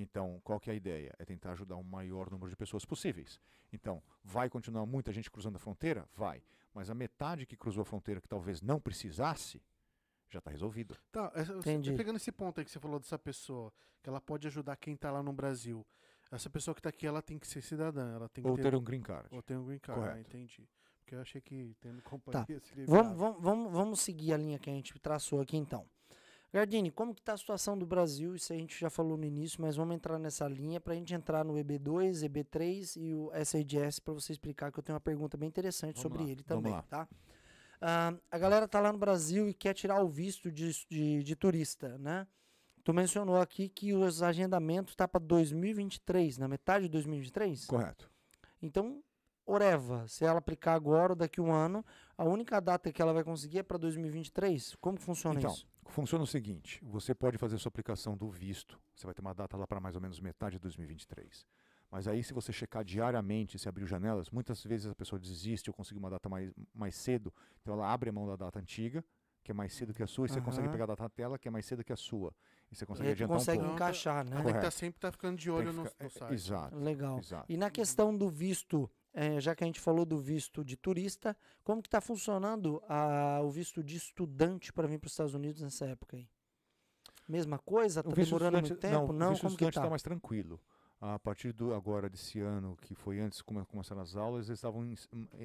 Então, 0.00 0.40
qual 0.42 0.58
que 0.58 0.70
é 0.70 0.72
a 0.72 0.76
ideia? 0.76 1.14
É 1.18 1.24
tentar 1.26 1.52
ajudar 1.52 1.76
o 1.76 1.84
maior 1.84 2.30
número 2.30 2.48
de 2.48 2.56
pessoas 2.56 2.84
possíveis. 2.86 3.38
Então, 3.72 4.02
vai 4.24 4.48
continuar 4.48 4.86
muita 4.86 5.12
gente 5.12 5.30
cruzando 5.30 5.56
a 5.56 5.58
fronteira? 5.58 6.08
Vai. 6.14 6.42
Mas 6.72 6.88
a 6.88 6.94
metade 6.94 7.44
que 7.44 7.56
cruzou 7.56 7.82
a 7.82 7.84
fronteira 7.84 8.20
que 8.20 8.28
talvez 8.28 8.62
não 8.62 8.80
precisasse, 8.80 9.60
já 10.30 10.38
está 10.38 10.50
resolvido. 10.50 10.96
Tá, 11.12 11.28
você- 11.30 11.52
Entendi. 11.52 11.92
pegando 11.94 12.16
esse 12.16 12.32
ponto 12.32 12.58
aí 12.60 12.64
que 12.64 12.70
você 12.70 12.80
falou 12.80 12.98
dessa 12.98 13.18
pessoa, 13.18 13.70
que 14.02 14.08
ela 14.08 14.20
pode 14.20 14.46
ajudar 14.46 14.76
quem 14.76 14.96
tá 14.96 15.10
lá 15.10 15.22
no 15.22 15.32
Brasil. 15.32 15.86
Essa 16.30 16.48
pessoa 16.48 16.74
que 16.74 16.80
tá 16.80 16.88
aqui, 16.88 17.06
ela 17.06 17.20
tem 17.20 17.38
que 17.38 17.46
ser 17.46 17.60
cidadã, 17.60 18.14
ela 18.14 18.28
tem 18.28 18.42
que 18.42 18.48
Ou 18.48 18.56
ter, 18.56 18.62
ter 18.70 18.74
um 18.76 18.82
green 18.82 19.02
card. 19.02 19.28
ou 19.32 19.42
ter 19.42 19.56
um 19.58 19.66
green 19.66 19.80
card, 19.80 20.00
ah, 20.00 20.06
Correto. 20.10 20.28
entendi. 20.30 20.68
Porque 21.00 21.14
eu 21.16 21.20
achei 21.20 21.40
que 21.40 21.76
tendo 21.80 22.00
companhia 22.02 22.60
seria 22.60 22.86
Vamos, 22.86 23.08
viável. 23.08 23.16
vamos, 23.18 23.42
vamos, 23.42 23.72
vamos 23.72 24.00
seguir 24.00 24.32
a 24.32 24.36
linha 24.36 24.58
que 24.58 24.70
a 24.70 24.72
gente 24.72 24.96
traçou 25.00 25.40
aqui 25.40 25.56
então. 25.56 25.84
Gardini, 26.52 26.90
como 26.90 27.14
que 27.14 27.22
tá 27.22 27.34
a 27.34 27.36
situação 27.38 27.78
do 27.78 27.86
Brasil? 27.86 28.34
Isso 28.34 28.52
a 28.52 28.56
gente 28.56 28.78
já 28.78 28.90
falou 28.90 29.16
no 29.16 29.24
início, 29.24 29.62
mas 29.62 29.76
vamos 29.76 29.94
entrar 29.94 30.18
nessa 30.18 30.48
linha 30.48 30.80
para 30.80 30.94
a 30.94 30.96
gente 30.96 31.14
entrar 31.14 31.44
no 31.44 31.54
EB2, 31.54 32.28
EB3 32.28 32.96
e 32.96 33.14
o 33.14 33.30
SADS 33.44 34.00
para 34.00 34.14
você 34.14 34.32
explicar 34.32 34.72
que 34.72 34.78
eu 34.78 34.82
tenho 34.82 34.94
uma 34.94 35.00
pergunta 35.00 35.36
bem 35.36 35.48
interessante 35.48 35.96
Vamos 35.96 36.02
sobre 36.02 36.18
lá, 36.24 36.24
ele 36.24 36.42
vamos 36.46 36.62
também, 36.64 36.72
lá. 36.72 36.82
tá? 36.82 37.08
Ah, 37.80 38.14
a 38.30 38.38
galera 38.38 38.66
tá 38.66 38.80
lá 38.80 38.92
no 38.92 38.98
Brasil 38.98 39.48
e 39.48 39.54
quer 39.54 39.74
tirar 39.74 40.02
o 40.02 40.08
visto 40.08 40.50
de, 40.50 40.72
de, 40.88 41.22
de 41.22 41.36
turista, 41.36 41.96
né? 41.98 42.26
Tu 42.82 42.92
mencionou 42.92 43.36
aqui 43.36 43.68
que 43.68 43.94
os 43.94 44.22
agendamentos 44.22 44.96
tá 44.96 45.06
para 45.06 45.20
2023, 45.20 46.38
na 46.38 46.48
metade 46.48 46.86
de 46.86 46.90
2023? 46.90 47.66
Correto. 47.66 48.10
Então, 48.60 49.02
Oreva, 49.50 50.06
se 50.06 50.24
ela 50.24 50.38
aplicar 50.38 50.74
agora 50.74 51.12
ou 51.12 51.16
daqui 51.16 51.40
a 51.40 51.42
um 51.42 51.52
ano, 51.52 51.84
a 52.16 52.24
única 52.24 52.60
data 52.60 52.92
que 52.92 53.02
ela 53.02 53.12
vai 53.12 53.24
conseguir 53.24 53.58
é 53.58 53.62
para 53.62 53.76
2023? 53.78 54.76
Como 54.80 54.96
que 54.96 55.02
funciona 55.04 55.38
Então, 55.38 55.52
isso? 55.52 55.66
funciona 55.86 56.22
o 56.24 56.26
seguinte: 56.26 56.80
você 56.84 57.14
pode 57.14 57.36
fazer 57.36 57.58
sua 57.58 57.68
aplicação 57.68 58.16
do 58.16 58.28
visto. 58.30 58.78
Você 58.94 59.06
vai 59.06 59.14
ter 59.14 59.20
uma 59.22 59.34
data 59.34 59.56
lá 59.56 59.66
para 59.66 59.80
mais 59.80 59.94
ou 59.96 60.00
menos 60.00 60.20
metade 60.20 60.52
de 60.56 60.60
2023. 60.60 61.46
Mas 61.90 62.06
aí, 62.06 62.22
se 62.22 62.32
você 62.32 62.52
checar 62.52 62.84
diariamente, 62.84 63.58
se 63.58 63.68
abriu 63.68 63.84
janelas, 63.86 64.30
muitas 64.30 64.62
vezes 64.62 64.88
a 64.88 64.94
pessoa 64.94 65.18
desiste 65.18 65.68
ou 65.68 65.74
conseguir 65.74 65.98
uma 65.98 66.08
data 66.10 66.28
mais, 66.28 66.52
mais 66.72 66.94
cedo. 66.94 67.34
Então, 67.60 67.74
ela 67.74 67.92
abre 67.92 68.10
a 68.10 68.12
mão 68.12 68.28
da 68.28 68.36
data 68.36 68.60
antiga, 68.60 69.04
que 69.42 69.50
é 69.50 69.54
mais 69.54 69.72
cedo 69.72 69.92
que 69.92 70.00
a 70.00 70.06
sua, 70.06 70.26
e 70.26 70.28
você 70.28 70.40
consegue 70.40 70.68
pegar 70.68 70.84
a 70.84 70.88
data 70.88 71.02
na 71.02 71.08
tela, 71.08 71.36
que 71.36 71.48
é 71.48 71.50
mais 71.50 71.66
cedo 71.66 71.82
que 71.82 71.92
a 71.92 71.96
sua. 71.96 72.32
E 72.70 72.76
você 72.76 72.84
E 72.84 72.86
consegue 72.86 73.08
tu 73.08 73.12
adiantar 73.12 73.36
consegue 73.38 73.58
um 73.58 73.62
pouco. 73.62 73.74
encaixar, 73.74 74.24
né? 74.24 74.30
Tem 74.30 74.36
que 74.38 74.42
Correto. 74.44 74.64
tá 74.66 74.70
sempre 74.70 75.00
tá 75.00 75.10
ficando 75.10 75.36
de 75.36 75.50
olho 75.50 75.70
que 75.70 75.76
no, 75.76 75.84
ficar- 75.86 75.96
no 76.04 76.06
é, 76.06 76.10
site. 76.10 76.32
Exato. 76.34 76.76
Legal. 76.78 77.18
Exato. 77.18 77.52
E 77.52 77.56
na 77.56 77.68
questão 77.70 78.16
do 78.16 78.28
visto, 78.30 78.88
eh, 79.12 79.40
já 79.40 79.54
que 79.54 79.64
a 79.64 79.66
gente 79.66 79.80
falou 79.80 80.04
do 80.04 80.18
visto 80.18 80.64
de 80.64 80.76
turista, 80.76 81.36
como 81.64 81.82
que 81.82 81.88
está 81.88 82.00
funcionando 82.00 82.82
a- 82.88 83.40
o 83.42 83.50
visto 83.50 83.82
de 83.82 83.96
estudante 83.96 84.72
para 84.72 84.86
vir 84.86 84.98
para 84.98 85.06
os 85.06 85.12
Estados 85.12 85.34
Unidos 85.34 85.62
nessa 85.62 85.86
época 85.86 86.16
aí? 86.16 86.28
Mesma 87.28 87.58
coisa? 87.58 88.02
Tá 88.02 88.10
visto 88.10 88.30
demorando 88.30 88.58
muito 88.60 88.76
tempo? 88.76 89.12
Não, 89.12 89.18
Não, 89.18 89.26
o 89.28 89.30
visto 89.30 89.42
como 89.42 89.52
estudante 89.52 89.74
tá? 89.74 89.80
está 89.80 89.90
mais 89.90 90.02
tranquilo. 90.02 90.60
A 91.02 91.18
partir 91.18 91.50
do 91.52 91.72
agora 91.72 92.10
desse 92.10 92.40
ano, 92.40 92.76
que 92.82 92.94
foi 92.94 93.20
antes 93.20 93.38
de 93.38 93.44
come- 93.44 93.64
começaram 93.64 94.02
as 94.02 94.14
aulas, 94.16 94.48
eles 94.48 94.58
estavam 94.58 94.84
em- 94.84 94.96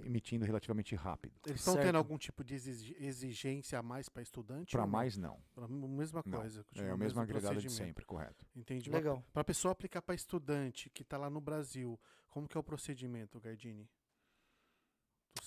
emitindo 0.04 0.44
relativamente 0.44 0.94
rápido. 0.96 1.34
Eles 1.46 1.62
estão 1.62 1.76
Certo. 1.76 1.86
tendo 1.86 1.98
algum 1.98 2.18
tipo 2.18 2.44
de 2.44 2.56
exigência 2.56 3.80
a 3.80 3.82
mais 3.82 4.10
para 4.10 4.22
estudante? 4.22 4.72
Para 4.74 4.82
não? 4.82 4.90
mais, 4.90 5.16
não. 5.16 5.40
Pra 5.54 5.66
mesma 5.68 6.22
Não. 6.26 6.40
coisa. 6.40 6.60
É 6.60 6.64
continua 6.66 6.92
a 6.92 6.96
o 6.96 6.98
mesma 6.98 7.22
mesmo 7.22 7.38
agregada 7.38 7.62
de 7.62 7.70
sempre, 7.72 8.04
correto. 8.04 8.46
Entendi. 8.54 8.90
Legal. 8.90 9.24
Para 9.32 9.42
a 9.44 9.46
pessoa 9.46 9.72
aplicar 9.72 10.02
para 10.02 10.14
estudante 10.14 10.90
que 10.90 11.04
está 11.04 11.18
lá 11.18 11.30
no 11.30 11.40
Brasil, 11.40 11.98
como 12.36 12.50
que 12.50 12.58
é 12.58 12.60
o 12.60 12.64
procedimento, 12.64 13.40
Gardini? 13.40 13.90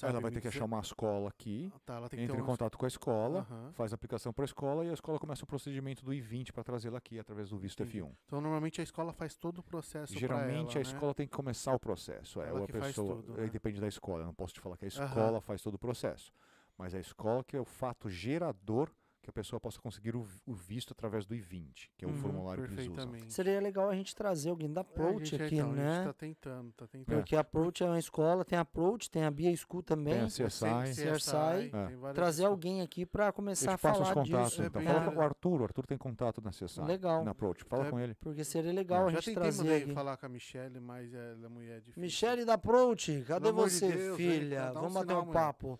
Ela 0.00 0.20
vai 0.20 0.30
ter 0.30 0.40
que 0.40 0.48
dizer? 0.48 0.58
achar 0.58 0.64
uma 0.64 0.80
escola 0.80 1.28
aqui, 1.28 1.70
Ah, 1.74 1.78
Tá, 1.80 2.00
entra 2.16 2.36
em 2.38 2.40
um... 2.40 2.46
contato 2.46 2.78
com 2.78 2.84
a 2.86 2.88
escola, 2.88 3.40
Aham. 3.40 3.72
faz 3.74 3.92
a 3.92 3.94
aplicação 3.96 4.32
para 4.32 4.44
a 4.44 4.46
escola 4.46 4.84
e 4.86 4.88
a 4.88 4.94
escola 4.94 5.18
começa 5.18 5.44
o 5.44 5.46
procedimento 5.46 6.02
do 6.02 6.14
I-20 6.14 6.50
para 6.52 6.64
trazê-la 6.64 6.96
aqui 6.96 7.18
através 7.18 7.50
do 7.50 7.58
visto 7.58 7.82
Entendi. 7.82 8.00
F1. 8.00 8.16
Então, 8.24 8.40
normalmente 8.40 8.80
a 8.80 8.84
escola 8.84 9.12
faz 9.12 9.36
todo 9.36 9.58
o 9.58 9.62
processo 9.62 10.16
Geralmente 10.18 10.70
ela, 10.70 10.72
a 10.72 10.74
né? 10.76 10.80
escola 10.94 11.14
tem 11.14 11.26
que 11.26 11.36
começar 11.36 11.74
o 11.74 11.78
processo. 11.80 12.40
É, 12.40 12.48
Ela 12.48 12.62
a 12.62 12.66
que 12.66 12.72
faz 12.72 12.86
pessoa, 12.96 13.16
tudo, 13.16 13.34
aí 13.34 13.44
né? 13.46 13.50
depende 13.50 13.80
da 13.82 13.88
escola. 13.88 14.22
Eu 14.22 14.26
não 14.26 14.34
posso 14.34 14.54
te 14.54 14.60
falar 14.60 14.78
que 14.78 14.86
a 14.86 14.88
escola 14.88 15.42
faz 15.42 15.60
todo 15.60 15.74
o 15.74 15.78
processo, 15.78 16.32
mas 16.78 16.94
a 16.94 17.00
escola 17.00 17.44
que 17.44 17.54
é 17.56 17.60
o 17.60 17.66
fato 17.66 18.08
gerador 18.08 18.90
que 19.28 19.30
a 19.30 19.32
pessoa 19.42 19.60
possa 19.60 19.78
conseguir 19.78 20.16
o, 20.16 20.26
o 20.46 20.54
visto 20.54 20.92
através 20.92 21.26
do 21.26 21.34
I-20, 21.34 21.90
que 21.96 22.04
é 22.04 22.08
o 22.08 22.10
Uhum, 22.10 22.16
formulário 22.16 22.64
que 22.64 22.72
eles 22.72 22.88
usam. 22.88 23.12
Seria 23.28 23.60
legal 23.60 23.88
a 23.90 23.94
gente 23.94 24.14
trazer 24.14 24.48
alguém 24.50 24.72
da 24.72 24.80
É, 24.80 24.84
a 24.84 24.86
Approach 24.86 25.30
gente- 25.30 25.42
aqui, 25.42 25.54
então, 25.56 25.70
A 25.70 25.74
né? 25.74 25.94
gente 25.96 26.04
tá 26.04 26.12
tentando, 26.14 26.72
tá 26.72 26.86
tentando. 26.86 27.14
Porque 27.16 27.36
a 27.36 27.40
Approach 27.40 27.82
é 27.82 27.86
uma 27.86 27.98
escola, 27.98 28.44
tem 28.44 28.56
a 28.58 28.62
Approach, 28.62 29.10
tem 29.10 29.24
a 29.24 29.30
Bia 29.30 29.54
School 29.56 29.82
também. 29.82 30.14
Tem 30.14 30.22
a 30.22 30.26
CSI. 30.28 30.94
CSI, 30.94 31.70
tem 31.70 31.96
várias 31.96 32.14
Trazer 32.14 32.42
escolas. 32.42 32.50
alguém 32.52 32.80
aqui 32.82 33.04
para 33.04 33.30
começar 33.32 33.74
a 33.74 33.78
falar 33.78 34.14
contatos, 34.14 34.50
disso. 34.50 34.62
então. 34.62 34.80
É 34.80 34.84
Fala 34.84 35.12
com 35.12 35.18
o 35.18 35.22
Arthur, 35.22 35.60
o 35.60 35.64
Arthur 35.64 35.86
tem 35.86 35.98
contato 35.98 36.40
na 36.40 36.50
CSI. 36.50 36.80
Legal. 36.82 37.24
Na 37.24 37.32
Approach, 37.32 37.64
fala 37.64 37.86
É, 37.86 37.90
com 37.90 38.00
ele. 38.00 38.14
Porque 38.14 38.44
seria 38.44 38.72
legal 38.72 39.06
a 39.06 39.10
Já 39.10 39.16
gente 39.16 39.24
tentei 39.26 39.34
trazer 39.42 39.58
mandei 39.58 39.82
aqui. 39.82 39.92
falar 39.94 40.16
com 40.16 40.26
a 40.26 40.28
Michelle, 40.28 40.80
mas 40.80 41.12
ela 41.12 41.46
é 41.46 41.48
mulher 41.48 41.80
difícil. 41.80 42.00
Michele 42.00 42.44
da 42.44 42.54
Approach, 42.54 43.24
cadê 43.26 43.48
amor 43.50 43.68
de 43.68 43.74
você, 43.74 43.92
Deus, 43.92 44.16
filha? 44.16 44.72
Vamos 44.72 44.94
bater 44.94 45.14
um 45.16 45.26
papo. 45.30 45.78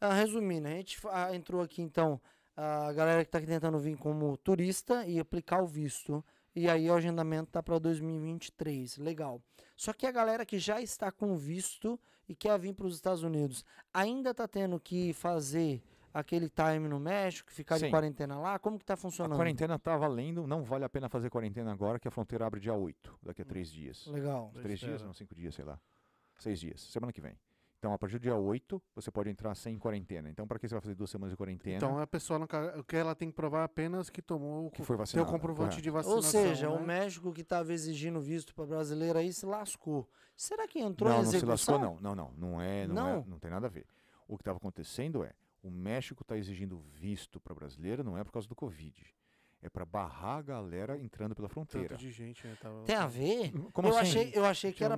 Ah, 0.00 0.12
resumindo, 0.12 0.66
a 0.68 0.70
gente 0.72 0.98
ah, 1.10 1.34
entrou 1.34 1.62
aqui 1.62 1.80
então, 1.80 2.20
a 2.56 2.92
galera 2.92 3.24
que 3.24 3.28
está 3.28 3.40
tentando 3.40 3.78
vir 3.78 3.96
como 3.96 4.36
turista 4.36 5.04
e 5.06 5.18
aplicar 5.18 5.62
o 5.62 5.66
visto. 5.66 6.24
E 6.56 6.68
aí 6.70 6.88
o 6.88 6.94
agendamento 6.94 7.50
tá 7.50 7.62
para 7.62 7.78
2023. 7.78 8.98
Legal. 8.98 9.42
Só 9.76 9.92
que 9.92 10.06
a 10.06 10.12
galera 10.12 10.46
que 10.46 10.58
já 10.58 10.80
está 10.80 11.10
com 11.10 11.34
visto 11.36 11.98
e 12.28 12.34
quer 12.34 12.56
vir 12.58 12.74
para 12.74 12.86
os 12.86 12.94
Estados 12.94 13.22
Unidos, 13.24 13.64
ainda 13.92 14.30
está 14.30 14.46
tendo 14.46 14.78
que 14.78 15.12
fazer 15.12 15.82
aquele 16.12 16.48
time 16.48 16.88
no 16.88 17.00
México, 17.00 17.50
ficar 17.50 17.74
de 17.74 17.86
Sim. 17.86 17.90
quarentena 17.90 18.38
lá? 18.38 18.56
Como 18.58 18.78
que 18.78 18.84
tá 18.84 18.94
A 18.94 18.96
funcionando? 18.96 19.36
quarentena 19.36 19.76
tá 19.80 19.96
valendo, 19.96 20.46
não 20.46 20.62
vale 20.62 20.84
a 20.84 20.88
pena 20.88 21.08
fazer 21.08 21.28
quarentena 21.28 21.72
agora, 21.72 21.98
que 21.98 22.06
a 22.06 22.10
fronteira 22.10 22.46
abre 22.46 22.60
dia 22.60 22.72
8, 22.72 23.18
daqui 23.20 23.42
a 23.42 23.44
três 23.44 23.68
dias. 23.68 24.06
Legal. 24.06 24.52
Três 24.62 24.78
dias? 24.78 25.02
Não, 25.02 25.12
cinco 25.12 25.34
dias, 25.34 25.56
sei 25.56 25.64
lá. 25.64 25.78
Seis 26.38 26.60
dias, 26.60 26.80
semana 26.82 27.12
que 27.12 27.20
vem. 27.20 27.36
Então, 27.84 27.92
a 27.92 27.98
partir 27.98 28.18
do 28.18 28.22
dia 28.22 28.34
8, 28.34 28.82
você 28.94 29.10
pode 29.10 29.28
entrar 29.28 29.54
sem 29.54 29.78
quarentena. 29.78 30.30
Então, 30.30 30.46
para 30.46 30.58
que 30.58 30.66
você 30.66 30.74
vai 30.74 30.80
fazer 30.80 30.94
duas 30.94 31.10
semanas 31.10 31.32
de 31.32 31.36
quarentena? 31.36 31.76
Então 31.76 31.98
a 31.98 32.06
pessoa 32.06 32.38
não, 32.38 32.48
o 32.78 32.82
que 32.82 32.96
ela 32.96 33.14
tem 33.14 33.28
que 33.28 33.36
provar 33.36 33.62
apenas 33.62 34.08
que 34.08 34.22
tomou 34.22 34.68
o 34.68 34.70
que 34.70 34.82
foi 34.82 34.96
o 34.96 34.98
vacinado. 34.98 35.30
comprovante 35.30 35.68
correto. 35.68 35.82
de 35.82 35.90
vacinação. 35.90 36.16
Ou 36.16 36.22
seja, 36.22 36.70
né? 36.70 36.74
o 36.74 36.82
México 36.82 37.30
que 37.30 37.42
estava 37.42 37.74
exigindo 37.74 38.22
visto 38.22 38.54
para 38.54 38.64
brasileiro 38.64 39.18
aí 39.18 39.30
se 39.34 39.44
lascou. 39.44 40.08
Será 40.34 40.66
que 40.66 40.78
entrou 40.78 41.10
não, 41.10 41.18
em 41.18 41.24
não 41.24 41.30
se 41.30 41.36
execução? 41.36 41.74
lascou, 41.74 42.00
não. 42.00 42.00
Não, 42.00 42.14
não. 42.14 42.32
Não 42.38 42.62
é, 42.62 42.86
não, 42.86 42.94
Não? 42.94 43.08
é, 43.18 43.24
não 43.26 43.38
tem 43.38 43.50
nada 43.50 43.66
a 43.66 43.70
ver. 43.70 43.86
O 44.26 44.38
que 44.38 44.40
estava 44.40 44.56
acontecendo 44.56 45.22
é, 45.22 45.34
o 45.62 45.70
México 45.70 46.22
está 46.22 46.38
exigindo 46.38 46.78
visto 46.78 47.38
para 47.38 47.54
brasileiro, 47.54 48.02
não 48.02 48.16
é 48.16 48.24
por 48.24 48.32
causa 48.32 48.48
do 48.48 48.54
Covid. 48.54 49.14
É 49.64 49.70
para 49.70 49.86
barrar 49.86 50.36
a 50.36 50.42
galera 50.42 50.98
entrando 50.98 51.34
pela 51.34 51.48
fronteira. 51.48 51.88
Tanto 51.88 52.00
de 52.00 52.10
gente, 52.10 52.46
né? 52.46 52.54
Tava... 52.60 52.82
Tem 52.82 52.94
a 52.96 53.06
ver? 53.06 53.50
Como 53.72 53.88
eu, 53.88 53.96
assim? 53.96 54.18
achei, 54.18 54.32
eu 54.34 54.44
achei 54.44 54.72
que 54.74 54.84
era. 54.84 54.94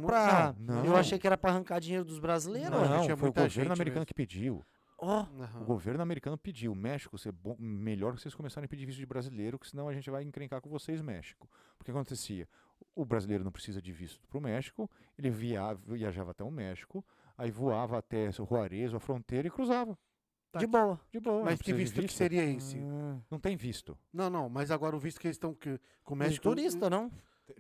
Não, 0.59 0.85
Eu 0.85 0.97
achei 0.97 1.21
que 1.21 1.27
era 1.27 1.39
pra 1.39 1.53
arrancar 1.53 1.79
dinheiro 1.79 2.05
dos 2.05 2.19
brasileiros. 2.19 2.73
Não. 2.73 3.07
Não, 3.07 3.17
foi 3.17 3.29
o 3.29 3.33
governo 3.33 3.73
americano 3.73 4.01
mesmo. 4.01 4.07
que 4.07 4.15
pediu. 4.15 4.67
Ó, 4.99 5.21
Aham. 5.21 5.61
O 5.61 5.65
governo 5.65 6.03
americano 6.03 6.37
pediu. 6.37 6.73
O 6.73 6.75
México, 6.75 7.17
ser 7.17 7.31
bom, 7.31 7.55
melhor 7.61 8.17
que 8.17 8.23
vocês 8.23 8.35
começarem 8.35 8.65
a 8.65 8.69
pedir 8.69 8.87
visto 8.87 8.99
de 8.99 9.07
brasileiro, 9.07 9.57
que 9.57 9.69
senão 9.69 9.89
a 9.89 9.93
gente 9.93 10.11
vai 10.11 10.25
encrencar 10.25 10.61
com 10.61 10.69
vocês, 10.69 11.01
México. 11.01 11.49
Porque 11.79 11.93
acontecia? 11.93 12.49
O 12.93 13.05
brasileiro 13.05 13.45
não 13.45 13.53
precisa 13.53 13.81
de 13.81 13.93
visto 13.93 14.27
para 14.27 14.39
o 14.39 14.41
México, 14.41 14.91
ele 15.17 15.31
via, 15.31 15.75
viajava 15.75 16.33
até 16.33 16.43
o 16.43 16.51
México, 16.51 17.05
aí 17.39 17.53
voava 17.53 17.99
até 17.99 18.33
Juarez, 18.33 18.93
a 18.93 18.99
fronteira, 18.99 19.47
e 19.47 19.51
cruzava. 19.51 19.97
Tá 20.57 20.59
de 20.61 20.65
aqui. 20.65 20.73
boa. 20.73 21.01
De 21.13 21.21
boa. 21.21 21.45
Mas 21.45 21.61
que 21.61 21.73
de 21.73 21.79
visto 21.79 22.01
que 22.01 22.13
seria 22.13 22.43
esse? 22.45 22.79
Ah, 22.79 23.19
Não 23.31 23.39
tem 23.39 23.57
visto. 23.57 23.97
Não, 24.13 24.31
não, 24.31 24.49
mas 24.49 24.71
agora 24.71 24.97
o 24.97 24.99
visto 24.99 25.21
que 25.21 25.27
eles 25.27 25.37
estão 25.37 25.55
que 25.55 25.79
com 26.05 26.15
o 26.15 26.17
mas 26.17 26.29
México 26.29 26.43
turista, 26.49 26.89
não? 26.91 27.11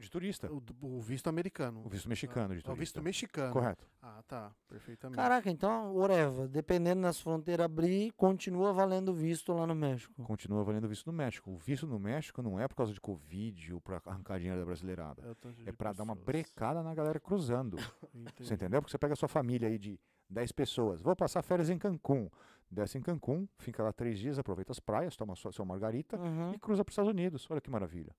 De 0.00 0.10
turista. 0.10 0.50
o, 0.52 0.60
o 0.82 1.00
visto 1.00 1.28
americano. 1.28 1.80
O 1.84 1.88
visto 1.88 2.08
mexicano 2.08 2.48
de 2.48 2.54
É 2.56 2.58
o 2.58 2.62
turista. 2.64 2.74
visto 2.80 3.02
mexicano. 3.02 3.52
Correto. 3.52 3.86
Ah, 4.02 4.20
tá, 4.26 4.50
perfeitamente. 4.66 5.14
Caraca, 5.16 5.48
então, 5.48 5.94
whatever. 5.94 6.48
Dependendo 6.48 7.02
das 7.02 7.20
fronteiras 7.20 7.66
abrir, 7.66 8.10
continua 8.16 8.72
valendo 8.72 9.14
visto 9.14 9.52
lá 9.52 9.64
no 9.64 9.76
México. 9.76 10.12
Continua 10.24 10.64
valendo 10.64 10.86
o 10.86 10.88
visto 10.88 11.06
no 11.06 11.12
México. 11.12 11.52
O 11.52 11.56
visto 11.56 11.86
no 11.86 12.00
México 12.00 12.42
não 12.42 12.58
é 12.58 12.66
por 12.66 12.74
causa 12.74 12.92
de 12.92 13.00
Covid 13.00 13.74
ou 13.74 13.80
para 13.80 14.02
arrancar 14.06 14.38
dinheiro 14.38 14.58
da 14.58 14.66
brasileirada. 14.66 15.22
É, 15.22 15.60
É 15.68 15.70
de 15.70 15.72
para 15.76 15.92
dar 15.92 16.02
uma 16.02 16.16
brecada 16.16 16.82
na 16.82 16.92
galera 16.92 17.20
cruzando. 17.20 17.76
Você 18.40 18.54
entendeu? 18.54 18.82
Porque 18.82 18.90
você 18.90 18.98
pega 18.98 19.12
a 19.12 19.16
sua 19.16 19.28
família 19.28 19.68
aí 19.68 19.78
de 19.78 20.00
10 20.28 20.50
pessoas, 20.50 21.00
vou 21.00 21.14
passar 21.14 21.42
férias 21.42 21.70
em 21.70 21.78
Cancún. 21.78 22.28
Desce 22.70 22.98
em 22.98 23.00
Cancún, 23.00 23.46
fica 23.58 23.82
lá 23.82 23.92
três 23.92 24.18
dias, 24.18 24.38
aproveita 24.38 24.72
as 24.72 24.80
praias, 24.80 25.16
toma 25.16 25.36
sua, 25.36 25.52
sua 25.52 25.64
margarita 25.64 26.16
Uhum. 26.18 26.52
e 26.54 26.58
cruza 26.58 26.84
para 26.84 26.90
os 26.90 26.94
Estados 26.94 27.10
Unidos. 27.10 27.46
Olha 27.48 27.60
que 27.60 27.70
maravilha. 27.70 28.14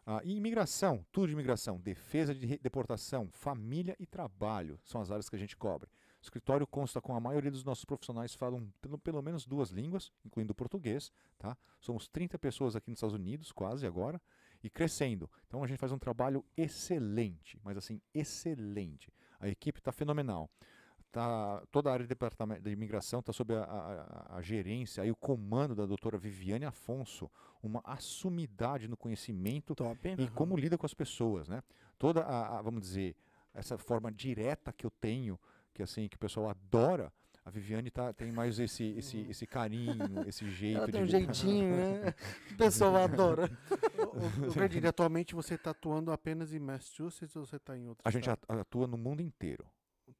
Ah, 0.05 0.21
e 0.23 0.35
imigração, 0.35 1.05
tudo 1.11 1.27
de 1.27 1.33
imigração, 1.33 1.79
defesa 1.79 2.33
de 2.33 2.57
deportação, 2.57 3.29
família 3.31 3.95
e 3.99 4.05
trabalho 4.05 4.79
são 4.83 4.99
as 4.99 5.11
áreas 5.11 5.29
que 5.29 5.35
a 5.35 5.39
gente 5.39 5.55
cobre. 5.55 5.89
O 6.19 6.23
escritório 6.23 6.67
consta 6.67 6.99
com 6.99 7.15
a 7.15 7.19
maioria 7.19 7.51
dos 7.51 7.63
nossos 7.63 7.85
profissionais 7.85 8.33
falam 8.33 8.71
pelo, 8.81 8.97
pelo 8.97 9.21
menos 9.21 9.45
duas 9.45 9.69
línguas, 9.69 10.11
incluindo 10.25 10.51
o 10.51 10.55
português, 10.55 11.11
tá? 11.37 11.57
Somos 11.79 12.07
30 12.07 12.37
pessoas 12.39 12.75
aqui 12.75 12.89
nos 12.89 12.97
Estados 12.97 13.15
Unidos, 13.15 13.51
quase 13.51 13.85
agora, 13.85 14.21
e 14.63 14.69
crescendo. 14.69 15.29
Então 15.47 15.63
a 15.63 15.67
gente 15.67 15.79
faz 15.79 15.91
um 15.91 15.97
trabalho 15.97 16.43
excelente, 16.57 17.59
mas 17.63 17.77
assim, 17.77 18.01
excelente. 18.13 19.11
A 19.39 19.47
equipe 19.47 19.79
está 19.79 19.91
fenomenal. 19.91 20.49
Tá, 21.11 21.61
toda 21.71 21.89
a 21.89 21.93
área 21.93 22.03
de 22.05 22.09
departamento 22.09 22.61
de 22.61 22.71
imigração 22.71 23.19
está 23.19 23.33
sob 23.33 23.53
a, 23.53 23.63
a- 23.63 24.35
a 24.37 24.41
gerência 24.41 25.05
e 25.05 25.11
o 25.11 25.15
comando 25.15 25.75
da 25.75 25.85
doutora 25.85 26.17
Viviane 26.17 26.65
Afonso, 26.65 27.29
uma 27.61 27.81
assumidade 27.83 28.87
no 28.87 28.95
conhecimento 28.97 29.75
Top. 29.75 29.99
e 30.17 30.27
como 30.29 30.55
lida 30.57 30.77
com 30.77 30.85
as 30.85 30.93
pessoas, 30.93 31.47
né? 31.47 31.61
Toda 31.97 32.21
a, 32.21 32.59
a- 32.59 32.61
vamos 32.61 32.81
dizer, 32.81 33.15
essa 33.53 33.77
forma 33.77 34.11
direta 34.11 34.71
que 34.71 34.85
eu 34.85 34.91
tenho, 34.91 35.39
que 35.73 35.83
assim, 35.83 36.07
que 36.07 36.15
o 36.15 36.19
pessoal 36.19 36.49
adora, 36.49 37.11
a 37.43 37.49
Viviane 37.49 37.89
tá, 37.89 38.13
tem 38.13 38.31
mais 38.31 38.59
esse, 38.59 38.83
esse, 38.97 39.17
esse 39.29 39.47
carinho, 39.47 40.27
esse 40.27 40.49
jeito 40.51 40.77
Ela 40.77 40.87
tem 40.91 41.01
um 41.01 41.05
de 41.05 41.11
jeitinho, 41.11 41.75
né? 41.75 42.13
O 42.53 42.55
pessoal 42.57 42.95
adora. 42.97 43.49
Ô, 44.47 44.53
Gardini, 44.53 44.87
atualmente 44.87 45.33
você 45.33 45.55
está 45.55 45.71
atuando 45.71 46.11
apenas 46.11 46.53
em 46.53 46.59
Massachusetts 46.59 47.35
ou 47.35 47.45
você 47.45 47.55
está 47.55 47.75
em 47.75 47.87
outro 47.87 48.01
A 48.05 48.11
gente 48.11 48.29
atua 48.29 48.85
no 48.87 48.97
mundo 48.97 49.21
inteiro. 49.21 49.65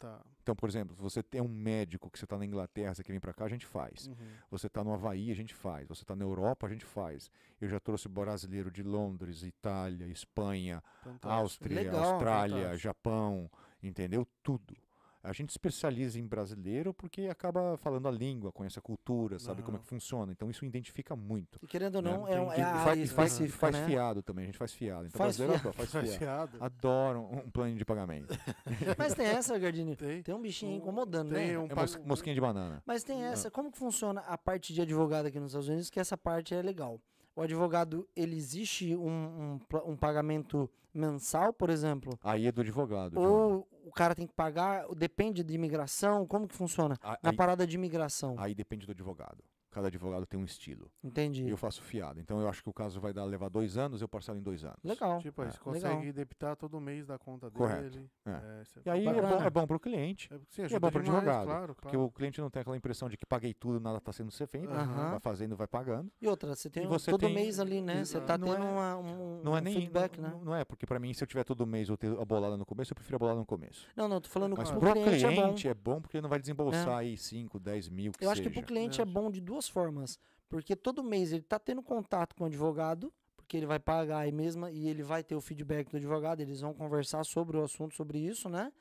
Tá. 0.02 0.20
Então, 0.42 0.56
por 0.56 0.68
exemplo, 0.68 0.96
se 0.96 1.02
você 1.02 1.22
tem 1.22 1.40
um 1.40 1.48
médico 1.48 2.10
que 2.10 2.18
você 2.18 2.26
está 2.26 2.36
na 2.36 2.44
Inglaterra, 2.44 2.96
você 2.96 3.04
quer 3.04 3.14
vir 3.14 3.20
para 3.20 3.34
cá, 3.34 3.46
a 3.46 3.48
gente 3.48 3.68
faz. 3.68 4.08
Uhum. 4.08 4.16
Você 4.50 4.66
está 4.66 4.84
no 4.84 4.92
Havaí, 4.92 5.30
a 5.30 5.36
gente 5.36 5.54
faz. 5.54 5.88
Você 5.88 6.02
está 6.02 6.16
na 6.16 6.24
Europa, 6.24 6.66
a 6.66 6.70
gente 6.70 6.84
faz. 6.84 7.30
Eu 7.60 7.70
já 7.70 7.80
trouxe 7.80 8.10
brasileiro 8.10 8.72
de 8.72 8.82
Londres, 8.82 9.44
Itália, 9.44 10.08
Espanha, 10.08 10.84
Fantástico. 11.04 11.30
Áustria, 11.30 11.76
Legal, 11.76 12.04
Austrália, 12.04 12.56
fantástico. 12.56 12.82
Japão, 12.82 13.52
entendeu? 13.84 14.28
Tudo. 14.42 14.76
A 15.24 15.32
gente 15.34 15.50
especializa 15.52 16.20
em 16.20 16.26
brasileiro 16.26 16.94
porque 16.94 17.28
acaba 17.28 17.78
falando 17.78 18.08
a 18.08 18.12
língua, 18.12 18.52
conhece 18.52 18.80
a 18.80 18.82
cultura, 18.82 19.38
sabe 19.38 19.62
como 19.62 19.78
é 19.78 19.80
que 19.80 19.86
funciona. 19.86 20.32
Então 20.32 20.50
isso 20.50 20.66
identifica 20.66 21.16
muito. 21.16 21.60
E 21.62 21.68
querendo 21.68 21.98
ou 21.98 22.02
né? 22.02 22.12
não, 22.12 22.28
é, 22.28 22.42
um- 22.42 22.52
E 22.54 22.56
é 22.56 22.62
a 22.64 22.74
faz, 22.74 22.88
área 22.88 23.04
e 23.04 23.08
faz, 23.08 23.40
e 23.40 23.44
né? 23.80 23.86
fiado 23.86 24.24
também, 24.24 24.44
a 24.44 24.46
gente 24.48 24.58
faz 24.58 24.74
fiado. 24.74 25.06
Então 25.08 25.18
Faz 25.20 25.38
brasileiro 25.38 25.54
fiado. 25.62 25.70
adora, 25.70 25.88
faz 25.88 25.92
Faz 25.92 26.16
fiado. 26.18 26.58
Adoram 26.60 27.32
um 27.32 27.50
plano 27.52 27.76
de 27.76 27.86
pagamento. 27.86 28.36
Mas 28.98 29.14
tem 29.14 29.28
essa, 29.28 29.58
Gardini. 29.60 29.96
Tem. 29.96 30.24
Tem 30.24 30.34
um 30.34 30.42
bichinho 30.42 30.76
incomodando, 30.78 31.34
Tem 31.34 31.50
né? 31.52 31.60
um 31.60 31.66
É 31.66 31.70
pa- 31.70 31.82
mos, 31.82 31.98
mosquinha 31.98 32.34
de 32.34 32.42
banana. 32.42 32.82
Mas 32.86 33.04
tem 33.04 33.24
essa, 33.24 33.52
como 33.52 33.72
que 33.72 33.78
funciona 33.78 34.22
a 34.22 34.38
parte 34.38 34.74
de 34.74 34.82
advogado 34.82 35.28
aqui 35.28 35.40
nos 35.40 35.52
Estados 35.52 35.68
Unidos, 35.68 35.90
que 35.90 36.00
essa 36.00 36.18
parte 36.18 36.56
é 36.56 36.62
legal. 36.64 37.00
O 37.36 37.42
advogado, 37.42 38.08
ele 38.16 38.36
existe 38.36 38.96
um, 38.96 39.10
um, 39.10 39.60
um 39.92 39.96
pagamento 39.96 40.70
mensal, 40.94 41.54
por 41.54 41.70
exemplo? 41.70 42.18
Aí 42.24 42.46
é 42.48 42.52
do 42.52 42.62
advogado. 42.62 43.18
Ou 43.20 43.68
o 43.86 43.92
cara 43.92 44.14
tem 44.14 44.28
que 44.28 44.34
pagar, 44.34 44.86
depende 44.96 45.44
de 45.44 45.54
imigração, 45.54 46.28
como 46.28 46.48
que 46.48 46.56
funciona? 46.56 46.98
A- 47.02 47.18
Na 47.24 47.30
Aí, 47.32 47.36
parada 47.36 47.66
de 47.66 47.76
imigração, 47.76 48.36
aí 48.38 48.54
depende 48.54 48.86
do 48.86 48.92
advogado. 48.92 49.42
Cada 49.72 49.88
advogado 49.88 50.26
tem 50.26 50.38
um 50.40 50.44
estilo. 50.44 50.92
entendi. 51.04 51.44
E 51.46 51.50
eu 51.50 51.56
faço 51.58 51.82
fiado. 51.82 52.20
Então 52.20 52.40
eu 52.42 52.48
acho 52.50 52.62
que 52.62 52.70
o 52.70 52.74
caso 52.74 53.00
vai 53.00 53.14
dar, 53.14 53.24
levar 53.24 53.50
dois 53.50 53.78
anos, 53.78 54.02
eu 54.02 54.08
parcelo 54.08 54.38
em 54.38 54.42
dois 54.42 54.66
anos. 54.66 54.78
Legal. 54.84 55.20
Tipo, 55.20 55.42
aí 55.42 55.48
É. 55.48 55.52
você 55.52 55.60
consegue 55.60 56.12
debitar 56.12 56.56
todo 56.58 56.80
mês 56.82 57.08
da 57.08 57.18
conta 57.18 57.50
Correto. 57.50 57.82
dele. 57.90 58.10
É. 58.26 58.62
isso 58.62 58.82
E 58.86 58.90
aí 58.90 59.08
é 59.08 59.14
bom, 59.22 59.42
é 59.42 59.50
bom 59.50 59.66
para 59.66 59.78
o 59.78 59.80
cliente. 59.80 60.30
É, 60.32 60.36
é 60.76 60.80
bom 60.80 60.92
pro 60.92 61.02
demais, 61.02 61.20
advogado, 61.24 61.46
Claro, 61.46 61.76
Porque 61.76 61.90
claro. 61.96 62.04
o 62.06 62.12
cliente 62.12 62.42
não 62.42 62.50
tem 62.50 62.62
aquela 62.62 62.76
impressão 62.76 63.08
de 63.08 63.16
que 63.18 63.26
paguei 63.26 63.54
tudo, 63.54 63.80
nada 63.80 63.98
está 63.98 64.12
sendo 64.12 64.30
feito. 64.32 64.70
Aham. 64.70 65.12
Vai 65.12 65.20
fazendo, 65.22 65.56
vai 65.56 65.68
pagando. 65.68 66.12
E 66.22 66.28
outra, 66.28 66.54
você 66.54 66.70
tem 66.70 66.86
você 66.88 67.10
todo 67.12 67.22
tem- 67.22 67.34
mês 67.34 67.60
ali, 67.60 67.82
né? 67.82 68.04
Você 68.04 68.20
tá 68.20 68.38
Não 68.38 68.48
tendo 68.50 68.64
é- 68.66 68.70
uma- 68.70 68.98
um, 68.98 69.42
Não 69.42 69.56
é 69.56 69.62
um 69.62 69.64
nem 69.64 69.74
feedback, 69.74 70.20
não, 70.20 70.30
né? 70.30 70.40
não 70.44 70.56
é, 70.56 70.66
porque 70.66 70.86
para 70.86 71.00
mim, 71.00 71.14
se 71.14 71.24
eu 71.24 71.28
tiver 71.28 71.44
todo 71.46 71.66
mês 71.66 71.88
eu 71.88 71.96
ter 71.96 72.12
a 72.20 72.26
bolada 72.26 72.58
no 72.58 72.66
começo, 72.66 72.92
eu 72.92 72.96
prefiro 72.96 73.16
a 73.16 73.20
bolada 73.20 73.40
no 73.40 73.46
começo. 73.46 73.88
Não, 73.96 74.08
não, 74.10 74.20
tô 74.20 74.30
falando 74.30 74.56
Mas 74.58 74.70
pro 74.70 74.80
pro 74.82 74.92
cliente, 74.94 75.26
cliente, 75.26 75.68
é 75.68 75.74
bom. 75.74 75.92
é 75.92 75.96
bom 75.96 76.02
porque 76.02 76.20
não 76.20 76.28
vai 76.30 76.40
desembolsar 76.40 76.98
aí 76.98 77.16
5, 77.16 77.58
10 77.60 77.88
mil, 77.88 78.12
que 78.12 78.26
Eu 78.26 78.30
acho 78.30 78.42
que 78.42 78.50
pro 78.50 78.64
cliente 78.64 79.00
é 79.02 79.06
bom 79.06 79.32
de 79.32 79.40
duas 79.40 79.61
formas. 79.68 80.20
Porque 80.50 80.76
todo 80.76 81.04
mês 81.04 81.32
ele 81.32 81.44
tá 81.44 81.58
tendo 81.58 81.82
contato 81.82 82.36
com 82.36 82.44
o 82.44 82.48
advogado, 82.48 83.12
porque 83.38 83.56
ele 83.58 83.66
vai 83.66 83.80
pagar 83.80 84.20
aí 84.20 84.32
mesmo 84.32 84.68
e 84.68 84.88
ele 84.88 85.02
vai 85.04 85.24
ter 85.24 85.36
o 85.36 85.42
feedback 85.42 85.90
do 85.90 85.98
advogado, 85.98 86.42
eles 86.42 86.62
vão 86.62 86.74
conversar 86.74 87.24
sobre 87.24 87.58
o 87.58 87.64
assunto, 87.64 87.96
sobre 87.96 88.20
isso, 88.20 88.50
né? 88.50 88.72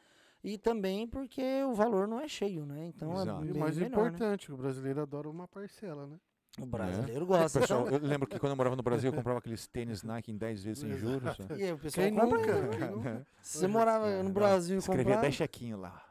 E 0.43 0.57
também 0.57 1.07
porque 1.07 1.43
o 1.65 1.75
valor 1.75 2.09
não 2.09 2.19
é 2.21 2.27
cheio, 2.27 2.65
né? 2.65 2.87
Então 2.87 3.13
Exato. 3.13 3.43
é 3.43 3.47
E 3.47 3.51
o 3.51 3.53
bem 3.53 3.61
mais 3.63 3.77
menor, 3.77 4.03
né? 4.05 4.09
importante, 4.09 4.53
o 4.53 4.57
brasileiro 4.57 5.03
adora 5.03 5.29
uma 5.29 5.47
parcela, 5.47 6.07
né? 6.07 6.17
O 6.61 6.67
brasileiro 6.67 7.25
gosta. 7.27 7.61
Pessoal, 7.61 7.87
eu 7.89 7.99
lembro 8.01 8.27
que 8.27 8.39
quando 8.39 8.51
eu 8.53 8.57
morava 8.57 8.75
no 8.75 8.83
Brasil, 8.83 9.11
eu 9.11 9.15
comprava 9.15 9.39
aqueles 9.39 9.69
tênis 9.69 10.03
Nike 10.03 10.33
em 10.33 10.37
10 10.37 10.65
vezes 10.65 10.81
sem 10.81 10.97
juros. 10.97 11.39
né? 11.39 11.47
E 11.57 11.63
aí, 11.63 11.73
o 11.73 11.79
pessoal 11.79 12.07
Quem 12.09 12.17
nunca? 12.17 12.55
ainda. 12.55 12.69
Quem 12.77 12.91
nunca? 12.91 13.27
Se 13.41 13.59
você 13.59 13.67
morava 13.69 14.09
É, 14.09 14.17
no 14.19 14.25
não. 14.25 14.33
Brasil 14.33 14.77
e 14.77 14.79
Escrevia 14.81 15.05
comprava... 15.05 15.23
10 15.23 15.35
chequinhos 15.37 15.79
lá. 15.81 16.03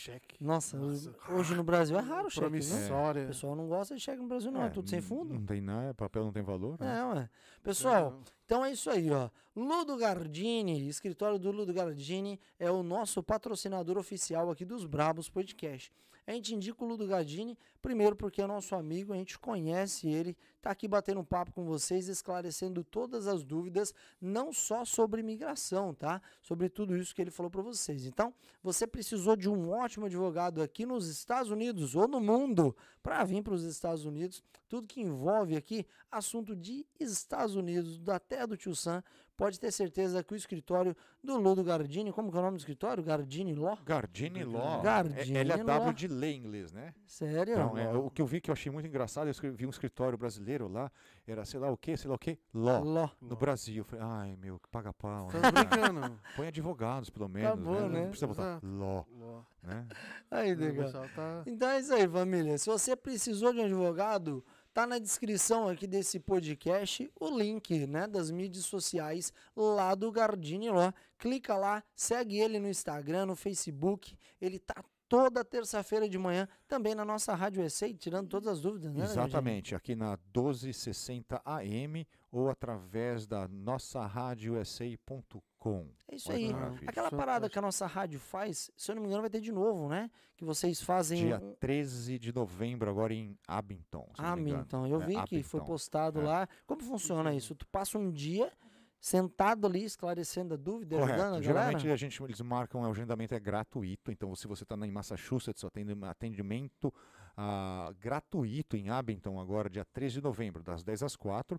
Cheque. 0.00 0.36
Nossa, 0.42 0.76
Nossa. 0.76 1.14
hoje 1.28 1.54
no 1.54 1.62
Brasil 1.62 1.98
é 1.98 2.00
raro 2.00 2.26
o 2.28 2.30
cheque, 2.30 2.40
né? 2.42 2.46
O 2.46 2.50
Promissória. 2.50 3.26
pessoal 3.26 3.54
não 3.54 3.68
gosta 3.68 3.94
de 3.94 4.00
cheque 4.00 4.20
no 4.20 4.28
Brasil, 4.28 4.50
não. 4.50 4.62
É, 4.64 4.70
tudo 4.70 4.88
sem 4.88 5.00
fundo. 5.00 5.34
Não 5.34 5.44
tem 5.44 5.60
nada, 5.60 5.92
papel 5.94 6.24
não 6.24 6.32
tem 6.32 6.42
valor. 6.42 6.76
né? 6.80 6.98
É, 6.98 7.04
ué. 7.04 7.28
Pessoal, 7.62 8.20
Então 8.46 8.64
é 8.64 8.72
isso 8.72 8.88
aí, 8.90 9.10
ó. 9.10 9.28
Ludo 9.54 9.96
Gardini, 9.96 10.88
escritório 10.88 11.38
do 11.38 11.50
Ludo 11.50 11.72
Gardini, 11.72 12.40
é 12.58 12.70
o 12.70 12.82
nosso 12.82 13.22
patrocinador 13.22 13.98
oficial 13.98 14.50
aqui 14.50 14.64
dos 14.64 14.84
Brabos 14.86 15.28
Podcast. 15.28 15.92
A 16.26 16.32
gente 16.32 16.54
indica 16.54 16.84
o 16.84 16.86
Ludo 16.86 17.06
Gardini, 17.06 17.58
primeiro 17.80 18.14
porque 18.14 18.42
é 18.42 18.46
nosso 18.46 18.74
amigo, 18.74 19.12
a 19.12 19.16
gente 19.16 19.38
conhece 19.38 20.08
ele, 20.08 20.36
tá 20.60 20.70
aqui 20.70 20.86
batendo 20.86 21.20
um 21.20 21.24
papo 21.24 21.52
com 21.52 21.64
vocês, 21.64 22.08
esclarecendo 22.08 22.84
todas 22.84 23.26
as 23.26 23.42
dúvidas, 23.42 23.94
não 24.20 24.52
só 24.52 24.84
sobre 24.84 25.20
imigração, 25.20 25.94
tá? 25.94 26.20
Sobre 26.42 26.68
tudo 26.68 26.96
isso 26.96 27.14
que 27.14 27.22
ele 27.22 27.30
falou 27.30 27.50
para 27.50 27.62
vocês. 27.62 28.06
Então, 28.06 28.32
você 28.62 28.86
precisou 28.86 29.36
de 29.36 29.48
um 29.48 29.70
ótimo 29.70 30.06
advogado 30.06 30.62
aqui 30.62 30.86
nos 30.86 31.08
Estados 31.08 31.50
Unidos 31.50 31.94
ou 31.94 32.06
no 32.06 32.20
mundo 32.20 32.76
para 33.02 33.24
vir 33.24 33.42
para 33.42 33.54
os 33.54 33.64
Estados 33.64 34.04
Unidos, 34.04 34.42
tudo 34.68 34.86
que 34.86 35.00
envolve 35.00 35.56
aqui 35.56 35.86
assunto 36.10 36.54
de 36.54 36.86
Estados 36.98 37.56
Unidos, 37.56 38.00
terra 38.28 38.46
do 38.46 38.56
Tio 38.56 38.74
Sam, 38.74 39.02
pode 39.40 39.58
ter 39.58 39.72
certeza 39.72 40.22
que 40.22 40.34
o 40.34 40.36
escritório 40.36 40.94
do 41.24 41.38
Ludo 41.38 41.64
Gardini, 41.64 42.12
como 42.12 42.30
que 42.30 42.36
é 42.36 42.40
o 42.40 42.42
nome 42.42 42.58
do 42.58 42.60
escritório? 42.60 43.02
Gardini 43.02 43.54
Law? 43.54 43.78
Gardini 43.86 44.44
Law. 44.44 44.82
Gardini 44.82 45.38
é, 45.38 45.42
LW 45.42 45.64
Law. 45.66 45.92
de 45.94 46.08
lei 46.08 46.34
em 46.34 46.36
inglês, 46.36 46.70
né? 46.74 46.92
Sério? 47.06 47.54
Então, 47.54 47.78
é, 47.78 47.90
o 47.90 48.10
que 48.10 48.20
eu 48.20 48.26
vi 48.26 48.38
que 48.38 48.50
eu 48.50 48.52
achei 48.52 48.70
muito 48.70 48.86
engraçado, 48.86 49.28
eu 49.28 49.30
escrevi 49.30 49.64
um 49.64 49.70
escritório 49.70 50.18
brasileiro 50.18 50.68
lá, 50.68 50.92
era 51.26 51.42
sei 51.46 51.58
lá 51.58 51.70
o 51.70 51.76
que, 51.78 51.96
sei 51.96 52.10
lá 52.10 52.16
o 52.16 52.18
que, 52.18 52.38
Law. 52.52 52.84
Law. 52.84 53.10
No 53.18 53.34
Brasil. 53.34 53.82
Falei, 53.82 54.04
ai 54.04 54.36
meu, 54.36 54.58
que 54.58 54.68
paga 54.68 54.92
pau. 54.92 55.28
Né? 55.32 55.40
Tá 55.40 55.50
brincando? 55.50 56.20
Põe 56.36 56.48
advogados, 56.48 57.08
pelo 57.08 57.28
menos. 57.30 57.48
Acabou, 57.48 57.88
né? 57.88 58.00
Não 58.00 58.08
precisa 58.08 58.26
botar. 58.26 58.60
Law, 58.62 59.08
Ló. 59.10 59.42
né? 59.62 59.88
Aí, 60.30 60.54
legal. 60.54 60.92
tá... 60.92 61.44
Então 61.46 61.70
é 61.70 61.80
isso 61.80 61.94
aí, 61.94 62.06
família. 62.06 62.58
Se 62.58 62.66
você 62.66 62.94
precisou 62.94 63.54
de 63.54 63.60
um 63.60 63.64
advogado, 63.64 64.44
tá 64.72 64.86
na 64.86 64.98
descrição 64.98 65.68
aqui 65.68 65.86
desse 65.86 66.18
podcast 66.20 67.10
o 67.18 67.30
link, 67.30 67.86
né, 67.86 68.06
das 68.06 68.30
mídias 68.30 68.64
sociais 68.64 69.32
lá 69.54 69.94
do 69.94 70.10
Gardini 70.10 70.70
Law. 70.70 70.92
Clica 71.18 71.56
lá, 71.56 71.82
segue 71.94 72.38
ele 72.38 72.58
no 72.58 72.68
Instagram, 72.68 73.26
no 73.26 73.36
Facebook. 73.36 74.16
Ele 74.40 74.58
tá 74.58 74.82
toda 75.08 75.44
terça-feira 75.44 76.08
de 76.08 76.16
manhã 76.16 76.48
também 76.68 76.94
na 76.94 77.04
nossa 77.04 77.34
Rádio 77.34 77.64
EC, 77.64 77.92
tirando 77.98 78.28
todas 78.28 78.48
as 78.48 78.60
dúvidas, 78.60 78.92
né? 78.92 79.00
Gardini? 79.00 79.24
Exatamente, 79.24 79.74
aqui 79.74 79.96
na 79.96 80.16
1260 80.34 81.42
AM 81.44 82.06
ou 82.30 82.48
através 82.48 83.26
da 83.26 83.48
nossa 83.48 84.06
radiosa.com. 84.06 85.86
É 86.08 86.14
isso 86.14 86.26
que 86.26 86.32
aí. 86.32 86.52
maravilha. 86.52 86.88
Aquela 86.88 87.10
parada 87.10 87.48
que 87.50 87.58
a 87.58 87.62
nossa 87.62 87.86
rádio 87.86 88.18
faz, 88.20 88.70
se 88.76 88.90
eu 88.90 88.94
não 88.94 89.02
me 89.02 89.08
engano, 89.08 89.22
vai 89.22 89.30
ter 89.30 89.40
de 89.40 89.52
novo, 89.52 89.88
né? 89.88 90.10
Que 90.36 90.44
vocês 90.44 90.80
fazem. 90.80 91.26
Dia 91.26 91.38
um- 91.38 91.54
13 91.56 92.18
de 92.18 92.32
novembro, 92.32 92.88
agora 92.88 93.12
em 93.12 93.36
Abington. 93.46 94.08
Ah, 94.18 94.34
então, 94.38 94.86
eu 94.86 95.02
É, 95.02 95.06
vi 95.06 95.14
que 95.24 95.42
foi 95.42 95.60
Abington. 95.60 95.72
postado 95.72 96.20
É. 96.20 96.24
lá. 96.24 96.48
Como 96.66 96.82
funciona 96.82 97.34
isso? 97.34 97.54
Tu 97.54 97.66
passa 97.66 97.98
um 97.98 98.10
dia 98.10 98.50
sentado 98.98 99.66
ali 99.66 99.84
esclarecendo 99.84 100.54
a 100.54 100.56
dúvida, 100.56 100.96
ajudando 100.96 101.12
a 101.12 101.16
Correto. 101.16 101.42
galera? 101.42 101.42
Geralmente 101.78 101.88
a 101.90 101.96
gente, 101.96 102.22
eles 102.22 102.40
marcam, 102.40 102.82
o 102.82 102.90
agendamento 102.90 103.34
é 103.34 103.40
gratuito. 103.40 104.10
Então, 104.12 104.34
se 104.36 104.46
você 104.46 104.62
está 104.62 104.76
em 104.76 104.90
Massachusetts, 104.90 105.60
só 105.60 105.68
tem 105.70 105.84
atendimento 106.02 106.92
ah, 107.36 107.90
gratuito 107.98 108.76
em 108.76 108.90
Abington 108.90 109.40
agora, 109.40 109.70
dia 109.70 109.84
13 109.84 110.16
de 110.16 110.20
novembro, 110.22 110.62
das 110.62 110.82
10 110.82 111.02
às 111.02 111.16
4. 111.16 111.58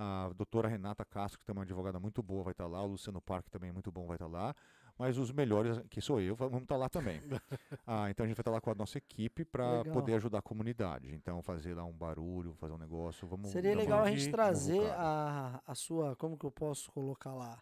A 0.00 0.30
doutora 0.32 0.68
Renata 0.68 1.04
Castro, 1.04 1.40
que 1.40 1.44
também 1.44 1.58
é 1.58 1.62
uma 1.62 1.64
advogada 1.64 1.98
muito 1.98 2.22
boa, 2.22 2.44
vai 2.44 2.52
estar 2.52 2.68
lá. 2.68 2.80
O 2.80 2.86
Luciano 2.86 3.20
Parque 3.20 3.50
também 3.50 3.70
é 3.70 3.72
muito 3.72 3.90
bom, 3.90 4.06
vai 4.06 4.14
estar 4.14 4.28
lá. 4.28 4.54
Mas 4.96 5.18
os 5.18 5.32
melhores, 5.32 5.80
que 5.90 6.00
sou 6.00 6.20
eu, 6.20 6.36
vamos 6.36 6.62
estar 6.62 6.76
lá 6.76 6.88
também. 6.88 7.20
Ah, 7.90 8.10
então 8.10 8.24
a 8.24 8.26
gente 8.26 8.36
vai 8.36 8.42
estar 8.42 8.50
lá 8.50 8.60
com 8.60 8.70
a 8.70 8.74
nossa 8.74 8.98
equipe 8.98 9.46
para 9.46 9.82
poder 9.84 10.14
ajudar 10.14 10.38
a 10.38 10.42
comunidade. 10.42 11.10
Então, 11.14 11.42
fazer 11.42 11.74
lá 11.74 11.84
um 11.84 11.92
barulho, 11.92 12.54
fazer 12.54 12.74
um 12.74 12.78
negócio. 12.78 13.26
Vamos 13.26 13.50
Seria 13.50 13.74
legal 13.74 14.04
a 14.04 14.10
gente 14.10 14.30
trazer 14.30 14.90
a, 14.90 15.62
a 15.66 15.74
sua. 15.74 16.14
Como 16.16 16.36
que 16.36 16.44
eu 16.44 16.50
posso 16.50 16.92
colocar 16.92 17.34
lá? 17.34 17.58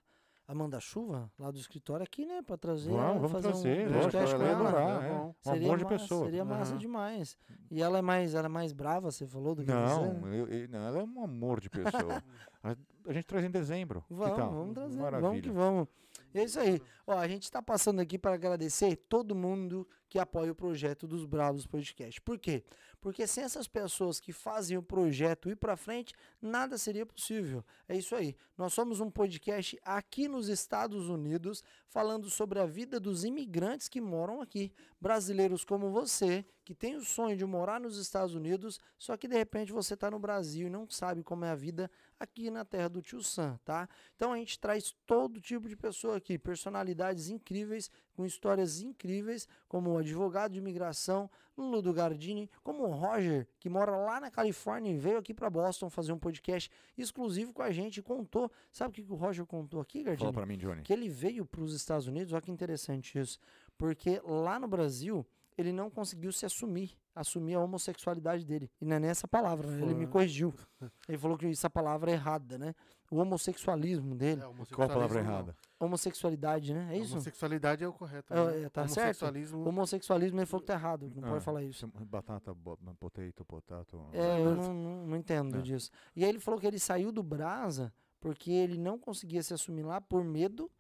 A 0.48 0.54
Manda-Chuva, 0.54 1.28
lá 1.38 1.50
do 1.50 1.58
escritório 1.58 2.04
aqui, 2.04 2.24
né? 2.24 2.40
Pra 2.40 2.56
trazer. 2.56 2.90
Vamos, 2.92 3.14
vamos 3.16 3.32
fazer 3.32 3.48
trazer, 3.48 3.88
um 3.88 3.92
lógico, 3.94 4.16
ela 4.16 4.44
ia 4.44 4.50
ela. 4.50 4.68
adorar, 4.68 5.02
É 5.02 5.06
é. 5.06 5.10
bom. 5.10 5.24
Uma 5.44 5.52
Seria 5.54 5.66
boa 5.66 5.78
de 5.78 5.84
massa, 5.84 5.98
pessoa. 5.98 6.24
Seria 6.24 6.44
massa 6.44 6.76
demais. 6.76 7.36
E 7.68 7.82
ela 7.82 7.98
é 7.98 8.02
mais, 8.02 8.34
ela 8.34 8.46
é 8.46 8.48
mais 8.48 8.72
brava, 8.72 9.10
você 9.10 9.26
falou 9.26 9.56
do 9.56 9.64
que 9.64 9.70
Não, 9.70 10.14
você? 10.20 10.26
eu- 10.38 10.46
eu- 10.48 10.68
não, 10.68 10.78
ela 10.86 11.00
é 11.00 11.02
um 11.02 11.24
amor 11.24 11.60
de 11.60 11.68
pessoa. 11.68 12.22
a, 12.62 12.76
a 13.08 13.12
gente 13.12 13.24
traz 13.26 13.44
em 13.44 13.50
dezembro. 13.50 14.04
Vamos, 14.08 14.36
vamos 14.38 14.74
trazer. 14.74 15.00
Maravilha. 15.00 15.28
Vamos 15.28 15.42
que 15.42 15.50
vamos. 15.50 15.88
É 16.32 16.44
isso 16.44 16.60
aí. 16.60 16.80
Ó, 17.06 17.18
a 17.18 17.26
gente 17.26 17.50
tá 17.50 17.60
passando 17.60 17.98
aqui 18.00 18.16
para 18.18 18.34
agradecer 18.34 18.94
todo 19.08 19.34
mundo 19.34 19.86
que 20.08 20.18
apoia 20.18 20.52
o 20.52 20.54
projeto 20.54 21.06
dos 21.06 21.24
Bravos 21.24 21.66
Podcast. 21.66 22.20
Por 22.20 22.38
quê? 22.38 22.64
Porque 23.00 23.26
sem 23.26 23.44
essas 23.44 23.68
pessoas 23.68 24.20
que 24.20 24.32
fazem 24.32 24.76
o 24.76 24.82
projeto 24.82 25.50
ir 25.50 25.56
para 25.56 25.76
frente, 25.76 26.14
nada 26.40 26.78
seria 26.78 27.04
possível. 27.04 27.64
É 27.88 27.96
isso 27.96 28.14
aí. 28.14 28.36
Nós 28.56 28.72
somos 28.72 29.00
um 29.00 29.10
podcast 29.10 29.78
aqui 29.82 30.28
nos 30.28 30.48
Estados 30.48 31.08
Unidos, 31.08 31.62
falando 31.88 32.30
sobre 32.30 32.58
a 32.58 32.66
vida 32.66 32.98
dos 32.98 33.24
imigrantes 33.24 33.88
que 33.88 34.00
moram 34.00 34.40
aqui, 34.40 34.72
brasileiros 35.00 35.64
como 35.64 35.90
você, 35.90 36.44
que 36.64 36.74
tem 36.74 36.96
o 36.96 37.04
sonho 37.04 37.36
de 37.36 37.44
morar 37.44 37.80
nos 37.80 37.96
Estados 37.96 38.34
Unidos, 38.34 38.80
só 38.98 39.16
que 39.16 39.28
de 39.28 39.36
repente 39.36 39.72
você 39.72 39.94
está 39.94 40.10
no 40.10 40.18
Brasil 40.18 40.66
e 40.66 40.70
não 40.70 40.88
sabe 40.90 41.22
como 41.22 41.44
é 41.44 41.50
a 41.50 41.54
vida 41.54 41.88
aqui 42.18 42.50
na 42.50 42.64
terra 42.64 42.88
do 42.88 43.00
tio 43.00 43.22
Sam, 43.22 43.58
tá? 43.64 43.88
Então 44.16 44.32
a 44.32 44.36
gente 44.36 44.58
traz 44.58 44.94
todo 45.06 45.40
tipo 45.40 45.68
de 45.68 45.76
pessoa 45.76 46.16
aqui, 46.16 46.36
personalidades 46.36 47.28
incríveis, 47.28 47.88
com 48.16 48.24
histórias 48.24 48.80
incríveis, 48.80 49.46
como 49.68 49.90
o 49.92 49.98
advogado 49.98 50.52
de 50.52 50.58
imigração, 50.58 51.30
Ludo 51.56 51.92
Gardini, 51.92 52.50
como 52.62 52.84
o 52.84 52.90
Roger, 52.90 53.46
que 53.58 53.68
mora 53.68 53.96
lá 53.96 54.20
na 54.20 54.30
Califórnia 54.30 54.90
e 54.90 54.96
veio 54.96 55.18
aqui 55.18 55.32
para 55.32 55.48
Boston 55.48 55.88
fazer 55.88 56.12
um 56.12 56.18
podcast 56.18 56.70
exclusivo 56.96 57.52
com 57.52 57.62
a 57.62 57.70
gente 57.70 57.98
e 57.98 58.02
contou. 58.02 58.50
Sabe 58.72 58.90
o 58.90 58.92
que 58.94 59.02
que 59.02 59.12
o 59.12 59.16
Roger 59.16 59.46
contou 59.46 59.80
aqui, 59.80 60.02
Gardini? 60.02 60.24
Fala 60.26 60.32
pra 60.32 60.46
mim, 60.46 60.56
Johnny. 60.56 60.82
que 60.82 60.92
ele 60.92 61.08
veio 61.08 61.44
para 61.46 61.62
os 61.62 61.74
Estados 61.74 62.06
Unidos, 62.06 62.32
olha 62.32 62.42
que 62.42 62.50
interessante 62.50 63.18
isso, 63.18 63.38
porque 63.78 64.20
lá 64.24 64.58
no 64.58 64.68
Brasil 64.68 65.26
ele 65.56 65.72
não 65.72 65.88
conseguiu 65.90 66.32
se 66.32 66.44
assumir, 66.46 66.96
assumir 67.14 67.54
a 67.54 67.60
homossexualidade 67.60 68.44
dele. 68.44 68.70
E 68.80 68.84
não 68.84 68.96
é 68.96 69.00
nem 69.00 69.10
essa 69.10 69.26
palavra, 69.26 69.66
né? 69.70 69.82
ele 69.82 69.94
me 69.94 70.04
Foi. 70.04 70.12
corrigiu. 70.12 70.52
Ele 71.08 71.16
falou 71.18 71.38
que 71.38 71.46
essa 71.46 71.70
palavra 71.70 72.10
é 72.10 72.14
errada, 72.14 72.58
né? 72.58 72.74
O 73.10 73.16
homossexualismo 73.18 74.14
dele, 74.16 74.42
É, 74.42 74.44
Qual 74.44 74.54
a 74.54 74.92
palavra 74.92 75.20
homossexualismo 75.20 75.22
não. 75.22 75.32
errada? 75.32 75.56
homossexualidade, 75.78 76.74
né? 76.74 76.88
É 76.94 76.98
isso? 76.98 77.12
Homossexualidade 77.12 77.84
é 77.84 77.88
o 77.88 77.92
correto. 77.92 78.34
É, 78.34 78.36
né? 78.44 78.62
é, 78.64 78.68
tá 78.68 78.82
certo? 78.88 78.98
Homossexualismo. 79.22 79.68
Homossexualismo 79.68 80.38
ele 80.40 80.46
falou 80.46 80.60
que 80.60 80.66
tá 80.66 80.74
errado, 80.74 81.10
não 81.14 81.28
Ah, 81.28 81.30
pode 81.32 81.44
falar 81.44 81.62
isso. 81.62 81.86
Batata, 82.06 82.54
potato, 82.98 83.44
potato. 83.44 84.00
É, 84.12 84.40
eu 84.40 84.54
não, 84.54 84.74
não, 84.74 85.06
não 85.06 85.16
entendo 85.16 85.58
É. 85.58 85.62
disso. 85.62 85.90
E 86.14 86.24
aí 86.24 86.28
ele 86.30 86.40
falou 86.40 86.60
que 86.60 86.66
ele 86.66 86.78
saiu 86.78 87.10
do 87.12 87.22
Brasa 87.22 87.92
porque 88.20 88.50
ele 88.50 88.76
não 88.76 88.98
conseguia 88.98 89.42
se 89.42 89.54
assumir 89.54 89.82
lá 89.84 90.00
por 90.00 90.24
medo. 90.24 90.70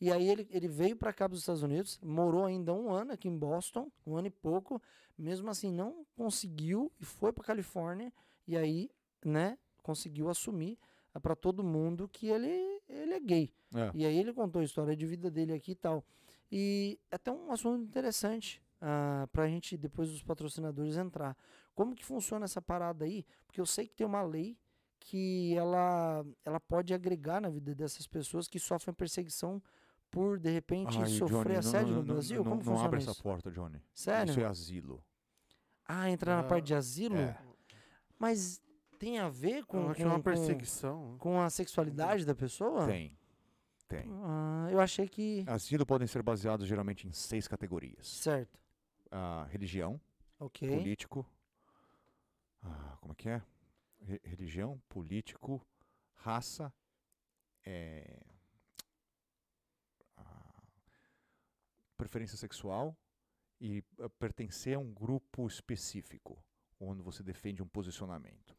E 0.00 0.12
aí 0.12 0.28
ele, 0.28 0.46
ele 0.50 0.68
veio 0.68 0.96
para 0.96 1.12
cá 1.12 1.26
dos 1.26 1.40
Estados 1.40 1.62
Unidos, 1.62 1.98
morou 2.02 2.44
ainda 2.44 2.72
um 2.74 2.90
ano 2.90 3.12
aqui 3.12 3.28
em 3.28 3.36
Boston, 3.36 3.90
um 4.06 4.16
ano 4.16 4.26
e 4.26 4.30
pouco. 4.30 4.80
Mesmo 5.16 5.48
assim, 5.48 5.72
não 5.72 6.04
conseguiu 6.14 6.92
e 7.00 7.04
foi 7.04 7.32
para 7.32 7.44
Califórnia. 7.44 8.12
E 8.46 8.56
aí, 8.56 8.90
né, 9.24 9.58
conseguiu 9.82 10.28
assumir 10.28 10.78
para 11.22 11.34
todo 11.34 11.64
mundo 11.64 12.08
que 12.08 12.28
ele, 12.28 12.82
ele 12.88 13.14
é 13.14 13.20
gay. 13.20 13.52
É. 13.74 13.90
E 13.94 14.04
aí 14.04 14.18
ele 14.18 14.32
contou 14.32 14.60
a 14.60 14.64
história 14.64 14.94
de 14.94 15.06
vida 15.06 15.30
dele 15.30 15.52
aqui 15.52 15.72
e 15.72 15.76
tal. 15.76 16.04
E 16.52 17.00
é 17.10 17.16
até 17.16 17.32
um 17.32 17.50
assunto 17.50 17.82
interessante 17.82 18.62
para 19.32 19.44
a 19.44 19.48
gente, 19.48 19.76
depois 19.76 20.10
dos 20.10 20.22
patrocinadores, 20.22 20.96
entrar. 20.96 21.36
Como 21.74 21.94
que 21.94 22.04
funciona 22.04 22.44
essa 22.44 22.60
parada 22.60 23.04
aí? 23.04 23.24
Porque 23.46 23.60
eu 23.60 23.66
sei 23.66 23.86
que 23.86 23.94
tem 23.94 24.06
uma 24.06 24.22
lei 24.22 24.58
que 25.00 25.54
ela, 25.56 26.24
ela 26.44 26.60
pode 26.60 26.92
agregar 26.92 27.40
na 27.40 27.48
vida 27.48 27.74
dessas 27.74 28.06
pessoas 28.06 28.48
que 28.48 28.58
sofrem 28.58 28.94
perseguição 28.94 29.62
por, 30.10 30.38
de 30.38 30.50
repente, 30.50 30.96
Ai, 30.98 31.06
sofrer 31.08 31.42
Johnny, 31.44 31.56
assédio 31.56 31.88
não, 31.88 31.94
no 32.00 32.04
não- 32.06 32.14
Brasil? 32.14 32.36
Não, 32.38 32.44
Como 32.44 32.56
não 32.56 32.62
funciona 32.64 32.86
abre 32.86 33.00
isso? 33.00 33.10
essa 33.10 33.22
porta, 33.22 33.50
Johnny. 33.50 33.82
Sério? 33.94 34.30
Isso 34.30 34.40
é 34.40 34.44
asilo. 34.44 35.04
Ah, 35.84 36.10
entrar 36.10 36.34
na 36.36 36.40
Ah, 36.40 36.44
parte 36.48 36.66
de 36.66 36.74
asilo? 36.74 37.16
É. 37.16 37.38
Mas 38.18 38.60
tem 38.98 39.18
a 39.18 39.28
ver 39.28 39.64
com, 39.66 39.90
acho 39.90 40.00
com, 40.00 40.06
uma 40.08 40.16
com, 40.16 40.22
perseguição. 40.22 41.16
com 41.18 41.40
a 41.40 41.50
sexualidade 41.50 42.24
da 42.24 42.34
pessoa? 42.34 42.86
Tem. 42.86 43.16
Tem. 43.88 44.04
Ah, 44.24 44.68
eu 44.72 44.80
achei 44.80 45.08
que... 45.08 45.44
Asilo 45.46 45.84
podem 45.86 46.08
ser 46.08 46.22
baseados 46.22 46.66
geralmente 46.66 47.06
em 47.06 47.12
seis 47.12 47.46
categorias: 47.46 48.06
Certo. 48.08 48.58
Ah, 49.12 49.46
religião, 49.50 50.00
Ok. 50.40 50.68
político. 50.68 51.24
ah, 52.62 52.96
como 53.00 53.12
é 53.12 53.14
que 53.16 53.28
é? 53.28 53.42
Re- 54.00 54.20
religião, 54.24 54.80
político, 54.88 55.64
raça, 56.16 56.72
é, 57.64 58.20
preferência 61.96 62.36
sexual 62.36 62.96
e 63.60 63.82
ah, 64.00 64.08
pertencer 64.18 64.76
a 64.76 64.78
um 64.78 64.92
grupo 64.92 65.46
específico, 65.46 66.42
onde 66.78 67.02
você 67.02 67.22
defende 67.22 67.62
um 67.62 67.68
posicionamento. 67.68 68.56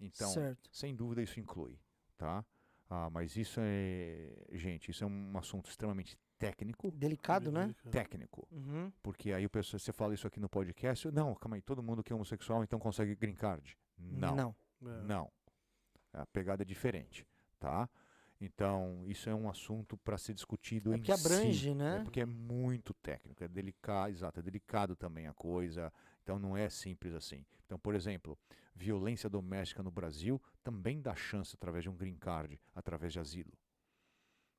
Então, 0.00 0.30
certo. 0.30 0.68
sem 0.72 0.94
dúvida 0.94 1.22
isso 1.22 1.38
inclui, 1.40 1.78
tá? 2.16 2.44
Ah, 2.90 3.10
mas 3.10 3.36
isso 3.36 3.60
é, 3.62 4.32
gente, 4.52 4.90
isso 4.90 5.04
é 5.04 5.06
um 5.06 5.36
assunto 5.36 5.68
extremamente 5.68 6.16
técnico, 6.38 6.90
Delicado, 6.92 7.50
né? 7.52 7.74
técnico, 7.90 8.46
Uhum. 8.50 8.90
porque 9.02 9.32
aí 9.32 9.44
o 9.44 9.50
pessoal, 9.50 9.78
você 9.80 9.92
fala 9.92 10.14
isso 10.14 10.26
aqui 10.26 10.38
no 10.40 10.48
podcast, 10.48 11.10
não, 11.10 11.34
calma 11.34 11.56
aí, 11.56 11.62
todo 11.62 11.82
mundo 11.82 12.02
que 12.02 12.12
é 12.12 12.16
homossexual 12.16 12.62
então 12.62 12.78
consegue 12.78 13.14
green 13.16 13.34
card. 13.34 13.76
Não, 13.98 14.34
Não. 14.36 14.56
É. 14.82 15.02
não. 15.02 15.32
A 16.12 16.24
pegada 16.26 16.62
é 16.62 16.64
diferente, 16.64 17.26
tá? 17.58 17.90
Então, 18.40 19.02
isso 19.06 19.28
é 19.28 19.34
um 19.34 19.48
assunto 19.48 19.96
para 19.96 20.16
ser 20.16 20.32
discutido 20.32 20.92
É 20.92 20.96
em 20.96 20.98
porque 20.98 21.12
abrange, 21.12 21.70
si. 21.70 21.74
né? 21.74 21.96
É 21.96 22.02
porque 22.04 22.20
é 22.20 22.26
muito 22.26 22.94
técnico, 22.94 23.42
é 23.42 23.48
delicado, 23.48 24.10
exato, 24.12 24.38
é 24.38 24.42
delicado 24.42 24.94
também 24.94 25.26
a 25.26 25.34
coisa. 25.34 25.92
Então 26.22 26.38
não 26.38 26.56
é 26.56 26.68
simples 26.70 27.14
assim. 27.14 27.44
Então, 27.66 27.78
por 27.78 27.94
exemplo, 27.94 28.38
violência 28.74 29.28
doméstica 29.28 29.82
no 29.82 29.90
Brasil 29.90 30.40
também 30.62 31.00
dá 31.00 31.16
chance 31.16 31.54
através 31.56 31.82
de 31.82 31.90
um 31.90 31.96
green 31.96 32.16
card, 32.16 32.60
através 32.74 33.12
de 33.12 33.18
asilo. 33.18 33.52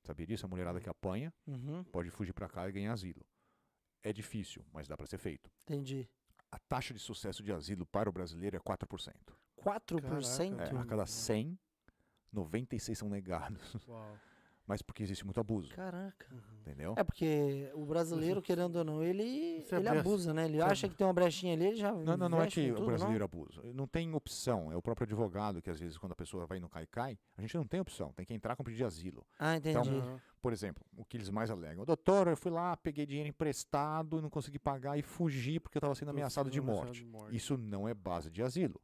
Sabia 0.03 0.25
disso? 0.27 0.45
A 0.45 0.49
mulherada 0.49 0.79
que 0.81 0.89
apanha 0.89 1.33
Uhum. 1.47 1.83
pode 1.85 2.09
fugir 2.09 2.33
para 2.33 2.49
cá 2.49 2.67
e 2.67 2.71
ganhar 2.71 2.91
asilo. 2.93 3.25
É 4.03 4.11
difícil, 4.11 4.65
mas 4.73 4.87
dá 4.87 4.97
para 4.97 5.05
ser 5.05 5.17
feito. 5.17 5.49
Entendi. 5.63 6.07
A 6.51 6.57
taxa 6.57 6.93
de 6.93 6.99
sucesso 6.99 7.43
de 7.43 7.51
asilo 7.53 7.85
para 7.85 8.09
o 8.09 8.13
brasileiro 8.13 8.57
é 8.57 8.59
4%. 8.59 9.37
4%? 9.57 10.59
É, 10.59 10.77
a 10.77 10.85
cada 10.85 11.05
100, 11.05 11.57
96 12.31 12.97
são 12.97 13.09
negados. 13.09 13.75
Uau. 13.87 14.17
Mas 14.69 14.83
porque 14.83 15.01
existe 15.01 15.25
muito 15.25 15.39
abuso, 15.39 15.73
Caraca. 15.73 16.27
entendeu? 16.61 16.93
É 16.95 17.03
porque 17.03 17.71
o 17.73 17.87
brasileiro, 17.87 18.39
querendo 18.39 18.75
ou 18.75 18.83
não, 18.83 19.01
ele, 19.01 19.63
Você 19.63 19.77
ele 19.77 19.89
abusa, 19.89 20.31
né? 20.31 20.45
Ele 20.45 20.57
você 20.57 20.63
acha 20.63 20.87
que 20.87 20.93
tem 20.95 21.07
uma 21.07 21.13
brechinha 21.13 21.55
ali, 21.55 21.65
ele 21.65 21.75
já. 21.75 21.91
Não, 21.91 22.15
não, 22.15 22.29
não 22.29 22.39
é 22.39 22.45
que 22.45 22.67
com 22.67 22.73
o 22.73 22.75
tudo, 22.75 22.85
brasileiro 22.85 23.23
abusa. 23.23 23.63
Não 23.73 23.87
tem 23.87 24.13
opção. 24.13 24.71
É 24.71 24.75
o 24.75 24.81
próprio 24.81 25.05
advogado 25.05 25.59
que 25.59 25.71
às 25.71 25.79
vezes 25.79 25.97
quando 25.97 26.11
a 26.11 26.15
pessoa 26.15 26.45
vai 26.45 26.59
no 26.59 26.69
cai-cai, 26.69 27.17
a 27.35 27.41
gente 27.41 27.57
não 27.57 27.65
tem 27.65 27.79
opção. 27.79 28.13
Tem 28.13 28.23
que 28.23 28.31
entrar 28.31 28.55
com 28.55 28.63
pedido 28.63 28.77
de 28.77 28.83
asilo. 28.83 29.25
Não? 29.39 29.47
Ah, 29.47 29.57
entendi. 29.57 29.79
Então, 29.79 29.99
Aham. 30.01 30.21
Por 30.39 30.53
exemplo, 30.53 30.85
o 30.95 31.03
que 31.03 31.17
eles 31.17 31.31
mais 31.31 31.49
alegam. 31.49 31.83
Doutor, 31.83 32.27
eu 32.27 32.37
fui 32.37 32.51
lá, 32.51 32.77
peguei 32.77 33.07
dinheiro 33.07 33.27
emprestado, 33.27 34.21
não 34.21 34.29
consegui 34.29 34.59
pagar 34.59 34.97
e 34.99 35.01
fugi 35.01 35.59
porque 35.59 35.77
eu 35.77 35.79
estava 35.79 35.95
sendo 35.95 36.09
ameaçado 36.11 36.49
de 36.49 36.61
morte. 36.61 37.03
de 37.03 37.05
morte. 37.05 37.35
Isso 37.35 37.57
não 37.57 37.87
é 37.87 37.93
base 37.95 38.29
de 38.29 38.43
asilo. 38.43 38.79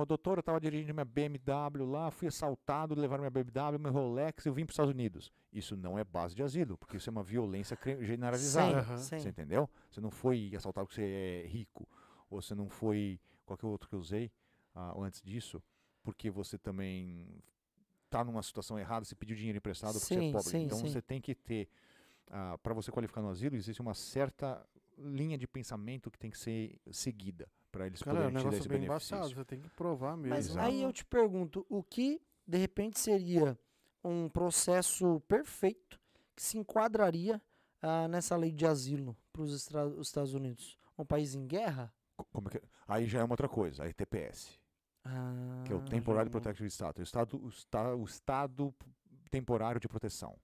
Ô, 0.00 0.06
doutor, 0.06 0.38
eu 0.38 0.40
estava 0.40 0.58
dirigindo 0.58 0.94
minha 0.94 1.04
BMW 1.04 1.84
lá, 1.84 2.10
fui 2.10 2.26
assaltado, 2.26 2.94
levaram 2.94 3.20
minha 3.20 3.30
BMW, 3.30 3.78
meu 3.78 3.92
Rolex, 3.92 4.46
eu 4.46 4.54
vim 4.54 4.64
para 4.64 4.70
os 4.70 4.74
Estados 4.74 4.94
Unidos. 4.94 5.30
Isso 5.52 5.76
não 5.76 5.98
é 5.98 6.02
base 6.02 6.34
de 6.34 6.42
asilo, 6.42 6.78
porque 6.78 6.96
isso 6.96 7.10
é 7.10 7.12
uma 7.12 7.22
violência 7.22 7.78
generalizada. 8.00 8.96
Sim, 8.96 8.96
sim. 8.96 9.18
Você 9.18 9.28
entendeu? 9.28 9.68
Você 9.90 10.00
não 10.00 10.10
foi 10.10 10.52
assaltado 10.56 10.86
porque 10.86 11.02
você 11.02 11.42
é 11.44 11.46
rico. 11.46 11.86
Ou 12.30 12.40
você 12.40 12.54
não 12.54 12.70
foi. 12.70 13.20
Qualquer 13.44 13.66
outro 13.66 13.90
que 13.90 13.94
eu 13.94 13.98
usei 13.98 14.32
ah, 14.74 14.94
antes 14.96 15.20
disso, 15.20 15.62
porque 16.02 16.30
você 16.30 16.56
também 16.56 17.28
está 18.06 18.24
numa 18.24 18.42
situação 18.42 18.78
errada, 18.78 19.04
você 19.04 19.14
pediu 19.14 19.36
dinheiro 19.36 19.58
emprestado 19.58 20.00
porque 20.00 20.14
você 20.14 20.20
Sim, 20.20 20.28
é 20.30 20.32
pobre. 20.32 20.48
sim, 20.48 20.62
então 20.62 20.78
sim. 20.78 20.88
você 20.88 21.02
tem 21.02 21.20
que 21.20 21.34
ter. 21.34 21.68
para 22.62 22.72
você 22.72 22.90
qualificar 22.90 23.20
no 23.20 23.28
asilo, 23.28 23.54
existe 23.54 23.82
uma 23.82 23.92
certa 23.92 24.66
linha 24.96 25.36
de 25.36 25.46
pensamento 25.46 26.10
que 26.10 26.18
tem 26.18 26.30
que 26.30 26.38
ser 26.38 26.80
seguida 26.90 27.46
para 27.70 27.86
eles 27.86 28.02
Cara, 28.02 28.18
é 28.18 28.20
um 28.20 28.24
poderem 28.24 28.30
te 28.30 28.34
dar 28.34 28.44
negócio 28.44 28.58
esse 28.60 28.68
bem 28.68 28.80
benefício. 28.80 29.14
embaçado. 29.16 29.34
Você 29.34 29.44
tem 29.44 29.60
que 29.60 29.68
provar 29.70 30.16
mesmo. 30.16 30.30
Mas 30.34 30.46
Exato. 30.48 30.66
aí 30.66 30.82
eu 30.82 30.92
te 30.92 31.04
pergunto, 31.04 31.64
o 31.68 31.82
que 31.82 32.20
de 32.46 32.58
repente 32.58 32.98
seria 32.98 33.58
um 34.02 34.28
processo 34.28 35.20
perfeito 35.28 36.00
que 36.34 36.42
se 36.42 36.58
enquadraria 36.58 37.40
ah, 37.82 38.08
nessa 38.08 38.36
lei 38.36 38.52
de 38.52 38.66
asilo 38.66 39.16
para 39.32 39.42
os 39.42 39.52
Estados 40.00 40.34
Unidos? 40.34 40.76
Um 40.98 41.04
país 41.04 41.34
em 41.34 41.46
guerra? 41.46 41.92
É 42.18 42.50
que- 42.50 42.62
Aí 42.86 43.06
já 43.06 43.20
é 43.20 43.24
uma 43.24 43.32
outra 43.32 43.48
coisa, 43.48 43.84
a 43.84 43.92
TPS. 43.92 44.58
Ah, 45.04 45.62
que 45.64 45.72
é 45.72 45.76
o 45.76 45.80
Temporary 45.82 46.26
não- 46.26 46.32
Protective 46.32 46.68
Status, 46.68 47.00
o 47.00 47.02
estado, 47.04 47.42
o, 47.42 47.48
esta- 47.48 47.94
o 47.94 48.04
estado 48.04 48.74
temporário 49.30 49.80
de 49.80 49.88
proteção. 49.88 50.36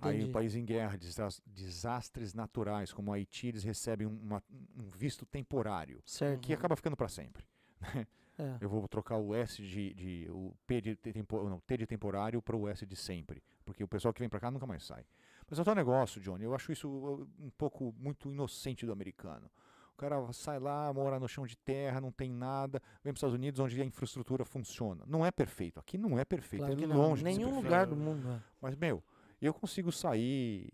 Aí 0.00 0.16
entendi. 0.16 0.30
o 0.30 0.32
país 0.32 0.54
em 0.54 0.64
guerra, 0.64 0.96
desas- 0.96 1.42
desastres 1.46 2.34
naturais, 2.34 2.92
como 2.92 3.10
o 3.10 3.14
Haiti, 3.14 3.48
eles 3.48 3.64
recebem 3.64 4.06
um, 4.06 4.18
uma- 4.22 4.42
um 4.76 4.88
visto 4.96 5.24
temporário, 5.26 6.00
Certo. 6.06 6.40
que 6.40 6.52
acaba 6.52 6.76
ficando 6.76 6.96
para 6.96 7.08
sempre. 7.08 7.44
É. 8.36 8.56
Eu 8.60 8.68
vou 8.68 8.88
trocar 8.88 9.16
o 9.16 9.32
S 9.32 9.62
de, 9.62 9.94
de- 9.94 10.28
o 10.28 10.52
P 10.66 10.80
de 10.80 10.96
tempo, 10.96 11.48
não, 11.48 11.60
T 11.60 11.76
de 11.76 11.86
temporário 11.86 12.42
para 12.42 12.56
o 12.56 12.66
S 12.68 12.84
de 12.84 12.96
sempre, 12.96 13.40
porque 13.64 13.84
o 13.84 13.86
pessoal 13.86 14.12
que 14.12 14.18
vem 14.18 14.28
para 14.28 14.40
cá 14.40 14.50
nunca 14.50 14.66
mais 14.66 14.84
sai. 14.84 15.06
Mas 15.48 15.56
é 15.56 15.70
um 15.70 15.74
negócio, 15.76 16.20
Johnny, 16.20 16.42
eu 16.42 16.52
acho 16.52 16.72
isso 16.72 16.88
uh, 16.88 17.28
um 17.38 17.48
pouco 17.50 17.94
muito 17.96 18.28
inocente 18.28 18.84
do 18.84 18.90
americano. 18.90 19.48
O 19.92 19.96
cara 19.96 20.16
sai 20.32 20.58
lá, 20.58 20.92
mora 20.92 21.20
no 21.20 21.28
chão 21.28 21.46
de 21.46 21.56
terra, 21.56 22.00
não 22.00 22.10
tem 22.10 22.28
nada, 22.28 22.82
vem 23.04 23.12
para 23.12 23.12
os 23.12 23.18
Estados 23.18 23.36
Unidos 23.36 23.60
onde 23.60 23.80
a 23.80 23.84
infraestrutura 23.84 24.44
funciona. 24.44 25.04
Não 25.06 25.24
é 25.24 25.30
perfeito, 25.30 25.78
aqui 25.78 25.96
não 25.96 26.18
é 26.18 26.24
perfeito, 26.24 26.66
Claro 26.66 26.82
é 26.82 26.86
não. 26.88 26.96
longe 26.96 27.22
de 27.22 27.30
ser 27.30 27.38
Nenhum 27.38 27.54
lugar 27.54 27.86
do 27.86 27.94
mundo. 27.94 28.28
é. 28.32 28.40
Mas, 28.60 28.74
meu, 28.74 29.00
eu 29.46 29.54
consigo 29.54 29.90
sair 29.92 30.68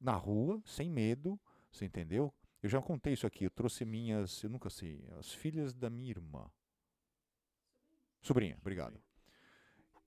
na 0.00 0.12
rua 0.12 0.60
sem 0.64 0.90
medo, 0.90 1.38
você 1.70 1.84
entendeu? 1.84 2.32
Eu 2.62 2.68
já 2.68 2.80
contei 2.82 3.12
isso 3.12 3.26
aqui. 3.26 3.44
Eu 3.44 3.50
trouxe 3.50 3.84
minhas, 3.84 4.42
eu 4.42 4.50
nunca 4.50 4.68
sei, 4.70 5.04
as 5.18 5.32
filhas 5.32 5.72
da 5.74 5.88
minha 5.90 6.10
irmã. 6.10 6.50
Sobrinha, 8.20 8.56
obrigado. 8.60 9.00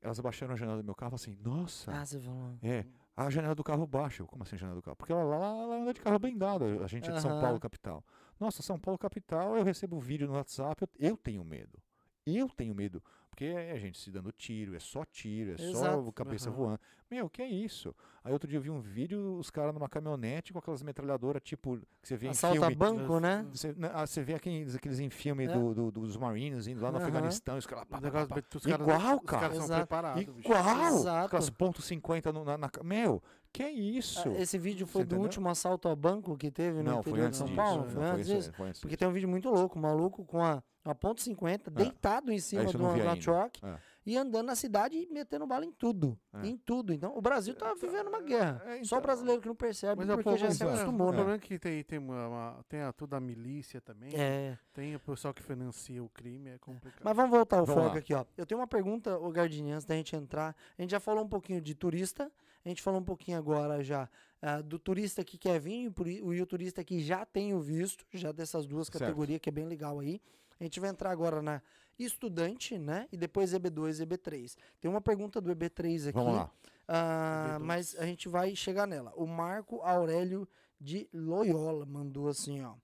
Elas 0.02 0.20
abaixaram 0.20 0.54
a 0.54 0.58
janela 0.58 0.78
do 0.80 0.84
meu 0.84 0.96
carro 0.96 1.14
e 1.14 1.16
assim: 1.16 1.36
Nossa, 1.36 1.92
Ah, 1.92 2.04
você 2.06 2.20
falou. 2.20 2.58
é, 2.64 2.86
a 3.16 3.30
janela 3.30 3.54
do 3.54 3.64
carro 3.64 3.86
baixa. 3.86 4.26
Como 4.26 4.42
assim 4.44 4.56
a 4.56 4.60
janela 4.60 4.80
do 4.80 4.82
carro? 4.84 4.98
Porque 4.98 5.14
ela, 5.14 5.24
lá, 5.24 5.46
ela 5.62 5.76
anda 5.78 5.94
de 5.94 6.02
carro 6.02 6.18
blindado. 6.18 6.66
A 6.84 6.88
gente 6.88 7.08
é 7.10 7.14
de 7.14 7.22
São 7.22 7.32
Aham. 7.32 7.42
Paulo, 7.42 7.60
capital. 7.60 8.04
Nossa, 8.40 8.64
São 8.64 8.80
Paulo, 8.80 8.98
capital, 8.98 9.56
eu 9.56 9.64
recebo 9.64 10.00
vídeo 10.00 10.28
no 10.28 10.34
WhatsApp. 10.34 10.82
Eu, 10.82 11.10
eu 11.12 11.18
tenho 11.18 11.44
medo. 11.44 11.80
Eu 12.26 12.50
tenho 12.50 12.74
medo. 12.76 13.02
Porque 13.30 13.46
é 13.46 13.72
a 13.72 13.78
gente 13.80 13.98
se 13.98 14.12
dando 14.12 14.30
tiro, 14.34 14.76
é 14.76 14.80
só 14.80 15.06
tiro, 15.06 15.52
é 15.52 15.54
Exato. 15.54 16.04
só 16.06 16.12
cabeça 16.12 16.50
Aham. 16.50 16.58
voando. 16.58 16.80
Meu, 17.10 17.30
que 17.30 17.42
é 17.42 17.48
isso? 17.48 17.96
Aí 18.24 18.32
outro 18.32 18.48
dia 18.48 18.58
eu 18.58 18.62
vi 18.62 18.70
um 18.70 18.80
vídeo, 18.82 19.38
os 19.38 19.50
caras 19.50 19.74
numa 19.74 19.88
caminhonete 19.88 20.52
com 20.52 20.60
aquelas 20.60 20.84
metralhadoras, 20.84 21.42
tipo, 21.42 21.78
que 22.02 22.08
você 22.08 22.18
vê 22.18 22.28
em 22.28 22.32
Assalta 22.32 22.60
filme. 22.60 22.76
banco, 22.76 23.20
né? 23.20 23.46
Você, 23.52 23.74
né, 23.74 23.90
ah, 23.94 24.06
você 24.06 24.22
vê 24.22 24.34
aqueles, 24.36 24.76
aqueles 24.76 25.00
em 25.00 25.10
filme 25.10 25.46
É. 25.46 25.48
do, 25.48 25.74
do- 25.74 25.92
dos 25.92 26.18
Marines 26.18 26.68
indo 26.68 26.82
lá 26.82 26.92
no 26.92 26.98
Aham. 26.98 27.06
Afeganistão, 27.08 27.56
e 27.56 27.60
os 27.60 27.66
caras. 27.66 27.86
pá, 27.86 28.02
pá, 28.02 28.12
pá, 28.28 28.40
de- 28.42 28.58
os 28.58 28.66
Igual, 28.66 28.86
caras, 28.86 29.14
Os 29.20 29.26
cara. 29.26 29.42
caras 29.42 29.56
são 29.56 29.66
Exato. 29.66 29.80
preparados. 29.88 30.24
bicho. 30.26 30.40
Igual! 30.40 30.88
Exato. 31.00 31.26
Aquelas 31.28 31.50
ponto 31.50 31.82
.50 31.82 32.32
no, 32.34 32.44
na, 32.44 32.58
na. 32.58 32.70
Meu, 32.84 33.24
que 33.52 33.64
é 33.64 33.72
isso? 33.72 34.28
Ah, 34.30 34.34
Esse 34.42 34.58
vídeo 34.58 34.86
foi 34.86 35.02
Você 35.04 35.06
do 35.08 35.16
entendeu? 35.16 35.24
último 35.24 35.50
assalto 35.50 35.88
ao 35.88 35.96
banco 35.96 36.38
que 36.38 36.52
teve 36.52 36.78
no 36.80 36.84
Não, 36.84 37.04
foi 37.04 37.12
interior 37.14 37.30
de 37.30 37.38
São 37.38 37.48
disso. 37.48 37.56
Paulo? 37.58 37.84
Não, 37.86 37.90
Foi 37.92 38.04
antes 38.04 38.28
disso? 38.28 38.54
foi 38.54 38.68
antes 38.68 38.82
Porque 38.82 38.90
disso. 38.96 39.00
tem 39.00 39.08
um 39.08 39.14
vídeo 39.14 39.30
muito 39.30 39.50
louco, 39.50 39.80
um 39.80 39.82
maluco 39.82 40.24
com 40.26 40.44
a, 40.44 40.62
uma 40.84 40.96
ponto 40.96 41.22
.50, 41.22 41.70
deitado 41.70 42.32
em 42.32 42.40
cima 42.40 42.64
É, 42.64 42.78
uma 42.78 42.94
ainda. 42.94 43.16
truck 43.18 43.64
É. 43.64 43.78
e 44.06 44.18
andando 44.18 44.48
na 44.48 44.56
cidade 44.56 44.98
e 44.98 45.06
metendo 45.14 45.46
bala 45.46 45.64
em 45.64 45.72
tudo. 45.72 46.18
É. 46.34 46.48
Em 46.48 46.58
tudo. 46.58 46.92
Então, 46.92 47.16
o 47.16 47.22
Brasil 47.22 47.54
tá 47.56 47.74
vivendo 47.76 48.08
uma 48.08 48.22
guerra. 48.22 48.62
é, 48.66 48.70
Só 48.84 48.96
o 48.96 48.98
então. 48.98 49.02
brasileiro 49.02 49.42
que 49.42 49.48
não 49.48 49.56
percebe, 49.56 49.98
Mas 50.00 50.10
é 50.10 50.14
o 50.14 50.18
porque 50.24 50.38
já 50.40 50.48
se 50.50 50.56
exato. 50.56 50.72
O 50.72 50.74
acostumou, 50.74 51.08
né? 51.12 51.18
problema 51.18 51.36
é 51.38 51.40
que 51.40 51.60
tem, 51.60 51.84
tem, 51.84 52.00
uma, 52.00 52.28
uma- 52.28 52.66
tem 52.68 52.82
a, 52.82 52.92
tudo 52.92 53.16
a 53.16 53.20
milícia 53.20 53.80
também. 53.80 54.12
É. 54.16 54.58
Tem 54.74 54.96
o 54.96 55.00
pessoal 55.00 55.34
que 55.34 55.44
financia 55.44 56.04
o 56.04 56.10
crime, 56.10 56.50
é 56.50 56.58
complicado. 56.58 57.02
Mas 57.04 57.16
vamos 57.16 57.32
voltar 57.32 57.60
ao 57.60 57.66
Vamos 57.66 57.84
foco 57.84 57.94
lá. 57.96 58.00
aqui, 58.00 58.14
ó. 58.16 58.26
Eu 58.36 58.46
tenho 58.48 58.60
uma 58.60 58.68
pergunta, 58.68 59.18
ô 59.20 59.30
Gardini, 59.32 59.72
antes 59.74 59.86
da 59.86 59.96
gente 59.96 60.16
entrar. 60.16 60.56
A 60.78 60.82
gente 60.82 60.92
já 60.92 61.00
falou 61.00 61.24
um 61.24 61.30
pouquinho 61.30 61.62
de 61.62 61.76
turista, 61.76 62.32
a 62.66 62.70
gente 62.70 62.82
falou 62.82 63.00
um 63.00 63.04
pouquinho 63.04 63.38
agora 63.38 63.84
já 63.84 64.10
ah, 64.42 64.62
do 64.62 64.80
turista 64.80 65.24
que 65.24 65.38
quer 65.38 65.60
vir 65.60 65.84
e 65.84 66.22
o 66.22 66.34
e 66.34 66.42
o 66.42 66.46
turista 66.48 66.84
que 66.84 67.00
já 67.04 67.24
tem 67.24 67.54
o 67.54 67.60
visto, 67.60 68.04
já 68.12 68.32
dessas 68.32 68.66
duas 68.66 68.88
Certo. 68.88 69.00
categorias, 69.00 69.40
que 69.40 69.50
é 69.50 69.52
bem 69.52 69.66
legal 69.68 70.00
aí. 70.00 70.20
A 70.62 70.64
gente 70.64 70.80
vai 70.80 70.90
entrar 70.90 71.12
agora 71.12 71.42
na 71.42 71.62
estudante, 71.98 72.78
né? 72.78 73.08
E 73.12 73.18
depois 73.18 73.52
EB2 73.52 74.00
e 74.00 74.06
EB3. 74.06 74.56
Tem 74.80 74.90
uma 74.90 75.02
pergunta 75.02 75.42
do 75.42 75.54
EB3 75.54 76.04
aqui. 76.10 76.12
Vamos 76.14 76.36
lá. 76.36 76.52
ah, 76.88 77.58
EB2. 77.58 77.64
mas 77.66 77.96
a 77.98 78.06
gente 78.06 78.30
vai 78.30 78.56
chegar 78.56 78.88
nela. 78.88 79.12
O 79.16 79.26
Marco 79.28 79.82
Aurélio 79.82 80.48
de 80.80 81.08
Loyola 81.14 81.86
mandou 81.86 82.28
assim, 82.28 82.64
ó. 82.64 82.76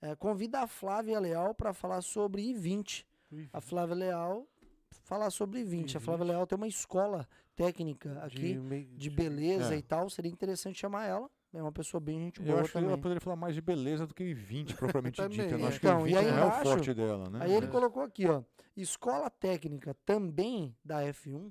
É, 0.00 0.14
convida 0.14 0.60
a 0.60 0.66
Flávia 0.66 1.18
Leal 1.18 1.54
para 1.54 1.72
falar 1.72 2.00
sobre 2.02 2.42
I20. 2.42 3.04
A 3.52 3.60
Flávia 3.60 3.94
Leal 3.96 4.46
falar 5.02 5.30
sobre 5.30 5.60
I20. 5.64 5.96
A 5.96 6.00
Flávia 6.00 6.24
I20. 6.24 6.28
Leal 6.28 6.46
tem 6.46 6.56
uma 6.56 6.68
escola 6.68 7.28
técnica 7.56 8.18
aqui 8.22 8.54
mei- 8.58 8.84
de 8.96 9.10
beleza 9.10 9.74
É. 9.74 9.78
e 9.78 9.82
tal. 9.82 10.08
Seria 10.08 10.30
interessante 10.30 10.78
chamar 10.78 11.06
ela. 11.06 11.28
É 11.54 11.62
uma 11.62 11.72
pessoa 11.72 12.00
bem 12.00 12.20
gente 12.20 12.40
Eu 12.40 12.46
boa 12.46 12.60
acho 12.60 12.68
que 12.68 12.72
também. 12.74 12.88
ela 12.90 12.98
poderia 12.98 13.20
falar 13.20 13.36
mais 13.36 13.54
de 13.54 13.60
beleza 13.62 14.06
do 14.06 14.14
que 14.14 14.32
o 14.32 14.36
20 14.36 14.74
propriamente 14.76 15.26
dito. 15.28 15.42
Eu 15.54 15.58
não 15.58 15.64
é. 15.66 15.68
acho 15.68 15.80
que 15.80 15.86
Então, 15.86 16.02
o 16.02 16.06
e 16.06 16.10
20 16.12 16.18
aí 16.18 16.30
não 16.30 16.38
é 16.38 16.46
o 16.46 16.50
forte 16.62 16.94
dela, 16.94 17.30
né? 17.30 17.38
Aí 17.42 17.52
ele 17.54 17.66
É. 17.66 17.70
colocou 17.70 18.02
aqui, 18.02 18.26
ó. 18.26 18.42
Escola 18.76 19.30
técnica 19.30 19.94
também 20.04 20.76
da 20.84 21.02
F1? 21.04 21.50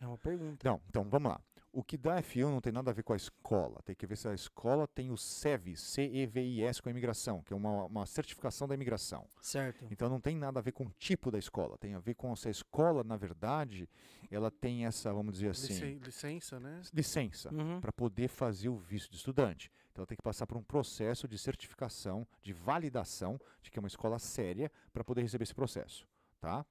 É 0.00 0.06
uma 0.06 0.18
pergunta. 0.18 0.68
Não, 0.68 0.80
então 0.88 1.04
vamos 1.08 1.30
lá. 1.30 1.40
O 1.76 1.82
que 1.82 1.96
dá 1.96 2.22
F1 2.22 2.50
não 2.50 2.60
tem 2.60 2.72
nada 2.72 2.92
a 2.92 2.94
ver 2.94 3.02
com 3.02 3.12
a 3.12 3.16
escola. 3.16 3.82
Tem 3.84 3.96
que 3.96 4.06
ver 4.06 4.16
se 4.16 4.28
a 4.28 4.32
escola 4.34 4.86
tem 4.86 5.10
o 5.10 5.16
CEVIS, 5.16 5.80
C-E-V-I-S, 5.80 6.80
com 6.80 6.88
a 6.88 6.92
imigração, 6.92 7.42
que 7.42 7.52
é 7.52 7.56
uma, 7.56 7.86
uma 7.86 8.06
certificação 8.06 8.68
da 8.68 8.74
imigração. 8.76 9.26
Certo. 9.40 9.84
Então 9.90 10.08
não 10.08 10.20
tem 10.20 10.36
nada 10.36 10.60
a 10.60 10.62
ver 10.62 10.70
com 10.70 10.84
o 10.86 10.90
tipo 10.96 11.32
da 11.32 11.38
escola. 11.38 11.76
Tem 11.76 11.94
a 11.94 11.98
ver 11.98 12.14
com 12.14 12.34
se 12.36 12.46
a 12.46 12.50
escola, 12.50 13.02
na 13.02 13.16
verdade, 13.16 13.88
ela 14.30 14.52
tem 14.52 14.86
essa, 14.86 15.12
vamos 15.12 15.34
dizer 15.34 15.48
assim, 15.50 15.72
Licen- 15.72 15.98
licença, 15.98 16.60
né? 16.60 16.80
licença 16.92 17.52
Uhum. 17.52 17.80
para 17.80 17.90
poder 17.92 18.28
fazer 18.28 18.68
o 18.68 18.76
visto 18.76 19.10
de 19.10 19.16
estudante. 19.16 19.68
Então 19.90 20.02
ela 20.02 20.06
tem 20.06 20.16
que 20.16 20.22
passar 20.22 20.46
por 20.46 20.56
um 20.56 20.62
processo 20.62 21.26
de 21.26 21.36
certificação, 21.36 22.24
de 22.40 22.52
validação 22.52 23.40
de 23.60 23.70
que 23.72 23.78
é 23.78 23.80
uma 23.80 23.88
escola 23.88 24.20
séria 24.20 24.70
para 24.92 25.02
poder 25.02 25.22
receber 25.22 25.42
esse 25.42 25.54
processo, 25.54 26.06
tá? 26.40 26.64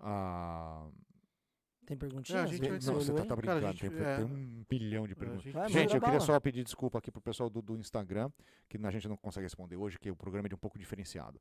Ah, 0.00 0.88
Tem 1.86 1.96
perguntinha? 1.96 2.40
É, 2.40 2.42
a 2.42 2.46
gente 2.46 2.60
vai 2.68 2.70
não, 2.80 2.94
você 2.94 3.12
tá, 3.12 3.18
Cara, 3.18 3.28
tá 3.28 3.36
brincando, 3.36 3.66
gente- 3.72 3.90
tem, 3.90 4.04
é. 4.04 4.16
tem 4.16 4.24
um 4.24 4.64
bilhão 4.68 5.06
de 5.06 5.14
perguntas. 5.14 5.42
gente- 5.44 5.68
Gente, 5.72 5.94
eu 5.94 6.00
queria 6.00 6.20
só 6.20 6.38
pedir 6.40 6.64
desculpa 6.64 6.98
aqui 6.98 7.10
pro 7.12 7.20
pessoal 7.20 7.48
do, 7.48 7.62
do 7.62 7.76
Instagram, 7.76 8.30
que 8.68 8.76
a 8.76 8.90
gente 8.90 9.08
não 9.08 9.16
consegue 9.16 9.44
responder 9.44 9.76
hoje, 9.76 9.98
que 9.98 10.10
o 10.10 10.16
programa 10.16 10.46
é 10.46 10.50
de 10.50 10.54
um 10.54 10.58
pouco 10.58 10.78
diferenciado. 10.78 11.40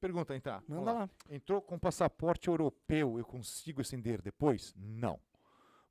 Pergunta, 0.00 0.34
então. 0.34 0.62
Manda 0.68 0.92
lá. 0.92 1.10
Entrou 1.28 1.60
com 1.60 1.78
passaporte 1.78 2.48
europeu, 2.48 3.18
eu 3.18 3.24
consigo 3.24 3.82
estender 3.82 4.22
depois? 4.22 4.72
Não. 4.76 5.18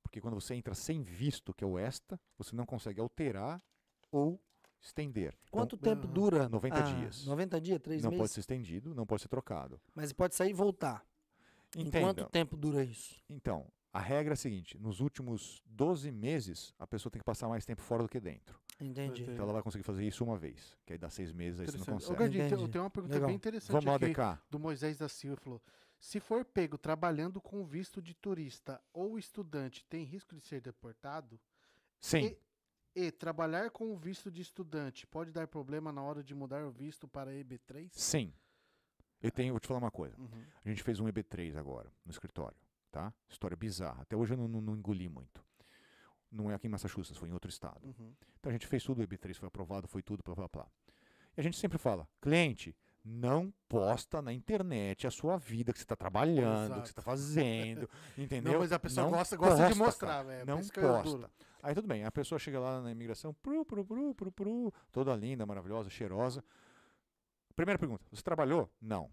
Porque 0.01 0.19
quando 0.21 0.33
você 0.33 0.55
entra 0.55 0.73
sem 0.73 1.03
visto, 1.03 1.53
que 1.53 1.63
é 1.63 1.67
o 1.67 1.77
ESTA, 1.77 2.19
você 2.37 2.55
não 2.55 2.65
consegue 2.65 2.99
alterar 3.01 3.61
ou 4.11 4.41
estender. 4.81 5.33
Então, 5.43 5.59
Quanto 5.59 5.77
tempo 5.77 6.05
Aham. 6.05 6.13
dura? 6.13 6.49
90 6.49 6.77
Ah, 6.77 6.81
dias. 6.81 7.25
90 7.25 7.59
dias, 7.61 7.79
3 7.79 8.01
não 8.01 8.09
pode 8.11 8.21
meses? 8.21 8.31
ser 8.33 8.39
estendido, 8.39 8.95
não 8.95 9.05
pode 9.05 9.21
ser 9.21 9.27
trocado. 9.27 9.79
Mas 9.93 10.11
pode 10.13 10.33
sair 10.35 10.51
e 10.51 10.53
voltar. 10.53 11.05
Em 11.75 11.81
Entenda. 11.81 11.99
quanto 12.07 12.25
tempo 12.31 12.57
dura 12.57 12.83
isso? 12.83 13.21
Então, 13.29 13.67
a 13.91 13.99
regra 13.99 14.33
é 14.33 14.35
a 14.35 14.37
seguinte: 14.37 14.77
nos 14.77 14.99
últimos 14.99 15.61
12 15.65 16.11
meses, 16.11 16.73
a 16.77 16.85
pessoa 16.85 17.11
tem 17.11 17.19
que 17.19 17.25
passar 17.25 17.47
mais 17.47 17.65
tempo 17.65 17.81
fora 17.81 18.03
do 18.03 18.09
que 18.09 18.19
dentro. 18.19 18.59
Entendi. 18.79 19.23
Então 19.23 19.43
ela 19.43 19.53
vai 19.53 19.61
conseguir 19.61 19.83
fazer 19.83 20.05
isso 20.07 20.23
uma 20.23 20.37
vez. 20.37 20.77
Que 20.85 20.93
aí 20.93 20.99
dá 20.99 21.09
seis 21.09 21.31
meses, 21.33 21.59
aí 21.59 21.65
você 21.65 21.77
não. 21.77 21.83
Ô, 21.83 21.99
consegue. 21.99 22.19
Gardinho, 22.19 22.43
tem, 22.43 22.53
Entendi. 22.53 22.71
tem 22.71 22.81
uma 22.81 22.89
pergunta 22.89 23.15
Legal. 23.15 23.27
bem 23.27 23.35
interessante 23.35 23.71
Vamos 23.71 23.85
lá, 23.85 23.95
aqui 23.95 24.05
DK. 24.07 24.39
do 24.49 24.59
Moisés 24.59 24.97
da 24.97 25.09
Silva. 25.09 25.37
Falou: 25.37 25.61
se 25.99 26.19
for 26.19 26.45
pego 26.45 26.77
trabalhando 26.77 27.41
com 27.41 27.65
visto 27.65 28.01
de 28.01 28.13
turista 28.13 28.81
ou 28.93 29.19
estudante, 29.19 29.85
tem 29.85 30.03
risco 30.03 30.35
de 30.35 30.41
ser 30.41 30.61
deportado? 30.61 31.39
Sim. 31.99 32.35
E 32.95 33.11
trabalhar 33.11 33.69
com 33.69 33.91
o 33.93 33.97
visto 33.97 34.31
de 34.31 34.41
estudante 34.41 35.05
pode 35.05 35.31
dar 35.31 35.47
problema 35.47 35.91
na 35.91 36.01
hora 36.01 36.23
de 36.23 36.33
mudar 36.33 36.63
o 36.65 36.71
visto 36.71 37.07
para 37.07 37.31
EB3? 37.31 37.89
Sim. 37.91 38.33
Eu 39.21 39.29
tenho, 39.29 39.53
vou 39.53 39.59
te 39.59 39.67
falar 39.67 39.79
uma 39.79 39.91
coisa. 39.91 40.17
Uhum. 40.17 40.43
A 40.63 40.69
gente 40.69 40.81
fez 40.81 40.99
um 40.99 41.05
EB3 41.05 41.57
agora, 41.57 41.91
no 42.05 42.11
escritório, 42.11 42.57
tá? 42.91 43.13
História 43.27 43.55
bizarra. 43.55 44.01
Até 44.01 44.15
hoje 44.15 44.33
eu 44.33 44.37
não, 44.37 44.47
não- 44.47 44.61
não 44.61 44.75
engoli 44.75 45.07
muito. 45.09 45.43
Não 46.31 46.51
é 46.51 46.53
aqui 46.55 46.67
em 46.67 46.69
Massachusetts, 46.69 47.17
foi 47.17 47.29
em 47.29 47.33
outro 47.33 47.49
estado. 47.49 47.83
Uhum. 47.85 48.13
Então 48.39 48.49
a 48.49 48.53
gente 48.53 48.67
fez 48.67 48.83
tudo, 48.83 48.99
o 49.01 49.03
EB3 49.07 49.33
foi 49.35 49.47
aprovado, 49.47 49.87
foi 49.87 50.01
tudo, 50.03 50.21
blá 50.23 50.35
blá 50.35 50.47
blá. 50.47 50.67
E 51.35 51.39
a 51.39 51.43
gente 51.43 51.57
sempre 51.57 51.77
fala, 51.77 52.07
cliente, 52.21 52.75
não 53.03 53.51
posta 53.67 54.21
na 54.21 54.31
internet 54.31 55.07
a 55.07 55.11
sua 55.11 55.37
vida, 55.37 55.71
que 55.71 55.79
você 55.79 55.83
está 55.85 55.95
trabalhando, 55.95 56.81
que 56.81 56.87
você 56.87 56.91
está 56.91 57.01
Exato. 57.01 57.01
fazendo, 57.01 57.89
entendeu? 58.17 58.53
Não, 58.53 58.59
mas 58.59 58.71
a 58.71 58.77
pessoa 58.79 59.05
Não 59.05 59.11
gosta, 59.17 59.35
gosta 59.37 59.55
de 59.55 59.61
posta, 59.69 59.83
mostrar, 59.83 60.07
cara. 60.07 60.23
velho. 60.23 60.45
Não 60.45 60.59
posta. 60.67 61.31
Aí 61.63 61.73
tudo 61.73 61.87
bem, 61.87 62.03
a 62.05 62.11
pessoa 62.11 62.37
chega 62.37 62.59
lá 62.59 62.81
na 62.81 62.91
imigração, 62.91 63.33
pru, 63.33 63.65
pru, 63.65 63.83
pru, 63.85 64.13
pru, 64.13 64.31
pru, 64.31 64.73
toda 64.91 65.15
linda, 65.15 65.45
maravilhosa, 65.45 65.89
cheirosa. 65.89 66.43
Primeira 67.55 67.79
pergunta, 67.79 68.05
você 68.11 68.21
trabalhou? 68.21 68.69
Não. 68.79 69.09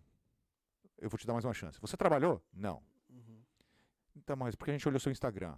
Eu 0.98 1.08
vou 1.08 1.18
te 1.18 1.26
dar 1.26 1.32
mais 1.32 1.44
uma 1.44 1.54
chance. 1.54 1.80
Você 1.80 1.96
trabalhou? 1.96 2.42
Não. 2.52 2.82
Uhum. 4.16 4.22
Então, 4.22 4.36
mas 4.36 4.54
porque 4.54 4.70
a 4.70 4.74
gente 4.74 4.88
olhou 4.88 4.98
seu 4.98 5.12
Instagram? 5.12 5.56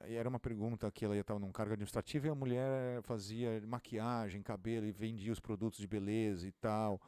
Aí 0.00 0.14
era 0.14 0.28
uma 0.28 0.38
pergunta 0.38 0.90
que 0.90 1.04
ela 1.04 1.14
ia 1.14 1.20
estar 1.20 1.38
num 1.38 1.52
cargo 1.52 1.72
administrativo 1.72 2.26
e 2.26 2.30
a 2.30 2.34
mulher 2.34 3.02
fazia 3.02 3.60
maquiagem, 3.66 4.42
cabelo 4.42 4.86
e 4.86 4.92
vendia 4.92 5.32
os 5.32 5.40
produtos 5.40 5.80
de 5.80 5.86
beleza 5.86 6.46
e 6.46 6.52
tal. 6.52 7.00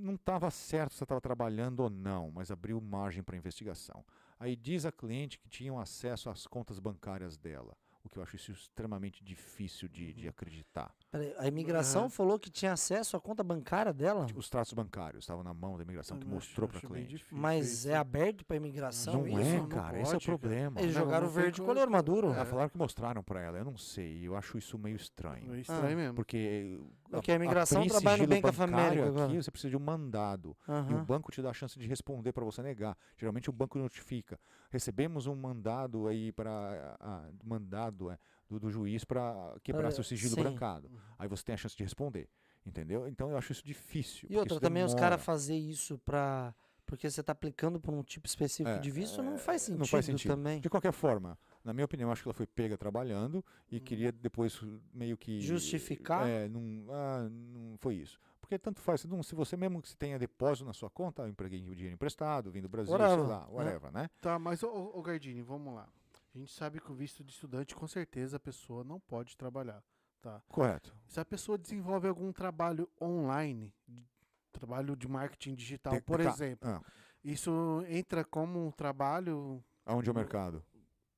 Não 0.00 0.14
estava 0.14 0.50
certo 0.50 0.94
se 0.94 1.02
estava 1.02 1.20
trabalhando 1.20 1.80
ou 1.80 1.90
não, 1.90 2.30
mas 2.30 2.50
abriu 2.50 2.80
margem 2.80 3.22
para 3.22 3.36
investigação. 3.36 4.04
Aí 4.38 4.54
diz 4.54 4.84
a 4.84 4.92
cliente 4.92 5.38
que 5.38 5.48
tinham 5.48 5.78
acesso 5.78 6.28
às 6.28 6.46
contas 6.46 6.78
bancárias 6.78 7.36
dela, 7.36 7.76
o 8.04 8.08
que 8.08 8.18
eu 8.18 8.22
acho 8.22 8.36
isso 8.36 8.52
extremamente 8.52 9.24
difícil 9.24 9.88
de, 9.88 10.12
de 10.12 10.28
acreditar. 10.28 10.94
Peraí, 11.14 11.32
a 11.38 11.46
imigração 11.46 12.10
falou 12.10 12.40
que 12.40 12.50
tinha 12.50 12.72
acesso 12.72 13.16
à 13.16 13.20
conta 13.20 13.44
bancária 13.44 13.92
dela? 13.92 14.26
Os 14.34 14.48
tratos 14.50 14.72
bancários 14.72 15.22
estavam 15.22 15.44
na 15.44 15.54
mão 15.54 15.76
da 15.76 15.84
imigração 15.84 16.18
que 16.18 16.26
mostrou 16.26 16.66
para 16.68 16.78
a 16.78 16.80
cliente. 16.80 17.08
difícil 17.10 17.38
Mas 17.38 17.70
isso. 17.72 17.88
é 17.88 17.94
aberto 17.94 18.44
pra 18.44 18.56
imigração 18.56 19.18
Não 19.20 19.28
isso? 19.28 19.38
é, 19.48 19.58
não 19.58 19.68
cara, 19.68 20.00
esse 20.00 20.12
é 20.12 20.16
o 20.16 20.20
pode, 20.20 20.24
problema. 20.26 20.80
Eles 20.80 20.92
Não, 20.92 21.02
jogaram 21.04 21.26
não 21.28 21.32
verde 21.32 21.60
como- 21.60 21.72
colher 21.72 21.88
maduro. 21.88 22.32
Ah, 22.32 22.44
falaram 22.44 22.68
que 22.68 22.76
mostraram 22.76 23.22
para 23.22 23.40
ela, 23.40 23.58
eu 23.58 23.64
não 23.64 23.76
sei, 23.76 24.26
eu 24.26 24.34
acho 24.34 24.58
isso 24.58 24.76
meio 24.76 24.96
estranho. 24.96 25.54
É 25.54 25.60
estranho 25.60 25.96
mesmo. 25.96 26.16
Porque 26.16 26.80
Porque 27.08 27.30
a 27.30 27.36
imigração 27.36 27.78
abrir 27.82 27.90
trabalha 27.92 28.16
no 28.16 28.24
America 28.64 29.06
agora. 29.06 29.26
aqui, 29.26 29.36
você 29.40 29.50
precisa 29.52 29.70
de 29.70 29.76
um 29.76 29.80
mandado. 29.84 30.56
E 30.90 30.94
o 30.94 31.04
banco 31.04 31.30
te 31.30 31.40
dá 31.40 31.50
a 31.50 31.54
chance 31.54 31.78
de 31.78 31.86
responder 31.86 32.32
para 32.32 32.44
você 32.44 32.60
negar. 32.60 32.96
Geralmente 33.16 33.48
o 33.48 33.52
banco 33.52 33.78
notifica. 33.78 34.36
Recebemos 34.68 35.28
um 35.28 35.36
mandado 35.36 36.08
aí 36.08 36.32
para 36.32 36.96
mandado 37.44 38.10
é, 38.10 38.18
do, 38.48 38.58
do 38.60 38.70
juiz 38.70 39.04
para 39.04 39.56
quebrar 39.62 39.82
Pra- 39.82 39.90
seu 39.90 40.04
sigilo 40.04 40.34
sim. 40.34 40.42
brancado. 40.42 40.90
Aí 41.18 41.28
você 41.28 41.42
tem 41.44 41.54
a 41.54 41.58
chance 41.58 41.76
de 41.76 41.82
responder. 41.82 42.28
Entendeu? 42.66 43.06
Então 43.06 43.30
eu 43.30 43.36
acho 43.36 43.52
isso 43.52 43.62
difícil. 43.64 44.26
E 44.30 44.36
outra, 44.38 44.58
também 44.58 44.82
os 44.82 44.92
demora. 44.94 45.10
caras 45.10 45.24
fazer 45.24 45.56
isso 45.56 45.98
pra. 45.98 46.54
Porque 46.86 47.10
você 47.10 47.22
tá 47.22 47.32
aplicando 47.32 47.80
por 47.80 47.92
um 47.94 48.02
tipo 48.02 48.26
específico 48.26 48.68
É, 48.68 48.78
de 48.78 48.90
visto, 48.90 49.22
não 49.22 49.34
é, 49.34 49.38
faz 49.38 49.62
sentido, 49.62 49.78
não 49.80 49.86
faz 49.86 50.04
sentido. 50.04 50.30
também. 50.30 50.60
De 50.60 50.68
qualquer 50.70 50.92
forma, 50.92 51.38
Na 51.64 51.72
minha 51.72 51.84
opinião, 51.86 52.12
acho 52.12 52.22
que 52.22 52.28
ela 52.28 52.34
foi 52.34 52.46
pega 52.46 52.76
trabalhando 52.76 53.42
e 53.70 53.80
queria 53.80 54.12
depois 54.12 54.60
meio 54.92 55.16
que. 55.16 55.40
Justificar? 55.40 56.26
É, 56.28 56.46
não, 56.48 56.84
ah, 56.90 57.26
não 57.30 57.76
foi 57.78 57.94
isso. 57.96 58.18
Porque 58.40 58.58
tanto 58.58 58.80
faz, 58.82 59.00
se 59.00 59.08
não- 59.08 59.22
se 59.22 59.34
você 59.34 59.56
mesmo 59.56 59.80
que 59.80 59.88
se 59.88 59.96
tenha 59.96 60.18
depósito 60.18 60.66
na 60.66 60.74
sua 60.74 60.90
conta, 60.90 61.22
eu 61.22 61.28
empreguei 61.28 61.60
o 61.68 61.74
dinheiro 61.74 61.94
emprestado, 61.94 62.50
vim 62.50 62.60
do 62.60 62.68
Brasil, 62.68 62.92
Whatever, 62.92 63.18
sei 63.18 63.26
lá, 63.28 63.40
né? 63.40 63.46
whatever, 63.50 63.90
né? 63.92 64.10
Tá, 64.20 64.38
mas 64.38 64.62
ô, 64.62 64.68
ô 64.94 65.00
Gardini, 65.02 65.40
vamos 65.40 65.74
lá. 65.74 65.88
A 66.34 66.38
gente 66.38 66.52
sabe 66.52 66.80
que 66.80 66.90
o 66.90 66.94
visto 66.94 67.22
de 67.22 67.32
estudante, 67.32 67.74
com 67.74 67.86
certeza, 67.86 68.36
a 68.36 68.40
pessoa 68.40 68.82
não 68.82 68.98
pode 68.98 69.36
trabalhar, 69.36 69.82
tá? 70.20 70.42
Correto. 70.48 70.94
Se 71.06 71.20
a 71.20 71.24
pessoa 71.24 71.56
desenvolve 71.56 72.08
algum 72.08 72.32
trabalho 72.32 72.90
online, 73.00 73.72
de- 73.86 74.04
trabalho 74.52 74.96
de 74.96 75.06
marketing 75.06 75.54
digital, 75.54 75.92
Tem- 75.92 76.02
por 76.02 76.20
tá, 76.20 76.28
exemplo, 76.30 76.68
ah, 76.68 76.82
isso 77.22 77.84
entra 77.88 78.24
como 78.24 78.66
um 78.66 78.70
trabalho... 78.72 79.62
aonde 79.86 80.08
é 80.08 80.10
o 80.10 80.14
No- 80.14 80.20
mercado? 80.20 80.64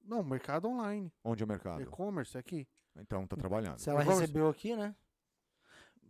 Não, 0.02 0.22
mercado 0.22 0.68
online, 0.68 1.10
Onde 1.24 1.42
é 1.42 1.46
o 1.46 1.48
mercado? 1.48 1.80
e-commerce 1.82 2.36
aqui. 2.36 2.68
Então 2.94 3.26
tá 3.26 3.36
trabalhando. 3.36 3.78
Se 3.78 3.88
ela 3.90 4.02
recebeu 4.02 4.48
aqui, 4.48 4.76
né? 4.76 4.94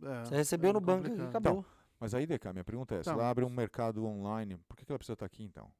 É, 0.03 0.25
Você 0.25 0.35
recebeu 0.35 0.69
é 0.69 0.73
no 0.73 0.79
banco 0.81 1.07
e 1.07 1.09
complicado. 1.09 1.29
acabou. 1.29 1.65
Mas 1.99 2.13
aí, 2.13 2.27
DK, 2.27 2.53
minha 2.53 2.63
pergunta 2.63 2.93
é: 2.93 2.99
se 2.99 3.05
Tá, 3.05 3.13
ela 3.13 3.27
abre 3.29 3.43
um 3.43 3.49
mercado 3.49 4.05
online, 4.05 4.57
por 4.67 4.77
que 4.77 4.85
que 4.85 4.91
ela 4.91 4.99
precisa 4.99 5.13
estar 5.13 5.25
aqui 5.25 5.43
então? 5.43 5.71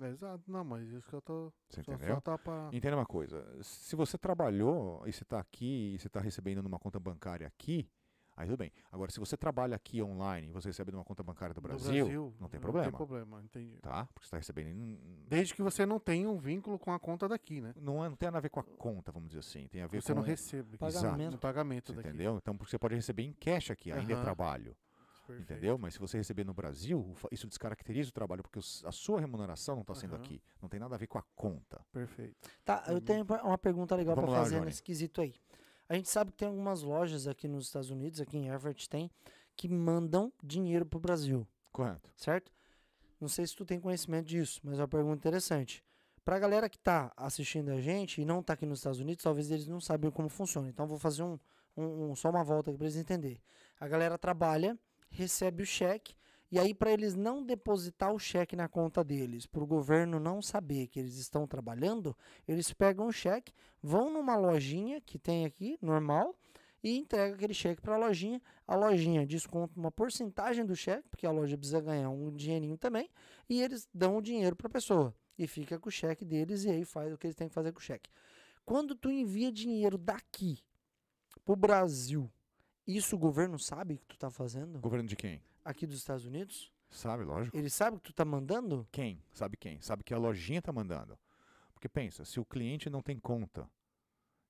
É, 0.00 0.08
exato, 0.08 0.42
não, 0.50 0.64
mas 0.64 0.88
isso 0.88 1.06
que 1.08 1.14
eu 1.14 1.20
tô... 1.20 1.52
Você 1.68 1.82
Só 1.82 1.92
entendeu? 1.92 2.14
falta 2.14 2.38
pra... 2.38 2.68
Entenda 2.72 2.96
uma 2.96 3.06
coisa: 3.06 3.44
se 3.62 3.94
você 3.94 4.16
trabalhou 4.16 5.02
e 5.06 5.12
você 5.12 5.22
está 5.22 5.38
aqui 5.38 5.94
e 5.94 5.98
você 5.98 6.06
está 6.06 6.20
recebendo 6.20 6.62
numa 6.62 6.78
conta 6.78 6.98
bancária 6.98 7.46
aqui, 7.46 7.88
aí 8.34 8.46
tudo 8.46 8.56
bem. 8.56 8.72
Agora, 8.90 9.10
se 9.10 9.20
você 9.20 9.36
trabalha 9.36 9.76
aqui 9.76 10.02
online 10.02 10.48
e 10.48 10.50
você 10.50 10.70
recebe 10.70 10.90
numa 10.92 11.04
conta 11.04 11.22
bancária 11.22 11.52
do 11.54 11.60
do 11.60 11.68
Brasil, 11.68 12.32
não 12.40 12.48
tem 12.48 12.58
problema. 12.58 12.86
Não 12.86 12.90
tem 12.90 12.96
problema, 13.06 13.42
entendi. 13.42 13.78
tá? 13.82 14.06
Porque 14.14 14.20
você 14.26 14.28
está 14.28 14.38
recebendo. 14.38 14.98
Desde 15.28 15.54
que 15.54 15.62
você 15.62 15.84
não 15.84 16.00
tenha 16.00 16.26
um 16.28 16.38
vínculo 16.38 16.78
com 16.78 16.90
a 16.92 16.98
conta 16.98 17.28
daqui, 17.28 17.60
né? 17.60 17.74
Não, 17.76 18.02
é- 18.02 18.08
não 18.08 18.16
tem 18.16 18.28
nada 18.28 18.38
a 18.38 18.40
ver 18.40 18.48
com 18.48 18.60
a 18.60 18.64
conta, 18.64 19.12
vamos 19.12 19.28
dizer 19.28 19.40
assim. 19.40 19.68
Tem 19.68 19.82
a 19.82 19.86
ver 19.86 20.00
Você 20.00 20.14
com. 20.14 20.20
não 20.20 20.26
recebe. 20.26 20.78
Pagamento. 20.78 21.32
No 21.32 21.38
pagamento 21.38 21.88
Você 21.92 21.96
daqui. 21.96 22.08
entendeu? 22.08 22.38
Então, 22.38 22.56
porque 22.56 22.70
você 22.70 22.78
pode 22.78 22.94
receber 22.94 23.24
em 23.24 23.34
cash 23.34 23.70
aqui, 23.70 23.92
ainda 23.92 24.10
é 24.12 24.16
Aham. 24.16 24.24
trabalho. 24.24 24.74
Perfeito. 25.36 25.52
Entendeu? 25.52 25.78
Mas 25.78 25.94
se 25.94 26.00
você 26.00 26.16
receber 26.18 26.44
no 26.44 26.54
Brasil, 26.54 26.98
o 27.00 27.14
isso 27.30 27.46
descaracteriza 27.46 28.10
o 28.10 28.12
trabalho, 28.12 28.42
porque 28.42 28.58
a 28.58 28.92
sua 28.92 29.20
remuneração 29.20 29.74
não 29.74 29.82
está 29.82 29.94
sendo 29.94 30.14
Aham. 30.14 30.22
aqui. 30.22 30.42
Não 30.60 30.68
tem 30.68 30.78
nada 30.80 30.94
a 30.94 30.98
ver 30.98 31.06
com 31.06 31.18
a 31.18 31.22
conta. 31.34 31.80
Perfeito. 31.92 32.36
Tá, 32.64 32.84
eu 32.88 32.94
Uhum. 32.94 33.00
tenho 33.00 33.24
uma 33.44 33.58
pergunta 33.58 33.94
legal 33.96 34.16
lá, 34.16 34.26
fazer 34.26 34.54
Johnny. 34.56 34.66
nesse 34.66 34.82
quesito 34.82 35.20
aí. 35.20 35.34
A 35.88 35.94
gente 35.94 36.08
sabe 36.08 36.30
que 36.32 36.38
tem 36.38 36.48
algumas 36.48 36.82
lojas 36.82 37.26
aqui 37.26 37.46
nos 37.48 37.66
Estados 37.66 37.90
Unidos, 37.90 38.20
aqui 38.20 38.36
em 38.38 38.48
Everett 38.48 38.88
tem, 38.88 39.10
que 39.56 39.68
mandam 39.68 40.32
dinheiro 40.42 40.86
pro 40.86 40.98
Brasil, 40.98 41.46
Correto. 41.70 42.10
certo? 42.16 42.50
Não 43.20 43.28
sei 43.28 43.46
se 43.46 43.54
tu 43.54 43.64
tem 43.64 43.78
conhecimento 43.78 44.26
disso, 44.26 44.60
mas 44.64 44.78
é 44.78 44.82
uma 44.82 44.88
pergunta 44.88 45.16
interessante. 45.16 45.84
Pra 46.24 46.38
galera 46.38 46.68
que 46.68 46.78
tá 46.78 47.12
assistindo 47.16 47.70
a 47.70 47.80
gente 47.80 48.20
e 48.20 48.24
não 48.24 48.42
tá 48.42 48.52
aqui 48.54 48.64
nos 48.64 48.78
Estados 48.78 49.00
Unidos, 49.00 49.22
talvez 49.24 49.50
eles 49.50 49.66
não 49.66 49.80
sabem 49.80 50.10
como 50.10 50.28
funciona. 50.28 50.68
Então 50.68 50.84
eu 50.84 50.88
vou 50.88 50.98
fazer 50.98 51.22
um, 51.24 51.38
um- 51.76 52.10
um- 52.10 52.16
só 52.16 52.30
uma 52.30 52.42
volta 52.44 52.70
aqui 52.70 52.78
pra 52.78 52.86
eles 52.86 52.96
entenderem. 52.96 53.42
A 53.78 53.86
galera 53.88 54.16
trabalha, 54.16 54.78
recebe 55.12 55.62
o 55.62 55.66
cheque, 55.66 56.14
e 56.50 56.58
aí 56.58 56.74
para 56.74 56.90
eles 56.90 57.14
não 57.14 57.42
depositar 57.42 58.12
o 58.12 58.18
cheque 58.18 58.56
na 58.56 58.68
conta 58.68 59.04
deles, 59.04 59.46
para 59.46 59.62
o 59.62 59.66
governo 59.66 60.18
não 60.18 60.42
saber 60.42 60.88
que 60.88 60.98
eles 60.98 61.16
estão 61.16 61.46
trabalhando, 61.46 62.16
eles 62.46 62.72
pegam 62.72 63.06
o 63.06 63.12
cheque, 63.12 63.54
vão 63.82 64.12
numa 64.12 64.36
lojinha 64.36 65.00
que 65.00 65.18
tem 65.18 65.46
aqui, 65.46 65.78
normal, 65.80 66.36
e 66.82 66.98
entregam 66.98 67.36
aquele 67.36 67.54
cheque 67.54 67.80
para 67.80 67.94
a 67.94 67.98
lojinha. 67.98 68.42
A 68.66 68.74
lojinha 68.74 69.24
desconta 69.24 69.78
uma 69.78 69.90
porcentagem 69.90 70.66
do 70.66 70.74
cheque, 70.74 71.08
porque 71.08 71.26
a 71.26 71.30
loja 71.30 71.56
precisa 71.56 71.80
ganhar 71.80 72.10
um 72.10 72.34
dinheirinho 72.34 72.76
também, 72.76 73.08
e 73.48 73.62
eles 73.62 73.88
dão 73.94 74.16
o 74.16 74.22
dinheiro 74.22 74.56
para 74.56 74.66
a 74.66 74.70
pessoa. 74.70 75.14
E 75.38 75.46
fica 75.46 75.78
com 75.78 75.88
o 75.88 75.92
cheque 75.92 76.24
deles, 76.24 76.64
e 76.64 76.70
aí 76.70 76.84
faz 76.84 77.12
o 77.12 77.16
que 77.16 77.26
eles 77.26 77.36
têm 77.36 77.48
que 77.48 77.54
fazer 77.54 77.72
com 77.72 77.78
o 77.78 77.82
cheque. 77.82 78.10
Quando 78.64 78.94
tu 78.94 79.10
envia 79.10 79.50
dinheiro 79.50 79.96
daqui 79.96 80.58
pro 81.44 81.56
Brasil, 81.56 82.30
isso 82.86 83.16
o 83.16 83.18
governo 83.18 83.58
sabe 83.58 83.98
que 83.98 84.06
tu 84.06 84.18
tá 84.18 84.30
fazendo? 84.30 84.78
Governo 84.80 85.08
de 85.08 85.16
quem? 85.16 85.42
Aqui 85.64 85.86
dos 85.86 85.96
Estados 85.96 86.24
Unidos? 86.24 86.72
Sabe, 86.90 87.24
lógico. 87.24 87.56
Ele 87.56 87.70
sabe 87.70 87.96
que 87.96 88.02
tu 88.04 88.12
tá 88.12 88.24
mandando? 88.24 88.86
Quem? 88.92 89.22
Sabe 89.32 89.56
quem? 89.56 89.80
Sabe 89.80 90.04
que 90.04 90.12
a 90.12 90.18
lojinha 90.18 90.60
tá 90.60 90.72
mandando. 90.72 91.18
Porque 91.72 91.88
pensa, 91.88 92.24
se 92.24 92.38
o 92.38 92.44
cliente 92.44 92.90
não 92.90 93.00
tem 93.00 93.18
conta, 93.18 93.68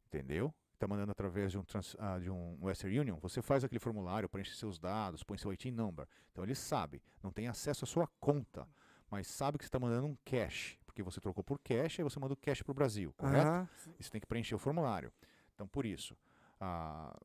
entendeu? 0.07 0.53
Está 0.75 0.89
mandando 0.89 1.13
através 1.13 1.53
de 1.53 1.59
um, 1.59 1.63
trans, 1.63 1.95
ah, 1.99 2.19
de 2.19 2.29
um 2.29 2.59
Western 2.61 2.99
Union, 2.99 3.17
você 3.21 3.41
faz 3.41 3.63
aquele 3.63 3.79
formulário, 3.79 4.29
preenche 4.29 4.55
seus 4.57 4.79
dados, 4.79 5.23
põe 5.23 5.39
seu 5.39 5.51
IT 5.53 5.71
number. 5.71 6.07
Então 6.33 6.43
ele 6.43 6.57
sabe, 6.57 7.01
não 7.23 7.31
tem 7.31 7.47
acesso 7.47 7.85
à 7.85 7.87
sua 7.87 8.09
conta, 8.19 8.69
mas 9.09 9.29
sabe 9.29 9.59
que 9.59 9.65
você 9.65 9.69
está 9.69 9.79
mandando 9.79 10.09
um 10.09 10.17
cash, 10.25 10.77
porque 10.85 11.03
você 11.03 11.21
trocou 11.21 11.45
por 11.45 11.61
cash 11.61 12.01
e 12.01 12.03
você 12.03 12.19
manda 12.19 12.35
o 12.35 12.37
cash 12.37 12.63
para 12.63 12.73
o 12.73 12.75
Brasil, 12.75 13.15
correto? 13.17 13.47
Aham. 13.47 13.69
E 13.99 14.03
você 14.03 14.11
tem 14.11 14.21
que 14.21 14.27
preencher 14.27 14.57
o 14.57 14.59
formulário. 14.59 15.13
Então, 15.55 15.69
por 15.69 15.87
isso, 15.87 16.17
ah, 16.61 17.17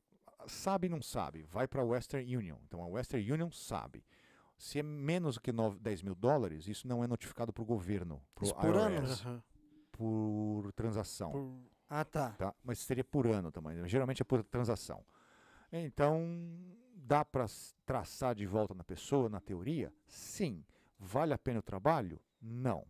sabe 0.48 0.89
não 0.89 1.02
sabe, 1.02 1.43
vai 1.43 1.68
para 1.68 1.82
a 1.82 1.86
Western 1.86 2.36
Union. 2.38 2.58
Então, 2.66 2.82
a 2.84 2.88
Western 2.88 3.32
Union 3.32 3.52
sabe. 3.52 4.04
Se 4.58 4.80
é 4.80 4.84
menos 4.84 5.38
que 5.38 5.52
9, 5.52 5.78
10 5.80 6.02
mil 6.02 6.16
dólares, 6.16 6.68
isso 6.68 6.88
não 6.88 7.04
é 7.04 7.08
notificado 7.08 7.54
para 7.54 7.62
o 7.62 7.66
governo, 7.66 8.22
para 8.34 8.48
o 8.48 8.56
por 8.56 8.76
ano? 8.76 8.95
IRS, 8.95 9.22
Aham. 9.22 9.43
por 9.91 10.72
transação. 10.74 11.32
Por- 11.32 11.78
Ah, 11.89 12.04
tá. 12.04 12.32
Tá? 12.32 12.54
Mas 12.64 12.80
seria 12.80 13.04
por 13.04 13.26
ano 13.28 13.50
também. 13.52 13.88
Geralmente 13.88 14.22
é 14.22 14.26
por 14.26 14.43
transação. 14.43 15.06
Então, 15.72 16.22
dá 16.95 17.24
para 17.24 17.45
traçar 17.86 18.36
de 18.36 18.45
volta 18.45 18.74
na 18.74 18.84
pessoa, 18.84 19.30
na 19.30 19.39
teoria? 19.39 19.93
Sim. 20.06 20.66
Vale 21.00 21.34
a 21.34 21.38
pena 21.38 21.60
o 21.60 21.62
trabalho? 21.62 22.20
Não. 22.41 22.86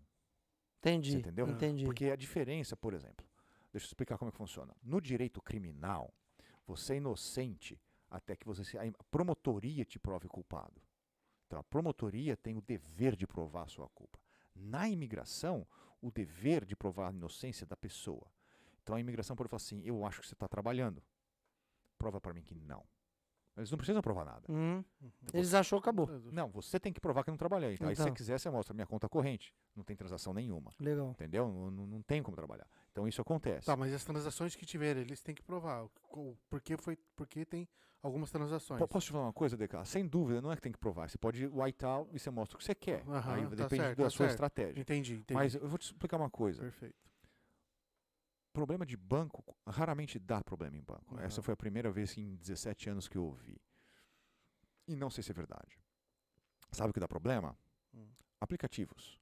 Entendi. 0.79 1.11
Você 1.11 1.17
entendeu? 1.17 1.47
Entendi. 1.47 1.85
Porque 1.85 2.05
a 2.05 2.15
diferença, 2.15 2.75
por 2.77 2.93
exemplo, 2.93 3.25
deixa 3.71 3.85
eu 3.85 3.89
explicar 3.89 4.17
como 4.17 4.29
é 4.29 4.31
que 4.31 4.37
funciona. 4.37 4.73
No 4.81 5.01
direito 5.01 5.41
criminal, 5.41 6.13
você 6.67 6.93
é 6.93 6.97
inocente 6.97 7.79
até 8.09 8.35
que 8.35 8.45
você 8.45 8.77
a 8.77 9.03
promotoria 9.09 9.85
te 9.85 9.97
prove 9.97 10.27
culpado. 10.27 10.81
Então 11.45 11.59
a 11.59 11.63
promotoria 11.63 12.35
tem 12.35 12.57
o 12.57 12.61
dever 12.61 13.15
de 13.15 13.25
provar 13.25 13.63
a 13.63 13.67
sua 13.67 13.87
culpa. 13.89 14.19
Na 14.53 14.89
imigração, 14.89 15.65
o 16.01 16.11
dever 16.11 16.65
de 16.65 16.75
provar 16.75 17.09
a 17.09 17.13
inocência 17.13 17.65
da 17.65 17.77
pessoa. 17.77 18.29
Então 18.83 18.95
a 18.95 18.99
imigração 18.99 19.35
pode 19.35 19.49
falar 19.49 19.57
assim: 19.57 19.81
eu 19.85 20.05
acho 20.05 20.21
que 20.21 20.27
você 20.27 20.33
está 20.33 20.47
trabalhando. 20.47 21.01
Prova 21.97 22.19
para 22.19 22.33
mim 22.33 22.43
que 22.43 22.53
não. 22.53 22.83
Eles 23.57 23.71
não 23.71 23.77
precisam 23.77 24.01
provar 24.01 24.23
nada. 24.25 24.43
Uhum. 24.47 24.83
Uhum. 25.01 25.11
Eles 25.33 25.53
achou, 25.53 25.79
acabou. 25.79 26.07
Não, 26.31 26.47
você 26.49 26.79
tem 26.79 26.93
que 26.93 26.99
provar 27.01 27.23
que 27.23 27.31
não 27.31 27.37
trabalhei. 27.37 27.73
Então, 27.73 27.89
aí 27.89 27.95
se 27.95 28.01
Então. 28.01 28.13
você 28.13 28.15
quiser, 28.17 28.39
você 28.39 28.49
mostra 28.49 28.73
minha 28.73 28.85
conta 28.85 29.09
corrente. 29.09 29.53
Não 29.75 29.83
tem 29.83 29.95
transação 29.95 30.33
nenhuma. 30.33 30.71
Legal. 30.79 31.09
Entendeu? 31.09 31.47
Não, 31.47 31.71
não, 31.71 31.87
não 31.87 32.01
tem 32.03 32.21
como 32.21 32.35
trabalhar. 32.37 32.67
Então 32.91 33.07
isso 33.07 33.19
acontece. 33.21 33.65
Tá, 33.65 33.75
mas 33.75 33.93
as 33.93 34.03
transações 34.03 34.55
que 34.55 34.65
tiverem, 34.65 35.01
eles 35.01 35.21
têm 35.21 35.33
que 35.35 35.41
provar. 35.43 35.85
Porque, 36.49 36.77
foi, 36.77 36.97
porque 37.15 37.45
tem 37.45 37.67
algumas 38.01 38.31
transações. 38.31 38.79
Po- 38.79 38.87
Posso 38.87 39.07
te 39.07 39.11
falar 39.11 39.25
uma 39.25 39.33
coisa, 39.33 39.57
DK? 39.57 39.83
Sem 39.85 40.07
dúvida, 40.07 40.39
não 40.41 40.51
é 40.51 40.55
que 40.55 40.61
tem 40.61 40.71
que 40.71 40.77
provar. 40.79 41.09
Você 41.09 41.17
pode 41.17 41.45
white 41.47 41.83
out 41.85 42.09
e 42.15 42.19
você 42.19 42.29
mostra 42.29 42.55
o 42.55 42.59
que 42.59 42.63
você 42.65 42.75
quer. 42.75 43.03
Aham, 43.07 43.33
Aí 43.33 43.43
tá 43.49 43.55
depende 43.55 43.81
certo, 43.83 43.97
da 43.97 44.03
tá 44.05 44.09
sua 44.11 44.17
certo. 44.17 44.31
estratégia. 44.31 44.79
Entendi, 44.81 45.13
entendi. 45.15 45.33
Mas 45.33 45.55
eu 45.55 45.67
vou 45.67 45.77
te 45.77 45.85
explicar 45.85 46.17
uma 46.17 46.29
coisa. 46.29 46.61
Perfeito. 46.61 46.95
Problema 48.57 48.87
de 48.87 48.97
banco 48.97 49.43
raramente 49.67 50.17
dá 50.17 50.43
problema 50.43 50.75
em 50.75 50.81
banco. 50.81 51.13
Aham. 51.13 51.23
Essa 51.23 51.43
foi 51.43 51.53
a 51.53 51.55
primeira 51.57 51.91
vez 51.91 52.17
em 52.17 52.35
17 52.37 52.89
anos 52.89 53.07
que 53.07 53.15
eu 53.15 53.23
ouvi. 53.23 53.55
E 54.87 54.95
não 54.95 55.11
sei 55.11 55.21
se 55.23 55.29
é 55.29 55.33
verdade. 55.35 55.77
Sabe 56.71 56.89
o 56.89 56.93
que 56.93 56.99
dá 56.99 57.07
problema? 57.07 57.55
Hum. 57.93 58.07
Aplicativos. 58.41 59.19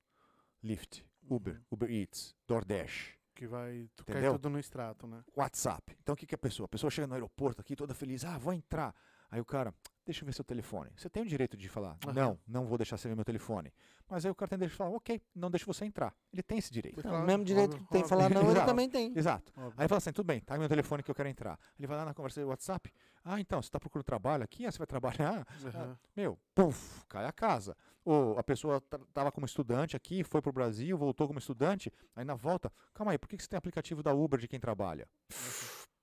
Lyft, 0.63 1.05
Uber, 1.29 1.55
Uhum. 1.55 1.61
Uber 1.71 1.91
Eats, 1.91 2.33
DoorDash. 2.47 3.17
Que 3.35 3.45
vai 3.45 3.89
Entendeu? 3.99 4.31
tudo 4.31 4.49
no 4.49 4.57
extrato, 4.57 5.05
né? 5.05 5.21
WhatsApp. 5.35 5.97
Então 6.01 6.13
o 6.13 6.15
que, 6.15 6.25
que 6.25 6.33
é 6.33 6.37
a 6.37 6.39
pessoa? 6.39 6.65
A 6.65 6.69
pessoa 6.69 6.89
chega 6.89 7.05
no 7.05 7.13
aeroporto 7.15 7.59
aqui 7.59 7.75
toda 7.75 7.93
feliz, 7.93 8.23
ah, 8.23 8.37
vou 8.37 8.53
entrar. 8.53 8.95
Aí 9.29 9.41
o 9.41 9.45
cara, 9.45 9.75
deixa 10.05 10.23
eu 10.23 10.25
ver 10.27 10.33
seu 10.33 10.43
telefone. 10.43 10.91
Você 10.95 11.09
tem 11.09 11.23
o 11.23 11.25
direito 11.25 11.57
de 11.57 11.67
falar, 11.67 11.97
Aham. 12.05 12.13
não, 12.13 12.39
não 12.47 12.65
vou 12.65 12.77
deixar 12.77 12.97
você 12.97 13.07
ver 13.07 13.15
meu 13.15 13.25
telefone. 13.25 13.73
Mas 14.07 14.25
aí 14.25 14.31
o 14.31 14.35
cara 14.35 14.49
tem 14.49 14.57
o 14.57 14.59
direito 14.59 14.71
de 14.73 14.77
falar, 14.77 14.91
ok, 14.91 15.19
não 15.33 15.49
deixa 15.49 15.65
você 15.65 15.83
entrar. 15.85 16.15
Ele 16.31 16.43
tem 16.43 16.59
esse 16.59 16.71
direito. 16.71 16.99
Então, 16.99 17.23
o 17.23 17.25
mesmo 17.25 17.43
direito 17.43 17.73
óbvio, 17.73 17.85
que 17.85 17.91
tem 17.91 18.01
que 18.03 18.13
óbvio. 18.13 18.29
falar 18.29 18.29
não, 18.43 18.51
ele 18.51 18.61
também 18.65 18.89
tem. 18.89 19.11
Exato. 19.15 19.51
Óbvio. 19.57 19.73
Aí 19.77 19.87
fala 19.87 19.97
assim, 19.97 20.11
tudo 20.11 20.27
bem, 20.27 20.39
tá 20.41 20.57
meu 20.57 20.69
telefone 20.69 21.01
que 21.01 21.09
eu 21.09 21.15
quero 21.15 21.27
entrar. 21.27 21.59
Ele 21.79 21.87
vai 21.87 21.97
lá 21.97 22.05
na 22.05 22.13
conversa 22.13 22.39
do 22.41 22.47
WhatsApp. 22.47 22.93
Ah, 23.23 23.39
então, 23.39 23.61
você 23.61 23.67
está 23.67 23.79
procurando 23.79 24.05
trabalho 24.05 24.43
aqui? 24.43 24.65
Ah, 24.65 24.71
você 24.71 24.77
vai 24.77 24.87
trabalhar? 24.87 25.45
Aham. 25.65 25.97
Meu, 26.15 26.37
puf, 26.53 27.03
cai 27.09 27.25
a 27.25 27.31
casa. 27.31 27.75
Ou 28.03 28.37
a 28.37 28.43
pessoa 28.43 28.77
estava 29.07 29.31
como 29.31 29.47
estudante 29.47 29.95
aqui, 29.95 30.23
foi 30.23 30.39
pro 30.39 30.53
Brasil, 30.53 30.95
voltou 30.95 31.25
como 31.25 31.39
estudante, 31.39 31.91
aí 32.15 32.23
na 32.23 32.35
volta, 32.35 32.71
calma 32.93 33.11
aí, 33.11 33.17
por 33.17 33.27
que, 33.27 33.35
que 33.35 33.41
você 33.41 33.49
tem 33.49 33.57
aplicativo 33.57 34.03
da 34.03 34.13
Uber 34.13 34.39
de 34.39 34.47
quem 34.47 34.59
trabalha? 34.59 35.07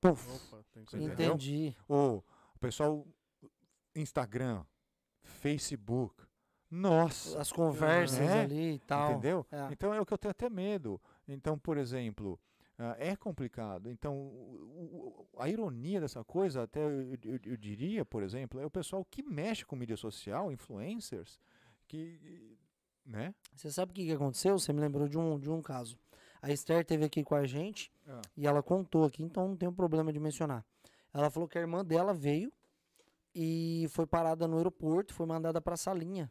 Puf. 0.00 0.28
Opa, 0.28 0.64
tem 0.72 0.84
que 0.84 0.90
Você 0.90 0.98
ser. 0.98 1.04
entendeu? 1.04 1.34
Entendi. 1.34 1.76
Ou 1.86 2.24
o 2.56 2.58
pessoal, 2.58 3.06
Instagram, 3.94 4.64
Facebook, 5.22 6.14
nossa, 6.70 7.38
As 7.38 7.52
conversas 7.52 8.18
É, 8.18 8.40
ali 8.40 8.74
e 8.74 8.78
tal. 8.78 9.12
entendeu? 9.12 9.46
É. 9.52 9.68
Então 9.70 9.92
é 9.92 10.00
o 10.00 10.06
que 10.06 10.12
eu 10.14 10.18
tenho 10.18 10.30
até 10.30 10.48
medo. 10.48 10.98
Então, 11.28 11.58
por 11.58 11.76
exemplo, 11.76 12.40
ah, 12.78 12.96
é 12.98 13.14
complicado. 13.14 13.90
Então, 13.90 14.16
o- 14.16 15.26
o- 15.34 15.38
a 15.40 15.50
ironia 15.50 16.00
dessa 16.00 16.24
coisa, 16.24 16.62
até 16.62 16.80
eu, 16.82 17.12
eu- 17.24 17.40
eu 17.44 17.56
diria, 17.58 18.06
por 18.06 18.22
exemplo, 18.22 18.58
é 18.58 18.64
o 18.64 18.70
pessoal 18.70 19.04
que 19.04 19.22
mexe 19.22 19.66
com 19.66 19.76
mídia 19.76 19.98
social, 19.98 20.50
influencers, 20.50 21.38
que, 21.86 22.56
né? 23.04 23.34
Você 23.54 23.70
sabe 23.70 23.92
o 23.92 23.94
que, 23.94 24.06
que 24.06 24.12
aconteceu? 24.12 24.58
Você 24.58 24.72
me 24.72 24.80
lembrou 24.80 25.06
de 25.06 25.18
um, 25.18 25.38
de 25.38 25.50
um 25.50 25.60
caso. 25.60 25.98
A 26.40 26.50
Esther 26.50 26.86
teve 26.86 27.04
aqui 27.04 27.22
com 27.22 27.34
a 27.34 27.44
gente 27.46 27.92
Ah. 28.08 28.22
e 28.34 28.46
ela 28.46 28.62
contou 28.62 29.04
aqui, 29.04 29.22
então 29.22 29.46
não 29.48 29.56
tem 29.58 29.70
problema 29.70 30.10
de 30.10 30.18
mencionar. 30.18 30.64
Ela 31.12 31.28
falou 31.30 31.46
que 31.46 31.58
a 31.58 31.60
irmã 31.60 31.84
dela 31.84 32.14
veio 32.14 32.50
e 33.34 33.86
foi 33.90 34.06
parada 34.06 34.46
no 34.46 34.56
aeroporto, 34.58 35.14
foi 35.14 35.26
mandada 35.26 35.60
pra 35.60 35.76
salinha. 35.76 36.30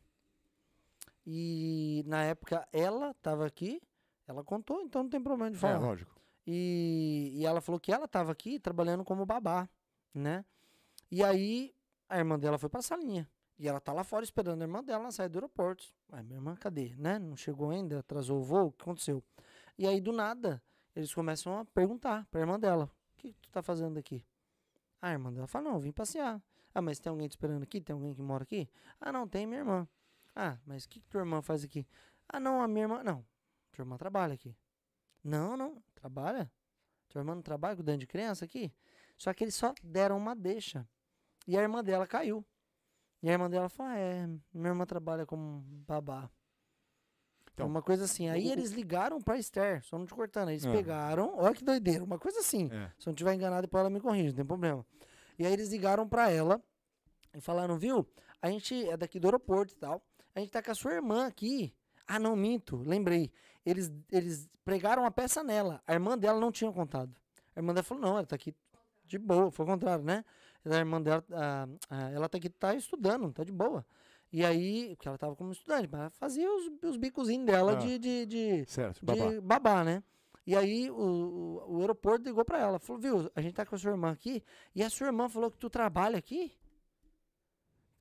E 1.26 2.04
na 2.08 2.24
época 2.24 2.68
ela 2.72 3.12
estava 3.12 3.45
aqui, 3.45 3.82
ela 4.28 4.43
contou, 4.43 4.82
então 4.82 5.04
não 5.04 5.10
tem 5.10 5.22
problema 5.22 5.52
de 5.52 5.58
É, 5.58 5.60
falar. 5.60 5.80
lógico. 5.80 6.12
E, 6.45 7.32
e 7.36 7.45
ela 7.45 7.62
falou 7.62 7.80
que 7.80 7.91
ela 7.91 8.06
estava 8.06 8.32
aqui 8.32 8.60
trabalhando 8.60 9.04
como 9.06 9.26
babá, 9.26 9.70
né? 10.14 10.43
E 11.12 11.24
aí 11.24 11.74
a 12.10 12.18
irmã 12.18 12.39
dela 12.39 12.58
foi 12.58 12.70
pra 12.70 12.82
salinha. 12.82 13.30
E 13.60 13.68
ela 13.68 13.80
tá 13.80 13.93
lá 13.93 14.04
fora 14.04 14.24
esperando 14.24 14.62
a 14.62 14.66
irmã 14.66 14.84
dela 14.84 15.04
na 15.04 15.12
saída 15.12 15.34
do 15.34 15.36
aeroporto. 15.38 15.86
Ai, 16.12 16.24
minha 16.24 16.38
irmã, 16.38 16.56
cadê? 16.56 16.95
Né? 16.97 17.20
Não 17.20 17.36
chegou 17.38 17.70
ainda, 17.70 17.99
atrasou 17.99 18.39
o 18.39 18.43
voo, 18.43 18.68
o 18.68 18.72
que 18.72 18.82
aconteceu? 18.82 19.24
E 19.78 19.86
aí, 19.86 20.02
do 20.02 20.12
nada, 20.12 20.62
eles 20.95 21.14
começam 21.14 21.60
a 21.60 21.66
perguntar 21.66 22.26
pra 22.32 22.41
irmã 22.41 22.60
dela: 22.60 22.86
O 23.14 23.18
que, 23.18 23.34
que 23.34 23.39
tu 23.39 23.52
tá 23.52 23.62
fazendo 23.62 23.99
aqui? 23.99 24.26
A 24.99 25.12
irmã 25.12 25.32
dela 25.32 25.45
fala: 25.45 25.66
Não, 25.66 25.76
eu 25.76 25.80
vim 25.80 25.91
passear. 25.91 26.41
Ah, 26.74 26.82
mas 26.82 26.99
tem 26.99 27.09
alguém 27.09 27.28
te 27.28 27.32
esperando 27.32 27.63
aqui? 27.63 27.82
Tem 27.82 27.93
alguém 27.93 28.13
que 28.13 28.22
mora 28.22 28.43
aqui? 28.43 28.69
Ah, 28.99 29.11
não, 29.11 29.28
tem 29.28 29.45
minha 29.45 29.59
irmã. 29.59 29.88
Ah, 30.36 30.57
mas 30.65 30.86
o 30.86 30.89
que, 30.89 30.99
que 31.01 31.07
tua 31.09 31.22
irmã 31.22 31.41
faz 31.41 31.63
aqui? 31.63 31.86
Ah, 32.30 32.39
não, 32.39 32.61
a 32.61 32.67
minha 32.67 32.86
irmã. 32.86 33.03
Não, 33.03 33.26
tua 33.72 33.84
irmã 33.84 33.97
trabalha 33.97 34.34
aqui. 34.34 34.55
Não, 35.24 35.57
não, 35.57 35.84
trabalha? 35.93 36.49
Tua 37.09 37.19
irmã 37.19 37.36
não 37.36 37.41
trabalha 37.41 37.76
cuidando 37.76 37.99
de 37.99 38.07
criança 38.07 38.45
aqui? 38.45 38.72
Só 39.17 39.34
que 39.34 39.43
eles 39.43 39.53
só 39.55 39.74
deram 39.84 40.17
uma 40.17 40.34
deixa. 40.36 40.88
E 41.47 41.57
a 41.57 41.61
irmã 41.61 41.84
dela 41.84 42.07
caiu. 42.07 42.45
E 43.22 43.30
a 43.30 43.34
irmã 43.34 43.49
dela 43.49 43.67
falou: 43.69 43.91
ah, 43.91 43.97
é, 43.97 44.26
minha 44.53 44.69
irmã 44.69 44.86
trabalha 44.86 45.26
como 45.26 45.61
babá. 45.86 46.30
Então, 47.53 47.67
uma 47.67 47.82
coisa 47.82 48.05
assim. 48.05 48.30
Aí 48.30 48.47
o- 48.47 48.51
eles 48.51 48.72
ligaram 48.72 49.22
pra 49.22 49.38
Esther, 49.38 49.84
só 49.84 49.97
não 49.97 50.05
te 50.05 50.13
cortando. 50.13 50.49
Eles 50.49 50.65
Ah. 50.65 50.72
pegaram, 50.72 51.36
olha 51.38 51.53
que 51.53 51.63
doideira, 51.63 52.03
uma 52.03 52.17
coisa 52.17 52.39
assim. 52.39 52.65
É. 52.72 52.89
Se 52.97 53.07
eu 53.07 53.11
não 53.11 53.15
tiver 53.15 53.34
enganado, 53.34 53.63
depois 53.63 53.82
ela 53.82 53.89
me 53.89 53.99
corrige, 53.99 54.30
não 54.30 54.36
tem 54.36 54.45
problema. 54.45 54.86
E 55.38 55.45
aí 55.45 55.53
eles 55.53 55.69
ligaram 55.69 56.07
pra 56.07 56.29
ela 56.29 56.61
e 57.34 57.41
falaram, 57.41 57.77
viu? 57.77 58.07
A 58.41 58.49
gente 58.49 58.88
é 58.89 58.97
daqui 58.97 59.19
do 59.19 59.27
aeroporto 59.27 59.73
e 59.73 59.77
tal. 59.77 60.01
A 60.36 60.39
gente 60.39 60.51
tá 60.51 60.61
com 60.61 60.71
a 60.71 60.75
sua 60.75 60.93
irmã 60.93 61.27
aqui. 61.27 61.73
Ah, 62.07 62.19
não, 62.19 62.36
minto, 62.36 62.77
lembrei. 62.77 63.32
Eles, 63.65 63.91
eles 64.11 64.49
pregaram 64.65 65.05
a 65.05 65.11
peça 65.11 65.43
nela. 65.43 65.82
A 65.88 65.93
irmã 65.93 66.17
dela 66.17 66.39
não 66.39 66.51
tinha 66.51 66.71
contado. 66.71 67.13
A 67.55 67.59
irmã 67.59 67.73
dela 67.73 67.84
falou, 67.84 68.01
não, 68.03 68.17
ela 68.17 68.25
tá 68.25 68.36
aqui 68.36 68.53
de 69.05 69.17
boa. 69.17 69.51
Foi 69.51 69.65
o 69.65 69.69
contrário, 69.69 70.03
né? 70.03 70.23
A 70.65 70.75
irmã 70.75 71.01
dela, 71.01 71.23
ah, 71.32 71.67
ah, 71.89 72.09
ela 72.11 72.29
tá 72.29 72.38
aqui, 72.38 72.49
tá 72.49 72.73
estudando, 72.75 73.32
tá 73.32 73.43
de 73.43 73.51
boa. 73.51 73.86
E 74.32 74.45
aí, 74.45 74.95
porque 74.95 75.07
ela 75.07 75.17
tava 75.17 75.36
como 75.36 75.51
estudante, 75.51 75.89
mas 75.91 76.15
fazia 76.17 76.49
os, 76.49 76.71
os 76.84 76.97
bicozinhos 76.97 77.45
dela 77.45 77.73
Ah. 77.73 77.75
de, 77.75 77.99
de, 77.99 78.25
de, 78.25 78.65
Certo, 78.65 78.99
de 78.99 79.05
babá. 79.05 79.41
babá. 79.41 79.84
né? 79.84 80.03
E 80.45 80.55
aí 80.55 80.89
o, 80.89 80.95
o, 80.95 81.75
o 81.77 81.79
aeroporto 81.81 82.23
ligou 82.25 82.43
pra 82.43 82.57
ela, 82.59 82.79
falou, 82.79 83.01
viu, 83.01 83.31
a 83.35 83.41
gente 83.41 83.53
tá 83.53 83.65
com 83.65 83.75
a 83.75 83.77
sua 83.77 83.91
irmã 83.91 84.11
aqui, 84.11 84.43
e 84.73 84.83
a 84.83 84.89
sua 84.89 85.07
irmã 85.07 85.29
falou 85.29 85.51
que 85.51 85.57
tu 85.57 85.69
trabalha 85.69 86.17
aqui? 86.17 86.51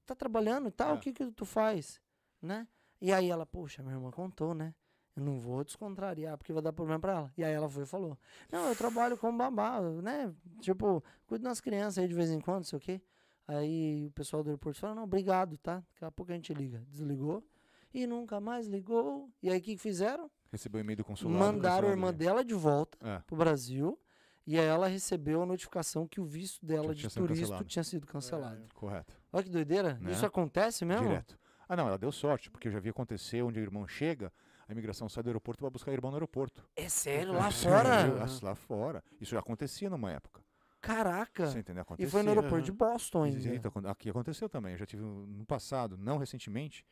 Tá 0.06 0.14
trabalhando 0.14 0.68
e 0.68 0.72
tal, 0.72 0.94
É. 0.94 0.98
o 0.98 1.00
que 1.00 1.12
que 1.12 1.30
tu 1.32 1.44
faz? 1.44 2.00
Né? 2.40 2.66
E 3.00 3.12
aí 3.12 3.30
ela, 3.30 3.46
poxa, 3.46 3.82
minha 3.82 3.94
irmã 3.94 4.10
contou, 4.10 4.54
né? 4.54 4.74
Eu 5.14 5.22
não 5.22 5.38
vou 5.38 5.62
descontrariar, 5.64 6.38
porque 6.38 6.52
vai 6.52 6.62
dar 6.62 6.72
problema 6.72 6.98
pra 7.00 7.12
ela. 7.12 7.32
E 7.36 7.44
aí 7.44 7.52
ela 7.52 7.68
foi 7.68 7.82
e 7.82 7.86
falou, 7.86 8.18
não, 8.50 8.68
eu 8.68 8.76
trabalho 8.76 9.18
como 9.18 9.36
babá, 9.36 9.80
né? 9.80 10.34
Tipo, 10.60 11.02
cuido 11.26 11.44
das 11.44 11.60
crianças 11.60 11.98
aí 11.98 12.08
de 12.08 12.14
vez 12.14 12.30
em 12.30 12.40
quando, 12.40 12.56
não 12.58 12.64
sei 12.64 12.78
o 12.78 12.80
quê. 12.80 13.02
Aí 13.46 14.06
o 14.06 14.12
pessoal 14.12 14.42
do 14.42 14.48
aeroporto 14.50 14.78
falou, 14.78 14.96
não, 14.96 15.02
obrigado, 15.04 15.58
tá? 15.58 15.82
Daqui 15.92 16.04
a 16.04 16.10
pouco 16.10 16.30
a 16.32 16.34
gente 16.34 16.54
liga. 16.54 16.82
Desligou. 16.88 17.44
E 17.92 18.06
nunca 18.06 18.40
mais 18.40 18.66
ligou. 18.68 19.28
E 19.42 19.50
aí 19.50 19.58
o 19.58 19.62
que 19.62 19.76
fizeram? 19.76 20.30
Recebeu 20.50 20.80
e-mail 20.80 20.96
do 20.96 21.04
consulado. 21.04 21.38
Mandaram 21.38 21.88
a 21.88 21.90
irmã 21.92 22.12
dela 22.12 22.44
de 22.44 22.54
volta 22.54 22.98
É. 23.00 23.18
pro 23.26 23.36
Brasil. 23.36 23.98
E 24.46 24.58
aí 24.58 24.66
ela 24.66 24.88
recebeu 24.88 25.42
a 25.42 25.46
notificação 25.46 26.08
que 26.08 26.20
o 26.20 26.24
visto 26.24 26.64
dela 26.66 26.88
Já 26.88 26.94
de 26.94 27.00
tinha 27.14 27.26
turista 27.26 27.64
tinha 27.64 27.84
sido 27.84 28.06
cancelado. 28.06 28.62
Correto. 28.74 29.14
Olha 29.32 29.44
que 29.44 29.50
doideira. 29.50 29.94
Né? 30.00 30.10
Isso 30.10 30.26
acontece 30.26 30.84
mesmo? 30.84 31.06
Direto. 31.06 31.38
Ah, 31.68 31.76
não, 31.76 31.86
ela 31.86 31.96
deu 31.98 32.10
sorte, 32.10 32.50
porque 32.50 32.66
eu 32.66 32.72
já 32.72 32.80
vi 32.80 32.88
acontecer 32.88 33.42
onde 33.42 33.60
o 33.60 33.62
irmão 33.62 33.86
chega, 33.86 34.32
a 34.66 34.72
imigração 34.72 35.08
sai 35.08 35.22
do 35.22 35.28
aeroporto 35.28 35.60
e 35.60 35.64
vai 35.64 35.70
buscar 35.70 35.90
o 35.92 35.94
irmão 35.94 36.10
no 36.10 36.16
aeroporto. 36.16 36.66
É 36.74 36.88
sério, 36.88 37.32
lá 37.32 37.50
Sério, 37.52 37.76
fora? 37.78 38.24
ah, 38.24 38.38
Lá 38.44 38.54
fora. 38.56 39.04
Isso 39.20 39.30
já 39.32 39.38
acontecia 39.38 39.88
numa 39.88 40.10
época. 40.10 40.42
Caraca. 40.80 41.46
Você 41.46 41.58
entendeu? 41.60 41.80
E 41.80 41.82
Acontecia. 41.82 42.10
foi 42.10 42.22
no 42.22 42.30
aeroporto 42.30 42.64
de 42.64 42.72
Boston 42.72 43.22
ainda. 43.24 43.68
Acon- 43.68 43.86
Aqui 43.86 44.08
aconteceu 44.10 44.48
também. 44.48 44.72
Eu 44.72 44.78
já 44.78 44.86
tive 44.86 45.02
no 45.02 45.44
passado, 45.44 45.96
não 45.96 46.16
recentemente, 46.16 46.84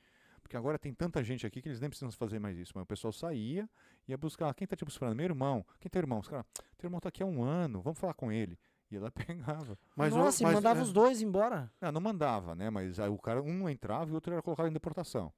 porque 0.49 0.57
agora 0.57 0.79
tem 0.79 0.95
tanta 0.95 1.23
gente 1.23 1.47
aqui 1.47 1.61
que 1.61 1.69
eles 1.69 1.79
nem 1.79 1.91
precisam 1.91 2.11
fazer 2.11 2.39
mais 2.39 2.57
isso. 2.57 2.73
Mas 2.75 2.83
o 2.83 2.87
pessoal 2.87 3.13
saía, 3.13 3.69
ia 4.09 4.17
buscar. 4.17 4.53
Quem 4.55 4.67
tá 4.67 4.75
te 4.75 4.83
buscando? 4.83 5.15
Meu 5.15 5.27
irmão. 5.27 5.65
Quem 5.79 5.91
tem 5.91 6.01
irmão? 6.01 6.21
Os 6.21 6.27
caras, 6.27 6.47
teu 6.79 6.89
irmão 6.89 6.99
tá 6.99 7.11
aqui 7.11 7.23
há 7.23 7.27
um 7.27 7.43
ano, 7.43 7.83
vamos 7.83 7.99
falar 7.99 8.15
com 8.15 8.33
ele. 8.33 8.59
E 8.91 8.97
ela 8.97 9.11
pegava. 9.13 9.79
Mas 9.95 10.15
Nossa, 10.15 10.43
e 10.43 10.47
mas, 10.47 10.55
mandava 10.55 10.81
é, 10.81 10.83
os 10.83 10.91
dois 10.91 11.21
embora. 11.21 11.71
Ah, 11.83 11.93
não 11.93 12.01
mandava, 12.01 12.55
né? 12.55 12.71
Mas 12.71 12.99
aí 12.99 13.11
o 13.11 13.19
cara, 13.19 13.43
um 13.43 13.69
entrava 13.69 14.09
e 14.09 14.13
o 14.13 14.15
outro 14.15 14.33
era 14.33 14.41
colocado 14.41 14.69
em 14.69 14.73
deportação. 14.73 15.31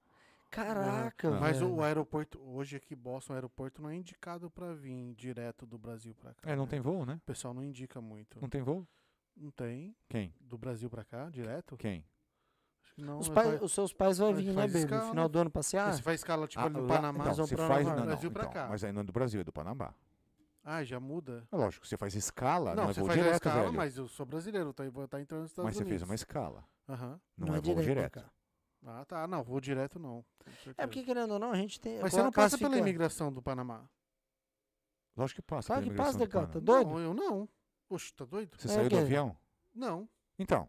Caraca, 0.48 1.28
Ah. 1.28 1.40
Mas 1.40 1.60
o 1.60 1.82
aeroporto, 1.82 2.40
hoje 2.40 2.76
aqui, 2.76 2.94
Boston, 2.94 3.32
o 3.32 3.36
aeroporto 3.36 3.82
não 3.82 3.90
é 3.90 3.96
indicado 3.96 4.48
pra 4.48 4.74
vir 4.74 5.12
direto 5.14 5.66
do 5.66 5.76
Brasil 5.76 6.14
pra 6.14 6.34
cá. 6.34 6.50
É, 6.50 6.54
não 6.54 6.64
né? 6.64 6.70
tem 6.70 6.80
voo, 6.80 7.04
né? 7.04 7.14
O 7.14 7.26
pessoal 7.26 7.52
não 7.52 7.64
indica 7.64 8.00
muito. 8.00 8.40
Não 8.40 8.48
tem 8.48 8.62
voo? 8.62 8.86
Não 9.36 9.50
tem. 9.50 9.96
Quem? 10.08 10.32
Do 10.40 10.56
Brasil 10.56 10.88
pra 10.88 11.04
cá, 11.04 11.28
direto? 11.30 11.76
Quem? 11.76 12.04
Não. 12.96 13.18
Os, 13.18 13.28
é 13.28 13.32
pais- 13.32 13.48
vai- 13.48 13.58
os 13.64 13.72
seus 13.72 13.92
pais 13.92 14.18
vão 14.18 14.32
Mas 14.32 14.40
vir, 14.44 14.52
né, 14.52 14.66
baby? 14.66 14.78
escala, 14.78 15.02
No 15.04 15.10
final 15.10 15.28
do 15.28 15.38
ano 15.38 15.50
passear? 15.50 15.94
Você 15.94 16.02
faz 16.02 16.20
escala 16.20 16.46
tipo 16.46 16.60
Ah, 16.62 16.66
ali 16.66 16.74
no 16.74 16.82
lá- 16.82 16.88
Panamá? 16.88 17.32
Se 17.34 17.54
pra 17.54 17.66
faz, 17.68 17.86
não, 17.86 17.96
não, 17.96 18.04
Brasil 18.06 18.30
pra 18.30 18.42
então, 18.42 18.52
cá. 18.52 18.68
Mas 18.68 18.84
aí 18.84 18.92
não 18.92 19.00
é 19.00 19.04
do 19.04 19.12
Brasil, 19.12 19.40
é 19.40 19.44
do 19.44 19.52
Panamá. 19.52 19.94
Ah, 20.62 20.84
já 20.84 21.00
muda? 21.00 21.48
É 21.50 21.56
lógico, 21.56 21.86
você 21.86 21.96
faz 21.96 22.14
escala, 22.14 22.74
não, 22.74 22.84
Não, 22.84 22.90
é 22.90 22.94
você 22.94 23.00
voo 23.00 23.08
faz 23.08 23.18
direto, 23.18 23.34
escala, 23.36 23.62
velho. 23.62 23.72
mas 23.72 23.96
eu 23.96 24.06
sou 24.08 24.26
brasileiro, 24.26 24.72
tá, 24.74 24.88
vou 24.90 25.04
estar 25.06 25.18
entrando 25.20 25.40
nos 25.42 25.50
Estados 25.50 25.66
Mas 25.66 25.74
você 25.76 25.82
Unidos. 25.82 26.00
fez 26.00 26.08
uma 26.10 26.14
escala, 26.14 26.64
Aham. 26.88 27.18
não, 27.38 27.54
é, 27.54 27.60
voo 27.60 27.74
pra 27.74 27.82
direto. 27.82 28.24
Ah, 28.86 29.04
tá. 29.06 29.26
Não, 29.26 29.42
vou 29.42 29.60
direto 29.60 29.98
não. 29.98 30.24
É 30.76 30.86
porque, 30.86 31.02
querendo 31.02 31.32
ou 31.32 31.38
não, 31.38 31.50
a 31.52 31.56
gente 31.56 31.78
tem. 31.80 32.00
Mas 32.00 32.12
você 32.12 32.22
não 32.22 32.30
passa 32.32 32.56
pela 32.58 32.76
imigração 32.78 33.32
do 33.32 33.42
Panamá? 33.42 33.88
Lógico 35.16 35.42
que 35.42 35.46
passa 35.46 35.66
Claro 35.68 35.82
que 35.82 35.90
passa, 35.94 36.18
Decão, 36.18 36.46
tá 36.46 36.58
doido? 36.58 36.90
Não, 36.90 36.98
eu 37.00 37.14
não. 37.14 37.48
Oxe, 37.88 38.12
tá 38.14 38.24
doido? 38.24 38.50
Você 38.56 38.68
É 38.68 38.70
saiu 38.70 38.86
o 38.86 38.88
do 38.90 38.98
avião? 38.98 39.36
Não. 39.74 40.08
Então, 40.38 40.68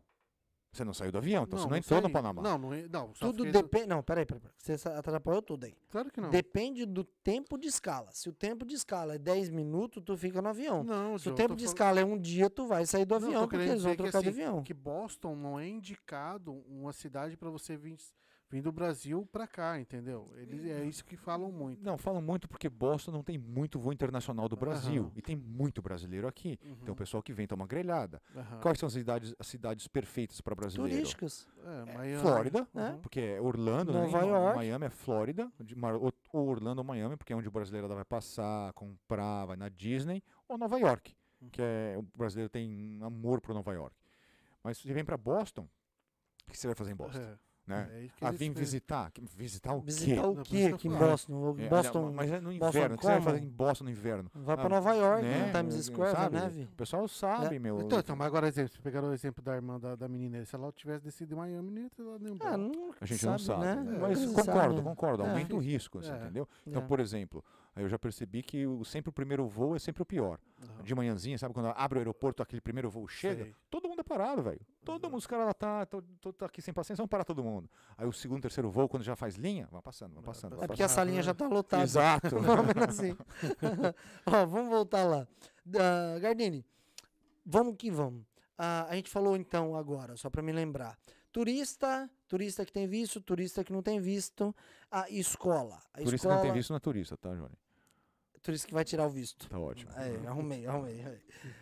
você 0.71 0.85
não 0.85 0.93
saiu 0.93 1.11
do 1.11 1.17
avião, 1.17 1.43
então 1.43 1.57
não, 1.59 1.65
você 1.65 1.69
não 1.69 1.77
entrou 1.77 1.99
no 2.01 2.07
saí. 2.07 2.13
Panamá. 2.13 2.41
Não, 2.41 2.57
não, 2.57 2.69
não 2.69 3.13
Tudo 3.13 3.43
fez- 3.43 3.53
depende. 3.53 3.87
Não, 3.87 4.01
peraí, 4.01 4.25
peraí, 4.25 4.41
peraí. 4.41 4.55
Você 4.57 4.87
atrapalhou 4.87 5.41
tudo 5.41 5.65
aí. 5.65 5.75
Claro 5.89 6.09
que 6.09 6.21
não. 6.21 6.29
Depende 6.29 6.85
do 6.85 7.03
tempo 7.03 7.57
de 7.57 7.67
escala. 7.67 8.09
Se 8.13 8.29
o 8.29 8.33
tempo 8.33 8.65
de 8.65 8.75
escala 8.75 9.15
é 9.15 9.17
10 9.17 9.49
minutos, 9.49 10.01
tu 10.05 10.15
fica 10.15 10.41
no 10.41 10.47
avião. 10.49 10.83
Não, 10.83 11.17
Se 11.19 11.29
o 11.29 11.35
tempo 11.35 11.55
de 11.55 11.65
fal- 11.65 11.73
escala 11.73 11.99
é 11.99 12.05
um 12.05 12.17
dia, 12.17 12.49
tu 12.49 12.65
vai 12.67 12.85
sair 12.85 13.03
do 13.05 13.19
Não, 13.19 13.27
avião, 13.27 13.41
porque 13.41 13.55
eles 13.57 13.67
vão 13.67 13.75
dizer 13.77 13.89
que, 13.91 13.97
trocar 13.97 14.21
de 14.21 14.29
assim, 14.29 14.41
avião. 14.41 14.63
que 14.63 14.73
Boston 14.73 15.35
não 15.35 15.59
é 15.59 15.67
indicado 15.67 16.53
uma 16.67 16.93
cidade 16.93 17.35
pra 17.35 17.49
você 17.49 17.75
vir, 17.75 17.97
vir 18.51 18.61
do 18.61 18.71
Brasil 18.71 19.25
pra 19.31 19.47
cá, 19.47 19.79
entendeu? 19.79 20.29
Eles, 20.35 20.65
é 20.65 20.83
isso 20.83 21.05
que 21.05 21.15
falam 21.15 21.51
muito. 21.51 21.81
Não, 21.81 21.97
falam 21.97 22.21
muito 22.21 22.47
porque 22.49 22.67
Boston 22.69 23.11
não 23.11 23.23
tem 23.23 23.37
muito 23.37 23.79
voo 23.79 23.93
internacional 23.93 24.49
do 24.49 24.57
Brasil. 24.57 25.03
Aham. 25.03 25.11
E 25.15 25.21
tem 25.21 25.35
muito 25.37 25.81
brasileiro 25.81 26.27
aqui. 26.27 26.59
Então 26.61 26.87
o 26.87 26.89
Uhum, 26.89 26.95
pessoal 26.95 27.23
que 27.23 27.31
vem 27.31 27.47
toma 27.47 27.65
grelhada. 27.65 28.21
aham. 28.35 28.59
Quais 28.59 28.77
são 28.77 28.87
as 28.87 28.93
cidades, 28.93 29.33
as 29.39 29.47
cidades 29.47 29.87
perfeitas 29.87 30.41
para 30.41 30.53
brasileiro? 30.53 30.91
Turísticas. 30.95 31.47
É, 31.63 31.93
Miami, 31.93 32.21
Flórida, 32.21 32.67
né? 32.73 32.91
uhum. 32.91 33.01
Porque 33.01 33.19
é 33.21 33.41
Orlando, 33.41 33.93
né? 33.93 34.01
Nova 34.01 34.19
Nem- 34.21 34.29
York. 34.29 34.55
Miami 34.57 34.85
é 34.85 34.89
Flórida, 34.89 35.51
ou 36.33 36.47
Orlando 36.49 36.79
ou 36.81 36.85
Miami, 36.85 37.15
porque 37.15 37.31
é 37.31 37.35
onde 37.35 37.47
o 37.47 37.51
brasileiro 37.51 37.87
vai 37.87 38.03
passar, 38.05 38.73
comprar, 38.73 39.45
vai 39.45 39.55
na 39.55 39.69
Disney, 39.69 40.21
ou 40.47 40.57
Nova 40.57 40.77
York, 40.77 41.15
Uhum. 41.41 41.49
que 41.49 41.61
é 41.61 41.95
o 41.97 42.01
brasileiro 42.17 42.49
tem 42.49 42.99
amor 43.01 43.39
por 43.39 43.53
Nova 43.55 43.71
York. 43.73 43.95
Mas 44.63 44.77
se 44.77 44.83
você 44.87 44.93
vem 44.93 45.05
para 45.05 45.17
Boston, 45.17 45.67
o 46.47 46.51
que 46.51 46.57
você 46.57 46.67
vai 46.67 46.75
fazer 46.75 46.91
em 46.91 46.95
Boston? 46.95 47.19
É, 47.19 47.37
Né? 47.67 47.87
é 47.93 48.01
que 48.07 48.25
Ah, 48.25 48.31
fazem. 48.31 48.51
visitar? 48.51 49.11
Que- 49.11 49.21
Visitar 49.37 49.73
o 49.75 49.81
Visitar 49.81 50.05
quê? 50.15 50.19
o 50.19 50.23
Não, 50.23 50.33
por 50.35 50.43
quê 50.43 50.71
aqui 50.73 50.87
em. 50.87 50.91
Boston? 50.97 51.33
O 51.33 51.55
É, 51.61 51.69
Boston 51.69 52.11
mas 52.11 52.31
é 52.31 52.39
no 52.41 52.51
Boston 52.53 52.67
inverno. 52.79 52.95
O 52.95 52.97
que 52.97 53.03
você 53.03 53.07
vai 53.09 53.17
como? 53.19 53.31
fazer 53.31 53.45
em 53.45 53.49
Boston 53.49 53.83
no 53.83 53.89
inverno? 53.91 54.31
vai 54.33 54.57
pra 54.57 54.65
Ah, 54.65 54.69
Nova 54.69 54.93
York, 54.95 55.21
né? 55.23 55.45
no 55.45 55.53
Times 55.69 55.85
Square, 55.85 56.11
Sabe? 56.11 56.35
na 56.35 56.41
neve. 56.43 56.63
O 56.63 56.75
pessoal 56.75 57.07
sabe, 57.07 57.59
meu. 57.59 57.81
Então, 57.81 57.99
então, 57.99 58.15
mas 58.15 58.27
agora, 58.27 58.47
exemplo, 58.47 58.73
se 58.73 58.81
pegaram 58.81 59.09
o 59.09 59.13
exemplo 59.13 59.43
da 59.43 59.55
irmã 59.55 59.79
da, 59.79 59.95
da 59.95 60.07
menina, 60.07 60.43
se 60.43 60.55
ela 60.55 60.71
tivesse 60.71 61.03
descido 61.05 61.33
em 61.33 61.37
Miami, 61.37 61.71
não 61.71 61.81
ia 61.83 61.89
ter 61.91 62.03
dado 62.03 62.19
nenhum 62.23 62.37
Ah, 62.41 62.57
não 62.57 62.71
A 62.99 63.05
gente 63.05 63.25
não 63.25 63.37
sabe. 63.37 63.61
né? 63.63 63.71
É, 63.95 63.99
Mas 63.99 64.25
concordo, 64.25 64.43
sabe, 64.51 64.75
né? 64.75 64.81
concordo. 64.81 65.23
É. 65.23 65.29
Aumenta 65.29 65.55
o 65.55 65.59
risco, 65.59 65.99
assim, 65.99 66.11
É. 66.11 66.15
entendeu? 66.17 66.47
Então, 66.65 66.81
É. 66.81 66.85
por 66.85 66.99
exemplo, 66.99 67.43
aí 67.75 67.83
eu 67.83 67.89
já 67.89 67.97
percebi 67.99 68.41
que 68.43 68.65
o, 68.65 68.83
sempre 68.83 69.09
o 69.09 69.13
primeiro 69.13 69.47
voo 69.47 69.75
é 69.75 69.79
sempre 69.79 70.01
o 70.01 70.05
pior. 70.05 70.39
De 70.83 70.93
manhãzinha, 70.93 71.37
sabe? 71.37 71.53
Quando 71.53 71.67
abre 71.75 71.97
o 71.97 72.01
aeroporto, 72.01 72.43
aquele 72.43 72.61
primeiro 72.61 72.89
voo 72.89 73.07
chega, 73.07 73.43
Sei. 73.45 73.55
todo 73.69 73.87
mundo 73.89 74.01
é 74.01 74.03
parado, 74.03 74.41
velho. 74.43 74.61
Todo 74.85 75.05
mundo, 75.09 75.17
os 75.19 75.25
caras 75.27 75.45
lá 75.47 75.53
tá, 75.53 75.85
tô, 75.85 76.01
tô- 76.21 76.33
tô 76.33 76.45
aqui 76.45 76.61
sem 76.61 76.73
paciência, 76.73 77.01
vamos 77.01 77.09
parar 77.09 77.23
todo 77.23 77.43
mundo. 77.43 77.69
Aí 77.97 78.05
o 78.07 78.11
segundo, 78.13 78.41
terceiro 78.41 78.69
voo, 78.69 78.87
quando 78.87 79.03
já 79.03 79.15
faz 79.15 79.35
linha, 79.35 79.67
vai 79.71 79.81
passando, 79.81 80.13
vai 80.15 80.23
passando. 80.23 80.53
É 80.53 80.57
vai 80.57 80.67
porque 80.67 80.83
a 80.83 80.85
passando. 80.85 80.95
salinha 81.07 81.23
já 81.23 81.33
tá 81.33 81.47
lotada. 81.47 81.83
Exato. 81.83 82.27
Assim. 82.87 83.17
Ó, 84.25 84.45
vamos 84.45 84.69
voltar 84.69 85.03
lá. 85.03 85.27
Ah, 85.75 86.19
Gardini, 86.19 86.65
vamos 87.45 87.75
que 87.77 87.89
vamos. 87.91 88.23
Ah, 88.57 88.85
a 88.89 88.95
gente 88.95 89.09
falou 89.09 89.35
então 89.35 89.75
agora, 89.75 90.15
só 90.15 90.29
para 90.29 90.41
me 90.43 90.51
lembrar. 90.51 90.97
Turista, 91.31 92.09
turista 92.27 92.65
que 92.65 92.73
tem 92.73 92.87
visto, 92.87 93.21
turista 93.21 93.63
que 93.63 93.71
não 93.71 93.81
tem 93.81 93.99
visto. 94.01 94.53
A 94.91 95.09
escola. 95.09 95.79
A 95.93 95.99
Turista 95.99 96.15
escola, 96.27 96.35
que 96.35 96.37
não 96.39 96.43
tem 96.43 96.53
visto 96.53 96.69
não 96.71 96.77
é 96.77 96.79
turista, 96.81 97.15
tá, 97.17 97.33
Johnny? 97.33 97.55
Turista 98.41 98.67
que 98.67 98.73
vai 98.73 98.83
tirar 98.83 99.05
o 99.05 99.09
visto. 99.09 99.49
Tá 99.49 99.59
ótimo. 99.59 99.91
É, 99.93 100.27
arrumei, 100.27 100.65
arrumei. 100.65 101.03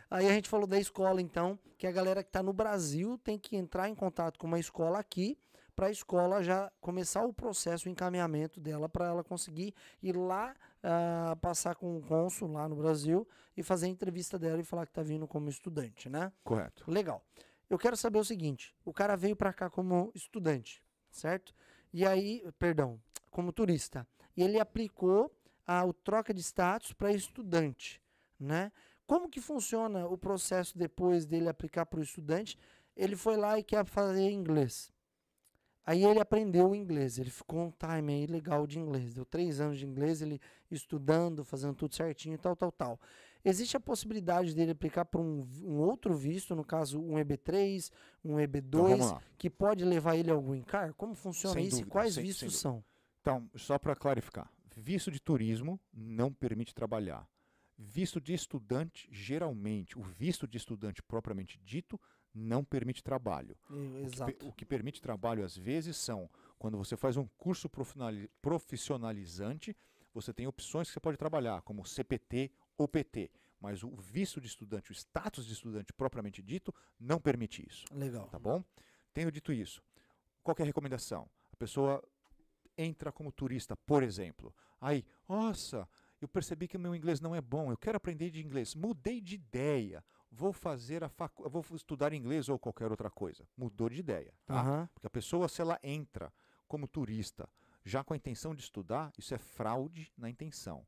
Aí 0.09 0.27
a 0.27 0.33
gente 0.33 0.49
falou 0.49 0.67
da 0.67 0.79
escola, 0.79 1.21
então, 1.21 1.57
que 1.77 1.85
a 1.85 1.91
galera 1.91 2.23
que 2.23 2.29
está 2.29 2.41
no 2.41 2.53
Brasil 2.53 3.17
tem 3.23 3.37
que 3.37 3.55
entrar 3.55 3.89
em 3.89 3.95
contato 3.95 4.39
com 4.39 4.47
uma 4.47 4.59
escola 4.59 4.99
aqui, 4.99 5.37
para 5.75 5.87
a 5.87 5.91
escola 5.91 6.43
já 6.43 6.69
começar 6.81 7.23
o 7.23 7.33
processo, 7.33 7.87
o 7.87 7.91
encaminhamento 7.91 8.59
dela, 8.59 8.89
para 8.89 9.05
ela 9.05 9.23
conseguir 9.23 9.73
ir 10.03 10.13
lá 10.13 10.53
ah, 10.83 11.37
passar 11.41 11.75
com 11.75 11.97
o 11.97 12.01
cônsul 12.01 12.51
lá 12.51 12.67
no 12.67 12.75
Brasil 12.75 13.25
e 13.55 13.63
fazer 13.63 13.85
a 13.85 13.89
entrevista 13.89 14.37
dela 14.37 14.59
e 14.59 14.63
falar 14.65 14.85
que 14.85 14.91
está 14.91 15.01
vindo 15.01 15.25
como 15.25 15.49
estudante, 15.49 16.09
né? 16.09 16.33
Correto. 16.43 16.83
Legal. 16.85 17.23
Eu 17.69 17.77
quero 17.77 17.95
saber 17.95 18.19
o 18.19 18.25
seguinte: 18.25 18.75
o 18.83 18.91
cara 18.91 19.15
veio 19.15 19.37
para 19.37 19.53
cá 19.53 19.69
como 19.69 20.11
estudante, 20.13 20.83
certo? 21.09 21.53
E 21.93 22.05
aí, 22.05 22.43
perdão, 22.59 22.99
como 23.31 23.53
turista. 23.53 24.05
E 24.35 24.43
ele 24.43 24.59
aplicou 24.59 25.31
a 25.71 25.85
o 25.85 25.93
troca 25.93 26.33
de 26.33 26.41
status 26.41 26.93
para 26.93 27.11
estudante, 27.13 28.01
né? 28.39 28.71
Como 29.05 29.29
que 29.29 29.39
funciona 29.39 30.07
o 30.07 30.17
processo 30.17 30.75
depois 30.75 31.27
dele 31.27 31.47
aplicar 31.47 31.85
para 31.85 31.99
o 31.99 32.03
estudante? 32.03 32.57
Ele 32.95 33.15
foi 33.15 33.37
lá 33.37 33.59
e 33.59 33.63
quer 33.63 33.85
fazer 33.85 34.31
inglês. 34.31 34.91
Aí 35.85 36.03
ele 36.03 36.19
aprendeu 36.19 36.69
o 36.71 36.75
inglês, 36.75 37.19
ele 37.19 37.29
ficou 37.29 37.59
um 37.59 37.71
time 37.71 38.13
aí 38.13 38.25
legal 38.25 38.65
de 38.65 38.79
inglês. 38.79 39.13
Deu 39.13 39.25
três 39.25 39.59
anos 39.59 39.77
de 39.77 39.85
inglês, 39.85 40.21
ele 40.23 40.39
estudando, 40.71 41.43
fazendo 41.43 41.75
tudo 41.75 41.93
certinho, 41.95 42.37
tal, 42.39 42.55
tal, 42.55 42.71
tal. 42.71 42.99
Existe 43.45 43.77
a 43.77 43.79
possibilidade 43.79 44.55
dele 44.55 44.71
aplicar 44.71 45.05
para 45.05 45.21
um, 45.21 45.47
um 45.63 45.77
outro 45.81 46.15
visto, 46.15 46.55
no 46.55 46.63
caso 46.63 46.99
um 46.99 47.13
EB3, 47.17 47.91
um 48.25 48.35
EB2, 48.37 48.95
Então 48.95 49.21
que 49.37 49.49
pode 49.51 49.85
levar 49.85 50.15
ele 50.15 50.31
ao 50.31 50.41
green 50.41 50.63
card? 50.63 50.93
Como 50.95 51.13
funciona 51.13 51.53
Sem 51.55 51.65
isso 51.65 51.77
e 51.77 51.79
dúvida, 51.79 51.91
quais 51.91 52.13
sem- 52.15 52.23
sem 52.23 52.27
vistos 52.27 52.53
dúvida. 52.53 52.61
são? 52.61 52.83
Então, 53.21 53.49
só 53.55 53.77
para 53.79 53.95
clarificar, 53.95 54.51
visto 54.79 55.11
de 55.11 55.19
turismo 55.19 55.79
não 55.93 56.33
permite 56.33 56.73
trabalhar. 56.73 57.27
Visto 57.77 58.19
de 58.19 58.33
estudante, 58.33 59.07
geralmente, 59.11 59.97
o 59.97 60.01
visto 60.01 60.47
de 60.47 60.57
estudante 60.57 61.01
propriamente 61.01 61.57
dito, 61.63 61.99
não 62.33 62.63
permite 62.63 63.01
trabalho. 63.03 63.57
E- 63.69 63.73
O 63.73 64.09
que 64.09 64.15
Exato. 64.15 64.47
O 64.47 64.53
que 64.53 64.65
permite 64.65 65.01
trabalho, 65.01 65.43
às 65.45 65.55
vezes, 65.57 65.95
são 65.97 66.29
quando 66.57 66.77
você 66.77 66.97
faz 66.97 67.15
um 67.17 67.25
curso 67.37 67.69
profissionali- 67.69 68.29
profissionalizante, 68.41 69.75
você 70.13 70.33
tem 70.33 70.47
opções 70.47 70.87
que 70.87 70.93
você 70.93 70.99
pode 70.99 71.17
trabalhar, 71.17 71.61
como 71.61 71.85
CPT 71.85 72.51
ou 72.77 72.87
PT. 72.87 73.31
Mas 73.61 73.83
o 73.83 73.89
visto 73.95 74.39
de 74.41 74.47
estudante, 74.47 74.91
o 74.91 74.93
status 74.93 75.45
de 75.45 75.53
estudante 75.53 75.91
propriamente 75.93 76.41
dito, 76.41 76.73
não 76.99 77.19
permite 77.19 77.65
isso. 77.67 77.85
Legal. 77.91 78.27
Tá 78.27 78.39
bom? 78.39 78.63
Tendo 79.13 79.31
dito 79.31 79.51
isso, 79.51 79.81
qual 80.43 80.55
que 80.55 80.61
é 80.61 80.63
a 80.63 80.65
recomendação? 80.65 81.29
A 81.51 81.55
pessoa 81.55 82.01
entra 82.77 83.11
como 83.11 83.31
turista, 83.31 83.75
por 83.75 84.01
exemplo. 84.03 84.53
Aí, 84.81 85.03
nossa, 85.27 85.87
eu 86.21 86.27
percebi 86.27 86.67
que 86.67 86.77
o 86.77 86.79
meu 86.79 86.95
inglês 86.95 87.19
não 87.19 87.35
é 87.35 87.41
bom, 87.41 87.71
eu 87.71 87.77
quero 87.77 87.97
aprender 87.97 88.29
de 88.29 88.41
inglês. 88.43 88.75
Mudei 88.75 89.19
de 89.21 89.35
ideia. 89.35 90.03
Vou 90.31 90.53
fazer 90.53 91.03
a 91.03 91.09
facu... 91.09 91.49
vou 91.49 91.65
estudar 91.73 92.13
inglês 92.13 92.49
ou 92.49 92.59
qualquer 92.59 92.89
outra 92.91 93.09
coisa. 93.09 93.47
Mudou 93.57 93.89
de 93.89 93.99
ideia, 93.99 94.33
tá? 94.45 94.59
Aham. 94.61 94.89
Porque 94.93 95.07
a 95.07 95.09
pessoa, 95.09 95.47
se 95.47 95.61
ela 95.61 95.79
entra 95.83 96.31
como 96.67 96.87
turista, 96.87 97.49
já 97.83 98.03
com 98.03 98.13
a 98.13 98.17
intenção 98.17 98.53
de 98.53 98.61
estudar, 98.61 99.11
isso 99.17 99.33
é 99.33 99.37
fraude 99.39 100.11
na 100.17 100.29
intenção. 100.29 100.85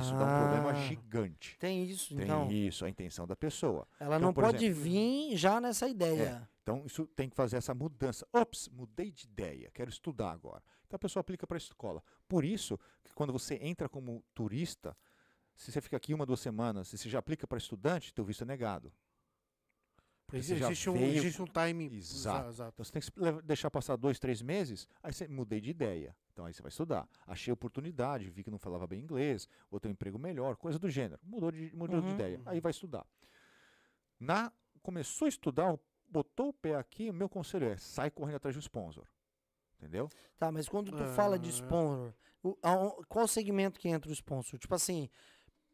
Isso 0.00 0.12
dá 0.14 0.24
um 0.24 0.40
problema 0.40 0.70
Ah. 0.70 0.74
gigante. 0.86 1.56
Tem 1.58 1.84
isso, 1.84 2.14
Tem 2.14 2.24
então. 2.24 2.48
isso, 2.50 2.84
a 2.84 2.88
intenção 2.88 3.26
da 3.26 3.34
pessoa. 3.34 3.86
Ela 3.98 4.16
Então, 4.16 4.28
não 4.28 4.34
pode 4.34 4.64
exemplo- 4.64 4.82
vir 4.84 5.36
já 5.36 5.60
nessa 5.60 5.88
ideia. 5.88 6.48
Então, 6.72 6.86
isso 6.86 7.06
tem 7.08 7.28
que 7.28 7.36
fazer 7.36 7.56
essa 7.56 7.74
mudança. 7.74 8.26
Ops, 8.32 8.68
mudei 8.68 9.10
de 9.10 9.24
ideia, 9.26 9.70
quero 9.72 9.90
estudar 9.90 10.30
agora. 10.30 10.62
Então, 10.86 10.96
a 10.96 10.98
pessoa 10.98 11.20
aplica 11.20 11.46
para 11.46 11.56
a 11.56 11.58
escola. 11.58 12.02
Por 12.28 12.44
isso, 12.44 12.78
que 13.04 13.12
quando 13.14 13.32
você 13.32 13.56
entra 13.60 13.88
como 13.88 14.22
turista, 14.34 14.96
se 15.54 15.72
você 15.72 15.80
fica 15.80 15.96
aqui 15.96 16.14
uma, 16.14 16.24
duas 16.24 16.40
semanas, 16.40 16.88
se 16.88 16.96
você 16.98 17.08
já 17.08 17.18
aplica 17.18 17.46
para 17.46 17.58
estudante, 17.58 18.14
teu 18.14 18.24
visto 18.24 18.42
é 18.42 18.46
negado. 18.46 18.92
Existe 20.32 20.88
um, 20.88 20.92
veio- 20.92 21.16
existe 21.16 21.42
um 21.42 21.44
time. 21.46 21.86
Exato. 21.86 22.38
Exa- 22.38 22.48
exato. 22.48 22.72
Então, 22.74 22.84
você 22.84 22.92
tem 22.92 23.02
que 23.02 23.42
deixar 23.42 23.68
passar 23.68 23.96
dois, 23.96 24.16
três 24.20 24.40
meses, 24.40 24.86
aí 25.02 25.12
você 25.12 25.26
mudei 25.26 25.60
de 25.60 25.70
ideia. 25.70 26.16
Então, 26.32 26.44
aí 26.44 26.54
você 26.54 26.62
vai 26.62 26.68
estudar. 26.70 27.08
Achei 27.26 27.52
oportunidade, 27.52 28.30
vi 28.30 28.44
que 28.44 28.50
não 28.50 28.58
falava 28.58 28.86
bem 28.86 29.00
inglês, 29.00 29.48
vou 29.68 29.80
ter 29.80 29.88
um 29.88 29.90
emprego 29.90 30.20
melhor, 30.20 30.54
coisa 30.56 30.78
do 30.78 30.88
gênero. 30.88 31.20
Mudou 31.24 31.50
de, 31.50 31.74
mudou 31.74 32.00
de 32.00 32.06
Uhum. 32.06 32.14
ideia. 32.14 32.40
Aí 32.46 32.60
vai 32.60 32.70
estudar. 32.70 33.04
Na, 34.20 34.52
começou 34.82 35.26
a 35.26 35.28
estudar, 35.28 35.76
botou 36.10 36.48
o 36.48 36.52
pé 36.52 36.74
aqui, 36.74 37.08
o 37.10 37.14
meu 37.14 37.28
conselho 37.28 37.66
é, 37.68 37.76
sai 37.76 38.10
correndo 38.10 38.36
atrás 38.36 38.54
de 38.54 38.58
um 38.58 38.62
sponsor. 38.62 39.06
Entendeu? 39.78 40.08
Tá, 40.38 40.52
mas 40.52 40.68
quando 40.68 40.90
tu 40.92 41.04
fala 41.14 41.38
de 41.38 41.48
Ah. 41.48 41.52
sponsor, 41.52 42.12
o- 42.42 42.56
aon- 42.62 43.02
qual 43.08 43.26
segmento 43.26 43.80
que 43.80 43.88
entra 43.88 44.10
o 44.10 44.12
sponsor? 44.14 44.58
Tipo 44.58 44.74
assim, 44.74 45.08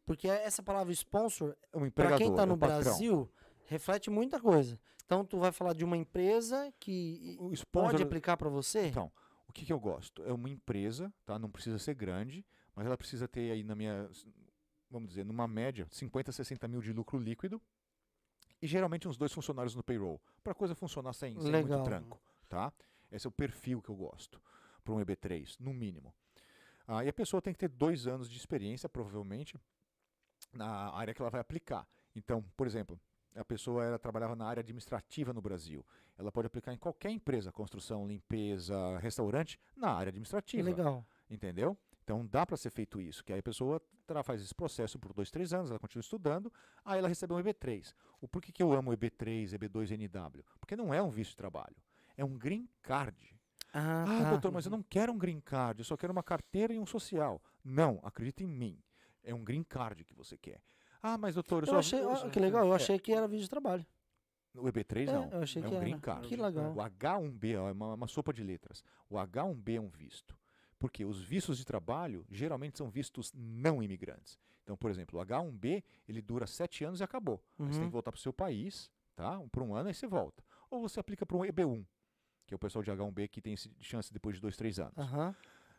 porque 0.05 0.29
essa 0.29 0.63
palavra 0.63 0.93
sponsor, 0.93 1.57
É 1.73 1.77
um 1.77 1.91
para 1.91 2.17
quem 2.17 2.33
tá 2.35 2.43
é 2.43 2.47
no 2.47 2.55
um 2.55 2.59
patrão. 2.59 2.81
Brasil, 2.83 3.33
reflete 3.65 4.09
muita 4.09 4.39
coisa. 4.41 4.79
Então 5.05 5.25
tu 5.25 5.39
vai 5.39 5.51
falar 5.53 5.73
de 5.73 5.85
uma 5.85 5.97
empresa 5.97 6.73
que 6.79 7.37
O 7.39 7.45
pode 7.49 7.55
sponsor, 7.55 8.03
aplicar 8.03 8.37
para 8.37 8.49
você? 8.49 8.87
Então, 8.89 9.11
o 9.49 9.53
que, 9.53 9.65
que 9.65 9.73
eu 9.73 9.81
gosto? 9.81 10.23
É 10.25 10.33
uma 10.33 10.49
empresa, 10.49 11.13
tá? 11.25 11.37
Não 11.39 11.51
precisa 11.51 11.79
ser 11.79 11.95
grande, 11.95 12.45
mas 12.75 12.87
ela 12.87 12.97
precisa 12.97 13.27
ter 13.27 13.51
aí 13.51 13.65
na 13.65 13.75
minha, 13.75 14.09
vamos 14.89 15.09
dizer, 15.09 15.25
numa 15.25 15.49
média, 15.49 15.87
50, 15.91 16.31
60 16.31 16.69
mil 16.69 16.81
de 16.81 16.93
lucro 16.93 17.19
líquido 17.19 17.61
e 18.67 18.69
geralmente 18.69 19.07
uns 19.07 19.17
dois 19.17 19.33
funcionários 19.33 19.77
no 19.77 19.83
payroll, 19.83 20.21
para 20.43 20.51
a 20.51 20.55
coisa 20.55 20.75
funcionar 20.75 21.13
sem, 21.13 21.41
sem 21.41 21.53
muito 21.53 21.85
tranco, 21.85 22.21
tá? 22.49 22.73
Esse 23.13 23.25
é 23.25 23.29
o 23.29 23.31
perfil 23.31 23.81
que 23.81 23.89
eu 23.89 23.95
gosto 23.95 24.43
para 24.83 24.93
um 24.93 24.99
EB3, 24.99 25.57
no 25.61 25.73
mínimo. 25.73 26.13
Ah, 26.85 27.05
e 27.05 27.09
a 27.09 27.13
pessoa 27.13 27.41
tem 27.41 27.53
que 27.53 27.61
ter 27.61 27.69
dois 27.69 28.09
anos 28.09 28.29
de 28.29 28.37
experiência, 28.37 28.89
provavelmente, 28.89 29.57
na 30.53 30.93
área 30.93 31.15
que 31.15 31.23
ela 31.23 31.31
vai 31.31 31.41
aplicar. 31.41 31.87
Então, 32.13 32.45
por 32.57 32.67
exemplo, 32.67 32.99
a 33.37 33.45
pessoa 33.45 33.85
era, 33.85 33.99
trabalhava 34.01 34.35
na 34.35 34.47
área 34.47 34.61
administrativa 34.61 35.33
no 35.33 35.41
Brasil. 35.41 35.87
Ela 36.19 36.33
pode 36.33 36.47
aplicar 36.49 36.73
em 36.73 36.79
qualquer 36.79 37.11
empresa, 37.11 37.53
construção, 37.53 38.05
limpeza, 38.05 38.99
restaurante, 38.99 39.61
na 39.77 39.93
área 39.93 40.11
administrativa. 40.11 40.69
legal. 40.69 41.07
Entendeu? 41.31 41.79
Então 42.07 42.25
dá 42.25 42.47
para 42.47 42.57
ser 42.57 42.71
feito 42.71 43.01
isso, 43.01 43.25
que 43.25 43.33
aí 43.33 43.41
a 43.41 43.43
pessoa 43.43 43.83
faz 44.23 44.41
esse 44.41 44.55
processo 44.55 44.97
por 44.97 45.13
dois, 45.13 45.29
três 45.29 45.53
anos, 45.53 45.71
ela 45.71 45.81
continua 45.81 46.03
estudando, 46.03 46.53
aí 46.85 47.01
ela 47.01 47.09
recebe 47.09 47.33
um 47.35 47.37
EB3. 47.43 47.93
O 48.21 48.29
porquê 48.29 48.53
que 48.53 48.63
eu 48.63 48.73
amo 48.73 48.93
EB3, 48.93 49.49
EB2, 49.59 49.91
NW? 49.91 50.45
Porque 50.61 50.77
não 50.77 50.95
é 50.95 51.03
um 51.03 51.11
visto 51.11 51.31
de 51.33 51.37
trabalho, 51.37 51.75
é 52.17 52.25
um 52.25 52.39
green 52.39 52.69
card. 52.81 53.17
Ah, 53.73 54.05
Ah, 54.05 54.23
tá. 54.23 54.31
doutor, 54.31 54.53
mas 54.53 54.67
eu 54.67 54.71
não 54.71 54.85
quero 54.85 55.13
um 55.13 55.19
green 55.19 55.41
card, 55.41 55.81
eu 55.81 55.85
só 55.85 55.97
quero 55.97 56.13
uma 56.13 56.23
carteira 56.23 56.73
e 56.73 56.79
um 56.79 56.87
social. 56.87 57.43
Não, 57.65 57.99
acredita 58.05 58.45
em 58.45 58.47
mim. 58.47 58.81
É 59.25 59.35
um 59.35 59.43
green 59.43 59.65
card 59.65 60.05
que 60.05 60.15
você 60.15 60.39
quer. 60.39 60.63
Ah, 61.03 61.19
mas 61.19 61.35
doutor, 61.35 61.65
eu, 61.65 61.67
Eu 61.67 61.73
só 61.73 61.79
achei, 61.81 62.31
que 62.31 62.39
legal, 62.39 62.65
eu 62.67 62.73
É, 62.73 62.77
achei 62.77 63.01
que 63.01 63.13
era 63.13 63.27
vídeo 63.27 63.43
de 63.43 63.51
trabalho. 63.51 63.85
O 64.55 64.63
EB3 64.69 65.09
É, 65.09 65.13
não. 65.13 65.29
eu 65.31 65.43
achei 65.43 65.61
é 65.61 65.67
que 65.69 65.75
um 65.75 65.81
green 65.81 65.93
era. 65.95 66.01
card. 66.01 66.29
Que 66.29 66.37
legal. 66.37 66.73
O 66.73 66.77
H1B 66.77 67.61
ó, 67.61 67.69
é 67.69 67.73
uma, 67.73 67.95
uma 67.95 68.07
sopa 68.07 68.33
de 68.33 68.45
letras. 68.45 68.85
O 69.11 69.17
H1B 69.17 69.75
é 69.77 69.81
um 69.81 69.89
visto. 69.89 70.39
Porque 70.79 71.05
os 71.05 71.21
vistos 71.23 71.57
de 71.59 71.65
trabalho 71.65 72.27
geralmente 72.31 72.77
são 72.79 72.91
vistos 72.91 73.33
não 73.35 73.83
imigrantes. 73.83 74.39
Então, 74.63 74.77
por 74.77 74.91
exemplo, 74.91 75.19
o 75.19 75.23
H1B 75.25 75.83
ele 76.09 76.21
dura 76.21 76.47
sete 76.47 76.85
anos 76.85 77.01
e 77.01 77.05
acabou. 77.05 77.43
Aí 77.59 77.67
Você 77.67 77.73
tem 77.73 77.81
Uhum. 77.83 77.87
que 77.89 77.93
voltar 77.93 78.13
para 78.13 78.19
o 78.19 78.21
seu 78.21 78.33
país, 78.33 78.91
tá? 79.15 79.41
Por 79.53 79.63
um 79.63 79.75
ano, 79.75 79.89
aí 79.89 79.95
você 79.95 80.07
volta. 80.07 80.43
Ou 80.71 80.81
você 80.83 80.99
aplica 81.01 81.25
para 81.25 81.37
um 81.37 81.45
EB1, 81.45 81.85
que 82.47 82.53
é 82.53 82.57
o 82.57 82.59
pessoal 82.59 82.83
de 82.83 82.91
H1B 82.91 83.29
que 83.29 83.41
tem 83.41 83.55
chance 83.81 84.13
depois 84.13 84.37
de 84.37 84.43
dois, 84.43 84.57
três 84.57 84.79
anos. 84.79 84.95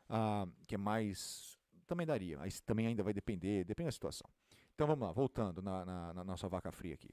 Ah, 0.09 0.47
que 0.65 0.75
é 0.75 0.77
mais. 0.77 1.57
Também 1.85 2.05
daria, 2.05 2.37
mas 2.37 2.59
também 2.61 2.87
ainda 2.87 3.03
vai 3.03 3.13
depender, 3.13 3.63
depende 3.63 3.87
da 3.87 3.91
situação. 3.91 4.29
Então 4.75 4.85
vamos 4.87 5.05
lá, 5.07 5.13
voltando 5.13 5.61
na, 5.61 5.85
na- 5.85 6.13
na 6.13 6.23
nossa 6.23 6.47
vaca 6.49 6.71
fria 6.71 6.93
aqui. 6.95 7.09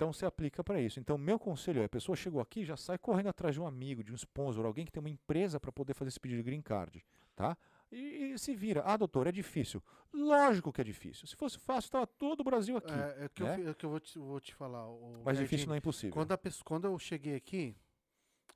Então 0.00 0.14
você 0.14 0.24
aplica 0.24 0.64
para 0.64 0.80
isso. 0.80 0.98
Então, 0.98 1.18
meu 1.18 1.38
conselho 1.38 1.82
é: 1.82 1.84
a 1.84 1.88
pessoa 1.88 2.16
chegou 2.16 2.40
aqui, 2.40 2.64
já 2.64 2.74
sai 2.74 2.96
correndo 2.96 3.28
atrás 3.28 3.54
de 3.54 3.60
um 3.60 3.66
amigo, 3.66 4.02
de 4.02 4.10
um 4.10 4.14
sponsor, 4.14 4.64
alguém 4.64 4.86
que 4.86 4.90
tem 4.90 4.98
uma 4.98 5.10
empresa 5.10 5.60
para 5.60 5.70
poder 5.70 5.92
fazer 5.92 6.08
esse 6.08 6.18
pedido 6.18 6.38
de 6.38 6.42
green 6.42 6.62
card. 6.62 7.04
Tá? 7.36 7.54
E, 7.92 8.32
e 8.32 8.38
se 8.38 8.54
vira. 8.54 8.82
Ah, 8.86 8.96
doutor, 8.96 9.26
é 9.26 9.32
difícil. 9.32 9.82
Lógico 10.10 10.72
que 10.72 10.80
é 10.80 10.84
difícil. 10.84 11.26
Se 11.26 11.36
fosse 11.36 11.58
fácil, 11.58 11.88
estava 11.88 12.06
todo 12.06 12.40
o 12.40 12.44
Brasil 12.44 12.78
aqui. 12.78 12.94
É, 12.94 13.24
é 13.24 13.28
que, 13.28 13.42
né? 13.42 13.60
eu, 13.60 13.70
é 13.72 13.74
que 13.74 13.84
eu 13.84 13.90
vou 13.90 14.00
te, 14.00 14.18
vou 14.18 14.40
te 14.40 14.54
falar. 14.54 14.88
o 14.88 15.20
Mas 15.22 15.36
difícil 15.36 15.66
não 15.66 15.74
é 15.74 15.78
impossível. 15.78 16.14
Quando, 16.14 16.32
a 16.32 16.38
quando 16.64 16.86
eu 16.86 16.98
cheguei 16.98 17.34
aqui, 17.34 17.76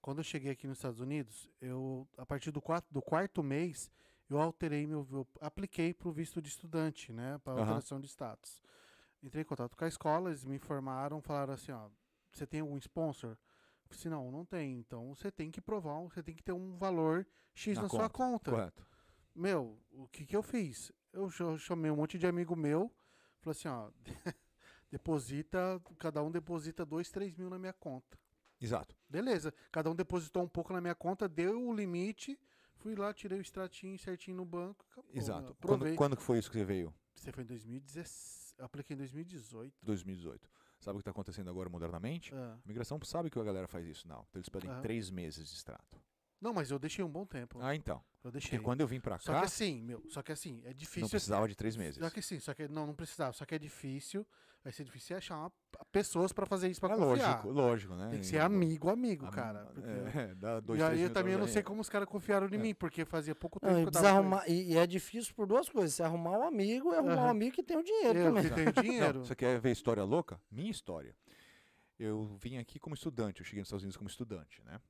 quando 0.01 0.19
eu 0.21 0.25
cheguei 0.25 0.51
aqui 0.51 0.67
nos 0.67 0.79
Estados 0.79 1.01
Unidos, 1.01 1.51
eu 1.61 2.09
a 2.17 2.25
partir 2.25 2.53
do, 2.53 2.63
quatro, 2.63 2.91
do 2.91 3.03
quarto 3.03 3.43
mês, 3.43 3.91
eu 4.31 4.41
alterei 4.41 4.87
meu, 4.87 5.07
eu 5.13 5.27
apliquei 5.43 5.93
para 5.93 6.09
o 6.09 6.13
visto 6.13 6.41
de 6.41 6.49
estudante, 6.49 7.13
né, 7.13 7.39
para 7.45 7.61
alteração 7.61 8.01
de 8.01 8.07
status. 8.07 8.63
Entrei 9.25 9.41
em 9.43 9.47
contato 9.47 9.75
com 9.75 9.85
a 9.85 9.89
escola, 9.89 10.29
eles 10.29 10.45
me 10.45 10.55
informaram, 10.57 11.21
falaram 11.23 11.55
assim, 11.55 11.73
ó, 11.73 11.89
você 12.31 12.47
tem 12.47 12.61
algum 12.61 12.77
sponsor? 12.77 13.31
Eu 13.31 13.37
falei 13.89 13.99
assim, 13.99 14.09
não, 14.11 14.31
não 14.31 14.45
tem. 14.45 14.79
Então 14.79 15.15
você 15.15 15.31
tem 15.31 15.51
que 15.51 15.63
provar, 15.63 15.99
você 16.03 16.23
tem 16.23 16.35
que 16.35 16.43
ter 16.43 16.53
um 16.53 16.77
valor 16.77 17.27
X 17.55 17.77
Na 17.77 17.83
na, 17.85 17.89
sua 17.89 18.11
conta. 18.11 18.51
Correto. 18.51 18.87
Meu, 19.35 19.81
o 19.93 20.07
que 20.09 20.27
que 20.27 20.37
eu 20.37 20.43
fiz? 20.43 20.93
Eu 21.13 21.31
cha- 21.31 21.57
chamei 21.57 21.91
um 21.91 21.97
monte 21.97 22.19
de 22.19 22.27
amigo 22.27 22.55
meu, 22.55 22.93
falei 23.41 23.57
assim, 23.59 23.69
ó, 23.69 23.91
deposita, 24.91 25.81
cada 25.99 26.23
um 26.23 26.31
deposita 26.31 26.85
dois, 26.85 27.11
três 27.11 27.35
mil 27.35 27.49
na 27.49 27.59
minha 27.59 27.73
conta. 27.73 28.19
Exato. 28.61 28.95
Beleza, 29.09 29.53
cada 29.73 29.91
um 29.91 29.95
depositou 29.95 30.43
um 30.43 30.49
pouco 30.49 30.73
na 30.73 30.81
minha 30.81 30.95
conta, 30.95 31.29
deu 31.29 31.67
o 31.67 31.75
limite, 31.75 32.39
fui 32.77 32.95
lá, 32.95 33.13
tirei 33.15 33.39
o 33.39 33.41
extratinho 33.43 33.99
certinho 33.99 34.37
no 34.37 34.45
banco, 34.45 34.85
acabou, 34.91 35.13
né? 35.13 35.19
Exato. 35.19 35.55
Quando, 35.55 35.79
Provei. 35.79 35.97
quando 35.97 36.17
que 36.17 36.23
foi 36.23 36.39
isso 36.39 36.51
que 36.51 36.59
você 36.59 36.65
veio? 36.65 36.95
Você 37.15 37.33
foi 37.33 37.43
em 37.43 37.47
2017. 37.47 38.44
Eu 38.59 38.65
apliquei 38.67 38.95
em 38.95 38.99
2018. 38.99 39.75
2018. 39.83 40.49
Sabe 40.81 40.97
o 40.97 40.99
que 40.99 41.03
está 41.03 41.11
acontecendo 41.11 41.49
agora 41.51 41.69
modernamente? 41.69 42.35
Ah. 42.35 42.57
A 42.61 42.65
imigração 42.65 43.01
sabe 43.03 43.31
que 43.31 43.39
a 43.39 43.43
galera 43.45 43.67
faz 43.67 43.87
isso, 43.87 44.07
não. 44.07 44.25
Então 44.29 44.41
eles 44.41 44.49
pedem 44.49 44.71
Aham. 44.71 44.83
três 44.83 45.11
meses 45.11 45.49
de 45.49 45.55
extrato. 45.55 46.01
Não, 46.45 46.53
mas 46.53 46.71
eu 46.71 46.79
deixei 46.79 47.03
um 47.03 47.09
bom 47.11 47.25
tempo. 47.25 47.59
Ah, 47.63 47.75
então. 47.75 47.97
eu 47.97 48.31
Porque 48.31 48.33
deixei. 48.39 48.59
quando 48.59 48.83
eu 48.83 48.87
vim 48.87 49.01
pra 49.01 49.19
Só 49.19 49.33
cá, 49.33 49.41
que 49.41 49.47
assim, 49.47 49.81
meu, 49.83 50.03
só 50.11 50.23
que 50.23 50.31
assim, 50.31 50.61
é 50.65 50.69
não 50.69 50.75
difícil. 50.75 51.09
precisava 51.09 51.49
de 51.49 51.55
três 51.57 51.75
meses. 51.75 51.99
Só 52.03 52.11
que 52.11 52.21
sim, 52.21 52.39
só 52.39 52.53
que 52.53 52.69
não, 52.69 52.87
não 52.87 52.95
precisava. 52.95 53.33
Só 53.33 53.47
que 53.47 53.55
é 53.55 53.59
difícil. 53.59 54.27
Vai 54.63 54.73
ser 54.73 54.85
difícil 54.85 55.15
achar 55.17 55.37
uma- 55.39 55.53
pessoas 55.93 56.33
pra 56.33 56.47
fazer 56.47 56.71
isso 56.71 56.81
pra 56.81 56.95
É 56.95 56.97
confiar. 56.97 57.29
lógico, 57.45 57.49
lógico, 57.51 57.95
né? 57.97 58.09
Tem 58.11 58.21
que 58.21 58.27
ser 58.27 58.39
amigo, 58.41 58.89
amigo, 58.89 59.27
Am- 59.27 59.31
cara. 59.31 59.67
porque- 59.75 59.89
É, 60.19 60.35
dá 60.37 60.61
dois, 60.61 60.81
e 60.81 60.83
aí 60.83 61.01
eu 61.03 61.13
também 61.13 61.33
eu 61.35 61.39
não 61.39 61.47
sei 61.47 61.63
como 61.63 61.81
os 61.83 61.89
caras 61.91 62.09
confiaram 62.09 62.47
em 62.49 62.55
É. 62.55 62.59
mim, 62.59 62.75
porque 62.75 63.05
fazia 63.05 63.35
pouco 63.35 63.61
tempo 63.61 63.73
Não, 63.73 63.81
que 63.81 63.83
e, 63.83 63.87
eu 63.89 63.91
precisa 63.91 64.09
tava 64.09 64.19
arrumar, 64.21 64.49
e, 64.49 64.73
e 64.73 64.77
é 64.79 64.87
difícil 64.87 65.35
por 65.35 65.47
duas 65.47 65.69
coisas. 65.69 65.95
Você 65.95 66.03
arrumar 66.03 66.39
um 66.39 66.43
amigo 66.47 66.93
e 66.95 66.97
arrumar 66.97 67.15
um 67.17 67.19
Aham. 67.21 67.31
amigo 67.31 67.55
que 67.55 67.63
tem 67.63 67.77
o 67.77 67.83
dinheiro 67.83 68.19
Eu 68.19 68.25
também. 68.35 68.43
que 68.45 68.55
tenho 68.55 68.73
dinheiro. 69.13 69.19
Não, 69.19 69.25
você 69.27 69.35
quer 69.35 69.61
ver 69.61 69.71
história 69.73 70.03
louca? 70.03 70.41
Minha 70.51 70.71
história. 70.71 71.15
Eu 71.99 72.25
vim 72.41 72.57
aqui 72.57 72.79
como 72.79 72.95
estudante, 72.95 73.41
eu 73.41 73.45
cheguei 73.45 73.61
nos 73.61 73.69
Estados 73.69 73.83
Unidos 73.85 73.97
como 73.99 74.09
estudante, 74.09 74.63
né? 74.65 74.81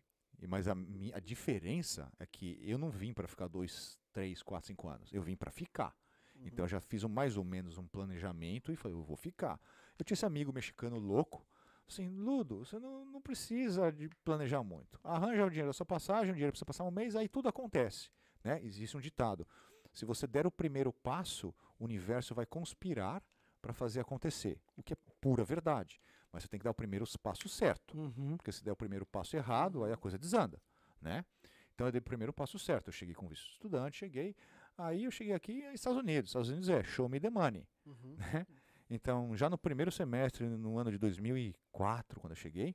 Mas 0.48 0.68
a, 0.68 0.74
mi- 0.74 1.12
a 1.14 1.20
diferença 1.20 2.12
é 2.18 2.26
que 2.26 2.58
eu 2.62 2.76
não 2.78 2.90
vim 2.90 3.12
para 3.12 3.26
ficar 3.26 3.48
dois, 3.48 3.98
três, 4.12 4.42
quatro, 4.42 4.66
cinco 4.66 4.88
anos. 4.88 5.12
Eu 5.12 5.22
vim 5.22 5.36
para 5.36 5.50
ficar. 5.50 5.96
Então 6.44 6.64
eu 6.64 6.68
já 6.68 6.80
fiz 6.80 7.04
um, 7.04 7.08
mais 7.08 7.36
ou 7.36 7.44
menos 7.44 7.78
um 7.78 7.86
planejamento 7.86 8.70
e 8.72 8.76
falei, 8.76 8.96
eu 8.96 9.02
vou 9.02 9.16
ficar. 9.16 9.58
Eu 9.98 10.04
tinha 10.04 10.14
esse 10.14 10.26
amigo 10.26 10.52
mexicano 10.52 10.98
louco, 10.98 11.46
assim, 11.88 12.08
Ludo, 12.08 12.64
você 12.64 12.78
não, 12.78 13.04
não 13.06 13.20
precisa 13.22 13.90
de 13.90 14.08
planejar 14.24 14.62
muito. 14.62 14.98
Arranja 15.02 15.44
o 15.46 15.48
dinheiro 15.48 15.68
da 15.68 15.72
sua 15.72 15.86
passagem, 15.86 16.30
o 16.30 16.34
dinheiro 16.34 16.52
para 16.52 16.58
você 16.58 16.64
passar 16.64 16.84
um 16.84 16.90
mês, 16.90 17.14
aí 17.16 17.28
tudo 17.28 17.48
acontece. 17.48 18.10
Né? 18.42 18.60
Existe 18.62 18.96
um 18.96 19.00
ditado. 19.00 19.46
Se 19.92 20.04
você 20.04 20.26
der 20.26 20.46
o 20.46 20.50
primeiro 20.50 20.92
passo, 20.92 21.54
o 21.78 21.84
universo 21.84 22.34
vai 22.34 22.44
conspirar 22.44 23.22
para 23.62 23.72
fazer 23.72 24.00
acontecer. 24.00 24.60
O 24.76 24.82
que 24.82 24.92
é 24.92 24.96
pura 25.20 25.44
verdade. 25.44 26.00
Mas 26.34 26.42
você 26.42 26.48
tem 26.48 26.58
que 26.58 26.64
dar 26.64 26.72
o 26.72 26.74
primeiro 26.74 27.04
passo 27.22 27.48
certo. 27.48 27.96
Uhum. 27.96 28.36
Porque 28.36 28.50
se 28.50 28.64
der 28.64 28.72
o 28.72 28.76
primeiro 28.76 29.06
passo 29.06 29.36
errado, 29.36 29.84
aí 29.84 29.92
a 29.92 29.96
coisa 29.96 30.18
desanda, 30.18 30.60
né? 31.00 31.24
Então 31.72 31.86
eu 31.86 31.92
dei 31.92 32.00
o 32.00 32.02
primeiro 32.02 32.32
passo 32.32 32.58
certo. 32.58 32.88
Eu 32.88 32.92
cheguei 32.92 33.14
com 33.14 33.28
visto 33.28 33.48
estudante, 33.52 33.98
cheguei. 33.98 34.34
Aí 34.76 35.04
eu 35.04 35.12
cheguei 35.12 35.32
aqui 35.32 35.62
nos 35.62 35.74
Estados 35.74 35.96
Unidos. 36.00 36.30
Estados 36.30 36.48
Unidos 36.48 36.68
é 36.68 36.82
show 36.82 37.08
me 37.08 37.20
the 37.20 37.30
money, 37.30 37.68
Uhum. 37.86 38.16
né? 38.18 38.44
Então, 38.90 39.36
já 39.36 39.48
no 39.48 39.56
primeiro 39.56 39.92
semestre, 39.92 40.44
no 40.48 40.76
ano 40.76 40.90
de 40.90 40.98
2004, 40.98 42.18
quando 42.20 42.32
eu 42.32 42.36
cheguei, 42.36 42.74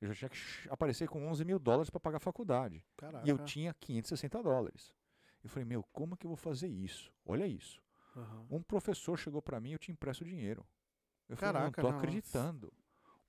eu 0.00 0.08
já 0.08 0.14
tinha 0.14 0.30
que 0.30 0.68
aparecer 0.70 1.08
com 1.08 1.26
11 1.28 1.44
mil 1.44 1.58
dólares 1.58 1.90
para 1.90 2.00
pagar 2.00 2.16
a 2.16 2.20
faculdade. 2.20 2.82
Caraca. 2.96 3.26
E 3.26 3.28
eu 3.30 3.38
tinha 3.38 3.74
560 3.74 4.42
dólares. 4.42 4.94
Eu 5.44 5.50
falei, 5.50 5.66
meu, 5.66 5.82
como 5.92 6.16
que 6.16 6.24
eu 6.26 6.30
vou 6.30 6.36
fazer 6.36 6.68
isso? 6.68 7.12
Olha 7.26 7.46
isso. 7.46 7.82
Aham. 8.16 8.46
Um 8.50 8.62
professor 8.62 9.18
chegou 9.18 9.42
para 9.42 9.60
mim 9.60 9.70
e 9.70 9.72
eu 9.74 9.78
te 9.78 9.92
empresto 9.92 10.24
o 10.24 10.26
dinheiro. 10.26 10.66
Eu 11.28 11.36
falei, 11.36 11.52
Caraca, 11.54 11.82
não 11.82 11.90
não, 11.90 11.98
tô 11.98 12.04
acreditando. 12.04 12.72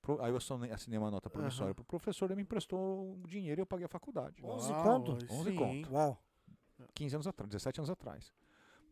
Pro- 0.01 0.21
Aí 0.21 0.31
eu 0.31 0.37
assinei, 0.37 0.71
assinei 0.71 0.99
uma 0.99 1.09
nota 1.09 1.29
promissória 1.29 1.69
Aham. 1.71 1.75
pro 1.75 1.85
professor, 1.85 2.25
ele 2.25 2.35
me 2.35 2.41
emprestou 2.41 3.13
o 3.23 3.27
dinheiro 3.27 3.61
e 3.61 3.63
eu 3.63 3.65
paguei 3.65 3.85
a 3.85 3.89
faculdade. 3.89 4.43
11 4.43 4.71
Uau, 4.71 4.83
conto? 4.83 5.11
aí 5.13 5.27
11 5.29 5.49
sim, 5.49 5.55
conto. 5.55 5.93
Uau. 5.93 6.23
15 6.93 7.15
anos 7.15 7.27
atrás, 7.27 7.49
17 7.49 7.79
anos 7.79 7.89
atrás. 7.89 8.33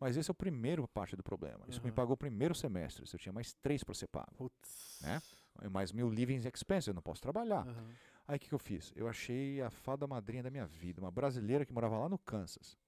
Mas 0.00 0.16
esse 0.16 0.30
é 0.30 0.32
o 0.32 0.34
primeiro 0.34 0.88
parte 0.88 1.14
do 1.14 1.22
problema. 1.22 1.64
Isso 1.68 1.80
me 1.80 1.88
Aham. 1.88 1.94
pagou 1.94 2.14
o 2.14 2.16
primeiro 2.16 2.54
semestre. 2.54 3.04
Eu 3.12 3.18
tinha 3.18 3.32
mais 3.32 3.52
três 3.52 3.84
para 3.84 3.94
ser 3.94 4.06
pago. 4.08 4.34
Putz. 4.36 4.98
Né? 5.02 5.22
Mais 5.70 5.92
mil 5.92 6.08
living 6.08 6.36
expenses, 6.48 6.88
eu 6.88 6.94
não 6.94 7.02
posso 7.02 7.20
trabalhar. 7.20 7.66
Aham. 7.66 7.90
Aí 8.26 8.36
o 8.36 8.40
que, 8.40 8.48
que 8.48 8.54
eu 8.54 8.58
fiz? 8.58 8.92
Eu 8.96 9.06
achei 9.06 9.60
a 9.60 9.70
fada 9.70 10.06
madrinha 10.06 10.42
da 10.42 10.50
minha 10.50 10.66
vida, 10.66 11.00
uma 11.00 11.10
brasileira 11.10 11.66
que 11.66 11.72
morava 11.72 11.98
lá 11.98 12.08
no 12.08 12.18
Kansas. 12.18 12.78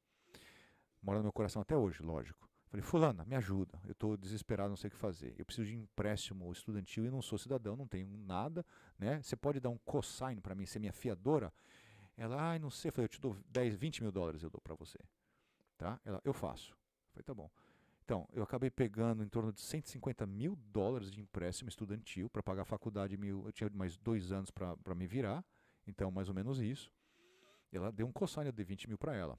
Mora 1.03 1.19
no 1.19 1.25
meu 1.25 1.33
coração 1.33 1.61
até 1.61 1.77
hoje, 1.77 2.03
lógico. 2.03 2.44
Falei, 2.75 2.83
fulana, 2.83 3.25
me 3.25 3.37
ajuda. 3.37 3.81
Eu 3.85 3.93
estou 3.93 4.17
desesperado, 4.17 4.69
não 4.69 4.77
sei 4.77 4.89
o 4.89 4.91
que 4.91 4.97
fazer. 4.97 5.33
Eu 5.39 5.45
preciso 5.45 5.69
de 5.69 5.77
empréstimo 5.77 6.51
estudantil 6.51 7.05
e 7.05 7.11
não 7.11 7.23
sou 7.23 7.39
cidadão, 7.39 7.77
não 7.77 7.87
tenho 7.87 8.09
nada, 8.09 8.67
né? 8.99 9.23
Você 9.23 9.37
pode 9.37 9.61
dar 9.61 9.69
um 9.69 9.79
cosign 9.79 10.41
para 10.41 10.57
mim, 10.57 10.67
ser 10.67 10.81
minha 10.81 10.93
fiadora? 10.93 11.55
Ela, 12.17 12.51
ai, 12.51 12.59
não 12.59 12.71
sei. 12.71 12.89
Eu 12.89 12.93
falei, 12.93 13.05
eu 13.05 13.09
te 13.09 13.21
dou 13.21 13.37
10, 13.49 13.77
20 13.77 14.03
mil 14.03 14.11
dólares, 14.11 14.43
eu 14.43 14.51
dou 14.51 14.61
para 14.61 14.75
você. 14.75 14.99
Tá? 15.79 16.01
Ela, 16.05 16.21
eu 16.25 16.33
faço. 16.33 16.73
Eu 16.73 17.13
falei, 17.13 17.23
tá 17.23 17.33
bom. 17.33 17.49
Então, 18.05 18.29
eu 18.33 18.43
acabei 18.43 18.73
pegando 18.73 19.23
em 19.23 19.29
torno 19.29 19.53
de 19.53 19.61
150 19.61 20.27
mil 20.27 20.57
dólares 20.57 21.13
de 21.13 21.21
empréstimo 21.21 21.69
estudantil 21.69 22.29
para 22.29 22.43
pagar 22.43 22.63
a 22.63 22.65
faculdade. 22.67 23.17
Mil, 23.17 23.45
eu 23.47 23.53
tinha 23.53 23.71
mais 23.73 23.97
dois 23.97 24.33
anos 24.33 24.51
para 24.51 24.95
me 24.97 25.07
virar, 25.07 25.45
então 25.87 26.11
mais 26.11 26.29
ou 26.29 26.35
menos 26.35 26.61
isso. 26.61 26.93
Ela 27.71 27.93
deu 27.93 28.05
um 28.05 28.13
cosign, 28.13 28.51
dei 28.51 28.65
20 28.65 28.89
mil 28.89 28.99
para 28.99 29.15
ela. 29.15 29.39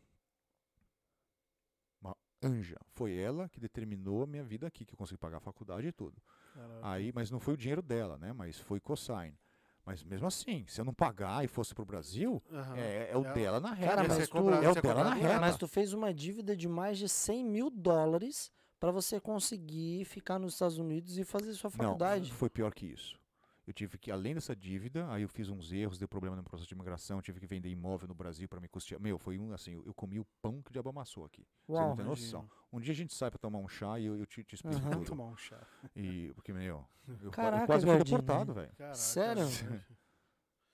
Anja. 2.47 2.77
Foi 2.93 3.15
ela 3.15 3.49
que 3.49 3.59
determinou 3.59 4.23
a 4.23 4.27
minha 4.27 4.43
vida 4.43 4.67
aqui, 4.67 4.85
que 4.85 4.93
eu 4.93 4.97
consegui 4.97 5.17
pagar 5.17 5.37
a 5.37 5.41
faculdade 5.41 5.87
e 5.87 5.91
tudo. 5.91 6.21
Caraca. 6.53 6.79
Aí, 6.83 7.11
mas 7.13 7.29
não 7.31 7.39
foi 7.39 7.53
o 7.53 7.57
dinheiro 7.57 7.81
dela, 7.81 8.17
né? 8.17 8.31
Mas 8.33 8.57
foi 8.59 8.79
cosign. 8.79 9.37
Mas 9.85 10.03
mesmo 10.03 10.25
assim, 10.25 10.65
se 10.67 10.81
eu 10.81 10.85
não 10.85 10.93
pagar 10.93 11.43
e 11.45 11.47
fosse 11.47 11.73
para 11.75 11.83
o 11.83 11.85
Brasil, 11.85 12.41
Aham. 12.51 12.75
é, 12.77 13.11
é 13.11 13.17
o 13.17 13.23
Ela- 13.23 13.33
dela 13.33 13.59
na 13.59 13.71
reta. 13.73 13.95
Cara, 13.95 14.07
mas 14.07 14.27
tu- 14.27 14.31
cobrado- 14.31 14.63
é 14.65 14.69
o 14.71 14.81
dela 14.81 15.03
na 15.03 15.13
reta. 15.13 15.39
Mas 15.39 15.57
tu 15.57 15.67
fez 15.67 15.93
uma 15.93 16.11
dívida 16.13 16.55
de 16.55 16.67
mais 16.67 16.97
de 16.97 17.07
100 17.07 17.43
mil 17.45 17.69
dólares 17.69 18.51
para 18.79 18.91
você 18.91 19.19
conseguir 19.19 20.03
ficar 20.05 20.39
nos 20.39 20.53
Estados 20.53 20.77
Unidos 20.79 21.17
e 21.19 21.23
fazer 21.23 21.53
sua 21.53 21.69
faculdade. 21.69 22.29
Não, 22.31 22.35
foi 22.37 22.49
pior 22.49 22.73
que 22.73 22.85
isso. 22.87 23.19
Eu 23.67 23.73
tive 23.73 23.97
que, 23.97 24.11
além 24.11 24.35
dessa 24.35 24.55
dívida, 24.55 25.09
aí 25.11 25.23
eu 25.23 25.29
fiz 25.29 25.49
uns 25.49 25.71
erros, 25.71 25.97
deu 25.97 26.07
problema 26.07 26.35
no 26.35 26.43
processo 26.43 26.67
de 26.67 26.75
imigração, 26.75 27.19
tive 27.21 27.39
que 27.39 27.47
vender 27.47 27.69
imóvel 27.69 28.07
no 28.07 28.13
Brasil 28.13 28.47
para 28.47 28.59
me 28.59 28.67
custear. 28.67 29.01
Meu, 29.01 29.17
foi 29.17 29.39
um 29.39 29.53
assim, 29.53 29.73
eu, 29.73 29.83
eu 29.85 29.93
comi 29.93 30.19
o 30.19 30.25
pão 30.41 30.61
que 30.61 30.69
o 30.69 30.73
diabo 30.73 30.89
amassou 30.89 31.25
aqui. 31.25 31.47
Você 31.67 31.73
Uau. 31.73 31.89
não 31.89 31.95
tem 31.95 32.05
noção. 32.05 32.49
Um 32.71 32.79
dia 32.79 32.91
a 32.91 32.95
gente 32.95 33.13
sai 33.13 33.31
para 33.31 33.39
tomar 33.39 33.57
um 33.57 33.67
chá 33.67 33.99
e 33.99 34.05
eu, 34.05 34.17
eu 34.17 34.25
te, 34.27 34.43
te 34.43 34.53
explico 34.53 34.81
Aham. 34.81 34.91
tudo. 34.91 35.05
Tomar 35.05 35.25
um 35.25 35.35
chá. 35.35 35.59
E, 35.95 36.31
porque, 36.35 36.53
meu, 36.53 36.85
eu, 37.07 37.17
eu 37.23 37.31
Caraca, 37.31 37.65
quase 37.65 37.87
fui 37.87 37.97
deportado, 37.97 38.53
velho. 38.53 38.71
Sério? 38.93 39.45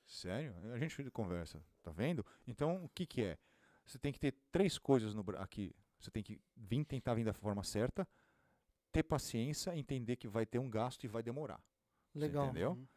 Sério? 0.05 0.53
A 0.73 0.77
gente 0.77 1.09
conversa, 1.11 1.63
tá 1.81 1.91
vendo? 1.91 2.26
Então, 2.45 2.84
o 2.84 2.89
que 2.89 3.05
que 3.05 3.23
é? 3.23 3.38
Você 3.85 3.97
tem 3.97 4.11
que 4.11 4.19
ter 4.19 4.35
três 4.51 4.77
coisas 4.77 5.13
no, 5.13 5.23
aqui. 5.38 5.73
Você 5.97 6.11
tem 6.11 6.22
que 6.22 6.41
vir 6.57 6.84
tentar 6.84 7.13
vir 7.13 7.23
da 7.23 7.34
forma 7.34 7.63
certa, 7.63 8.05
ter 8.91 9.03
paciência, 9.03 9.76
entender 9.77 10.18
que 10.18 10.27
vai 10.27 10.45
ter 10.45 10.59
um 10.59 10.69
gasto 10.69 11.05
e 11.05 11.07
vai 11.07 11.23
demorar. 11.23 11.63
Você 12.13 12.19
Legal. 12.19 12.45
entendeu? 12.45 12.71
Uhum. 12.71 12.88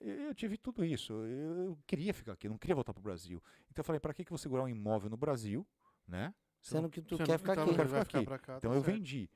Eu 0.00 0.34
tive 0.34 0.56
tudo 0.56 0.84
isso. 0.84 1.12
Eu, 1.24 1.76
queria 1.86 2.14
ficar 2.14 2.32
aqui, 2.32 2.48
não 2.48 2.56
queria 2.56 2.74
voltar 2.76 2.92
para 2.92 3.00
o 3.00 3.02
Brasil. 3.02 3.42
Então 3.70 3.80
eu 3.80 3.84
falei, 3.84 3.98
para 3.98 4.14
que, 4.14 4.24
que 4.24 4.28
eu 4.32 4.36
vou 4.36 4.38
segurar 4.38 4.62
um 4.62 4.68
imóvel 4.68 5.10
no 5.10 5.16
Brasil, 5.16 5.66
né? 6.06 6.32
Sendo 6.60 6.88
que 6.88 7.02
tu 7.02 7.16
Você 7.16 7.24
quer 7.24 7.32
não- 7.32 7.38
ficar 7.38 7.52
então 7.54 7.64
aqui. 7.64 7.74
Quero 7.74 7.88
vai 7.88 8.04
ficar 8.04 8.18
aqui. 8.18 8.26
pra 8.26 8.38
cá, 8.38 8.56
Então 8.58 8.70
tá 8.70 8.76
eu 8.76 8.82
certo. 8.82 8.94
vendi. 8.96 9.28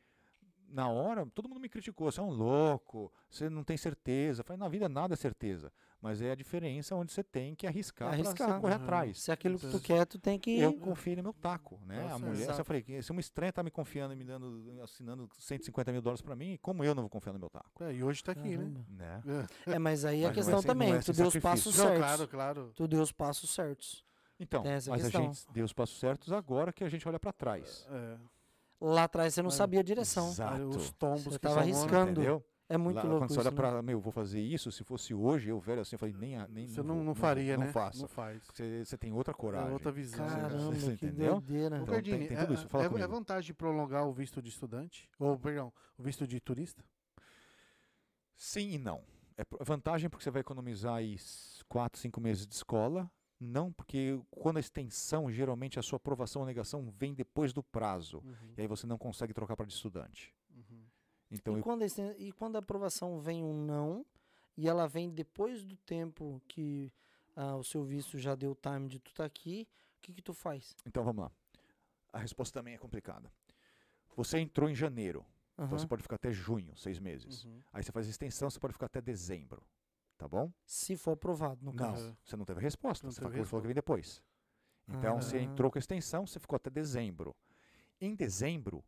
Na 0.68 0.88
hora, 0.88 1.26
todo 1.26 1.48
mundo 1.48 1.60
me 1.60 1.68
criticou. 1.68 2.10
Você 2.10 2.20
é 2.20 2.22
um 2.22 2.30
louco, 2.30 3.12
você 3.28 3.48
não 3.50 3.64
tem 3.64 3.76
certeza. 3.76 4.40
Eu 4.40 4.44
falei, 4.44 4.58
na 4.58 4.68
vida 4.68 4.88
nada 4.88 5.14
é 5.14 5.16
certeza. 5.16 5.72
Mas 6.04 6.20
é 6.20 6.32
a 6.32 6.34
diferença 6.34 6.94
onde 6.94 7.12
você 7.12 7.24
tem 7.24 7.54
que 7.54 7.66
arriscar, 7.66 8.08
para 8.10 8.16
Arriscar. 8.18 8.52
você 8.56 8.60
correr 8.60 8.74
Aham. 8.74 8.82
atrás. 8.84 9.22
Se 9.22 9.30
é 9.30 9.34
aquilo 9.34 9.58
que 9.58 9.66
tu 9.70 9.80
quer, 9.80 10.04
tu 10.04 10.18
tem 10.18 10.38
que. 10.38 10.58
Eu 10.60 10.74
confiei 10.74 11.16
no 11.16 11.22
meu 11.22 11.32
taco, 11.32 11.80
né? 11.86 12.06
Tá 12.06 12.14
a 12.16 12.18
mulher, 12.18 12.46
eu 12.58 12.62
falei, 12.64 12.82
que 12.82 13.00
se 13.00 13.10
uma 13.10 13.22
estranha 13.22 13.50
tá 13.50 13.62
me 13.62 13.70
confiando 13.70 14.12
e 14.12 14.16
me 14.16 14.22
dando, 14.22 14.62
assinando 14.82 15.26
150 15.38 15.92
mil 15.92 16.02
dólares 16.02 16.20
para 16.20 16.36
mim, 16.36 16.58
como 16.60 16.84
eu 16.84 16.94
não 16.94 17.04
vou 17.04 17.08
confiar 17.08 17.32
no 17.32 17.38
meu 17.38 17.48
taco? 17.48 17.82
É, 17.84 17.94
e 17.94 18.04
hoje 18.04 18.22
tá 18.22 18.32
aqui, 18.32 18.54
né? 18.54 18.56
Caramba. 18.58 18.86
Né? 18.90 19.46
É, 19.66 19.78
mas 19.78 20.04
aí 20.04 20.26
a 20.26 20.28
Mas 20.28 20.36
é 20.36 20.40
questão 20.40 20.60
sem- 20.60 20.68
não 20.68 20.74
também, 20.74 20.92
é 20.94 20.98
tu 21.00 21.12
deu 21.14 21.26
os 21.26 21.36
passos 21.38 21.74
Não, 21.78 21.84
certos. 21.86 21.98
claro, 22.04 22.28
claro. 22.28 22.72
Tu 22.74 22.86
deu 22.86 23.00
os 23.00 23.10
passos 23.10 23.48
certos. 23.54 24.04
Então, 24.38 24.62
mas 24.62 24.86
a 24.86 24.96
questão. 24.98 25.22
gente 25.32 25.46
deu 25.54 25.64
os 25.64 25.72
passos 25.72 25.98
certos 25.98 26.32
agora 26.34 26.70
que 26.70 26.84
a 26.84 26.88
gente 26.90 27.08
olha 27.08 27.18
para 27.18 27.32
trás. 27.32 27.88
É. 27.90 28.16
Lá 28.78 29.04
atrás 29.04 29.32
você 29.32 29.40
não 29.40 29.46
Mas- 29.46 29.54
sabia 29.54 29.80
a 29.80 29.82
direção. 29.82 30.28
Exato. 30.28 30.68
Os 30.68 30.90
tombos 30.90 31.22
Você 31.24 31.30
que 31.30 31.38
tava 31.38 31.60
arriscando. 31.60 32.10
Entendeu? 32.20 32.44
É 32.74 32.78
muito 32.78 32.96
Lá, 32.96 33.02
louco 33.04 33.18
quando 33.20 33.28
você 33.30 33.34
isso, 33.34 33.40
olha 33.40 33.50
né? 33.50 33.56
para, 33.56 33.82
meu, 33.82 34.00
vou 34.00 34.10
fazer 34.12 34.40
isso, 34.40 34.72
se 34.72 34.82
fosse 34.82 35.14
hoje, 35.14 35.48
eu 35.48 35.60
velho 35.60 35.80
assim, 35.80 35.94
eu 35.94 35.98
falei, 35.98 36.14
nem, 36.18 36.36
nem 36.48 36.66
Você 36.66 36.82
não, 36.82 36.96
não 36.96 37.04
vou, 37.06 37.14
faria, 37.14 37.56
não 37.56 37.66
né? 37.66 37.72
faço. 37.72 38.00
Não 38.00 38.08
faz. 38.08 38.42
Você, 38.52 38.84
você 38.84 38.98
tem 38.98 39.12
outra 39.12 39.32
coragem. 39.32 39.68
É 39.70 39.72
outra 39.72 39.92
visão. 39.92 40.26
Caramba, 40.26 40.72
Você 40.72 40.96
que 40.96 41.06
entendeu? 41.06 41.40
doideira. 41.40 41.76
Então, 41.76 41.86
tem- 41.86 41.94
Gardini, 41.94 42.26
tem 42.28 42.36
tudo 42.36 42.52
é- 42.52 42.54
isso. 42.56 42.68
Fala 42.68 42.84
é, 42.84 42.86
é 43.02 43.06
vantagem 43.06 43.54
prolongar 43.54 44.06
o 44.08 44.12
visto 44.12 44.42
de 44.42 44.48
estudante? 44.48 45.08
Ou, 45.18 45.38
perdão, 45.38 45.72
o 45.96 46.02
visto 46.02 46.26
de 46.26 46.40
turista? 46.40 46.84
Sim 48.36 48.70
e 48.72 48.78
não. 48.78 49.02
É 49.36 49.44
vantagem 49.64 50.08
porque 50.10 50.24
você 50.24 50.30
vai 50.30 50.40
economizar 50.40 50.94
aí 50.96 51.16
4, 51.68 52.00
5 52.00 52.20
meses 52.20 52.46
de 52.46 52.54
escola. 52.54 53.10
Não, 53.40 53.72
porque 53.72 54.18
quando 54.30 54.56
a 54.56 54.60
extensão, 54.60 55.30
geralmente 55.30 55.78
a 55.78 55.82
sua 55.82 55.96
aprovação 55.96 56.42
ou 56.42 56.46
negação 56.46 56.90
vem 56.96 57.12
depois 57.12 57.52
do 57.52 57.62
prazo. 57.62 58.18
Uhum, 58.24 58.54
E 58.56 58.62
aí 58.62 58.66
você 58.66 58.86
não 58.86 58.96
consegue 58.96 59.34
trocar 59.34 59.56
para 59.56 59.66
de 59.66 59.72
estudante. 59.74 60.32
Uhum. 61.34 61.38
Então, 61.40 61.54
E 61.54 61.58
eu, 61.58 61.62
quando, 61.62 61.82
esse- 61.82 62.14
e 62.18 62.32
quando 62.32 62.56
a 62.56 62.58
aprovação 62.60 63.18
vem 63.20 63.42
um 63.42 63.64
não, 63.64 64.04
e 64.56 64.68
ela 64.68 64.86
vem 64.86 65.10
depois 65.10 65.64
do 65.64 65.76
tempo 65.76 66.40
que 66.48 66.92
ah, 67.36 67.56
o 67.56 67.64
seu 67.64 67.82
visto 67.84 68.18
já 68.18 68.34
deu 68.34 68.54
time 68.54 68.88
de 68.88 68.98
tu 69.00 69.12
tá 69.12 69.24
aqui, 69.24 69.66
o 69.98 70.00
que 70.02 70.12
que 70.12 70.22
tu 70.22 70.32
faz? 70.32 70.74
então 70.86 71.02
vamos 71.04 71.24
lá. 71.24 71.32
A 72.12 72.18
resposta 72.18 72.60
também 72.60 72.74
é 72.74 72.78
complicada. 72.78 73.30
Você 74.16 74.38
entrou 74.38 74.68
em 74.70 74.74
janeiro, 74.74 75.26
então 75.54 75.64
Aham. 75.66 75.78
você 75.78 75.86
pode 75.88 76.02
ficar 76.02 76.14
até 76.14 76.30
junho, 76.32 76.76
seis 76.76 77.00
meses. 77.00 77.44
Uhum. 77.44 77.60
Aí 77.72 77.82
você 77.82 77.90
faz 77.90 78.06
extensão, 78.06 78.48
você 78.48 78.60
pode 78.60 78.72
ficar 78.72 78.86
até 78.86 79.00
dezembro. 79.00 79.66
Tá 80.16 80.28
bom? 80.28 80.52
Se 80.64 80.96
for 80.96 81.10
aprovado, 81.12 81.64
no 81.64 81.72
Não, 81.72 81.76
caso. 81.76 82.04
caso. 82.04 82.16
você 82.24 82.36
não 82.36 82.44
teve 82.44 82.60
resposta. 82.60 83.04
Não 83.04 83.10
Você 83.10 83.20
teve 83.20 83.44
falou 83.44 83.62
que 83.62 83.66
vem 83.66 83.74
depois. 83.74 84.22
Então, 84.86 85.20
você 85.20 85.38
Ah. 85.38 85.42
entrou 85.42 85.72
com 85.72 85.78
a 85.78 85.80
extensão, 85.80 86.24
você 86.24 86.38
ficou 86.38 86.54
até 86.54 86.70
dezembro. 86.70 87.34
Em 88.00 88.14
dezembro, 88.14 88.84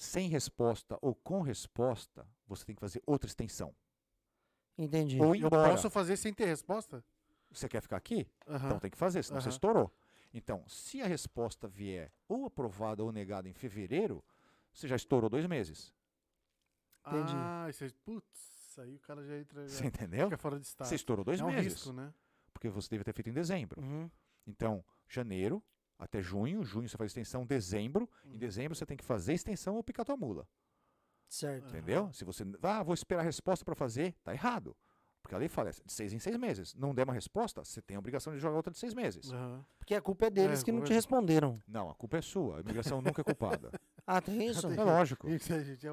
sem 0.00 0.30
resposta 0.30 0.98
ou 1.02 1.14
com 1.14 1.42
resposta, 1.42 2.26
você 2.46 2.64
tem 2.64 2.74
que 2.74 2.80
fazer 2.80 3.02
outra 3.06 3.28
extensão. 3.28 3.74
Entendi. 4.78 5.20
Ou 5.20 5.36
Eu 5.36 5.50
posso 5.50 5.90
fazer 5.90 6.16
sem 6.16 6.32
ter 6.32 6.46
resposta? 6.46 7.04
Você 7.50 7.68
quer 7.68 7.82
ficar 7.82 7.98
aqui? 7.98 8.26
Aham. 8.48 8.66
Então 8.66 8.78
tem 8.78 8.90
que 8.90 8.96
fazer, 8.96 9.22
senão 9.22 9.38
você 9.42 9.48
Aham. 9.48 9.56
estourou. 9.56 9.94
Então, 10.32 10.64
se 10.66 11.02
a 11.02 11.06
resposta 11.06 11.68
vier 11.68 12.10
ou 12.26 12.46
aprovada 12.46 13.04
ou 13.04 13.12
negada 13.12 13.46
em 13.46 13.52
fevereiro, 13.52 14.24
você 14.72 14.88
já 14.88 14.96
estourou 14.96 15.28
dois 15.28 15.44
meses. 15.46 15.92
Entendi. 17.06 17.36
Ah, 17.36 17.66
isso 17.68 17.84
aí, 17.84 17.92
putz, 17.92 18.78
aí 18.78 18.94
o 18.94 19.00
cara 19.00 19.22
já 19.22 19.36
entra, 19.36 19.68
já 19.68 19.68
Você 19.76 19.84
entendeu? 19.86 20.24
fica 20.28 20.38
fora 20.38 20.58
de 20.58 20.64
estado. 20.66 20.88
Você 20.88 20.94
estourou 20.94 21.24
dois 21.26 21.40
é 21.40 21.44
um 21.44 21.48
meses. 21.48 21.74
risco, 21.74 21.92
né? 21.92 22.14
Porque 22.54 22.70
você 22.70 22.88
deve 22.88 23.04
ter 23.04 23.12
feito 23.12 23.28
em 23.28 23.34
dezembro. 23.34 23.82
Uhum. 23.82 24.10
Então, 24.46 24.82
janeiro 25.08 25.62
até 26.00 26.20
junho, 26.22 26.64
junho 26.64 26.88
você 26.88 26.96
faz 26.96 27.10
extensão, 27.10 27.46
dezembro, 27.46 28.08
em 28.24 28.38
dezembro 28.38 28.74
você 28.74 28.86
tem 28.86 28.96
que 28.96 29.04
fazer 29.04 29.34
extensão 29.34 29.76
ou 29.76 29.84
picar 29.84 30.04
tua 30.04 30.16
mula. 30.16 30.46
Certo. 31.28 31.68
Entendeu? 31.68 32.12
Se 32.12 32.24
você, 32.24 32.44
ah, 32.62 32.82
vou 32.82 32.94
esperar 32.94 33.20
a 33.20 33.24
resposta 33.24 33.64
para 33.64 33.74
fazer, 33.74 34.14
tá 34.24 34.32
errado. 34.32 34.76
Porque 35.22 35.34
a 35.34 35.38
lei 35.38 35.48
fala 35.48 35.68
é 35.68 35.72
de 35.72 35.92
seis 35.92 36.12
em 36.12 36.18
seis 36.18 36.36
meses. 36.36 36.74
Não 36.74 36.94
der 36.94 37.04
uma 37.04 37.12
resposta, 37.12 37.62
você 37.62 37.80
tem 37.80 37.94
a 37.94 38.00
obrigação 38.00 38.32
de 38.32 38.40
jogar 38.40 38.56
outra 38.56 38.72
de 38.72 38.78
seis 38.78 38.94
meses. 38.94 39.30
Aham. 39.30 39.64
Porque 39.78 39.94
a 39.94 40.00
culpa 40.00 40.26
é 40.26 40.30
deles 40.30 40.62
É, 40.62 40.64
que 40.64 40.72
não 40.72 40.82
te 40.82 40.92
é- 40.92 40.94
responderam. 40.94 41.62
Não, 41.68 41.90
a 41.90 41.94
culpa 41.94 42.16
é 42.16 42.22
sua. 42.22 42.56
A 42.56 42.60
imigração 42.60 43.00
nunca 43.02 43.20
é 43.20 43.24
culpada. 43.24 43.70
Ah, 44.06 44.20
tem 44.20 44.44
isso? 44.48 44.66
É 44.80 44.82
lógico. 44.82 45.28
Isso 45.28 45.52
aí, 45.52 45.62
gente, 45.62 45.86
é. 45.86 45.90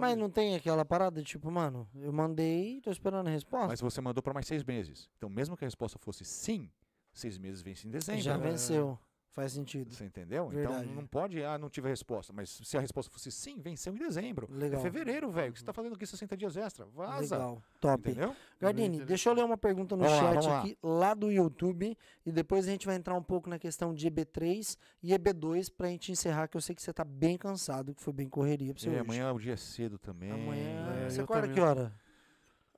Mas 0.00 0.16
não 0.18 0.28
tem 0.28 0.56
aquela 0.56 0.84
parada, 0.84 1.22
tipo, 1.22 1.48
mano, 1.52 1.88
eu 1.94 2.12
mandei, 2.12 2.80
tô 2.80 2.90
esperando 2.90 3.28
a 3.28 3.30
resposta. 3.30 3.68
Mas 3.68 3.80
você 3.80 4.00
mandou 4.00 4.20
para 4.22 4.34
mais 4.34 4.46
seis 4.46 4.64
meses. 4.64 5.08
Então, 5.18 5.28
mesmo 5.30 5.56
que 5.56 5.64
a 5.64 5.68
resposta 5.68 5.96
fosse 5.96 6.24
sim, 6.24 6.68
seis 7.12 7.38
meses 7.38 7.62
vence 7.62 7.86
em 7.86 7.90
dezembro. 7.90 8.22
Já 8.22 8.36
venceu. 8.36 8.98
Faz 9.32 9.52
sentido. 9.52 9.94
Você 9.94 10.04
entendeu? 10.04 10.48
Verdade. 10.48 10.84
Então 10.86 10.94
não 10.96 11.06
pode, 11.06 11.42
ah, 11.44 11.56
não 11.56 11.70
tive 11.70 11.86
a 11.86 11.90
resposta. 11.90 12.32
Mas 12.32 12.50
se 12.50 12.76
a 12.76 12.80
resposta 12.80 13.12
fosse 13.12 13.30
sim, 13.30 13.60
venceu 13.60 13.94
em 13.94 13.96
dezembro. 13.98 14.48
Legal. 14.50 14.80
É 14.80 14.82
fevereiro, 14.82 15.30
velho. 15.30 15.50
O 15.50 15.52
que 15.52 15.60
você 15.60 15.64
tá 15.64 15.72
fazendo 15.72 15.94
aqui 15.94 16.04
60 16.04 16.36
dias 16.36 16.56
extra? 16.56 16.84
Vaza. 16.86 17.36
Legal. 17.36 17.62
Top. 17.80 18.10
Entendeu? 18.10 18.34
Gardini, 18.60 19.04
deixa 19.04 19.30
eu 19.30 19.34
ler 19.34 19.44
uma 19.44 19.56
pergunta 19.56 19.96
no 19.96 20.02
Vamos 20.02 20.20
lá, 20.20 20.34
chat 20.34 20.46
lá. 20.46 20.58
aqui, 20.60 20.76
lá 20.82 21.14
do 21.14 21.30
YouTube, 21.30 21.96
e 22.26 22.32
depois 22.32 22.66
a 22.66 22.70
gente 22.72 22.86
vai 22.86 22.96
entrar 22.96 23.14
um 23.14 23.22
pouco 23.22 23.48
na 23.48 23.58
questão 23.58 23.94
de 23.94 24.10
EB3 24.10 24.76
e 25.00 25.12
EB2 25.12 25.72
pra 25.76 25.86
gente 25.88 26.10
encerrar, 26.10 26.48
que 26.48 26.56
eu 26.56 26.60
sei 26.60 26.74
que 26.74 26.82
você 26.82 26.92
tá 26.92 27.04
bem 27.04 27.38
cansado, 27.38 27.94
que 27.94 28.02
foi 28.02 28.12
bem 28.12 28.28
correria 28.28 28.74
pra 28.74 28.82
você 28.82 28.88
E 28.88 28.92
hoje. 28.92 29.00
amanhã 29.00 29.32
o 29.32 29.38
dia 29.38 29.52
é 29.52 29.56
cedo 29.56 29.96
também. 29.96 30.32
Amanhã. 30.32 31.04
É, 31.06 31.08
você 31.08 31.20
acorda 31.20 31.42
também. 31.42 31.54
que 31.54 31.60
hora? 31.60 31.92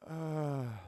Ah, 0.02 0.78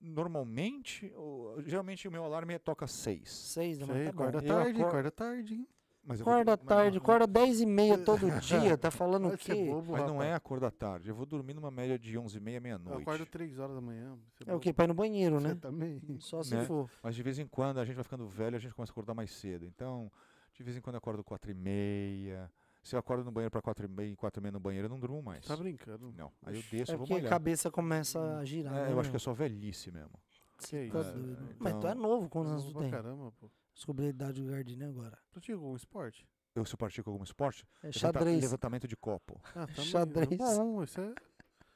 normalmente, 0.00 1.12
o- 1.16 1.54
geralmente 1.64 2.06
o 2.08 2.12
meu 2.12 2.24
alarme 2.24 2.58
toca 2.58 2.84
às 2.84 2.92
seis. 2.92 3.28
Seis 3.30 3.78
da 3.78 3.86
Sei, 3.86 3.94
manhã. 3.94 4.06
Tá 4.06 4.12
bom. 4.12 4.22
acorda 4.22 4.38
Eu 4.46 4.54
tarde, 4.54 4.82
acorda 4.82 5.10
tarde, 5.10 5.54
hein? 5.54 5.68
Mas, 6.04 6.20
eu 6.20 6.24
vou- 6.24 6.32
Acorda 6.32 6.52
mas- 6.56 6.66
tarde, 6.66 6.98
mas- 6.98 7.02
acorda 7.02 7.26
10 7.26 7.60
e 7.60 7.66
meia 7.66 7.98
todo 8.04 8.30
dia, 8.40 8.78
tá 8.78 8.90
falando 8.90 9.28
o 9.28 9.36
quê? 9.36 9.66
bobo, 9.66 9.92
Mas 9.92 10.06
não 10.06 10.22
é 10.22 10.32
a 10.32 10.40
cor 10.40 10.58
da 10.58 10.70
tarde. 10.70 11.10
Eu 11.10 11.14
vou 11.14 11.26
dormir 11.26 11.52
numa 11.52 11.70
média 11.70 11.98
de 11.98 12.16
11 12.16 12.38
e 12.38 12.40
meia, 12.40 12.56
Eu 12.56 12.62
meia-noite. 12.62 13.02
acordo 13.02 13.26
3 13.26 13.58
horas 13.58 13.74
da 13.74 13.80
manhã. 13.82 14.16
É 14.46 14.54
o 14.54 14.58
quê? 14.58 14.72
Pra 14.72 14.86
ir 14.86 14.88
no 14.88 14.94
banheiro, 14.94 15.38
Você 15.38 15.48
né? 15.48 15.54
também. 15.60 16.00
Só 16.18 16.42
se 16.42 16.54
Né? 16.54 16.64
for. 16.64 16.88
Mas 17.02 17.14
de 17.14 17.22
vez 17.22 17.38
em 17.38 17.46
quando 17.46 17.78
a 17.78 17.84
gente 17.84 17.94
vai 17.96 18.04
ficando 18.04 18.26
velho, 18.26 18.56
a 18.56 18.58
gente 18.58 18.74
começa 18.74 18.90
a 18.90 18.94
acordar 18.94 19.12
mais 19.12 19.30
cedo. 19.32 19.66
Então, 19.66 20.10
de 20.54 20.62
vez 20.62 20.78
em 20.78 20.80
quando 20.80 20.94
eu 20.94 20.98
acordo 20.98 21.22
4 21.22 21.50
e 21.50 21.54
meia. 21.54 22.50
Se 22.82 22.94
eu 22.94 22.98
acordo 23.00 23.24
no 23.24 23.30
banheiro 23.30 23.50
para 23.50 23.60
4 23.60 23.84
e 23.84 23.88
meia, 23.88 24.16
4 24.16 24.40
e 24.40 24.42
meia 24.42 24.52
no 24.52 24.60
banheiro, 24.60 24.86
eu 24.86 24.90
não 24.90 24.98
durmo 24.98 25.22
mais. 25.22 25.44
Tá 25.44 25.56
brincando. 25.56 26.12
Não. 26.16 26.32
Aí 26.42 26.56
eu 26.56 26.62
desço 26.62 26.92
É 26.92 26.94
e 26.94 26.96
vou 26.98 27.06
porque 27.06 27.26
a 27.26 27.28
cabeça 27.28 27.70
começa 27.70 28.38
a 28.38 28.44
girar. 28.44 28.74
É, 28.74 28.86
né, 28.86 28.92
eu 28.92 29.00
acho 29.00 29.10
que 29.10 29.16
é 29.16 29.18
só 29.18 29.32
velhice 29.32 29.90
mesmo. 29.90 30.12
Que 30.58 30.88
Tá 30.90 31.00
isso? 31.00 31.12
doido. 31.12 31.32
É, 31.50 31.54
Mas 31.58 31.72
tu 31.74 31.78
então- 31.78 31.90
é 31.90 31.94
novo, 31.94 32.28
quantos 32.28 32.52
anos 32.52 32.64
tu 32.64 32.72
pra 32.72 32.82
tem? 32.82 32.90
Caramba, 32.90 33.32
pô. 33.32 33.50
Descobri 33.74 34.06
a 34.06 34.08
idade 34.08 34.42
do 34.42 34.50
Gardini 34.50 34.84
agora. 34.84 35.16
Pratica 35.30 35.54
algum 35.54 35.76
esporte? 35.76 36.26
Eu 36.54 36.64
se 36.64 36.74
eu 36.74 36.78
pratico 36.78 37.10
algum 37.10 37.22
esporte, 37.22 37.64
É 37.82 37.86
levanta- 37.86 37.98
xadrez. 37.98 38.40
levantamento 38.40 38.88
de 38.88 38.96
copo. 38.96 39.40
Ah. 39.54 39.66
Xadrez. 39.74 40.32
É 40.32 40.36
bom, 40.56 40.82
isso 40.82 41.00
é... 41.00 41.14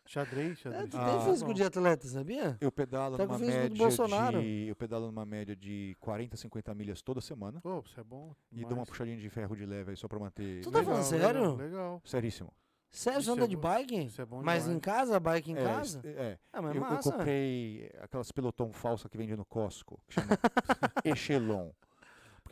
Xadrez, 0.04 0.52
É, 0.52 0.54
xadrez. 0.62 0.90
tu 0.90 0.96
Ah, 0.98 1.10
tem 1.10 1.20
físico 1.30 1.48
bom. 1.48 1.54
de 1.54 1.62
atleta, 1.62 2.06
sabia? 2.08 2.56
Eu 2.60 2.72
pedalo 2.72 3.16
Tá 3.16 3.24
numa 3.24 3.38
média 3.38 3.70
Bolsonaro. 3.76 4.40
de 4.42 4.66
eu 4.68 4.76
pedalo 4.76 5.06
numa 5.06 5.24
média 5.24 5.54
de 5.56 5.96
40, 6.00 6.36
50 6.36 6.74
milhas 6.74 7.00
toda 7.02 7.20
semana 7.20 7.60
Pô, 7.60 7.82
isso 7.86 7.98
é 7.98 8.04
bom. 8.04 8.34
e 8.50 8.56
dou 8.56 8.64
uma 8.64 8.68
demais. 8.70 8.88
puxadinha 8.90 9.16
de 9.16 9.30
ferro 9.30 9.56
de 9.56 9.64
leve 9.64 9.90
aí 9.90 9.96
só 9.96 10.08
para 10.08 10.18
manter 10.18 10.60
Tu 10.62 10.70
tá 10.70 10.78
Legal, 10.80 10.94
falando 10.96 11.12
legal, 11.12 11.32
sério? 11.34 11.56
Legal. 11.56 12.02
seríssimo. 12.04 12.52
Sério, 12.90 13.20
Isso 13.20 13.26
você 13.30 13.32
anda 13.32 13.44
é 13.44 13.48
de 13.48 13.56
bike? 13.56 14.04
Isso 14.04 14.20
é 14.20 14.26
bom 14.26 14.42
Mas 14.42 14.64
em 14.64 14.78
demais. 14.78 14.82
casa, 14.84 15.18
bike 15.18 15.50
em 15.52 15.56
é, 15.56 15.62
casa? 15.64 15.98
es- 16.00 16.04
é. 16.16 16.38
Ah, 16.52 16.60
mas 16.60 16.74
Eu, 16.74 16.82
eu 16.82 16.88
massa. 16.90 17.10
comprei 17.10 17.90
aquelas 18.02 18.30
pelotão 18.32 18.70
falsa 18.70 19.08
que 19.08 19.16
vende 19.16 19.34
no 19.34 19.46
Costco, 19.46 19.98
que 20.06 20.14
chama 20.14 20.26
Echelon. 21.04 21.70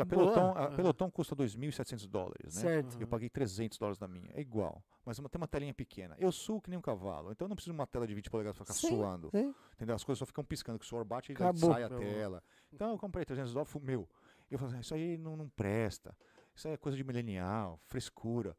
Porque 0.04 0.14
a 0.14 0.16
Boa. 0.16 0.32
pelotão, 0.32 0.52
a 0.56 0.66
Aham. 0.66 0.76
pelotão 0.76 1.10
custa 1.10 1.34
2.700 1.34 2.06
dólares, 2.06 2.54
né? 2.56 2.60
Certo. 2.62 2.96
Eu 3.00 3.06
paguei 3.06 3.28
300 3.28 3.78
dólares 3.78 3.98
na 3.98 4.08
minha. 4.08 4.30
É 4.34 4.40
igual. 4.40 4.82
Mas 5.04 5.18
uma- 5.18 5.28
tem 5.28 5.40
uma 5.40 5.48
telinha 5.48 5.74
pequena. 5.74 6.14
Eu 6.18 6.30
suo 6.32 6.60
que 6.60 6.70
nem 6.70 6.78
um 6.78 6.82
cavalo. 6.82 7.32
Então 7.32 7.46
eu 7.46 7.48
não 7.48 7.56
preciso 7.56 7.72
de 7.74 7.78
uma 7.78 7.86
tela 7.86 8.06
de 8.06 8.14
20 8.14 8.30
polegadas 8.30 8.56
pra 8.56 8.64
ficar 8.64 8.78
Sim, 8.78 8.96
suando. 8.96 9.30
sim. 9.30 9.54
Entendeu? 9.74 9.94
As 9.96 10.04
coisas 10.04 10.18
só 10.18 10.26
ficam 10.26 10.44
piscando, 10.44 10.78
que 10.78 10.84
o 10.84 10.88
suor 10.88 11.04
bate 11.04 11.32
e 11.32 11.36
sai 11.36 11.82
a 11.82 11.86
Acabou. 11.86 11.98
tela. 12.00 12.42
Então 12.72 12.90
eu 12.90 12.98
comprei 12.98 13.24
300 13.24 13.52
dólares, 13.52 13.72
fui 13.72 13.80
meu. 13.82 14.08
Eu 14.50 14.58
falei, 14.58 14.74
assim, 14.74 14.80
isso 14.80 14.94
aí 14.94 15.16
não, 15.18 15.36
não 15.36 15.48
presta. 15.48 16.16
Isso 16.54 16.66
aí 16.68 16.74
é 16.74 16.76
coisa 16.76 16.96
de 16.96 17.04
milenial, 17.04 17.80
frescura. 17.86 18.56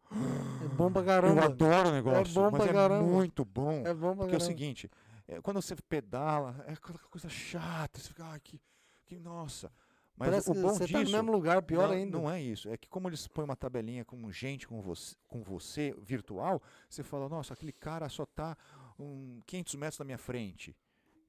É 0.63 0.68
bom 0.69 0.91
pra 0.91 1.01
Eu 1.01 1.05
caramba. 1.05 1.45
adoro 1.45 1.89
o 1.89 1.91
negócio, 1.91 2.34
bom 2.34 2.49
mas 2.51 2.61
pra 2.63 2.72
é 2.72 2.73
caramba. 2.73 3.03
muito 3.03 3.43
bom. 3.45 3.84
É 3.85 3.93
bom 3.93 4.15
pra 4.15 4.26
Porque 4.26 4.35
é 4.35 4.38
o 4.38 4.39
caramba. 4.39 4.45
seguinte, 4.45 4.89
é, 5.27 5.41
quando 5.41 5.61
você 5.61 5.76
pedala, 5.76 6.63
é 6.68 6.73
aquela 6.73 6.97
coisa 6.99 7.27
chata, 7.30 7.99
você 7.99 8.07
fica, 8.09 8.26
ai, 8.26 8.39
que, 8.39 8.59
que 9.05 9.19
nossa. 9.19 9.72
Mas 10.22 10.30
Parece 10.30 10.52
o 10.52 10.53
bom 10.53 10.69
você 10.73 10.85
disso, 10.85 10.93
tá 10.99 11.03
no 11.03 11.11
mesmo 11.11 11.31
lugar, 11.31 11.61
pior 11.64 11.88
não, 11.88 11.95
ainda. 11.95 12.18
Não 12.19 12.30
é 12.31 12.39
isso. 12.41 12.69
É 12.69 12.77
que 12.77 12.88
como 12.88 13.10
eles 13.10 13.27
põem 13.27 13.45
uma 13.45 13.56
tabelinha 13.56 14.06
com 14.06 14.31
gente 14.31 14.68
com 14.68 14.80
você, 14.81 15.15
com 15.27 15.41
você 15.41 15.95
virtual, 15.99 16.61
você 16.88 17.02
fala, 17.02 17.27
nossa, 17.27 17.53
aquele 17.53 17.72
cara 17.73 18.07
só 18.07 18.26
tá 18.26 18.56
um 18.99 19.41
500 19.48 19.76
metros 19.76 19.98
da 19.98 20.06
minha 20.06 20.18
frente. 20.19 20.76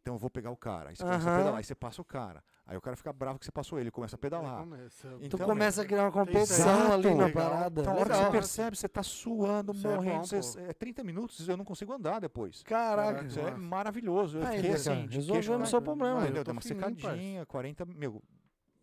Então 0.02 0.16
eu 0.16 0.18
vou 0.18 0.28
pegar 0.28 0.50
o 0.50 0.56
cara. 0.56 0.90
Aí 0.90 0.96
você 0.96 1.04
começa 1.04 1.30
a 1.30 1.36
pedalar, 1.38 1.58
aí 1.58 1.64
você 1.64 1.74
passa 1.76 2.02
o 2.02 2.04
cara. 2.04 2.42
Aí 2.66 2.76
o 2.76 2.80
cara 2.80 2.96
fica 2.96 3.12
bravo 3.12 3.38
que 3.38 3.44
você 3.44 3.52
passou 3.52 3.78
ele, 3.78 3.88
começa 3.88 4.16
a 4.16 4.18
pedalar. 4.18 4.58
Começa. 4.58 5.08
Tu 5.08 5.18
Então, 5.26 5.38
começa 5.46 5.82
a 5.82 5.84
criar 5.84 6.02
uma 6.02 6.10
competição 6.12 6.68
Exato. 6.74 6.92
ali 6.92 7.14
na 7.14 7.26
Legal. 7.26 7.50
parada. 7.50 7.80
Então, 7.82 7.92
a 7.94 7.96
hora 8.00 8.10
que 8.10 8.16
você 8.16 8.30
percebe, 8.32 8.76
você 8.76 8.88
tá 8.88 9.02
suando, 9.04 9.72
Isso 9.72 9.86
é 9.86 9.94
morrendo. 9.94 10.16
bom, 10.18 10.24
você- 10.24 10.60
é 10.60 10.72
30 10.72 11.04
minutos, 11.04 11.48
eu 11.48 11.56
não 11.56 11.64
consigo 11.64 11.92
andar 11.92 12.20
depois. 12.20 12.64
Caraca. 12.64 13.24
Isso 13.24 13.38
é 13.38 13.52
maravilhoso. 13.54 14.38
Eu 14.38 14.42
Aí, 14.46 14.56
fiquei 14.56 14.70
cara, 14.76 14.80
assim, 14.80 15.08
queixo 15.08 15.54
o 15.54 15.66
seu 15.66 15.80
problema. 15.80 16.26
Eu 16.26 16.42
Deu 16.44 16.52
uma 16.52 16.60
secadinha, 16.60 17.46
40, 17.46 17.84
meu, 17.86 18.20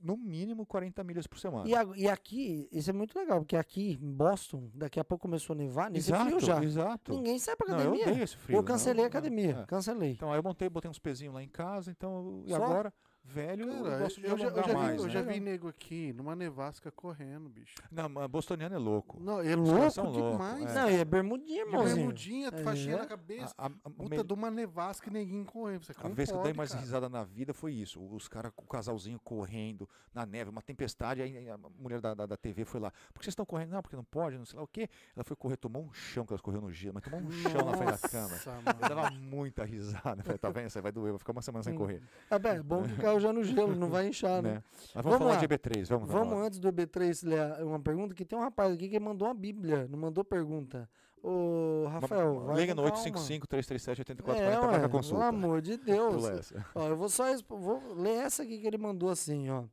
no 0.01 0.15
mínimo 0.17 0.65
40 0.65 1.03
milhas 1.03 1.27
por 1.27 1.37
semana. 1.39 1.67
E, 1.67 1.75
a- 1.75 1.87
e 1.95 2.07
aqui, 2.07 2.67
isso 2.71 2.89
é 2.89 2.93
muito 2.93 3.17
legal, 3.17 3.39
porque 3.39 3.55
aqui 3.55 3.99
em 4.01 4.11
Boston, 4.11 4.69
daqui 4.73 4.99
a 4.99 5.03
pouco 5.03 5.23
começou 5.23 5.53
a 5.53 5.57
nevar, 5.57 5.89
nesse 5.91 6.13
frio 6.13 6.39
já. 6.39 6.63
exato. 6.63 7.13
Ninguém 7.13 7.37
sai 7.39 7.55
pra 7.55 7.67
Não, 7.67 7.75
eu 7.75 7.81
academia. 7.89 8.07
odeio 8.07 8.23
esse 8.23 8.37
frio. 8.37 8.57
Eu 8.57 8.63
cancelei 8.63 9.01
a 9.01 9.03
não, 9.03 9.07
academia, 9.09 9.53
não, 9.55 9.61
é. 9.63 9.65
cancelei. 9.65 10.11
Então 10.11 10.31
aí 10.31 10.39
eu 10.39 10.43
montei, 10.43 10.69
botei 10.69 10.89
uns 10.89 10.99
pezinhos 10.99 11.33
lá 11.33 11.43
em 11.43 11.49
casa, 11.49 11.91
então, 11.91 12.43
e 12.45 12.49
Só? 12.51 12.55
agora, 12.63 12.93
velho, 13.33 13.69
eu 13.69 13.99
gosto 13.99 14.19
de 14.21 14.27
eu, 14.27 14.37
já, 14.37 14.47
eu 14.47 14.63
já 14.63 14.73
mais, 14.73 14.91
vi, 14.91 14.97
eu 14.97 15.03
né? 15.05 15.09
já 15.09 15.21
vi 15.21 15.39
nego 15.39 15.67
aqui 15.67 16.13
numa 16.13 16.35
nevasca 16.35 16.91
correndo, 16.91 17.49
bicho. 17.49 17.75
Não, 17.91 18.09
mas 18.09 18.27
bostoniano 18.27 18.75
é 18.75 18.77
louco. 18.77 19.19
Não, 19.21 19.39
é 19.41 19.55
louco 19.55 19.91
são 19.91 20.09
loucos, 20.09 20.31
demais. 20.31 20.65
é. 20.71 20.73
Não, 20.73 20.89
e 20.89 20.95
é 20.95 21.05
bermudinha, 21.05 21.61
irmãozinho. 21.65 21.95
bermudinha, 21.97 22.51
faixinha 22.51 22.95
É. 22.95 22.99
na 22.99 23.05
cabeça. 23.05 23.53
A, 23.57 23.67
a- 23.67 23.71
a 23.85 23.89
Puta 23.89 24.15
me- 24.17 24.23
de 24.23 24.33
uma 24.33 24.49
nevasca 24.51 25.09
e 25.09 25.13
ninguém 25.13 25.43
correndo. 25.43 25.83
Você 25.83 25.93
a 25.97 26.07
vez 26.09 26.29
que 26.31 26.35
eu 26.37 26.41
dei 26.41 26.53
mais 26.53 26.71
cara? 26.71 26.81
risada 26.81 27.09
na 27.09 27.23
vida 27.23 27.53
foi 27.53 27.73
isso. 27.73 28.01
Os 28.03 28.27
caras, 28.27 28.51
o 28.57 28.61
casalzinho 28.63 29.19
correndo 29.23 29.87
na 30.13 30.25
neve, 30.25 30.49
uma 30.49 30.61
tempestade, 30.61 31.21
aí 31.21 31.49
a 31.49 31.57
mulher 31.79 32.01
da, 32.01 32.13
da, 32.13 32.25
da 32.25 32.37
TV 32.37 32.65
foi 32.65 32.79
lá. 32.79 32.91
Por 33.13 33.19
que 33.19 33.25
vocês 33.25 33.33
estão 33.33 33.45
correndo? 33.45 33.71
Não, 33.71 33.81
porque 33.81 33.95
não 33.95 34.03
pode, 34.03 34.37
não 34.37 34.45
sei 34.45 34.57
lá 34.57 34.63
o 34.63 34.67
quê. 34.67 34.89
Ela 35.15 35.23
foi 35.23 35.35
correr, 35.35 35.57
tomou 35.57 35.83
um 35.83 35.93
chão, 35.93 36.25
que 36.25 36.33
ela 36.33 36.41
correu 36.41 36.61
no 36.61 36.71
gelo, 36.71 36.95
mas 36.95 37.03
tomou 37.03 37.19
um 37.21 37.31
chão 37.31 37.65
na 37.65 37.77
frente 37.77 38.01
da 38.01 38.09
cama. 38.09 38.29
Nossa, 38.29 38.49
Eu 38.49 38.55
mano. 38.63 38.79
dava 38.95 39.11
muita 39.11 39.63
risada. 39.63 40.21
Eu 40.21 40.23
Falei, 40.25 40.37
tá 40.37 40.49
vendo? 40.49 40.69
Você 40.69 40.81
vai 40.81 40.91
doer, 40.91 41.11
vai 41.11 41.19
ficar 41.19 41.31
uma 41.31 41.41
semana 41.41 41.63
sem 41.63 41.73
Hum. 41.73 41.77
correr. 41.77 42.01
É 42.29 42.39
bem, 42.39 42.51
é 42.53 42.63
bom 42.63 42.83
que 42.83 43.05
já 43.19 43.31
no 43.33 43.43
gelo, 43.43 43.75
não 43.75 43.89
vai 43.89 44.07
inchar, 44.07 44.41
né? 44.41 44.53
Né? 44.59 44.63
Mas 44.95 45.03
vamos, 45.03 45.03
Vamos 45.03 45.17
falar 45.19 45.31
lá. 45.33 45.37
de 45.39 45.47
EB3, 45.47 45.87
vamos, 45.87 46.09
Vamos 46.09 46.33
lá. 46.37 46.45
antes 46.45 46.59
do 46.59 46.71
EB3 46.71 47.27
ler 47.27 47.63
uma 47.63 47.79
pergunta, 47.79 48.13
que 48.15 48.25
tem 48.25 48.37
um 48.37 48.41
rapaz 48.41 48.73
aqui 48.73 48.89
que 48.89 48.99
mandou 48.99 49.27
uma 49.27 49.33
bíblia, 49.33 49.87
não 49.87 49.99
mandou 49.99 50.23
pergunta. 50.23 50.89
Ô, 51.21 51.85
Rafael, 51.89 52.39
vai 52.45 52.55
Liga 52.61 52.73
no 52.73 52.83
calma. 52.83 52.97
855-337-8440 52.97 54.09
É, 54.09 54.15
para 54.23 54.61
ué, 54.61 54.61
marcar 54.61 54.79
pelo 54.79 54.89
consulta. 54.89 55.25
amor 55.25 55.61
de 55.61 55.75
Deus. 55.77 56.53
Ó, 56.73 56.87
eu 56.87 56.95
vou 56.95 57.09
só 57.09 57.25
vou 57.49 57.93
ler 57.93 58.19
essa 58.25 58.43
aqui 58.43 58.57
que 58.59 58.65
ele 58.67 58.77
mandou 58.77 59.09
assim, 59.09 59.49
ó. 59.49 59.65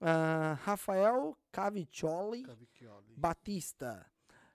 Ah, 0.00 0.58
Rafael 0.62 1.36
Caviccioli 1.52 2.42
Cavicchioli. 2.42 3.14
Batista. 3.16 4.04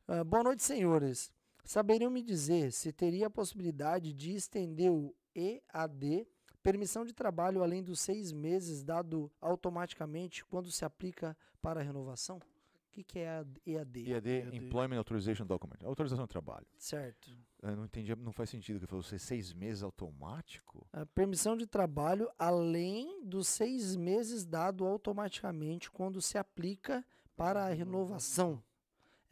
Ah, 0.07 0.23
boa 0.23 0.43
noite, 0.43 0.61
senhores. 0.63 1.31
Saberiam 1.63 2.11
me 2.11 2.21
dizer 2.21 2.71
se 2.71 2.91
teria 2.91 3.27
a 3.27 3.29
possibilidade 3.29 4.11
de 4.13 4.35
estender 4.35 4.91
o 4.91 5.15
EAD, 5.33 6.27
permissão 6.65 7.05
de 7.05 7.13
trabalho 7.13 7.61
além 7.61 7.83
dos 7.83 7.99
seis 7.99 8.31
meses 8.31 8.83
dado 8.83 9.31
automaticamente 9.39 10.43
quando 10.43 10.71
se 10.71 10.83
aplica 10.83 11.37
para 11.61 11.79
a 11.79 11.83
renovação? 11.83 12.37
O 12.37 12.91
que, 12.91 13.03
que 13.03 13.19
é 13.19 13.29
a 13.29 13.45
EAD? 13.67 13.99
IAD, 14.09 14.29
IAD. 14.29 14.57
Employment 14.57 14.97
Authorization 14.97 15.45
Document. 15.45 15.83
Autorização 15.83 16.25
de 16.25 16.29
trabalho. 16.31 16.65
Certo. 16.75 17.29
Eu 17.61 17.75
não 17.75 17.85
entendi, 17.85 18.15
não 18.15 18.31
faz 18.31 18.49
sentido 18.49 18.79
que 18.79 18.87
falou 18.87 19.03
você 19.03 19.19
seis 19.19 19.53
meses 19.53 19.83
automático? 19.83 20.87
A 20.91 21.05
permissão 21.05 21.55
de 21.55 21.67
trabalho 21.67 22.27
além 22.39 23.23
dos 23.23 23.47
seis 23.47 23.95
meses 23.95 24.43
dado 24.43 24.87
automaticamente 24.87 25.91
quando 25.91 26.19
se 26.19 26.37
aplica 26.37 27.05
para 27.35 27.65
a 27.65 27.69
renovação. 27.69 28.63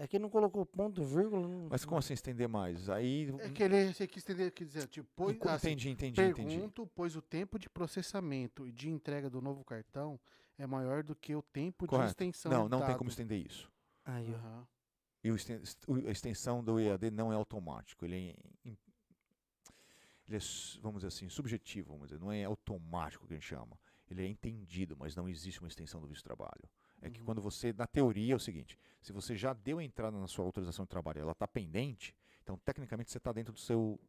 É 0.03 0.07
que 0.07 0.19
não 0.19 0.29
colocou 0.29 0.65
ponto, 0.65 1.01
vírgula. 1.01 1.47
não- 1.47 1.69
Mas 1.69 1.85
como 1.85 1.97
assim 1.97 2.13
estender 2.13 2.45
mais? 2.49 2.89
Aí. 2.89 3.29
É 3.39 3.49
que 3.49 3.63
ele 3.63 3.93
você 3.93 4.05
quis 4.05 4.21
entender, 4.21 4.51
quer 4.51 4.65
dizer, 4.65 4.85
tipo, 4.89 5.09
pois, 5.15 5.41
assim, 5.43 5.69
entendi, 5.69 5.91
entendi, 5.91 6.21
entendi. 6.21 6.55
pergunto, 6.55 6.85
pois 6.93 7.15
o 7.15 7.21
tempo 7.21 7.57
de 7.57 7.69
processamento 7.69 8.67
e 8.67 8.71
de 8.73 8.89
entrega 8.89 9.29
do 9.29 9.41
novo 9.41 9.63
cartão 9.63 10.19
é 10.57 10.67
maior 10.67 11.03
do 11.03 11.15
que 11.15 11.33
o 11.33 11.41
tempo 11.41 11.85
de 11.85 11.89
Correto. 11.89 12.09
extensão 12.09 12.51
Não, 12.51 12.67
não 12.67 12.85
tem 12.85 12.97
como 12.97 13.09
estender 13.09 13.45
isso. 13.45 13.71
Aí, 14.03 14.29
ó. 14.33 14.35
Aham. 14.35 14.67
E 15.23 15.29
a 16.09 16.11
extensão 16.11 16.61
do 16.61 16.77
EAD 16.81 17.09
não 17.09 17.31
é 17.31 17.35
automático. 17.37 18.03
Ele 18.03 18.35
é, 18.65 18.69
ele 20.27 20.35
é, 20.35 20.39
vamos 20.81 20.97
dizer 21.01 21.07
assim, 21.07 21.29
subjetivo, 21.29 21.93
vamos 21.93 22.09
dizer. 22.09 22.19
Não 22.19 22.29
é 22.29 22.43
automático 22.43 23.25
que 23.25 23.31
a 23.33 23.37
gente 23.37 23.47
chama. 23.47 23.79
Ele 24.11 24.21
é 24.21 24.27
entendido, 24.27 24.97
mas 24.99 25.15
não 25.15 25.29
existe 25.29 25.61
uma 25.61 25.69
extensão 25.69 26.01
do 26.01 26.07
visto 26.07 26.17
de 26.19 26.25
trabalho. 26.25 26.69
É 27.03 27.09
que 27.09 27.19
Uhum. 27.19 27.25
quando 27.25 27.41
você, 27.41 27.73
na 27.73 27.85
teoria, 27.85 28.33
é 28.33 28.35
o 28.35 28.39
seguinte: 28.39 28.77
se 29.01 29.11
você 29.11 29.35
já 29.35 29.53
deu 29.53 29.77
a 29.79 29.83
entrada 29.83 30.17
na 30.17 30.27
sua 30.27 30.45
autorização 30.45 30.85
de 30.85 30.89
trabalho, 30.89 31.19
e 31.19 31.21
ela 31.21 31.31
está 31.33 31.47
pendente, 31.47 32.15
então 32.41 32.57
tecnicamente 32.65 33.11
você 33.11 33.17
está 33.17 33.31
dentro 33.31 33.53
do 33.53 33.59
seu 33.59 33.99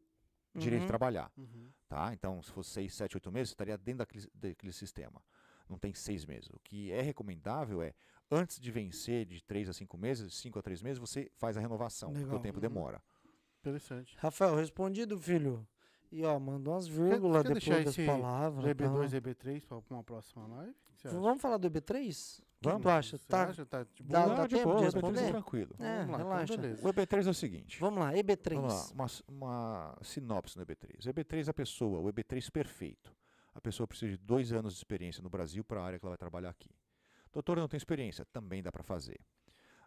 direito 0.55 0.81
Uhum. 0.81 0.85
de 0.85 0.87
trabalhar. 0.87 1.31
Uhum. 1.37 1.69
tá? 1.89 2.13
Então, 2.13 2.41
se 2.41 2.49
fosse 2.51 2.69
6, 2.71 2.93
7, 2.93 3.17
8 3.17 3.31
meses, 3.31 3.49
você 3.49 3.53
estaria 3.53 3.77
dentro 3.77 3.99
daquele, 3.99 4.25
daquele 4.33 4.71
sistema. 4.73 5.21
Não 5.69 5.77
tem 5.79 5.93
seis 5.93 6.25
meses. 6.25 6.49
O 6.51 6.59
que 6.59 6.91
é 6.91 7.01
recomendável 7.01 7.81
é, 7.81 7.93
antes 8.31 8.59
de 8.59 8.71
vencer 8.71 9.25
de 9.25 9.43
3 9.43 9.67
a 9.67 9.73
5 9.73 9.97
meses, 9.97 10.33
5 10.35 10.59
a 10.59 10.61
3 10.61 10.81
meses, 10.81 10.99
você 10.99 11.29
faz 11.37 11.57
a 11.57 11.59
renovação, 11.59 12.09
porque 12.11 12.23
Legal. 12.25 12.39
o 12.39 12.41
tempo 12.41 12.57
Uhum. 12.57 12.61
demora. 12.61 13.01
Interessante. 13.59 14.15
Rafael, 14.19 14.55
respondido, 14.55 15.17
filho. 15.19 15.67
E 16.11 16.23
ó, 16.23 16.39
mandou 16.39 16.73
umas 16.75 16.87
vírgulas 16.87 17.43
depois 17.43 17.83
das 17.83 17.95
palavras. 17.97 18.63
Do 18.63 18.69
EB2 18.69 18.93
tal. 18.93 19.03
e 19.05 19.21
EB3 19.21 19.65
para 19.65 19.81
uma 19.89 20.03
próxima 20.03 20.45
live? 20.47 20.75
Vamos 21.05 21.41
falar 21.41 21.57
do 21.57 21.67
EB3? 21.69 22.41
Vamos. 22.65 22.81
tu 22.83 22.89
acha? 22.89 23.17
Você 23.17 23.27
Tá, 23.27 23.43
acha? 23.49 23.65
Tá 23.65 23.83
de 23.83 24.03
Dá- 24.03 24.21
boa? 24.23 24.29
dá 24.35 24.41
Não, 24.41 24.47
de 24.47 24.55
tempo 24.55 24.69
boa, 24.69 24.75
de 24.77 24.83
o 24.83 24.87
EB3 24.87 24.91
é 24.91 24.93
responder? 25.01 25.31
tranquilo. 25.31 25.75
É, 25.79 25.83
Vamos 25.97 25.97
lá, 25.97 26.03
então 26.05 26.17
relaxa. 26.17 26.57
beleza. 26.57 26.87
O 26.87 26.93
EB3 26.93 27.27
é 27.27 27.29
o 27.29 27.33
seguinte. 27.33 27.79
Vamos 27.79 27.99
lá, 27.99 28.13
EB3. 28.13 28.55
Vamos 28.55 28.73
lá, 28.73 28.87
uma, 28.93 29.07
uma 29.27 29.97
sinopse 30.01 30.57
no 30.57 30.65
EB3. 30.65 31.05
O 31.05 31.09
EB3 31.13 31.47
é 31.47 31.49
a 31.49 31.53
pessoa, 31.53 31.99
o 31.99 32.11
EB3 32.11 32.49
perfeito. 32.51 33.15
A 33.53 33.61
pessoa 33.61 33.87
precisa 33.87 34.11
de 34.11 34.17
dois 34.17 34.51
anos 34.51 34.73
de 34.73 34.79
experiência 34.79 35.23
no 35.23 35.29
Brasil 35.29 35.63
para 35.63 35.79
a 35.81 35.85
área 35.85 35.99
que 35.99 36.05
ela 36.05 36.11
vai 36.11 36.17
trabalhar 36.17 36.49
aqui. 36.49 36.69
Doutor, 37.31 37.57
não 37.57 37.67
tem 37.67 37.77
experiência? 37.77 38.25
Também 38.25 38.61
dá 38.61 38.71
para 38.71 38.83
fazer. 38.83 39.19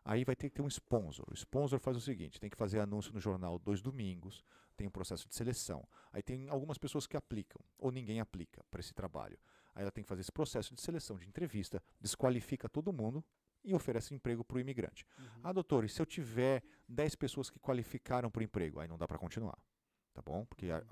Aí 0.04 0.24
vai 0.24 0.34
ter 0.34 0.48
que 0.48 0.54
ter 0.56 0.62
um 0.62 0.68
sponsor. 0.68 1.26
O 1.30 1.34
sponsor 1.34 1.78
faz 1.78 1.94
o 1.96 2.00
seguinte: 2.00 2.40
tem 2.40 2.48
que 2.48 2.56
fazer 2.56 2.80
anúncio 2.80 3.12
no 3.12 3.20
jornal 3.20 3.58
dois 3.58 3.82
domingos, 3.82 4.42
tem 4.76 4.86
um 4.86 4.90
processo 4.90 5.28
de 5.28 5.34
seleção. 5.34 5.86
Aí 6.12 6.22
tem 6.22 6.48
algumas 6.48 6.78
pessoas 6.78 7.06
que 7.06 7.16
aplicam, 7.16 7.60
ou 7.78 7.90
ninguém 7.90 8.20
aplica 8.20 8.64
para 8.70 8.80
esse 8.80 8.94
trabalho. 8.94 9.38
Aí 9.78 9.82
ela 9.82 9.92
tem 9.92 10.02
que 10.02 10.08
fazer 10.08 10.22
esse 10.22 10.32
processo 10.32 10.74
de 10.74 10.80
seleção, 10.82 11.16
de 11.16 11.28
entrevista, 11.28 11.80
desqualifica 12.00 12.68
todo 12.68 12.92
mundo 12.92 13.24
e 13.64 13.72
oferece 13.72 14.12
emprego 14.12 14.42
para 14.44 14.56
o 14.56 14.60
imigrante. 14.60 15.06
Uhum. 15.16 15.24
Ah, 15.44 15.52
doutor, 15.52 15.84
e 15.84 15.88
se 15.88 16.02
eu 16.02 16.06
tiver 16.06 16.64
10 16.88 17.14
pessoas 17.14 17.48
que 17.48 17.60
qualificaram 17.60 18.28
para 18.28 18.40
o 18.40 18.42
emprego? 18.42 18.80
Aí 18.80 18.88
não 18.88 18.98
dá 18.98 19.06
para 19.06 19.18
continuar. 19.18 19.56
Tá 20.12 20.20
bom? 20.20 20.44
Porque 20.46 20.68
a- 20.72 20.82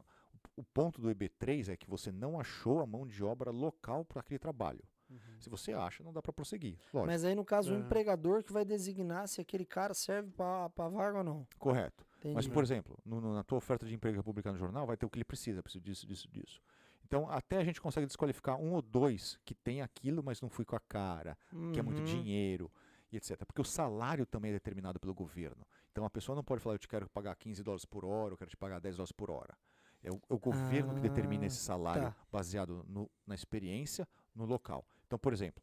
o 0.54 0.62
ponto 0.62 1.00
do 1.00 1.10
EB3 1.10 1.68
é 1.68 1.76
que 1.76 1.90
você 1.90 2.12
não 2.12 2.38
achou 2.38 2.78
a 2.80 2.86
mão 2.86 3.04
de 3.04 3.24
obra 3.24 3.50
local 3.50 4.04
para 4.04 4.20
aquele 4.20 4.38
trabalho. 4.38 4.84
Uhum. 5.10 5.18
Se 5.40 5.50
você 5.50 5.72
acha, 5.72 6.04
não 6.04 6.12
dá 6.12 6.22
para 6.22 6.32
prosseguir. 6.32 6.78
Lógico. 6.92 7.06
Mas 7.06 7.24
aí, 7.24 7.34
no 7.34 7.44
caso, 7.44 7.72
o 7.72 7.76
É. 7.76 7.80
empregador 7.80 8.44
que 8.44 8.52
vai 8.52 8.64
designar 8.64 9.26
se 9.26 9.40
aquele 9.40 9.64
cara 9.66 9.94
serve 9.94 10.30
pra 10.30 10.68
vaga 10.68 11.18
ou 11.18 11.24
não. 11.24 11.46
Correto. 11.58 12.06
Entendi. 12.18 12.34
Mas, 12.36 12.46
por 12.46 12.62
exemplo, 12.62 12.96
no- 13.04 13.20
no- 13.20 13.34
na 13.34 13.42
tua 13.42 13.58
oferta 13.58 13.84
de 13.84 13.92
emprego 13.94 14.16
republicano 14.16 14.54
no 14.54 14.58
jornal, 14.60 14.86
vai 14.86 14.96
ter 14.96 15.06
o 15.06 15.10
que 15.10 15.16
ele 15.18 15.24
precisa, 15.24 15.60
precisa 15.60 15.82
disso, 15.84 16.06
disso, 16.06 16.28
disso. 16.28 16.60
Então, 17.06 17.30
até 17.30 17.58
a 17.58 17.64
gente 17.64 17.80
consegue 17.80 18.04
desqualificar 18.04 18.56
um 18.58 18.72
ou 18.72 18.82
dois 18.82 19.38
que 19.44 19.54
tem 19.54 19.80
aquilo, 19.80 20.24
mas 20.24 20.40
não 20.40 20.48
fui 20.50 20.64
com 20.64 20.74
a 20.74 20.80
cara, 20.80 21.38
que 21.72 21.78
é 21.78 21.82
muito 21.82 21.98
Uhum. 22.00 22.04
dinheiro, 22.04 22.68
e 23.12 23.16
etc. 23.16 23.46
Porque 23.46 23.60
o 23.60 23.64
salário 23.64 24.26
também 24.26 24.50
é 24.50 24.54
determinado 24.54 24.98
pelo 24.98 25.14
governo. 25.14 25.64
Então, 25.92 26.04
a 26.04 26.10
pessoa 26.10 26.34
não 26.34 26.42
pode 26.42 26.60
falar, 26.60 26.74
eu 26.74 26.78
te 26.80 26.88
quero 26.88 27.08
pagar 27.08 27.36
15 27.36 27.62
dólares 27.62 27.84
por 27.84 28.04
hora, 28.04 28.34
eu 28.34 28.36
quero 28.36 28.50
te 28.50 28.56
pagar 28.56 28.80
10 28.80 28.96
dólares 28.96 29.12
por 29.12 29.30
hora. 29.30 29.56
É 30.02 30.10
o, 30.10 30.16
é 30.28 30.34
o 30.34 30.38
governo 30.38 30.96
que 30.96 31.00
determina 31.00 31.44
Ah, 31.44 31.46
esse 31.46 31.58
salário 31.58 32.12
tá. 32.12 32.16
baseado 32.30 32.84
no- 32.88 33.08
na 33.24 33.36
experiência 33.36 34.06
no 34.34 34.44
local. 34.44 34.84
Então, 35.06 35.16
por 35.16 35.32
exemplo, 35.32 35.62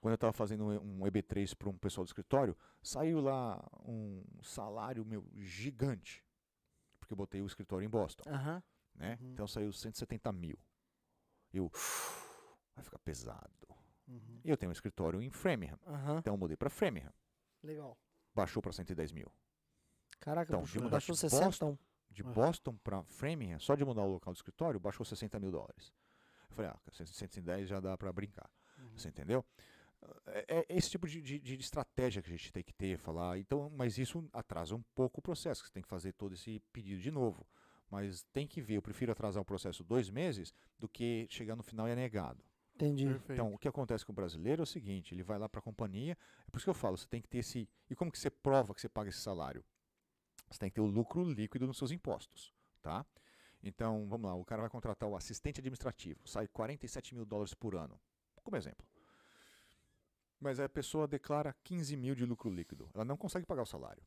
quando 0.00 0.12
eu 0.12 0.16
estava 0.16 0.32
fazendo 0.32 0.64
um 0.64 1.02
um 1.02 1.06
EB3 1.06 1.52
para 1.52 1.68
um 1.68 1.76
pessoal 1.76 2.04
do 2.06 2.08
escritório, 2.08 2.56
saiu 2.82 3.20
lá 3.20 3.62
um 3.84 4.22
salário 4.42 5.04
meu 5.04 5.26
gigante, 5.34 6.24
porque 6.98 7.12
eu 7.12 7.16
botei 7.18 7.42
o 7.42 7.46
escritório 7.46 7.84
em 7.84 7.88
Boston, 7.90 8.24
Aham. 8.30 8.62
Né? 8.96 9.18
Uhum. 9.20 9.32
Então 9.32 9.46
saiu 9.46 9.72
170 9.72 10.32
mil. 10.32 10.58
Eu, 11.52 11.70
vai 12.74 12.84
ficar 12.84 12.98
pesado. 12.98 13.50
Uhum. 14.08 14.40
E 14.44 14.50
eu 14.50 14.56
tenho 14.56 14.70
um 14.70 14.72
escritório 14.72 15.20
em 15.22 15.30
Framingham, 15.30 15.78
Aham. 15.86 16.18
então 16.18 16.34
eu 16.34 16.38
mudei 16.38 16.56
para 16.56 16.70
Framingham, 16.70 17.12
Legal. 17.62 17.98
baixou 18.34 18.62
para 18.62 18.72
110 18.72 19.10
mil. 19.12 19.32
Caraca, 20.20 20.50
Então, 20.50 20.60
puxou, 20.60 20.82
de 20.82 20.88
baixou 20.88 21.14
mudar 21.14 21.26
de 21.28 21.30
60. 21.30 21.78
De 22.10 22.22
Aham. 22.22 22.32
Boston 22.32 22.76
para 22.76 23.02
Framingham, 23.04 23.58
só 23.58 23.74
de 23.74 23.84
mudar 23.84 24.02
o 24.02 24.12
local 24.12 24.32
do 24.32 24.36
escritório, 24.36 24.78
baixou 24.78 25.04
60 25.04 25.38
mil 25.40 25.50
dólares. 25.50 25.92
Eu 26.48 26.54
falei, 26.56 26.70
ah, 26.70 26.80
110 26.92 27.68
já 27.68 27.80
dá 27.80 27.98
para 27.98 28.12
brincar. 28.12 28.48
Uhum. 28.78 28.96
Você 28.96 29.08
entendeu? 29.08 29.44
É, 30.26 30.58
é 30.60 30.66
esse 30.68 30.88
tipo 30.90 31.08
de, 31.08 31.20
de- 31.20 31.40
de 31.40 31.54
estratégia 31.56 32.22
que 32.22 32.28
a 32.28 32.36
gente 32.36 32.52
tem 32.52 32.62
que 32.62 32.72
ter, 32.72 32.96
falar. 32.98 33.38
Então, 33.38 33.68
mas 33.70 33.98
isso 33.98 34.26
atrasa 34.32 34.74
um 34.76 34.82
pouco 34.94 35.18
o 35.18 35.22
processo, 35.22 35.62
que 35.62 35.68
você 35.68 35.74
tem 35.74 35.82
que 35.82 35.88
fazer 35.88 36.12
todo 36.12 36.32
esse 36.34 36.60
pedido 36.72 37.00
de 37.02 37.10
novo. 37.10 37.44
Mas 37.90 38.22
tem 38.32 38.46
que 38.46 38.60
ver, 38.60 38.74
eu 38.74 38.82
prefiro 38.82 39.12
atrasar 39.12 39.42
o 39.42 39.44
processo 39.44 39.84
dois 39.84 40.10
meses 40.10 40.52
do 40.78 40.88
que 40.88 41.26
chegar 41.30 41.54
no 41.54 41.62
final 41.62 41.86
e 41.88 41.92
é 41.92 41.94
negado. 41.94 42.42
Entendi. 42.74 43.06
Perfeito. 43.06 43.32
Então, 43.32 43.54
o 43.54 43.58
que 43.58 43.68
acontece 43.68 44.04
com 44.04 44.12
o 44.12 44.14
brasileiro 44.14 44.62
é 44.62 44.64
o 44.64 44.66
seguinte: 44.66 45.14
ele 45.14 45.22
vai 45.22 45.38
lá 45.38 45.48
para 45.48 45.60
a 45.60 45.62
companhia, 45.62 46.12
é 46.46 46.50
por 46.50 46.58
isso 46.58 46.66
que 46.66 46.70
eu 46.70 46.74
falo, 46.74 46.96
você 46.96 47.06
tem 47.06 47.22
que 47.22 47.28
ter 47.28 47.38
esse. 47.38 47.68
E 47.88 47.94
como 47.94 48.10
que 48.10 48.18
você 48.18 48.30
prova 48.30 48.74
que 48.74 48.80
você 48.80 48.88
paga 48.88 49.08
esse 49.08 49.20
salário? 49.20 49.64
Você 50.50 50.58
tem 50.58 50.68
que 50.68 50.74
ter 50.74 50.80
o 50.80 50.86
lucro 50.86 51.24
líquido 51.24 51.66
nos 51.66 51.78
seus 51.78 51.90
impostos, 51.90 52.52
tá? 52.82 53.04
Então, 53.62 54.06
vamos 54.08 54.30
lá, 54.30 54.36
o 54.36 54.44
cara 54.44 54.60
vai 54.60 54.70
contratar 54.70 55.08
o 55.08 55.16
assistente 55.16 55.58
administrativo, 55.58 56.20
sai 56.28 56.46
47 56.46 57.14
mil 57.14 57.24
dólares 57.24 57.54
por 57.54 57.74
ano, 57.74 57.98
como 58.44 58.56
exemplo. 58.56 58.86
Mas 60.38 60.60
a 60.60 60.68
pessoa 60.68 61.08
declara 61.08 61.56
15 61.64 61.96
mil 61.96 62.14
de 62.14 62.24
lucro 62.24 62.50
líquido. 62.50 62.90
Ela 62.94 63.04
não 63.04 63.16
consegue 63.16 63.46
pagar 63.46 63.62
o 63.62 63.66
salário. 63.66 64.02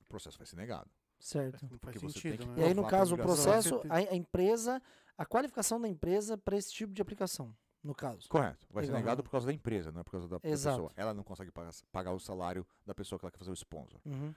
O 0.00 0.04
processo 0.06 0.38
vai 0.38 0.46
ser 0.46 0.56
negado. 0.56 0.90
Certo. 1.18 1.66
Não 1.70 1.78
faz 1.78 1.98
sentido, 1.98 2.46
né? 2.46 2.54
E 2.58 2.64
aí, 2.64 2.74
no 2.74 2.86
caso, 2.86 3.14
o 3.14 3.18
processo, 3.18 3.82
a, 3.88 3.96
a 3.96 4.14
empresa, 4.14 4.80
a 5.16 5.26
qualificação 5.26 5.80
da 5.80 5.88
empresa 5.88 6.38
para 6.38 6.56
esse 6.56 6.72
tipo 6.72 6.92
de 6.92 7.02
aplicação, 7.02 7.54
no 7.82 7.94
caso. 7.94 8.28
Correto. 8.28 8.66
Vai 8.70 8.84
ser 8.84 8.92
Legal. 8.92 9.00
negado 9.02 9.22
por 9.22 9.30
causa 9.30 9.46
da 9.46 9.52
empresa, 9.52 9.90
não 9.90 10.00
é 10.00 10.04
por 10.04 10.12
causa 10.12 10.28
da, 10.28 10.38
da 10.38 10.48
Exato. 10.48 10.76
pessoa. 10.76 10.92
Ela 10.96 11.12
não 11.12 11.24
consegue 11.24 11.50
pagar, 11.50 11.72
pagar 11.90 12.12
o 12.12 12.20
salário 12.20 12.66
da 12.86 12.94
pessoa 12.94 13.18
que 13.18 13.24
ela 13.24 13.32
quer 13.32 13.38
fazer 13.38 13.50
o 13.50 13.54
sponsor. 13.54 14.00
Uhum. 14.04 14.32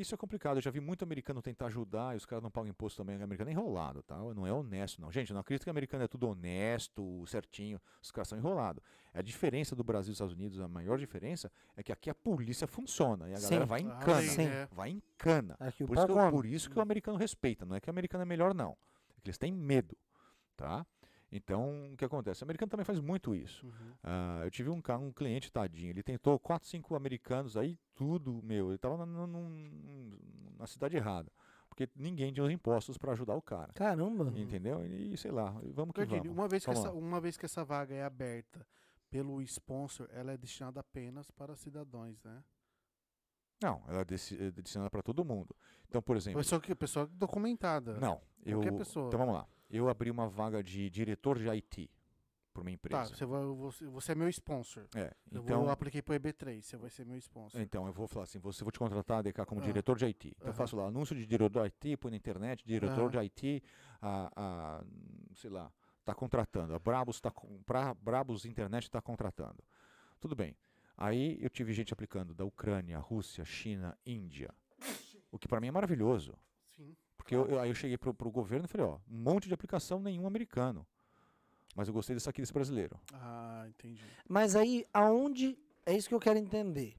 Isso 0.00 0.14
é 0.14 0.18
complicado. 0.18 0.58
Eu 0.58 0.60
já 0.62 0.70
vi 0.70 0.80
muito 0.80 1.02
americano 1.02 1.40
tentar 1.40 1.66
ajudar 1.66 2.14
e 2.14 2.16
os 2.18 2.26
caras 2.26 2.42
não 2.42 2.50
pagam 2.50 2.68
imposto 2.68 3.02
também. 3.02 3.16
O 3.18 3.24
americano 3.24 3.50
é 3.50 3.52
enrolado, 3.52 4.02
tá? 4.02 4.16
Não 4.16 4.46
é 4.46 4.52
honesto, 4.52 5.00
não. 5.00 5.10
Gente, 5.10 5.32
não 5.32 5.40
acredito 5.40 5.64
que 5.64 5.70
o 5.70 5.72
americano 5.72 6.04
é 6.04 6.08
tudo 6.08 6.28
honesto, 6.28 7.24
certinho. 7.26 7.80
Os 8.02 8.10
caras 8.10 8.28
são 8.28 8.36
enrolados. 8.38 8.82
A 9.14 9.22
diferença 9.22 9.74
do 9.74 9.82
Brasil 9.82 10.10
e 10.10 10.12
dos 10.12 10.16
Estados 10.16 10.34
Unidos, 10.34 10.60
a 10.60 10.68
maior 10.68 10.98
diferença 10.98 11.50
é 11.76 11.82
que 11.82 11.90
aqui 11.92 12.10
a 12.10 12.14
polícia 12.14 12.66
funciona 12.66 13.28
e 13.30 13.34
a 13.34 13.40
galera 13.40 13.62
Sim. 13.64 13.68
vai 13.68 13.80
em 13.80 13.90
Ah, 13.90 13.96
cana. 13.96 14.22
Sim. 14.22 14.42
é. 14.46 14.68
Vai 14.72 14.90
em 14.90 15.02
cana. 15.16 15.54
O 15.54 15.86
Por 15.86 15.96
isso, 15.96 16.06
eu- 16.12 16.30
por 16.30 16.46
isso 16.46 16.70
que 16.70 16.78
o 16.78 16.82
americano 16.82 17.16
respeita. 17.16 17.64
Não 17.64 17.74
é 17.76 17.80
que 17.80 17.88
o 17.88 17.90
americano 17.90 18.22
é 18.22 18.26
melhor, 18.26 18.54
não. 18.54 18.76
É 19.16 19.20
que 19.22 19.28
eles 19.28 19.38
têm 19.38 19.50
medo, 19.52 19.96
tá? 20.56 20.84
Então, 21.30 21.92
o 21.92 21.96
que 21.96 22.04
acontece? 22.04 22.42
O 22.42 22.44
americano 22.44 22.70
também 22.70 22.84
faz 22.84 23.00
muito 23.00 23.34
isso. 23.34 23.66
Uhum. 23.66 23.92
Ah, 24.02 24.40
eu 24.44 24.50
tive 24.50 24.70
um, 24.70 24.80
um 25.00 25.12
cliente, 25.12 25.50
tadinho, 25.50 25.90
ele 25.90 26.02
tentou 26.02 26.38
quatro, 26.38 26.68
cinco 26.68 26.94
americanos 26.94 27.56
aí, 27.56 27.78
tudo, 27.94 28.40
meu, 28.44 28.70
ele 28.70 28.78
tava 28.78 29.04
na, 29.04 29.26
na- 29.26 30.66
cidade 30.66 30.96
errada. 30.96 31.30
Porque 31.68 31.90
ninguém 31.94 32.32
tinha 32.32 32.44
os 32.44 32.50
impostos 32.50 32.96
para 32.96 33.12
ajudar 33.12 33.34
o 33.34 33.42
cara. 33.42 33.72
Caramba. 33.74 34.32
Entendeu? 34.34 34.84
E 34.86 35.16
sei 35.16 35.30
lá, 35.30 35.50
vamos 35.74 35.92
que 35.94 36.04
vamos. 36.04 36.26
uma 36.28 36.48
vez 36.48 36.64
que, 36.64 36.70
Vamos 36.72 36.86
essa, 36.86 36.96
uma 36.96 37.20
vez 37.20 37.36
que 37.36 37.44
essa 37.44 37.64
vaga 37.64 37.94
é 37.94 38.02
aberta 38.02 38.66
pelo 39.10 39.42
sponsor, 39.42 40.08
ela 40.10 40.32
é 40.32 40.36
destinada 40.36 40.80
apenas 40.80 41.30
para 41.30 41.54
cidadãos, 41.54 42.22
né? 42.22 42.42
Não, 43.62 43.82
ela 43.88 44.00
é 44.00 44.44
é 44.44 44.50
destinada 44.50 44.90
para 44.90 45.02
todo 45.02 45.24
mundo. 45.24 45.54
Então, 45.88 46.00
por 46.02 46.16
exemplo. 46.16 46.40
Pessoa, 46.40 46.60
que, 46.60 46.74
pessoa 46.74 47.06
documentada. 47.06 47.98
Não, 47.98 48.20
eu. 48.44 48.58
Qualquer 48.58 48.76
pessoa. 48.76 49.08
Então 49.08 49.18
vamos 49.18 49.34
lá. 49.34 49.46
Eu 49.68 49.88
abri 49.88 50.10
uma 50.10 50.28
vaga 50.28 50.62
de 50.62 50.88
diretor 50.90 51.38
de 51.38 51.48
IT 51.48 51.90
para 52.52 52.62
uma 52.62 52.70
Tá, 52.70 52.74
empresa. 52.74 53.14
você, 53.14 53.26
vai, 53.26 53.44
você, 53.44 53.86
você 53.86 54.12
é 54.12 54.14
meu 54.14 54.28
sponsor. 54.28 54.86
É, 54.94 55.12
Eu 55.30 55.42
então. 55.42 55.60
vou, 55.62 55.70
apliquei 55.70 56.00
pro 56.00 56.14
EB3, 56.14 56.62
você 56.62 56.76
vai 56.76 56.88
ser 56.88 57.04
meu 57.04 57.18
sponsor. 57.18 57.60
Então, 57.60 57.86
eu 57.86 57.92
vou 57.92 58.06
falar 58.08 58.24
assim, 58.24 58.38
você 58.38 58.62
vou 58.64 58.70
te 58.72 58.78
contratar 58.78 59.22
DK 59.22 59.44
como 59.44 59.60
Ah. 59.60 59.64
diretor 59.64 59.96
de 59.98 60.06
IT. 60.06 60.28
Então, 60.28 60.46
eu 60.48 60.50
Aham. 60.50 60.56
faço 60.56 60.76
lá 60.76 60.86
anúncio 60.86 61.14
de 61.14 61.26
diretor 61.26 61.50
de 61.50 61.58
IT, 61.68 61.96
põe 61.98 62.10
na 62.12 62.16
internet, 62.16 62.64
diretor 62.64 63.02
Aham. 63.02 63.10
de 63.10 63.18
IT, 63.18 63.62
a, 64.00 64.30
a, 64.36 64.84
sei 65.34 65.50
lá, 65.50 65.70
tá 66.04 66.14
contratando. 66.14 66.74
A 66.74 66.78
Brabus, 66.78 67.20
tá, 67.20 67.32
pra, 67.66 67.92
Brabus 67.92 68.44
Internet 68.46 68.84
está 68.84 69.02
contratando. 69.02 69.62
Tudo 70.20 70.34
bem. 70.34 70.56
Aí 70.96 71.36
eu 71.42 71.50
tive 71.50 71.74
gente 71.74 71.92
aplicando 71.92 72.32
da 72.32 72.44
Ucrânia, 72.44 72.98
Rússia, 72.98 73.44
China, 73.44 73.98
Índia. 74.06 74.54
O 75.30 75.38
que 75.38 75.46
para 75.46 75.60
mim 75.60 75.66
é 75.66 75.70
maravilhoso. 75.70 76.32
Porque 77.26 77.34
eu, 77.34 77.44
eu- 77.48 77.58
aí 77.60 77.68
eu 77.68 77.74
cheguei 77.74 77.98
pro, 77.98 78.14
pro 78.14 78.30
governo 78.30 78.66
e 78.66 78.68
falei, 78.68 78.86
ó, 78.86 78.98
um 79.10 79.18
monte 79.18 79.48
de 79.48 79.54
aplicação, 79.54 79.98
nenhum 80.00 80.28
americano. 80.28 80.86
Mas 81.74 81.88
eu 81.88 81.94
gostei 81.94 82.14
desse 82.14 82.28
aqui, 82.30 82.40
desse 82.40 82.52
brasileiro. 82.52 82.98
Ah, 83.12 83.64
entendi. 83.68 84.00
Mas 84.28 84.54
aí, 84.54 84.86
aonde. 84.94 85.58
É 85.84 85.92
isso 85.92 86.08
que 86.08 86.14
eu 86.14 86.20
quero 86.20 86.38
entender. 86.38 86.96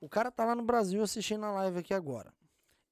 O 0.00 0.08
cara 0.08 0.30
tá 0.30 0.44
lá 0.44 0.54
no 0.54 0.62
Brasil 0.62 1.02
assistindo 1.02 1.44
a 1.44 1.50
live 1.52 1.78
aqui 1.78 1.92
agora. 1.92 2.32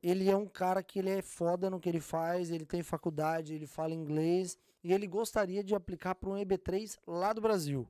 Ele 0.03 0.29
é 0.29 0.37
um 0.37 0.47
cara 0.47 0.83
que 0.83 0.99
ele 0.99 1.11
é 1.11 1.23
foda 1.23 1.69
no 1.71 1.81
que 1.81 1.89
ele 1.89 2.01
faz, 2.01 2.51
ele 2.51 2.65
tem 2.67 2.83
faculdade, 2.83 3.55
ele 3.55 3.67
fala 3.67 3.93
inglês 3.95 4.57
e 4.85 4.93
ele 4.93 5.07
gostaria 5.07 5.65
de 5.65 5.75
aplicar 5.75 6.15
para 6.17 6.29
um 6.31 6.35
EB3 6.37 6.97
lá 7.07 7.33
do 7.33 7.41
Brasil. 7.41 7.89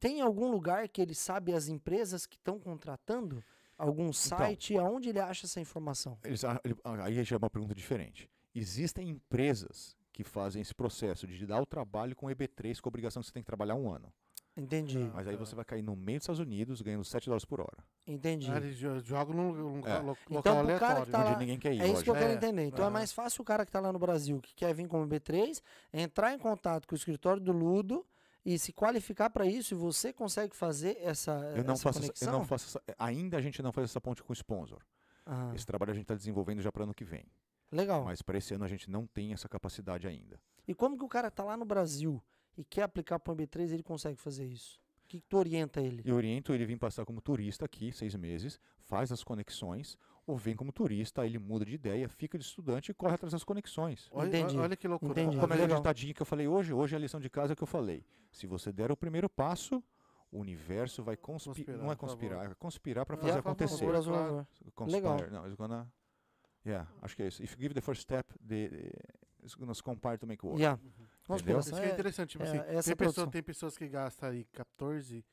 Tem 0.00 0.20
algum 0.22 0.50
lugar 0.50 0.88
que 0.88 1.00
ele 1.02 1.14
sabe 1.14 1.52
as 1.52 1.68
empresas 1.68 2.24
que 2.26 2.36
estão 2.36 2.58
contratando? 2.58 3.42
Algum 3.78 4.12
site? 4.12 4.76
aonde 4.76 5.10
ele 5.10 5.20
acha 5.20 5.46
essa 5.46 5.60
informação? 5.60 6.18
Eles, 6.24 6.44
ah, 6.44 6.60
ele- 6.64 6.76
ah, 6.84 7.04
aí 7.04 7.22
já 7.24 7.36
é 7.36 7.38
uma 7.38 7.50
pergunta 7.50 7.74
diferente. 7.74 8.30
Existem 8.54 9.08
empresas 9.10 9.96
que 10.12 10.24
fazem 10.24 10.62
esse 10.62 10.74
processo 10.74 11.26
de 11.26 11.46
dar 11.46 11.60
o 11.60 11.66
trabalho 11.66 12.16
com 12.16 12.26
EB3 12.30 12.80
com 12.80 12.88
a 12.88 12.90
obrigação 12.90 13.20
que 13.20 13.26
você 13.26 13.32
tem 13.32 13.42
que 13.42 13.46
trabalhar 13.46 13.74
um 13.74 13.90
ano. 13.92 14.12
Entendi, 14.58 15.02
Ah, 15.02 15.16
Mas 15.16 15.28
aí 15.28 15.36
você 15.36 15.54
vai 15.54 15.66
cair 15.66 15.82
no 15.82 15.94
meio 15.94 16.18
dos 16.18 16.22
Estados 16.24 16.40
Unidos 16.40 16.80
ganhando 16.80 17.04
7 17.04 17.26
dólares 17.26 17.44
por 17.44 17.60
hora. 17.60 17.84
entendi. 18.06 18.50
Ah, 18.50 18.56
eles 18.56 18.78
jogam 19.04 19.34
num, 19.36 19.52
num 19.52 19.86
É. 19.86 19.98
lo- 19.98 20.16
Então, 20.30 20.36
local 20.36 20.40
pro 20.40 20.42
cara 20.42 20.60
aleatório. 20.60 21.04
que 21.04 21.10
tá 21.10 21.18
onde 21.20 21.30
lá- 21.32 21.38
ninguém 21.38 21.58
quer 21.58 21.74
ir, 21.74 21.82
É 21.82 21.88
isso 21.88 22.02
que 22.02 22.08
eu 22.08 22.14
quero 22.14 22.30
É, 22.30 22.34
entender. 22.36 22.64
Então 22.64 22.78
é 22.82 22.86
aham. 22.86 22.90
mais 22.94 23.12
fácil 23.12 23.42
o 23.42 23.44
cara 23.44 23.66
que 23.66 23.70
tá 23.72 23.80
lá 23.80 23.92
no 23.92 23.98
Brasil, 23.98 24.40
que 24.40 24.54
quer 24.54 24.72
vir 24.74 24.88
como 24.88 25.06
B3, 25.06 25.60
entrar 25.92 26.32
em 26.32 26.38
contato 26.38 26.88
com 26.88 26.94
o 26.94 26.96
escritório 26.96 27.42
do 27.42 27.52
Ludo 27.52 28.06
e 28.46 28.58
se 28.58 28.72
qualificar 28.72 29.28
para 29.28 29.44
isso, 29.44 29.74
e 29.74 29.76
você 29.76 30.12
consegue 30.12 30.54
fazer 30.54 30.96
essa, 31.00 31.32
Eu 31.56 31.64
não, 31.64 31.74
essa 31.74 31.82
faço 31.82 31.98
essa, 31.98 32.06
conexão? 32.08 32.28
eu 32.32 32.38
não 32.38 32.44
faço 32.46 32.66
essa, 32.78 32.82
ainda 32.98 33.36
a 33.36 33.40
gente 33.40 33.60
não 33.60 33.72
faz 33.72 33.90
essa 33.90 34.00
ponte 34.00 34.22
com 34.22 34.32
o 34.32 34.36
sponsor. 34.36 34.80
Ah, 35.26 35.52
Esse 35.54 35.66
trabalho 35.66 35.90
a 35.90 35.94
gente 35.94 36.04
está 36.04 36.14
desenvolvendo 36.14 36.62
já 36.62 36.70
para 36.70 36.84
ano 36.84 36.94
que 36.94 37.04
vem. 37.04 37.24
legal. 37.72 38.04
Mas 38.04 38.22
para 38.22 38.38
esse 38.38 38.54
ano 38.54 38.64
a 38.64 38.68
gente 38.68 38.88
não 38.88 39.04
tem 39.06 39.32
essa 39.32 39.48
capacidade 39.48 40.06
ainda. 40.06 40.40
E 40.68 40.72
como 40.74 40.96
que 40.96 41.04
o 41.04 41.08
cara 41.08 41.30
tá 41.30 41.42
lá 41.42 41.56
no 41.56 41.64
Brasil 41.64 42.22
e 42.56 42.64
quer 42.64 42.82
aplicar 42.82 43.18
para 43.18 43.32
um 43.32 43.36
B3, 43.36 43.72
ele 43.72 43.82
consegue 43.82 44.16
fazer 44.20 44.44
isso? 44.46 44.78
O 45.04 45.08
que, 45.08 45.20
que 45.20 45.26
tu 45.28 45.36
orienta 45.36 45.80
ele? 45.80 46.02
Eu 46.04 46.14
oriento 46.16 46.52
ele 46.52 46.64
vir 46.66 46.78
passar 46.78 47.04
como 47.04 47.20
turista 47.20 47.64
aqui, 47.64 47.92
seis 47.92 48.14
meses, 48.14 48.58
faz 48.80 49.10
as 49.12 49.22
conexões, 49.24 49.96
ou 50.26 50.36
vem 50.36 50.56
como 50.56 50.72
turista, 50.72 51.22
aí 51.22 51.28
ele 51.28 51.38
muda 51.38 51.64
de 51.64 51.74
ideia, 51.74 52.08
fica 52.08 52.36
de 52.36 52.44
estudante 52.44 52.90
e 52.90 52.94
corre 52.94 53.14
atrás 53.14 53.32
das 53.32 53.44
conexões. 53.44 54.08
Olha, 54.10 54.28
Entendi. 54.28 54.58
olha 54.58 54.76
que 54.76 54.88
loucura. 54.88 55.12
Entendi. 55.12 55.38
Como 55.38 55.54
é 55.54 55.62
a 55.62 55.66
ditadinha 55.66 56.12
que 56.12 56.20
eu 56.20 56.26
falei 56.26 56.48
hoje, 56.48 56.72
hoje 56.72 56.94
é 56.94 56.98
a 56.98 57.00
lição 57.00 57.20
de 57.20 57.30
casa 57.30 57.54
que 57.54 57.62
eu 57.62 57.66
falei. 57.66 58.04
Se 58.32 58.46
você 58.46 58.72
der 58.72 58.90
o 58.90 58.96
primeiro 58.96 59.28
passo, 59.30 59.82
o 60.32 60.40
universo 60.40 61.02
vai 61.04 61.16
conspirar, 61.16 61.54
Conspirar, 61.54 61.78
não 61.78 61.92
é 61.92 61.96
conspirar, 61.96 62.50
é 62.50 62.54
conspirar 62.54 63.06
para 63.06 63.16
É, 63.16 63.20
fazer 63.20 63.38
acontecer. 63.38 63.86
Favor, 63.86 64.02
favor. 64.02 64.46
Conspire, 64.74 65.02
Legal. 65.02 65.30
não, 65.30 65.44
it's 65.44 65.54
gonna, 65.54 65.92
yeah, 66.66 66.90
acho 67.02 67.14
que 67.14 67.22
é 67.22 67.28
isso. 67.28 67.42
If 67.42 67.52
you 67.52 67.60
give 67.60 67.74
the 67.74 67.80
first 67.80 68.02
step, 68.02 68.34
the, 68.46 68.92
it's 69.44 69.54
gonna 69.54 69.72
conspire 69.74 70.18
to 70.18 70.26
make 70.26 70.44
work. 70.44 70.60
Yeah. 70.60 70.80
Entendeu? 71.30 71.60
Isso 71.60 71.72
que 71.72 71.80
é 71.80 71.92
interessante. 71.92 72.30
Tipo 72.30 72.44
é, 72.44 72.48
assim, 72.48 72.58
essa 72.58 72.82
tem, 72.82 72.92
é 72.92 73.08
pessoa, 73.08 73.30
tem 73.30 73.42
pessoas 73.42 73.78
que 73.78 73.88
gastam 73.88 74.30
aí 74.30 74.44
14, 74.52 75.24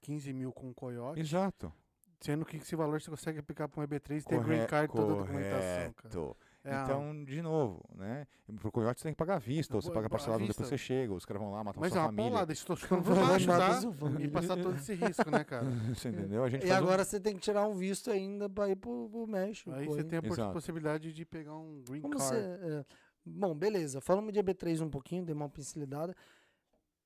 15 0.00 0.32
mil 0.32 0.52
com 0.52 0.72
coiote, 0.72 1.20
Exato. 1.20 1.72
Sendo 2.20 2.44
que 2.44 2.56
esse 2.56 2.74
valor 2.76 3.00
você 3.00 3.10
consegue 3.10 3.38
aplicar 3.38 3.68
para 3.68 3.80
um 3.80 3.86
EB3 3.86 4.20
e 4.20 4.24
ter 4.24 4.40
green 4.42 4.66
card 4.66 4.92
toda 4.92 5.12
a 5.12 5.16
documentação, 5.16 5.92
cara. 5.94 6.36
É 6.64 6.82
então, 6.82 7.24
de 7.24 7.40
novo, 7.40 7.82
né? 7.94 8.26
Pro 8.56 8.70
coiote 8.70 9.00
você 9.00 9.04
tem 9.04 9.12
que 9.14 9.16
pagar 9.16 9.36
à 9.36 9.38
vista, 9.38 9.74
ou 9.74 9.80
você 9.80 9.90
paga 9.90 10.10
parcelado 10.10 10.44
depois 10.46 10.68
você 10.68 10.76
chega, 10.76 11.14
os 11.14 11.24
caras 11.24 11.40
vão 11.42 11.52
lá, 11.52 11.64
matam 11.64 11.80
mas 11.80 11.92
é 11.92 11.94
sua 11.94 12.02
uma 12.02 12.08
família. 12.08 12.30
paulada, 12.30 12.54
tô 12.66 12.76
ficando 12.76 13.02
por 13.04 13.14
Mata 13.14 13.26
baixo, 13.28 13.46
tá? 13.46 14.20
E 14.20 14.28
passar 14.28 14.56
todo 14.56 14.74
esse 14.76 14.92
risco, 14.92 15.30
né, 15.30 15.44
cara? 15.44 15.64
Você 15.94 16.08
entendeu? 16.08 16.44
A 16.44 16.50
gente 16.50 16.64
E 16.64 16.68
faz 16.68 16.80
um- 16.80 16.84
agora 16.84 17.04
você 17.04 17.20
tem 17.20 17.34
que 17.36 17.40
tirar 17.40 17.66
um 17.66 17.74
visto 17.74 18.10
ainda 18.10 18.50
para 18.50 18.68
ir 18.68 18.76
pro, 18.76 19.08
pro 19.08 19.26
México. 19.26 19.70
Aí 19.72 19.86
você 19.86 20.04
tem 20.04 20.18
a 20.18 20.22
Exato. 20.22 20.52
possibilidade 20.52 21.12
de 21.12 21.24
pegar 21.24 21.54
um 21.56 21.82
green 21.88 22.02
Como 22.02 22.18
card. 22.18 22.34
você, 22.34 22.36
é, 22.36 22.84
Bom, 23.24 23.54
beleza. 23.54 24.00
Falamos 24.00 24.32
de 24.32 24.40
EB3 24.40 24.80
um 24.82 24.88
pouquinho, 24.90 25.24
dei 25.24 25.34
uma 25.34 25.48
pincelada. 25.48 26.14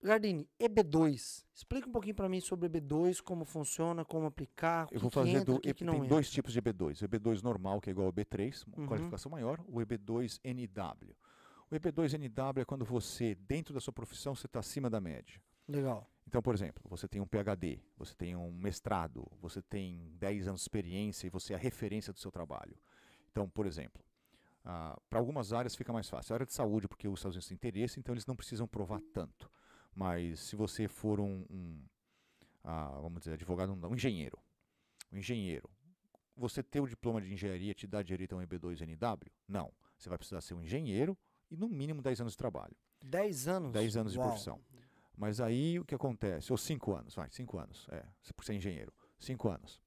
Gardini, 0.03 0.49
EB2. 0.61 1.45
Explica 1.55 1.89
um 1.89 1.93
pouquinho 1.93 2.15
para 2.15 2.29
mim 2.29 2.41
sobre 2.41 2.69
EB2, 2.69 3.21
como 3.23 3.45
funciona, 3.45 4.05
como 4.05 4.27
aplicar, 4.27 4.89
Eu 4.91 4.99
vou 5.01 5.11
fazer 5.11 5.31
entra, 5.31 5.45
do. 5.55 5.61
que, 5.61 5.73
que 5.73 5.85
tem 5.85 6.01
não 6.01 6.07
dois 6.07 6.29
tipos 6.31 6.53
de 6.53 6.61
EB2. 6.61 7.03
O 7.03 7.09
EB2 7.09 7.43
normal, 7.43 7.81
que 7.81 7.89
é 7.89 7.93
igual 7.93 8.07
ao 8.09 8.13
EB3, 8.13 8.65
uma 8.67 8.79
Uhum. 8.79 8.87
qualificação 8.89 9.31
maior, 9.31 9.61
o 9.69 9.79
EB2 9.81 10.41
NW. 10.43 11.15
O 11.71 11.75
EB2 11.75 12.15
NW 12.15 12.63
é 12.63 12.65
quando 12.65 12.85
você, 12.85 13.35
dentro 13.37 13.73
da 13.73 13.81
sua 13.81 13.93
profissão, 13.93 14.35
você 14.35 14.47
está 14.47 14.59
acima 14.61 14.91
da 14.91 15.01
média. 15.01 15.41
entra. 15.69 15.81
Legal. 15.81 16.11
Então, 16.27 16.43
por 16.43 16.55
exemplo, 16.55 16.83
você 16.89 17.07
tem 17.07 17.21
um 17.21 17.27
PhD, 17.27 17.81
você 17.97 18.15
tem 18.15 18.35
um 18.35 18.51
mestrado, 18.53 19.27
você 19.41 19.63
tem 19.63 20.11
10 20.19 20.49
anos 20.49 20.61
de 20.61 20.65
experiência 20.65 21.27
e 21.27 21.31
você 21.31 21.53
é 21.53 21.57
a 21.57 21.59
referência 21.59 22.13
do 22.13 22.19
seu 22.19 22.31
trabalho. 22.33 22.77
Então, 23.31 23.49
por 23.49 23.67
exemplo, 23.67 24.03
para 24.63 25.19
algumas 25.19 25.53
áreas 25.53 25.75
fica 25.75 25.93
mais 25.93 26.09
fácil. 26.09 26.33
A 26.33 26.37
área 26.37 26.47
de 26.47 26.53
saúde, 26.53 26.89
porque 26.89 27.07
os 27.09 27.19
Estados 27.21 27.37
Unidos 27.37 27.49
têm 27.49 27.55
interesse, 27.57 27.99
então 28.01 28.13
eles 28.15 28.27
não 28.27 28.37
precisam 28.37 28.67
provar 28.67 29.01
tanto. 29.13 29.51
Mas 29.95 30.41
se 30.41 30.57
você 30.57 30.89
for 30.89 31.21
um, 31.21 31.45
um, 31.51 31.83
ah, 32.65 32.99
vamos 33.01 33.21
dizer, 33.21 33.35
advogado, 33.35 33.77
não, 33.77 33.91
um 33.91 33.95
engenheiro, 33.95 34.39
um 35.13 35.19
engenheiro, 35.19 35.69
você 36.37 36.63
ter 36.63 36.81
o 36.81 36.87
diploma 36.87 37.21
de 37.21 37.33
engenharia 37.33 37.75
te 37.75 37.87
dá 37.87 38.03
direito 38.03 38.35
a 38.35 38.39
um 38.39 38.43
EB2NW? 38.43 39.31
Não. 39.47 39.73
Você 39.99 40.09
vai 40.09 40.19
precisar 40.19 40.41
ser 40.41 40.55
um 40.55 40.63
engenheiro 40.63 41.17
e 41.51 41.57
no 41.57 41.69
mínimo 41.69 42.03
10 42.03 42.23
anos 42.23 42.33
de 42.33 42.39
trabalho. 42.39 42.75
10 43.05 43.49
anos? 43.49 43.73
10 43.73 43.97
anos 43.97 44.13
de 44.13 44.19
Uau. 44.19 44.29
profissão. 44.29 44.61
Mas 45.17 45.41
aí 45.41 45.79
o 45.79 45.85
que 45.85 45.95
acontece? 45.95 46.53
Ou 46.53 46.57
5 46.57 46.95
anos, 46.95 47.15
vai, 47.15 47.31
5 47.31 47.59
anos, 47.59 47.87
é, 47.91 48.05
por 48.35 48.45
ser 48.45 48.55
engenheiro. 48.55 48.93
5 49.19 49.49
anos. 49.49 49.81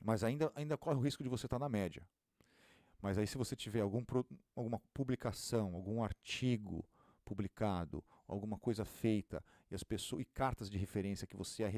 Mas 0.00 0.24
ainda, 0.24 0.50
ainda 0.54 0.76
corre 0.76 0.96
o 0.96 1.00
risco 1.00 1.22
de 1.22 1.28
você 1.28 1.46
estar 1.46 1.58
na 1.58 1.68
média. 1.68 2.06
Mas 3.00 3.16
aí 3.18 3.26
se 3.26 3.38
você 3.38 3.54
tiver 3.54 3.80
algum, 3.80 4.04
alguma 4.54 4.80
publicação, 4.92 5.74
algum 5.74 6.02
artigo 6.02 6.84
publicado, 7.24 8.04
alguma 8.32 8.58
coisa 8.58 8.84
feita, 8.84 9.42
e 9.70 9.74
as 9.74 9.82
pessoas 9.82 10.22
e 10.22 10.24
cartas 10.24 10.68
de 10.70 10.78
referência 10.78 11.26
que 11.26 11.36
você 11.36 11.62
é, 11.64 11.72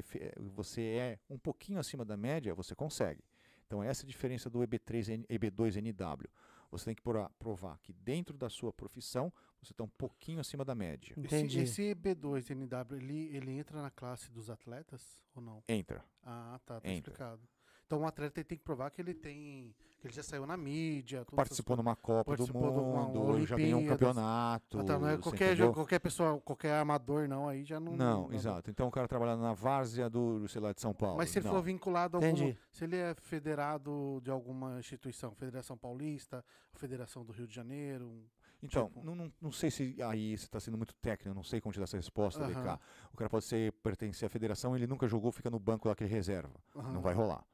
você 0.55 0.81
é 0.83 1.19
um 1.29 1.39
pouquinho 1.39 1.79
acima 1.79 2.05
da 2.05 2.17
média, 2.17 2.55
você 2.55 2.75
consegue. 2.75 3.23
Então 3.67 3.83
essa 3.83 4.03
é 4.03 4.05
a 4.05 4.09
diferença 4.09 4.49
do 4.51 4.61
EB3 4.61 5.25
e 5.29 5.39
EB2NW. 5.39 6.27
Você 6.71 6.87
tem 6.87 6.95
que 6.95 7.03
prova- 7.03 7.31
provar 7.39 7.79
que 7.79 7.93
dentro 7.93 8.37
da 8.37 8.49
sua 8.49 8.73
profissão 8.73 9.33
você 9.63 9.73
está 9.73 9.85
um 9.85 9.89
pouquinho 9.89 10.41
acima 10.41 10.65
da 10.65 10.75
média. 10.75 11.15
Entendi. 11.17 11.61
Esse, 11.61 11.83
esse 11.83 11.95
EB2NW, 11.95 12.97
ele, 12.97 13.37
ele 13.37 13.53
entra 13.53 13.81
na 13.81 13.91
classe 13.91 14.31
dos 14.31 14.51
atletas 14.51 15.21
ou 15.35 15.41
não? 15.43 15.63
Entra. 15.69 16.05
Ah, 16.23 16.61
tá, 16.67 16.81
tá 16.81 16.89
Entra. 16.89 17.13
explicado. 17.13 17.49
Então 17.87 18.01
o 18.01 18.07
atleta 18.07 18.43
tem 18.43 18.57
que 18.59 18.65
provar 18.65 18.91
que 18.91 19.01
ele 19.01 19.15
tem. 19.15 19.75
que 20.01 20.07
ele 20.07 20.15
já 20.15 20.23
saiu 20.23 20.47
na 20.47 20.57
mídia. 20.57 21.25
Participou 21.35 21.77
numa 21.77 21.95
Copa 21.97 22.33
do 22.33 22.37
Participou 22.37 22.93
uma 22.93 23.05
Mundo, 23.09 23.47
já 23.47 23.57
ganhou 23.57 23.81
um 23.81 23.87
campeonato. 23.87 24.85
Tá, 24.85 24.99
não 24.99 25.09
é 25.09 25.17
qualquer, 25.19 25.57
jogo, 25.57 25.75
qualquer 25.75 25.99
pessoa, 25.99 26.41
qualquer 26.41 26.79
amador, 26.79 27.29
não, 27.29 27.49
aí 27.49 27.65
já 27.65 27.79
não. 27.81 27.97
Não, 27.97 28.29
dá- 28.29 28.35
exato. 28.35 28.71
Então 28.71 28.89
o 28.89 28.91
cara 28.91 29.07
trabalha 29.09 29.37
na 29.37 29.53
várzea 29.53 30.09
do, 30.11 30.47
sei 30.49 30.61
lá, 30.61 30.73
de 30.73 30.81
São 30.81 30.93
Paulo. 30.95 31.17
Mas 31.19 31.31
se 31.31 31.39
ele 31.39 31.47
não. 31.47 31.55
for 31.55 31.63
vinculado 31.63 32.17
a 32.17 32.19
algum, 32.19 32.29
Entendi. 32.29 32.59
Se 32.73 32.85
ele 32.85 32.97
é 32.97 33.15
federado 33.15 34.21
de 34.23 34.31
alguma 34.31 34.79
instituição, 34.79 35.35
Federação 35.35 35.77
Paulista, 35.77 36.45
Federação 36.75 37.25
do 37.25 37.33
Rio 37.33 37.47
de 37.47 37.55
Janeiro. 37.55 38.25
Então, 38.63 38.87
tipo- 38.89 39.05
não, 39.05 39.15
não, 39.15 39.33
não 39.43 39.53
sei 39.53 39.71
se 39.71 40.03
aí 40.03 40.37
você 40.37 40.47
está 40.47 40.59
sendo 40.59 40.77
muito 40.79 40.95
técnico, 40.95 41.35
não 41.35 41.45
sei 41.45 41.61
como 41.61 41.73
te 41.73 41.79
dar 41.79 41.85
essa 41.85 41.99
resposta, 41.99 42.43
Aham. 42.45 42.63
VK. 42.77 42.81
O 43.13 43.17
cara 43.17 43.29
pode 43.29 43.45
ser, 43.45 43.73
pertencer 43.83 44.27
à 44.27 44.31
federação, 44.31 44.75
ele 44.75 44.87
nunca 44.87 45.07
jogou, 45.07 45.31
fica 45.31 45.51
no 45.51 45.59
banco 45.59 45.87
lá 45.87 45.95
que 45.95 46.03
ele 46.05 46.13
reserva. 46.13 46.55
Não 46.75 47.01
vai 47.03 47.13
rolar. 47.15 47.45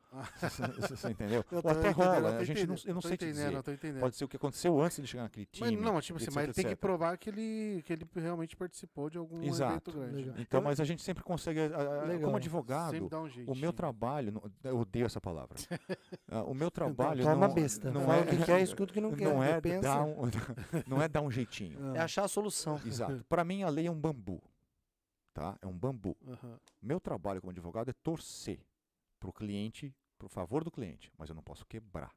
Você, 0.41 0.63
você 0.97 1.11
entendeu? 1.11 1.45
Eu 1.53 1.61
Ou 1.63 1.71
até 1.71 1.91
rola, 1.91 2.33
tô 2.33 2.39
a 2.39 2.45
gente 2.45 2.67
não, 2.67 2.75
eu 2.85 2.95
não 2.95 3.01
tô 3.01 3.09
sei 3.09 3.17
te 3.17 3.27
entendendo, 3.27 3.63
dizer. 3.63 4.01
Pode 4.01 4.17
ser 4.17 4.25
o 4.25 4.29
que 4.29 4.37
aconteceu 4.37 4.81
antes 4.81 5.01
de 5.01 5.07
chegar 5.07 5.23
naquele 5.23 5.47
time. 5.47 5.71
Mas, 5.77 5.81
não, 5.85 6.01
tipo 6.01 6.17
assim, 6.17 6.25
etc, 6.25 6.35
mas 6.35 6.45
ele 6.45 6.53
tem 6.55 6.67
que 6.67 6.77
provar 6.77 7.17
que 7.17 7.31
ele, 7.31 7.83
que 7.85 7.93
ele 7.93 8.05
realmente 8.17 8.57
participou 8.57 9.09
de 9.09 9.19
algum 9.19 9.41
Exato. 9.45 9.73
evento 9.73 9.93
grande. 9.93 10.17
Legal. 10.17 10.35
né? 10.35 10.41
Então, 10.43 10.61
mas 10.63 10.81
a 10.81 10.85
gente 10.85 11.01
sempre 11.03 11.23
consegue, 11.23 11.61
a- 11.61 11.65
a- 11.67 12.05
Legal. 12.05 12.23
como 12.25 12.37
advogado, 12.37 13.09
um 13.47 13.53
O 13.53 13.55
meu 13.55 13.73
trabalho, 13.73 14.33
não- 14.33 14.43
eu 14.65 14.81
odeio 14.81 15.07
essa 15.07 15.21
palavra. 15.21 15.57
Ah, 16.33 16.45
o 16.45 16.55
meu 16.55 16.71
trabalho 16.71 17.25
Toma 17.25 17.49
não, 17.49 17.55
besta. 17.55 17.91
não 17.91 18.13
é, 18.13 18.21
o 18.21 18.27
que 18.27 18.37
quer, 18.45 18.61
escuta 18.61 18.93
que 18.93 19.01
não 19.01 19.11
quer. 19.15 19.25
não 19.25 19.43
é 19.43 19.61
Pensa. 19.61 19.81
dar 19.83 20.05
um, 20.05 20.15
não 20.87 21.03
é 21.03 21.09
dar 21.09 21.23
um 21.23 21.31
jeitinho. 21.31 21.95
É 21.97 22.01
achar 22.01 22.25
a 22.25 22.29
solução. 22.29 22.81
Exato. 22.87 23.25
Para 23.29 23.43
mim 23.45 23.63
a 23.65 23.69
lei 23.69 23.87
é 23.89 23.91
um 23.91 23.99
bambu, 24.01 24.41
tá? 25.35 25.57
É 25.61 25.67
um 25.67 25.77
bambu. 25.77 26.17
Aham. 26.29 26.59
Meu 26.81 27.01
trabalho 27.01 27.41
como 27.41 27.51
advogado 27.51 27.91
é 27.91 27.93
torcer 27.93 28.61
para 29.21 29.29
o 29.31 29.33
cliente, 29.33 29.95
para 30.19 30.27
o 30.27 30.29
favor 30.29 30.65
do 30.65 30.71
cliente, 30.71 31.13
mas 31.17 31.29
eu 31.29 31.35
não 31.37 31.43
posso 31.43 31.65
quebrar, 31.67 32.13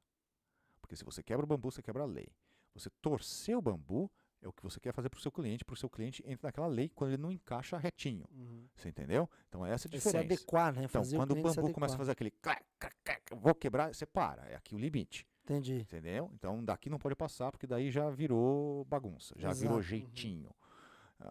porque 0.81 0.95
se 0.95 1.03
você 1.03 1.21
quebra 1.21 1.43
o 1.43 1.47
bambu 1.47 1.69
você 1.69 1.81
quebra 1.83 2.03
a 2.03 2.05
lei. 2.07 2.27
Você 2.73 2.89
torcer 3.01 3.55
o 3.55 3.61
bambu 3.61 4.09
é 4.41 4.47
o 4.47 4.51
que 4.51 4.63
você 4.63 4.79
quer 4.79 4.91
fazer 4.93 5.07
para 5.09 5.19
o 5.19 5.21
seu 5.21 5.31
cliente, 5.31 5.63
para 5.63 5.73
o 5.73 5.77
seu 5.77 5.87
cliente 5.89 6.23
entra 6.25 6.47
naquela 6.47 6.65
lei 6.65 6.89
quando 6.89 7.11
ele 7.11 7.21
não 7.21 7.31
encaixa 7.31 7.77
retinho. 7.77 8.25
Uhum. 8.31 8.67
Você 8.75 8.89
entendeu? 8.89 9.29
Então 9.47 9.63
essa 9.63 9.87
é 9.87 9.89
a 9.91 9.95
É 9.95 9.99
se 9.99 10.07
diferença. 10.07 10.19
adequar, 10.33 10.73
né? 10.73 10.83
Então, 10.85 11.01
Fazer 11.03 11.17
quando 11.17 11.31
o 11.31 11.35
se 11.35 11.55
bambu 11.61 11.71
começa 11.71 11.93
a 11.93 11.97
fazer 11.97 12.11
aquele 12.13 12.31
clac, 12.31 12.63
clac, 12.79 12.95
clac, 13.03 13.21
vou 13.35 13.53
quebrar, 13.53 13.93
você 13.93 14.05
para, 14.07 14.43
é 14.49 14.55
aqui 14.55 14.73
o 14.73 14.77
limite, 14.79 15.27
Entendi. 15.43 15.75
entendeu? 15.81 16.31
Então 16.33 16.65
daqui 16.65 16.89
não 16.89 16.97
pode 16.97 17.15
passar 17.15 17.51
porque 17.51 17.67
daí 17.67 17.91
já 17.91 18.09
virou 18.09 18.83
bagunça, 18.85 19.35
já 19.37 19.49
Exato. 19.49 19.61
virou 19.61 19.77
Uhum. 19.77 19.83
jeitinho. 19.83 20.49
Ah, 20.59 20.62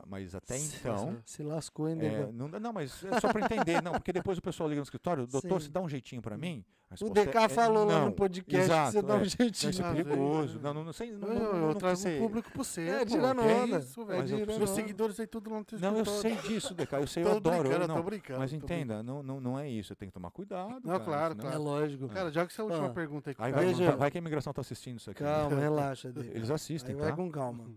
Mas 0.06 0.34
até 0.34 0.56
Se- 0.58 0.76
então. 0.78 1.16
Se 1.24 1.42
lascou 1.42 1.86
ainda. 1.86 2.04
é, 2.04 2.32
não, 2.32 2.48
não, 2.48 2.72
mas 2.72 3.04
é 3.04 3.20
só 3.20 3.32
para 3.32 3.42
entender, 3.44 3.82
não, 3.82 3.92
porque 3.92 4.12
depois 4.12 4.38
o 4.38 4.42
pessoal 4.42 4.68
liga 4.68 4.80
no 4.80 4.84
escritório, 4.84 5.26
doutor, 5.30 5.60
Sim. 5.60 5.66
se 5.66 5.70
dá 5.72 5.80
um 5.80 5.88
jeitinho 5.88 6.20
para 6.22 6.36
mim. 6.36 6.64
O 7.00 7.08
DK 7.08 7.38
é- 7.38 7.42
é 7.44 7.48
falou 7.48 7.86
lá 7.86 8.00
no 8.00 8.04
não. 8.06 8.12
podcast 8.12 8.64
Exato, 8.64 8.86
que 8.88 8.92
você 8.92 9.02
dá 9.02 9.12
é. 9.14 9.16
um 9.16 9.18
Não, 9.20 9.24
jeitinho. 9.24 9.70
isso 9.70 9.82
é 9.82 9.86
Às 9.86 9.92
vezes, 9.94 10.04
perigoso. 10.12 10.58
é. 10.58 10.62
Não, 10.62 10.74
não, 10.74 10.84
não 10.84 10.92
sei. 10.92 11.12
Não, 11.12 11.28
Eu, 11.28 11.34
não, 11.34 11.44
eu 11.44 11.66
não 11.68 11.74
trago 11.74 11.98
o 11.98 12.18
público 12.18 12.50
pro 12.50 12.62
você. 12.64 12.82
É, 12.82 13.04
tirando 13.06 13.40
onda. 13.40 13.78
Isso, 13.78 14.02
É, 14.02 14.04
velho. 14.04 14.38
Eu 14.52 14.58
Meus 14.58 14.70
seguidores 14.70 15.18
aí 15.18 15.26
tudo 15.26 15.50
lá 15.50 15.58
no 15.60 15.64
teu 15.64 15.78
Não, 15.78 15.96
eu 15.96 16.04
sei 16.04 16.36
disso, 16.36 16.74
DK. 16.74 16.92
Eu 16.96 17.06
sei, 17.06 17.22
eu 17.22 17.30
Tô 17.30 17.36
adoro. 17.38 17.60
brincando, 17.60 17.82
eu 17.84 17.88
tô 17.88 17.94
não. 17.94 18.02
brincando, 18.02 18.38
Mas 18.40 18.50
tô 18.50 18.56
entenda, 18.58 19.02
não, 19.02 19.22
não, 19.22 19.40
não 19.40 19.58
é 19.58 19.70
isso. 19.70 19.92
Eu 19.92 19.96
tenho 19.96 20.10
que 20.10 20.14
tomar 20.14 20.30
cuidado. 20.30 20.68
Não, 20.84 20.98
cara, 20.98 21.00
claro, 21.04 21.34
senão- 21.34 21.46
É 21.46 21.50
claro. 21.52 21.62
lógico. 21.64 22.08
Cara, 22.08 22.30
joga 22.30 22.46
essa 22.52 22.62
última 22.62 22.86
Ó, 22.86 22.90
pergunta 22.90 23.30
aí. 23.30 23.52
vai, 23.96 24.10
que 24.10 24.18
a 24.18 24.20
imigração 24.20 24.52
tá 24.52 24.60
assistindo 24.60 24.98
isso 24.98 25.10
aqui. 25.10 25.22
Calma, 25.24 25.58
relaxa. 25.58 26.12
Eles 26.14 26.50
assistem, 26.50 26.94
Aí 26.94 27.00
vai 27.00 27.10
tá? 27.10 27.16
com 27.16 27.30
calma. 27.30 27.70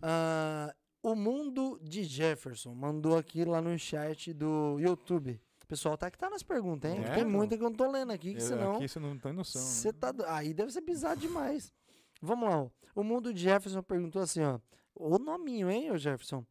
Ah, 0.00 0.74
o 1.02 1.14
mundo 1.14 1.78
de 1.82 2.04
Jefferson 2.04 2.74
mandou 2.74 3.16
aqui 3.18 3.44
lá 3.44 3.60
no 3.60 3.76
chat 3.78 4.32
do 4.32 4.78
YouTube. 4.78 5.40
Pessoal 5.68 5.96
tá 5.96 6.10
que 6.10 6.18
tá 6.18 6.28
nas 6.28 6.42
perguntas, 6.42 6.90
hein? 6.92 7.02
É? 7.02 7.14
Tem 7.14 7.24
muita 7.24 7.56
que 7.56 7.62
eu 7.64 7.70
não 7.70 7.76
tô 7.76 7.90
lendo 7.90 8.12
aqui, 8.12 8.34
que 8.34 8.42
Eu- 8.42 8.46
senão. 8.46 8.76
Aqui 8.76 8.86
você 8.88 9.00
não 9.00 9.18
tem 9.18 9.32
noção. 9.32 9.60
né? 9.62 9.66
Você 9.68 9.92
tá. 9.92 10.12
do- 10.12 10.24
Aí 10.26 10.52
deve 10.52 10.70
ser 10.70 10.82
bizarro 10.82 11.16
demais. 11.16 11.72
Vamos 12.20 12.48
lá. 12.48 12.62
ó. 12.64 12.68
O 12.94 13.02
mundo 13.02 13.32
de 13.32 13.40
Jefferson 13.40 13.82
perguntou 13.82 14.20
assim, 14.20 14.42
ó. 14.42 14.60
O 14.94 15.18
nominho, 15.18 15.70
hein, 15.70 15.90
ô 15.90 15.96
Jefferson? 15.96 16.44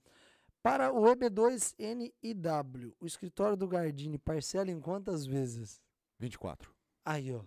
Para 0.63 0.91
o 0.91 1.05
EB2NIW, 1.05 2.93
o 2.99 3.05
escritório 3.05 3.55
do 3.55 3.67
Gardini 3.67 4.17
parcela 4.17 4.71
em 4.71 4.79
quantas 4.79 5.25
vezes? 5.25 5.79
24. 6.19 6.71
Aí, 7.05 7.31
ó. 7.33 7.41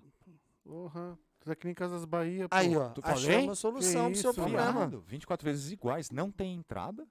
Porra. 0.62 1.18
Tu 1.33 1.33
tá 1.44 1.54
que 1.54 1.66
nem 1.66 1.74
Casas 1.74 2.04
Bahia, 2.04 2.48
pô. 2.48 2.54
Aí, 2.56 2.76
ó. 2.76 2.88
tu 2.90 3.00
Achamos 3.04 3.22
falei? 3.24 3.48
a 3.48 3.54
solução 3.54 4.10
pro 4.12 4.20
seu 4.20 4.34
problema. 4.34 4.72
Viado, 4.72 5.00
24 5.06 5.44
vezes 5.44 5.70
iguais, 5.72 6.10
não 6.10 6.30
tem 6.30 6.54
entrada. 6.54 7.06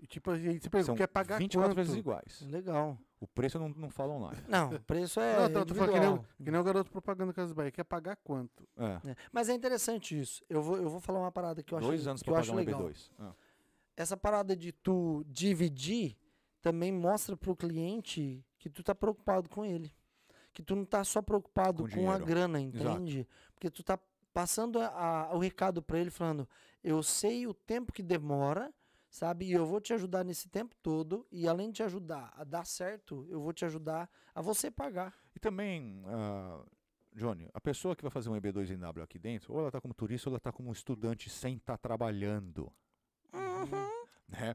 E 0.00 0.06
tipo, 0.06 0.30
aí 0.30 0.60
você 0.60 0.70
pergunta, 0.70 0.84
São 0.84 0.94
quer 0.96 1.08
pagar 1.08 1.38
24 1.38 1.70
quanto? 1.70 1.76
vezes 1.76 1.96
iguais. 1.96 2.40
Legal. 2.48 2.96
O 3.20 3.26
preço 3.26 3.58
não, 3.58 3.68
não 3.70 3.90
falo 3.90 4.12
online. 4.12 4.40
Não, 4.46 4.70
o 4.74 4.80
preço 4.80 5.18
é. 5.18 5.40
não, 5.48 5.52
tô, 5.52 5.66
tô 5.66 5.74
falando 5.74 5.92
que 5.92 5.98
nem, 6.00 6.08
o- 6.10 6.24
que 6.44 6.50
nem 6.52 6.60
o 6.60 6.62
garoto 6.62 6.88
propaganda 6.92 7.32
Casas 7.32 7.52
Bahia. 7.52 7.72
Quer 7.72 7.82
pagar 7.82 8.14
quanto? 8.22 8.62
É. 8.76 9.10
É, 9.10 9.16
Mas 9.32 9.48
é 9.48 9.54
interessante 9.54 10.16
isso. 10.18 10.40
Eu 10.48 10.62
vou, 10.62 10.76
eu 10.76 10.88
vou 10.88 11.00
falar 11.00 11.18
uma 11.18 11.32
parada 11.32 11.60
que 11.64 11.74
eu 11.74 11.78
acho, 11.78 11.88
Dois 11.88 12.06
anos 12.06 12.22
que 12.22 12.28
eu 12.30 12.32
pra 12.32 12.40
acho 12.42 12.50
pagar 12.52 12.62
um 12.62 12.64
legal. 12.64 12.82
EB2. 12.90 13.10
Ah. 13.18 13.32
Essa 13.96 14.16
parada 14.16 14.54
de 14.54 14.70
tu 14.70 15.24
dividir 15.26 16.16
também 16.62 16.92
mostra 16.92 17.36
pro 17.36 17.56
cliente 17.56 18.44
que 18.56 18.70
tu 18.70 18.84
tá 18.84 18.94
preocupado 18.94 19.48
com 19.48 19.64
ele. 19.64 19.92
Que 20.54 20.62
tu 20.62 20.76
não 20.76 20.84
tá 20.84 21.02
só 21.02 21.20
preocupado 21.20 21.82
Com 21.84 21.88
com, 21.90 21.94
a 22.10 22.14
dinheiro. 22.18 22.24
grana, 22.26 22.60
Exato. 22.62 22.76
entende? 23.02 23.26
Porque 23.58 23.70
tu 23.70 23.82
tá 23.82 23.98
passando 24.32 24.78
a- 24.80 24.86
a- 25.30 25.34
o 25.34 25.38
recado 25.38 25.82
pra 25.82 25.98
ele 25.98 26.10
falando: 26.10 26.48
"Eu 26.82 27.02
sei 27.02 27.44
o 27.44 27.52
tempo 27.52 27.92
que 27.92 28.04
demora, 28.04 28.72
sabe? 29.10 29.46
E 29.46 29.52
eu 29.52 29.66
vou 29.66 29.80
te 29.80 29.92
ajudar 29.92 30.22
nesse 30.24 30.48
tempo 30.48 30.76
todo 30.80 31.26
e 31.32 31.48
além 31.48 31.70
de 31.70 31.76
te 31.78 31.82
ajudar 31.82 32.32
a 32.36 32.44
dar 32.44 32.64
certo, 32.64 33.26
eu 33.28 33.40
vou 33.40 33.52
te 33.52 33.64
ajudar 33.64 34.08
a 34.32 34.40
você 34.40 34.70
pagar". 34.70 35.12
E 35.34 35.40
também, 35.40 36.04
ah, 36.06 36.64
Johnny, 37.16 37.48
a 37.52 37.60
pessoa 37.60 37.96
que 37.96 38.02
vai 38.02 38.12
fazer 38.12 38.28
um 38.28 38.36
EB2NW 38.36 39.02
aqui 39.02 39.18
dentro, 39.18 39.52
ou 39.52 39.58
ela 39.58 39.68
está 39.70 39.80
como 39.80 39.92
turista 39.92 40.28
ou 40.28 40.32
ela 40.34 40.38
está 40.38 40.52
como 40.52 40.70
estudante 40.70 41.28
sem 41.28 41.56
estar 41.56 41.76
trabalhando. 41.76 42.72
Né? 44.28 44.54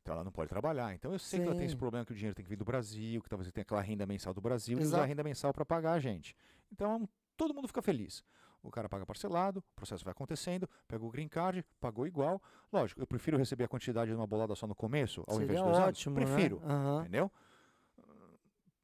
Então 0.00 0.14
ela 0.14 0.24
não 0.24 0.32
pode 0.32 0.48
trabalhar. 0.48 0.94
Então 0.94 1.12
eu 1.12 1.18
sei 1.18 1.40
que 1.40 1.46
ela 1.46 1.54
tem 1.54 1.66
esse 1.66 1.74
Sim. 1.74 1.78
problema 1.78 2.06
que 2.06 2.12
o 2.12 2.14
dinheiro 2.14 2.34
tem 2.34 2.42
que 2.42 2.48
vir 2.48 2.56
do 2.56 2.64
Brasil, 2.64 3.20
que 3.20 3.28
talvez 3.28 3.52
tenha 3.52 3.60
aquela 3.62 3.82
renda 3.82 4.06
mensal 4.06 4.32
do 4.32 4.40
Brasil 4.40 4.78
e 4.78 4.80
usar 4.80 4.96
Exato. 4.96 5.02
a 5.02 5.06
renda 5.06 5.22
mensal 5.22 5.52
para 5.52 5.62
pagar 5.64 5.92
a 5.92 6.00
gente. 6.00 6.34
Então 6.72 7.06
todo 7.40 7.54
mundo 7.54 7.66
fica 7.66 7.80
feliz. 7.80 8.22
O 8.62 8.70
cara 8.70 8.86
paga 8.86 9.06
parcelado, 9.06 9.60
o 9.60 9.74
processo 9.74 10.04
vai 10.04 10.12
acontecendo, 10.12 10.68
pega 10.86 11.02
o 11.02 11.08
green 11.10 11.26
card, 11.26 11.64
pagou 11.80 12.06
igual. 12.06 12.42
Lógico, 12.70 13.00
eu 13.00 13.06
prefiro 13.06 13.38
receber 13.38 13.64
a 13.64 13.68
quantidade 13.68 14.10
de 14.10 14.14
uma 14.14 14.26
bolada 14.26 14.54
só 14.54 14.66
no 14.66 14.74
começo, 14.74 15.24
ao 15.26 15.40
invés 15.40 15.58
Seria 15.58 15.72
de 15.72 15.78
dois 15.78 15.88
ótimo, 15.88 16.18
anos. 16.18 16.28
né? 16.30 16.34
Prefiro, 16.36 16.62
Aham. 16.62 17.00
entendeu? 17.00 17.32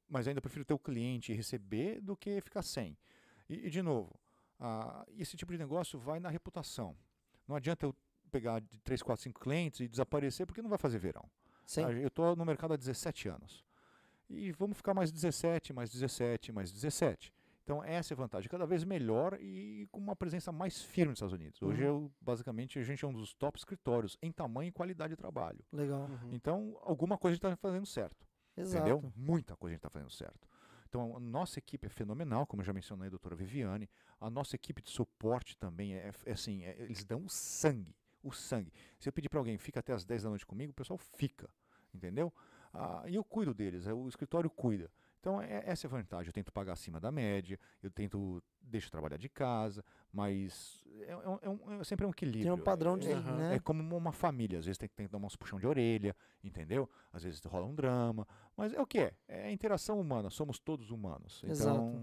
Mas 0.09 0.27
ainda 0.27 0.41
prefiro 0.41 0.65
ter 0.65 0.73
o 0.73 0.79
cliente 0.79 1.33
e 1.33 1.35
receber 1.35 2.01
do 2.01 2.17
que 2.17 2.41
ficar 2.41 2.63
sem. 2.63 2.97
E, 3.47 3.67
e, 3.67 3.71
de 3.71 3.83
novo, 3.83 4.19
ah, 4.59 5.05
esse 5.19 5.37
tipo 5.37 5.53
de 5.53 5.59
negócio 5.59 5.99
vai 5.99 6.19
na 6.19 6.31
reputação. 6.31 6.97
Não 7.47 7.57
adianta 7.57 7.85
eu 7.85 7.95
pegar 8.31 8.61
de 8.61 8.81
3, 8.81 9.03
4, 9.03 9.23
5 9.25 9.39
clientes 9.39 9.81
e 9.81 9.89
desaparecer 9.89 10.47
porque 10.47 10.63
não 10.63 10.71
vai 10.71 10.79
fazer 10.79 10.99
verão. 10.99 11.29
Sim. 11.67 11.85
Ah, 11.85 11.93
Eu 11.93 12.09
estou 12.09 12.35
no 12.35 12.45
mercado 12.47 12.73
há 12.73 12.77
17 12.77 13.29
anos. 13.29 13.63
E 14.31 14.51
vamos 14.53 14.77
ficar 14.79 14.95
mais 14.95 15.13
17, 15.13 15.75
mais 15.75 15.91
17, 15.91 16.53
mais 16.53 16.73
17. 16.73 17.35
Então 17.67 17.83
essa 17.83 18.13
é 18.13 18.15
a 18.15 18.17
vantagem. 18.17 18.49
Cada 18.49 18.65
vez 18.65 18.85
melhor 18.85 19.37
e 19.41 19.89
com 19.91 19.99
uma 19.99 20.15
presença 20.15 20.53
mais 20.53 20.81
firme 20.85 21.09
nos 21.11 21.17
Estados 21.17 21.33
Unidos. 21.35 21.61
Hoje, 21.61 21.83
Uhum. 21.83 21.89
eu, 21.89 22.13
basicamente, 22.21 22.79
a 22.79 22.83
gente 22.85 23.05
é 23.05 23.09
um 23.09 23.13
dos 23.13 23.35
top 23.35 23.59
escritórios 23.59 24.17
em 24.23 24.31
tamanho 24.31 24.69
e 24.69 24.73
qualidade 24.73 25.11
de 25.15 25.17
trabalho. 25.17 25.59
Legal. 25.73 26.03
Uhum. 26.03 26.31
Então, 26.33 26.79
alguma 26.83 27.19
coisa 27.19 27.33
a 27.33 27.35
gente 27.35 27.45
está 27.45 27.57
fazendo 27.57 27.85
certo. 27.85 28.25
Exato. 28.57 28.87
Entendeu? 28.89 29.13
Muita 29.17 29.57
coisa 29.57 29.73
a 29.73 29.75
gente 29.75 29.79
está 29.81 29.91
fazendo 29.91 30.11
certo. 30.13 30.49
Então, 30.89 31.17
a 31.17 31.19
nossa 31.19 31.59
equipe 31.59 31.85
é 31.87 31.91
fenomenal, 31.91 32.47
como 32.47 32.63
eu 32.63 32.65
já 32.65 32.73
mencionei, 32.73 33.09
a 33.09 33.11
doutora 33.11 33.35
Viviane. 33.35 33.91
A 34.21 34.31
nossa 34.31 34.55
equipe 34.55 34.81
de 34.81 34.91
suporte 34.91 35.57
também 35.57 35.95
é, 35.97 36.13
é 36.25 36.31
assim, 36.33 36.63
é- 36.63 36.81
eles 36.81 37.05
dão 37.05 37.25
o 37.25 37.29
sangue, 37.29 37.97
o 38.23 38.31
sangue. 38.31 38.73
Se 39.01 39.09
eu 39.09 39.13
pedir 39.13 39.29
para 39.29 39.41
alguém, 39.41 39.59
fica 39.59 39.81
até 39.81 39.93
as 39.93 40.05
10 40.05 40.23
da 40.23 40.29
noite 40.29 40.47
comigo, 40.47 40.71
o 40.71 40.75
pessoal 40.75 40.97
fica, 40.99 41.51
entendeu? 41.93 42.33
Ah, 42.73 43.03
e 43.09 43.17
eu 43.17 43.25
cuido 43.25 43.53
deles, 43.53 43.89
é, 43.89 43.93
o 43.93 44.07
escritório 44.09 44.49
cuida. 44.49 44.89
Então, 45.21 45.41
é, 45.43 45.63
essa 45.67 45.87
é 45.87 45.89
a 45.89 45.91
vantagem. 45.91 46.29
Eu 46.29 46.33
tento 46.33 46.53
pagar 46.53 46.73
acima 46.75 47.01
da 47.01 47.11
média, 47.11 47.59
eu 47.83 47.91
tento 47.91 48.43
deixar 48.63 48.91
trabalhar 48.91 49.17
de 49.17 49.29
casa, 49.29 49.85
mas 50.13 50.85
é, 51.03 51.11
é 51.11 51.49
um- 51.49 51.77
é 51.77 51.81
é 51.81 51.85
sempre 51.85 52.07
um 52.07 52.11
equilíbrio. 52.11 52.43
Tem 52.45 52.53
um 52.53 52.59
padrão 52.65 52.97
de, 52.99 53.11
É- 53.11 53.15
né? 53.21 53.55
é 53.57 53.59
como 53.61 53.97
uma 53.97 54.13
família, 54.13 54.59
às 54.59 54.67
vezes 54.67 54.79
tem 54.79 54.89
que, 54.89 54.95
tem 54.95 55.07
que 55.07 55.13
dar 55.13 55.19
uns 55.19 55.37
puxão 55.37 55.59
de 55.59 55.67
orelha, 55.67 56.15
entendeu? 56.43 56.89
Às 57.13 57.23
vezes 57.25 57.41
rola 57.45 57.67
um 57.67 57.75
drama, 57.75 58.27
mas 58.57 58.73
é 58.73 58.81
o 58.81 58.87
que 58.87 58.99
é? 59.01 59.15
É 59.29 59.45
a 59.47 59.53
interação 59.53 60.01
humana, 60.01 60.31
somos 60.31 60.59
todos 60.59 60.91
humanos. 60.91 61.43
Então, 61.45 62.03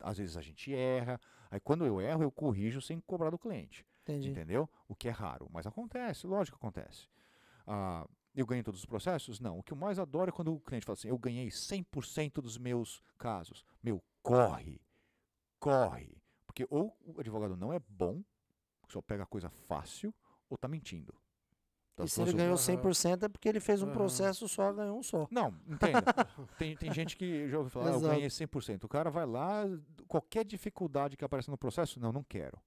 às 0.00 0.18
vezes 0.18 0.36
a 0.36 0.40
gente 0.42 0.74
erra, 0.74 1.20
aí 1.50 1.60
quando 1.60 1.84
eu 1.86 2.00
erro, 2.00 2.22
eu 2.22 2.30
corrijo 2.30 2.80
sem 2.80 3.00
cobrar 3.00 3.30
do 3.30 3.38
cliente, 3.38 3.86
Entendi. 4.02 4.30
entendeu? 4.30 4.68
O 4.88 4.94
que 4.94 5.08
é 5.08 5.12
raro, 5.12 5.48
mas 5.52 5.66
acontece, 5.66 6.26
lógico 6.26 6.58
que 6.58 6.64
acontece. 6.66 7.08
Ah, 7.66 8.06
eu 8.34 8.46
ganhei 8.46 8.62
todos 8.62 8.80
os 8.80 8.86
processos? 8.86 9.40
Não. 9.40 9.58
O 9.58 9.62
que 9.62 9.72
eu 9.72 9.76
mais 9.76 9.98
adoro 9.98 10.30
é 10.30 10.32
quando 10.32 10.54
o 10.54 10.60
cliente 10.60 10.86
fala 10.86 10.94
assim, 10.94 11.08
eu 11.08 11.18
ganhei 11.18 11.48
100% 11.48 12.40
dos 12.40 12.56
meus 12.58 13.02
casos. 13.18 13.64
Meu, 13.82 14.02
corre, 14.22 14.80
corre. 15.58 16.16
Porque 16.46 16.66
ou 16.70 16.96
o 17.04 17.20
advogado 17.20 17.56
não 17.56 17.72
é 17.72 17.78
bom, 17.78 18.22
só 18.88 19.00
pega 19.00 19.22
a 19.22 19.26
coisa 19.26 19.50
fácil, 19.50 20.14
ou 20.48 20.56
tá 20.56 20.68
mentindo. 20.68 21.14
E 21.94 21.96
Das 22.02 22.12
se 22.12 22.22
ele 22.22 22.32
ganhou 22.32 22.54
Aham. 22.54 22.82
100% 22.82 23.24
é 23.24 23.28
porque 23.28 23.48
ele 23.48 23.60
fez 23.60 23.82
um 23.82 23.90
processo 23.90 24.48
só, 24.48 24.72
ganhou 24.72 24.98
um 24.98 25.02
só. 25.02 25.28
Não, 25.30 25.54
entenda. 25.66 26.02
tem, 26.58 26.76
tem 26.76 26.92
gente 26.92 27.16
que 27.16 27.48
já 27.48 27.58
ouviu 27.58 27.70
falar, 27.70 27.90
ah, 27.90 27.94
eu 27.94 28.00
ganhei 28.00 28.28
100%. 28.28 28.84
O 28.84 28.88
cara 28.88 29.10
vai 29.10 29.26
lá, 29.26 29.64
qualquer 30.08 30.44
dificuldade 30.44 31.16
que 31.16 31.24
aparece 31.24 31.50
no 31.50 31.58
processo, 31.58 32.00
não, 32.00 32.12
não 32.12 32.24
quero. 32.24 32.58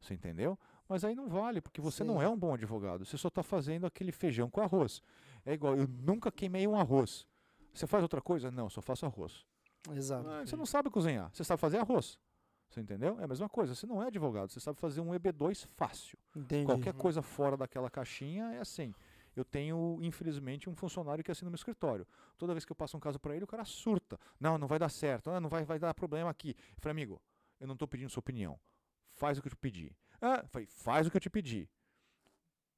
Você 0.00 0.14
entendeu? 0.14 0.58
Mas 0.88 1.04
aí 1.04 1.14
não 1.14 1.28
vale, 1.28 1.60
porque 1.60 1.80
você 1.80 2.04
não 2.04 2.18
Sim. 2.18 2.24
é 2.24 2.28
um 2.28 2.36
bom 2.36 2.54
advogado. 2.54 3.04
Você 3.04 3.16
só 3.16 3.28
está 3.28 3.42
fazendo 3.42 3.86
aquele 3.86 4.12
feijão 4.12 4.48
com 4.48 4.60
arroz. 4.60 5.02
É 5.44 5.52
igual, 5.52 5.76
eu 5.76 5.86
nunca 5.86 6.30
queimei 6.30 6.66
um 6.66 6.76
arroz. 6.78 7.26
Você 7.74 7.86
faz 7.86 8.02
outra 8.02 8.20
coisa? 8.20 8.50
Não, 8.50 8.70
só 8.70 8.80
faço 8.80 9.04
arroz. 9.04 9.44
Exato. 9.94 10.28
Ah, 10.28 10.46
você 10.46 10.56
não 10.56 10.66
sabe 10.66 10.90
cozinhar, 10.90 11.30
você 11.32 11.44
sabe 11.44 11.60
fazer 11.60 11.78
arroz. 11.78 12.18
Você 12.68 12.80
entendeu? 12.80 13.18
É 13.20 13.24
a 13.24 13.28
mesma 13.28 13.48
coisa. 13.48 13.74
Você 13.74 13.86
não 13.86 14.02
é 14.02 14.06
advogado, 14.06 14.50
você 14.50 14.60
sabe 14.60 14.78
fazer 14.80 15.00
um 15.00 15.10
EB2 15.10 15.66
fácil. 15.76 16.18
Entendi. 16.34 16.66
Qualquer 16.66 16.94
coisa 16.94 17.22
fora 17.22 17.56
daquela 17.56 17.90
caixinha 17.90 18.52
é 18.54 18.60
assim. 18.60 18.92
Eu 19.36 19.44
tenho, 19.44 19.98
infelizmente, 20.00 20.68
um 20.68 20.74
funcionário 20.74 21.22
que 21.22 21.30
assina 21.30 21.46
no 21.46 21.50
meu 21.50 21.56
escritório. 21.56 22.06
Toda 22.38 22.54
vez 22.54 22.64
que 22.64 22.72
eu 22.72 22.76
passo 22.76 22.96
um 22.96 23.00
caso 23.00 23.20
para 23.20 23.36
ele, 23.36 23.44
o 23.44 23.46
cara 23.46 23.64
surta. 23.66 24.18
Não, 24.40 24.56
não 24.56 24.66
vai 24.66 24.78
dar 24.78 24.88
certo. 24.88 25.30
Ah, 25.30 25.38
não 25.38 25.48
vai, 25.48 25.64
vai 25.64 25.78
dar 25.78 25.92
problema 25.92 26.30
aqui. 26.30 26.56
Eu 26.58 26.80
falei, 26.80 26.92
amigo, 26.92 27.20
eu 27.60 27.66
não 27.66 27.74
estou 27.74 27.86
pedindo 27.86 28.08
sua 28.08 28.20
opinião. 28.20 28.58
Faz 29.12 29.36
o 29.36 29.42
que 29.42 29.48
eu 29.48 29.50
te 29.50 29.56
pedi. 29.56 29.94
Ah, 30.26 30.44
falei, 30.48 30.66
faz 30.66 31.06
o 31.06 31.10
que 31.10 31.16
eu 31.16 31.20
te 31.20 31.30
pedi. 31.30 31.68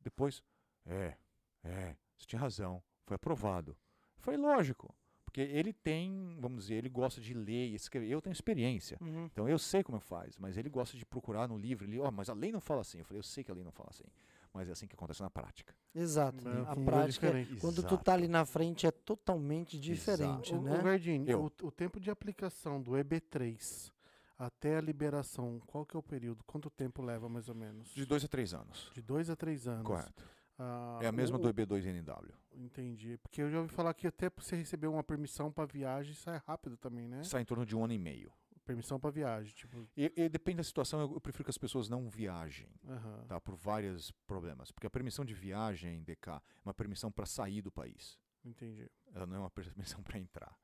Depois, 0.00 0.42
é, 0.86 1.16
é, 1.64 1.96
você 2.16 2.26
tinha 2.26 2.40
razão. 2.40 2.82
Foi 3.06 3.14
aprovado. 3.14 3.76
Falei, 4.18 4.38
lógico. 4.38 4.94
Porque 5.24 5.40
ele 5.40 5.72
tem, 5.72 6.36
vamos 6.40 6.64
dizer, 6.64 6.76
ele 6.76 6.88
gosta 6.88 7.20
de 7.20 7.34
ler 7.34 7.68
e 7.68 7.74
escrever. 7.74 8.08
Eu 8.08 8.20
tenho 8.20 8.32
experiência. 8.32 8.96
Uhum. 9.00 9.26
Então 9.26 9.48
eu 9.48 9.58
sei 9.58 9.82
como 9.82 10.00
faz, 10.00 10.36
mas 10.38 10.56
ele 10.56 10.70
gosta 10.70 10.96
de 10.96 11.04
procurar 11.04 11.46
no 11.46 11.56
livro. 11.56 11.84
Ele, 11.86 11.98
ó, 12.00 12.10
mas 12.10 12.30
a 12.30 12.34
lei 12.34 12.50
não 12.50 12.60
fala 12.60 12.80
assim. 12.80 12.98
Eu 12.98 13.04
falei, 13.04 13.18
eu 13.18 13.22
sei 13.22 13.44
que 13.44 13.50
a 13.50 13.54
lei 13.54 13.62
não 13.62 13.70
fala 13.70 13.90
assim, 13.90 14.04
mas 14.52 14.68
é 14.68 14.72
assim 14.72 14.86
que 14.86 14.94
acontece 14.94 15.20
na 15.20 15.28
prática. 15.30 15.74
Exato. 15.94 16.48
É, 16.48 16.68
a 16.68 16.72
é 16.72 16.84
prática, 16.84 17.26
é- 17.28 17.44
quando 17.60 17.82
tu 17.82 17.88
Exato. 17.88 18.04
tá 18.04 18.14
ali 18.14 18.26
na 18.26 18.44
frente, 18.46 18.86
é 18.86 18.90
totalmente 18.90 19.78
diferente, 19.78 20.54
O, 20.54 20.62
né? 20.62 20.78
o 20.78 20.82
Gardini, 20.82 21.30
Eu. 21.30 21.42
o, 21.42 21.66
o 21.66 21.70
tempo 21.70 22.00
de 22.00 22.10
aplicação 22.10 22.80
do 22.80 22.92
EB3 22.92 23.92
até 24.38 24.76
a 24.76 24.80
liberação, 24.80 25.60
qual 25.66 25.84
que 25.84 25.96
é 25.96 25.98
o 25.98 26.02
período? 26.02 26.44
Quanto 26.44 26.70
tempo 26.70 27.02
leva, 27.02 27.28
mais 27.28 27.48
ou 27.48 27.54
menos? 27.54 27.92
De 27.94 28.06
dois 28.06 28.24
a 28.24 28.28
três 28.28 28.54
anos. 28.54 28.90
De 28.94 29.02
dois 29.02 29.28
a 29.28 29.36
três 29.36 29.66
anos. 29.66 29.86
Correto. 29.86 30.24
Ah, 30.58 30.98
É 31.02 31.06
a 31.06 31.12
mesma 31.12 31.38
o- 31.38 31.40
do 31.40 31.48
EB2NW. 31.48 32.32
Entendi. 32.52 33.16
Porque 33.18 33.40
eu 33.42 33.50
já 33.50 33.58
ouvi 33.60 33.72
falar 33.72 33.94
que 33.94 34.06
até 34.06 34.28
você 34.30 34.56
receber 34.56 34.86
uma 34.88 35.04
permissão 35.04 35.52
pra 35.52 35.64
viagem 35.64 36.14
sai 36.14 36.40
rápido 36.46 36.76
também, 36.76 37.06
né? 37.08 37.22
Sai 37.22 37.42
em 37.42 37.44
torno 37.44 37.64
de 37.66 37.76
um 37.76 37.84
ano 37.84 37.92
e 37.92 37.98
meio. 37.98 38.32
Permissão 38.64 39.00
pra 39.00 39.08
viagem, 39.10 39.54
tipo. 39.54 39.88
E, 39.96 40.12
e 40.14 40.28
depende 40.28 40.58
da 40.58 40.62
situação, 40.64 41.00
eu, 41.00 41.12
eu 41.14 41.20
prefiro 41.20 41.44
que 41.44 41.50
as 41.50 41.56
pessoas 41.56 41.88
não 41.88 42.08
viajem, 42.10 42.68
aham. 42.86 43.24
tá? 43.26 43.40
Por 43.40 43.54
vários 43.54 44.10
problemas. 44.26 44.70
Porque 44.70 44.86
a 44.86 44.90
permissão 44.90 45.24
de 45.24 45.32
viagem, 45.32 46.02
DK, 46.02 46.28
é 46.32 46.40
uma 46.66 46.74
permissão 46.74 47.10
para 47.10 47.24
sair 47.24 47.62
do 47.62 47.70
país. 47.72 48.18
Entendi. 48.44 48.90
Ela 49.14 49.26
não 49.26 49.36
é 49.36 49.38
uma 49.38 49.50
permissão 49.50 50.02
para 50.02 50.18
entrar. 50.18 50.54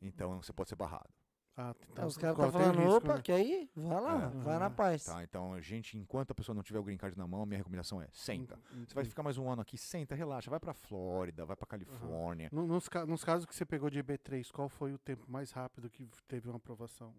Então 0.00 0.40
você 0.40 0.52
pode 0.52 0.68
ser 0.70 0.76
barrado. 0.76 1.12
Ah, 1.60 1.74
Então, 1.76 1.88
então, 1.90 2.06
os 2.06 2.16
caras 2.16 2.36
estão 2.36 2.48
o 2.48 2.52
falando, 2.52 2.78
risco, 2.78 2.96
opa, 2.98 3.14
né? 3.16 3.20
quer 3.22 3.40
ir? 3.44 3.68
Vai 3.74 4.00
lá, 4.00 4.24
É. 4.32 4.42
vai 4.44 4.58
na 4.60 4.70
paz. 4.70 5.04
Tá? 5.04 5.24
Então 5.24 5.52
a 5.54 5.60
gente, 5.60 5.98
enquanto 5.98 6.30
a 6.30 6.34
pessoa 6.34 6.54
não 6.54 6.62
tiver 6.62 6.78
o 6.78 6.84
green 6.84 6.96
card 6.96 7.18
na 7.18 7.26
mão, 7.26 7.44
minha 7.44 7.58
recomendação 7.58 8.00
é 8.00 8.06
senta. 8.12 8.56
Hum, 8.72 8.84
Você 8.86 8.94
vai 8.94 9.02
hum. 9.02 9.08
ficar 9.08 9.24
mais 9.24 9.38
um 9.38 9.50
ano 9.50 9.60
aqui, 9.62 9.76
senta, 9.76 10.14
relaxa, 10.14 10.48
vai 10.48 10.60
pra 10.60 10.72
Flórida, 10.72 11.44
vai 11.44 11.56
pra 11.56 11.66
Califórnia. 11.66 12.48
No- 12.52 12.64
Nos, 12.64 12.88
nos 13.08 13.24
casos 13.24 13.44
que 13.44 13.56
você 13.56 13.66
pegou 13.66 13.90
de 13.90 13.98
EB3, 14.00 14.52
qual 14.52 14.68
foi 14.68 14.92
o 14.94 14.98
tempo 14.98 15.24
mais 15.28 15.50
rápido 15.50 15.90
que 15.90 16.08
teve 16.28 16.48
uma 16.48 16.58
aprovação? 16.58 17.12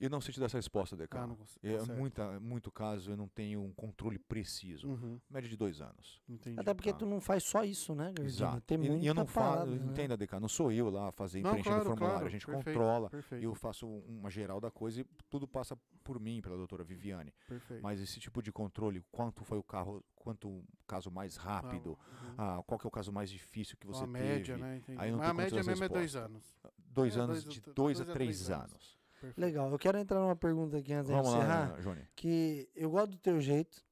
Eu 0.00 0.08
não 0.08 0.18
sei 0.20 0.32
te 0.32 0.40
dar 0.40 0.46
essa 0.46 0.56
resposta, 0.56 0.96
DK. 0.96 1.14
Ah, 1.18 1.28
é 1.62 1.76
tá 1.76 1.84
certo. 1.84 1.98
muita, 1.98 2.40
muito 2.40 2.72
caso, 2.72 3.10
eu 3.10 3.16
não 3.18 3.28
tenho 3.28 3.62
um 3.62 3.70
controle 3.72 4.18
preciso. 4.18 4.88
Uhum, 4.88 5.20
Média 5.28 5.48
de 5.48 5.56
dois 5.58 5.82
anos. 5.82 6.22
entendi. 6.26 6.58
Até 6.58 6.72
porque 6.72 6.90
tá. 6.90 7.00
tu 7.00 7.06
não 7.06 7.20
faz 7.20 7.44
só 7.44 7.62
isso, 7.64 7.94
né? 7.94 8.14
Exato. 8.22 8.62
Tem 8.62 8.78
E- 8.82 8.88
muita 8.88 9.04
e 9.04 9.06
eu 9.06 9.12
não 9.12 9.26
falo, 9.26 9.72
né? 9.72 9.76
entenda, 9.92 10.16
DK, 10.16 10.40
não 10.40 10.48
sou 10.48 10.72
eu 10.72 10.88
lá 10.88 11.12
fazer 11.12 11.42
Não, 11.42 11.50
preenchendo 11.50 11.74
claro, 11.76 11.84
formulário. 11.90 12.14
claro, 12.14 12.26
a 12.26 12.30
gente 12.30 12.46
perfeito, 12.46 12.76
controla, 12.78 13.10
Perfeito, 13.10 13.44
eu 13.44 13.54
faço 13.54 13.86
uma 13.86 14.30
geral 14.30 14.58
da 14.58 14.70
coisa 14.70 15.02
e 15.02 15.04
tudo 15.28 15.46
passa 15.46 15.76
por 16.02 16.18
mim, 16.18 16.40
pela 16.40 16.56
doutora 16.56 16.82
Viviane. 16.82 17.34
perfeito. 17.46 17.82
Mas 17.82 18.00
esse 18.00 18.18
tipo 18.18 18.42
de 18.42 18.50
controle, 18.50 19.04
quanto 19.12 19.44
foi 19.44 19.58
o 19.58 19.62
carro, 19.62 20.02
quanto 20.16 20.48
o 20.48 20.64
caso 20.86 21.10
mais 21.10 21.36
rápido, 21.36 21.90
Uhum. 21.90 22.34
ah, 22.38 22.62
qual 22.66 22.78
que 22.78 22.86
é 22.86 22.88
o 22.88 22.90
caso 22.90 23.12
mais 23.12 23.30
difícil 23.30 23.76
que 23.76 23.86
você 23.86 24.04
a 24.04 24.06
média, 24.06 24.54
teve. 24.54 24.60
né? 24.66 24.76
Entendi. 24.78 24.98
Aí 24.98 25.10
eu 25.10 25.12
não 25.12 25.18
Mas 25.18 25.28
a 25.28 25.34
média 25.34 25.62
mesmo 25.62 25.84
é 25.84 25.88
de 25.88 25.92
dois 25.94 26.14
resposta. 26.14 26.24
anos. 26.26 26.56
Dois 26.78 27.16
É, 27.16 27.20
anos, 27.20 27.44
dois- 27.44 27.54
de 27.54 27.60
dois 27.60 27.74
dois 27.74 28.00
a 28.00 28.02
a 28.02 28.06
três 28.06 28.16
três 28.38 28.50
anos. 28.50 28.72
anos. 28.72 28.99
Perfeito. 29.20 29.38
Legal, 29.40 29.70
eu 29.70 29.78
quero 29.78 29.98
entrar 29.98 30.18
numa 30.18 30.34
pergunta 30.36 30.78
aqui 30.78 30.92
antes 30.92 31.10
Vamos 31.10 31.28
de 31.30 31.36
encerrar. 31.36 31.70
lá, 31.72 31.80
Johnny. 31.80 32.02
que 32.16 32.68
eu 32.74 32.90
gosto 32.90 33.10
do 33.10 33.18
teu 33.18 33.40
jeito. 33.40 33.84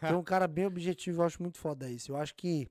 Tu 0.00 0.06
é 0.06 0.16
um 0.16 0.22
cara 0.24 0.48
bem 0.48 0.66
objetivo, 0.66 1.22
eu 1.22 1.26
acho 1.26 1.40
muito 1.40 1.58
foda 1.58 1.88
isso. 1.88 2.10
Eu 2.12 2.16
acho 2.16 2.34
que 2.34 2.68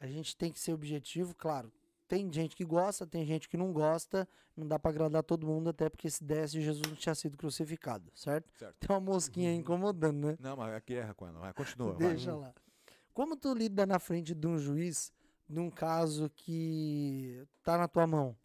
a 0.00 0.06
gente 0.06 0.36
tem 0.36 0.50
que 0.50 0.58
ser 0.58 0.72
objetivo, 0.72 1.34
claro. 1.34 1.70
Tem 2.08 2.30
gente 2.32 2.54
que 2.56 2.64
gosta, 2.64 3.06
tem 3.06 3.24
gente 3.26 3.48
que 3.48 3.56
não 3.56 3.72
gosta. 3.72 4.28
Não 4.56 4.68
dá 4.68 4.78
pra 4.78 4.90
agradar 4.90 5.22
todo 5.22 5.46
mundo, 5.46 5.70
até 5.70 5.88
porque 5.90 6.08
se 6.08 6.22
desse, 6.22 6.60
Jesus 6.60 6.82
não 6.88 6.94
tinha 6.94 7.14
sido 7.14 7.36
crucificado, 7.36 8.10
certo? 8.14 8.48
Certo. 8.56 8.76
Tem 8.78 8.94
uma 8.94 9.00
mosquinha 9.00 9.50
aí 9.50 9.56
incomodando, 9.56 10.28
né? 10.28 10.36
Não, 10.38 10.56
mas 10.56 10.72
é 10.74 10.80
guerra 10.80 11.12
com 11.12 11.26
ela. 11.26 11.40
Vai, 11.40 11.52
continua. 11.52 11.92
vai. 11.94 12.08
Deixa 12.10 12.34
lá. 12.34 12.54
Como 13.12 13.36
tu 13.36 13.52
lida 13.52 13.84
na 13.84 13.98
frente 13.98 14.32
de 14.34 14.46
um 14.46 14.56
juiz 14.56 15.12
num 15.48 15.70
caso 15.70 16.30
que 16.36 17.44
tá 17.64 17.76
na 17.76 17.88
tua 17.88 18.06
mão? 18.06 18.36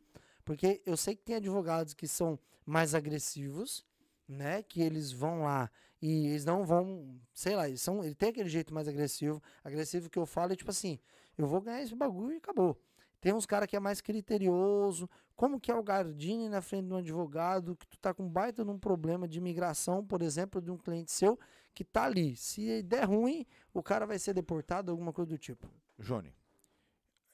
Porque 0.44 0.82
eu 0.86 0.98
sei 0.98 1.16
que 1.16 1.24
tem 1.24 1.36
advogados 1.36 1.94
que 1.94 2.08
são 2.08 2.40
mais 2.70 2.96
agressivos, 2.96 3.86
né? 4.28 4.64
Que 4.64 4.82
eles 4.82 5.12
vão 5.12 5.44
lá 5.44 5.70
e 6.02 6.28
eles 6.28 6.46
não 6.46 6.64
vão, 6.66 7.20
sei 7.34 7.56
lá, 7.56 7.68
eles 7.68 7.82
são, 7.82 8.04
ele 8.04 8.16
tem 8.16 8.30
aquele 8.30 8.50
jeito 8.50 8.74
mais 8.74 8.88
agressivo. 8.88 9.42
Agressivo 9.64 10.10
que 10.10 10.20
eu 10.20 10.26
falo 10.26 10.54
é 10.54 10.56
tipo 10.56 10.72
assim, 10.72 11.00
eu 11.38 11.48
vou 11.48 11.62
ganhar 11.62 11.82
esse 11.82 11.96
bagulho 11.96 12.34
e 12.34 12.38
acabou. 12.38 12.80
Tem 13.22 13.34
uns 13.34 13.46
cara 13.46 13.68
que 13.68 13.76
é 13.76 13.80
mais 13.80 14.00
criterioso. 14.02 15.10
Como 15.36 15.60
que 15.60 15.72
é 15.72 15.76
o 15.76 15.84
Gardini 15.84 16.48
na 16.50 16.62
frente 16.62 16.88
de 16.88 16.94
um 16.94 16.98
advogado 16.98 17.76
que 17.76 17.88
tu 17.88 17.98
tá 17.98 18.14
com 18.14 18.28
baita 18.30 18.64
num 18.64 18.78
problema 18.80 19.28
de 19.28 19.38
imigração, 19.40 20.06
por 20.06 20.22
exemplo, 20.22 20.62
de 20.62 20.72
um 20.72 20.78
cliente 20.78 21.12
seu 21.12 21.38
que 21.74 21.84
tá 21.84 22.04
ali. 22.06 22.36
Se 22.36 22.82
der 22.84 23.06
ruim, 23.06 23.46
o 23.74 23.82
cara 23.84 24.06
vai 24.06 24.20
ser 24.20 24.34
deportado, 24.34 24.92
alguma 24.92 25.12
coisa 25.14 25.30
do 25.30 25.38
tipo. 25.38 25.70
Johnny, 25.98 26.34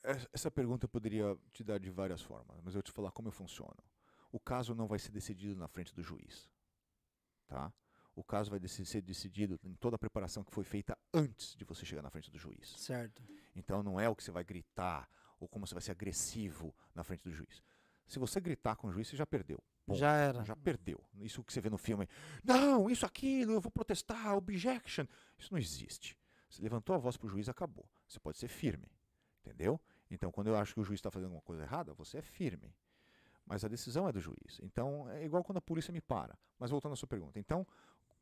es- 0.03 0.27
essa 0.33 0.49
pergunta 0.51 0.85
eu 0.85 0.89
poderia 0.89 1.37
te 1.51 1.63
dar 1.63 1.79
de 1.79 1.89
várias 1.89 2.21
formas, 2.21 2.57
mas 2.63 2.67
eu 2.73 2.79
vou 2.79 2.83
te 2.83 2.91
falar 2.91 3.11
como 3.11 3.27
eu 3.27 3.31
funciono. 3.31 3.75
O 4.35 4.39
caso 4.41 4.75
não 4.75 4.85
vai 4.85 4.99
ser 4.99 5.11
decidido 5.11 5.55
na 5.55 5.65
frente 5.65 5.95
do 5.95 6.03
juiz, 6.03 6.51
tá? 7.47 7.73
O 8.13 8.21
caso 8.21 8.51
vai 8.51 8.59
ser 8.67 9.01
decidido 9.01 9.57
em 9.63 9.73
toda 9.75 9.95
a 9.95 9.97
preparação 9.97 10.43
que 10.43 10.51
foi 10.51 10.65
feita 10.65 10.97
antes 11.13 11.55
de 11.55 11.63
você 11.63 11.85
chegar 11.85 12.01
na 12.01 12.09
frente 12.09 12.29
do 12.29 12.37
juiz. 12.37 12.75
Certo. 12.77 13.23
Então 13.55 13.81
não 13.81 13.97
é 13.97 14.09
o 14.09 14.15
que 14.15 14.21
você 14.21 14.31
vai 14.31 14.43
gritar 14.43 15.09
ou 15.39 15.47
como 15.47 15.65
você 15.65 15.73
vai 15.73 15.81
ser 15.81 15.91
agressivo 15.91 16.75
na 16.93 17.01
frente 17.01 17.23
do 17.23 17.31
juiz. 17.31 17.63
Se 18.05 18.19
você 18.19 18.41
gritar 18.41 18.75
com 18.75 18.89
o 18.89 18.91
juiz, 18.91 19.07
você 19.07 19.15
já 19.15 19.25
perdeu. 19.25 19.63
Ponto. 19.85 19.97
Já 19.97 20.11
era. 20.11 20.43
Já 20.43 20.53
perdeu. 20.57 21.01
Isso 21.21 21.41
que 21.41 21.53
você 21.53 21.61
vê 21.61 21.69
no 21.69 21.77
filme. 21.77 22.05
Não, 22.43 22.89
isso, 22.89 23.05
aquilo, 23.05 23.53
eu 23.53 23.61
vou 23.61 23.71
protestar, 23.71 24.35
objection. 24.35 25.05
Isso 25.39 25.53
não 25.53 25.59
existe. 25.59 26.17
Você 26.49 26.61
levantou 26.61 26.93
a 26.93 26.99
voz 26.99 27.15
para 27.15 27.27
o 27.27 27.29
juiz, 27.29 27.47
acabou. 27.47 27.89
Você 28.05 28.19
pode 28.19 28.37
ser 28.37 28.49
firme. 28.49 28.91
Entendeu? 29.39 29.79
Então, 30.11 30.29
quando 30.29 30.47
eu 30.47 30.57
acho 30.57 30.73
que 30.73 30.81
o 30.81 30.83
juiz 30.83 30.99
está 30.99 31.09
fazendo 31.09 31.27
alguma 31.27 31.41
coisa 31.41 31.63
errada, 31.63 31.93
você 31.93 32.17
é 32.17 32.21
firme. 32.21 32.75
Mas 33.45 33.63
a 33.63 33.67
decisão 33.67 34.07
é 34.07 34.11
do 34.11 34.19
juiz. 34.19 34.59
Então, 34.61 35.09
é 35.09 35.23
igual 35.23 35.43
quando 35.43 35.57
a 35.57 35.61
polícia 35.61 35.91
me 35.91 36.01
para. 36.01 36.37
Mas 36.57 36.71
voltando 36.71 36.93
à 36.93 36.95
sua 36.95 37.07
pergunta. 37.07 37.39
Então, 37.39 37.65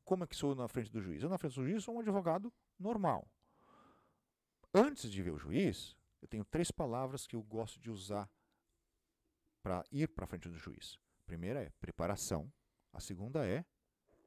como 0.03 0.23
é 0.23 0.27
que 0.27 0.35
sou 0.35 0.53
na 0.53 0.67
frente 0.67 0.91
do 0.91 1.01
juiz? 1.01 1.23
Eu, 1.23 1.29
na 1.29 1.37
frente 1.37 1.55
do 1.55 1.63
juiz, 1.63 1.83
sou 1.83 1.95
um 1.95 1.99
advogado 1.99 2.51
normal. 2.77 3.27
Antes 4.73 5.09
de 5.09 5.21
ver 5.21 5.31
o 5.31 5.37
juiz, 5.37 5.95
eu 6.21 6.27
tenho 6.27 6.43
três 6.43 6.71
palavras 6.71 7.25
que 7.25 7.35
eu 7.35 7.43
gosto 7.43 7.79
de 7.79 7.89
usar 7.89 8.29
para 9.61 9.83
ir 9.91 10.09
para 10.09 10.27
frente 10.27 10.49
do 10.49 10.57
juiz. 10.57 10.99
A 11.21 11.25
primeira 11.25 11.61
é 11.61 11.69
preparação. 11.79 12.51
A 12.91 12.99
segunda 12.99 13.47
é 13.47 13.63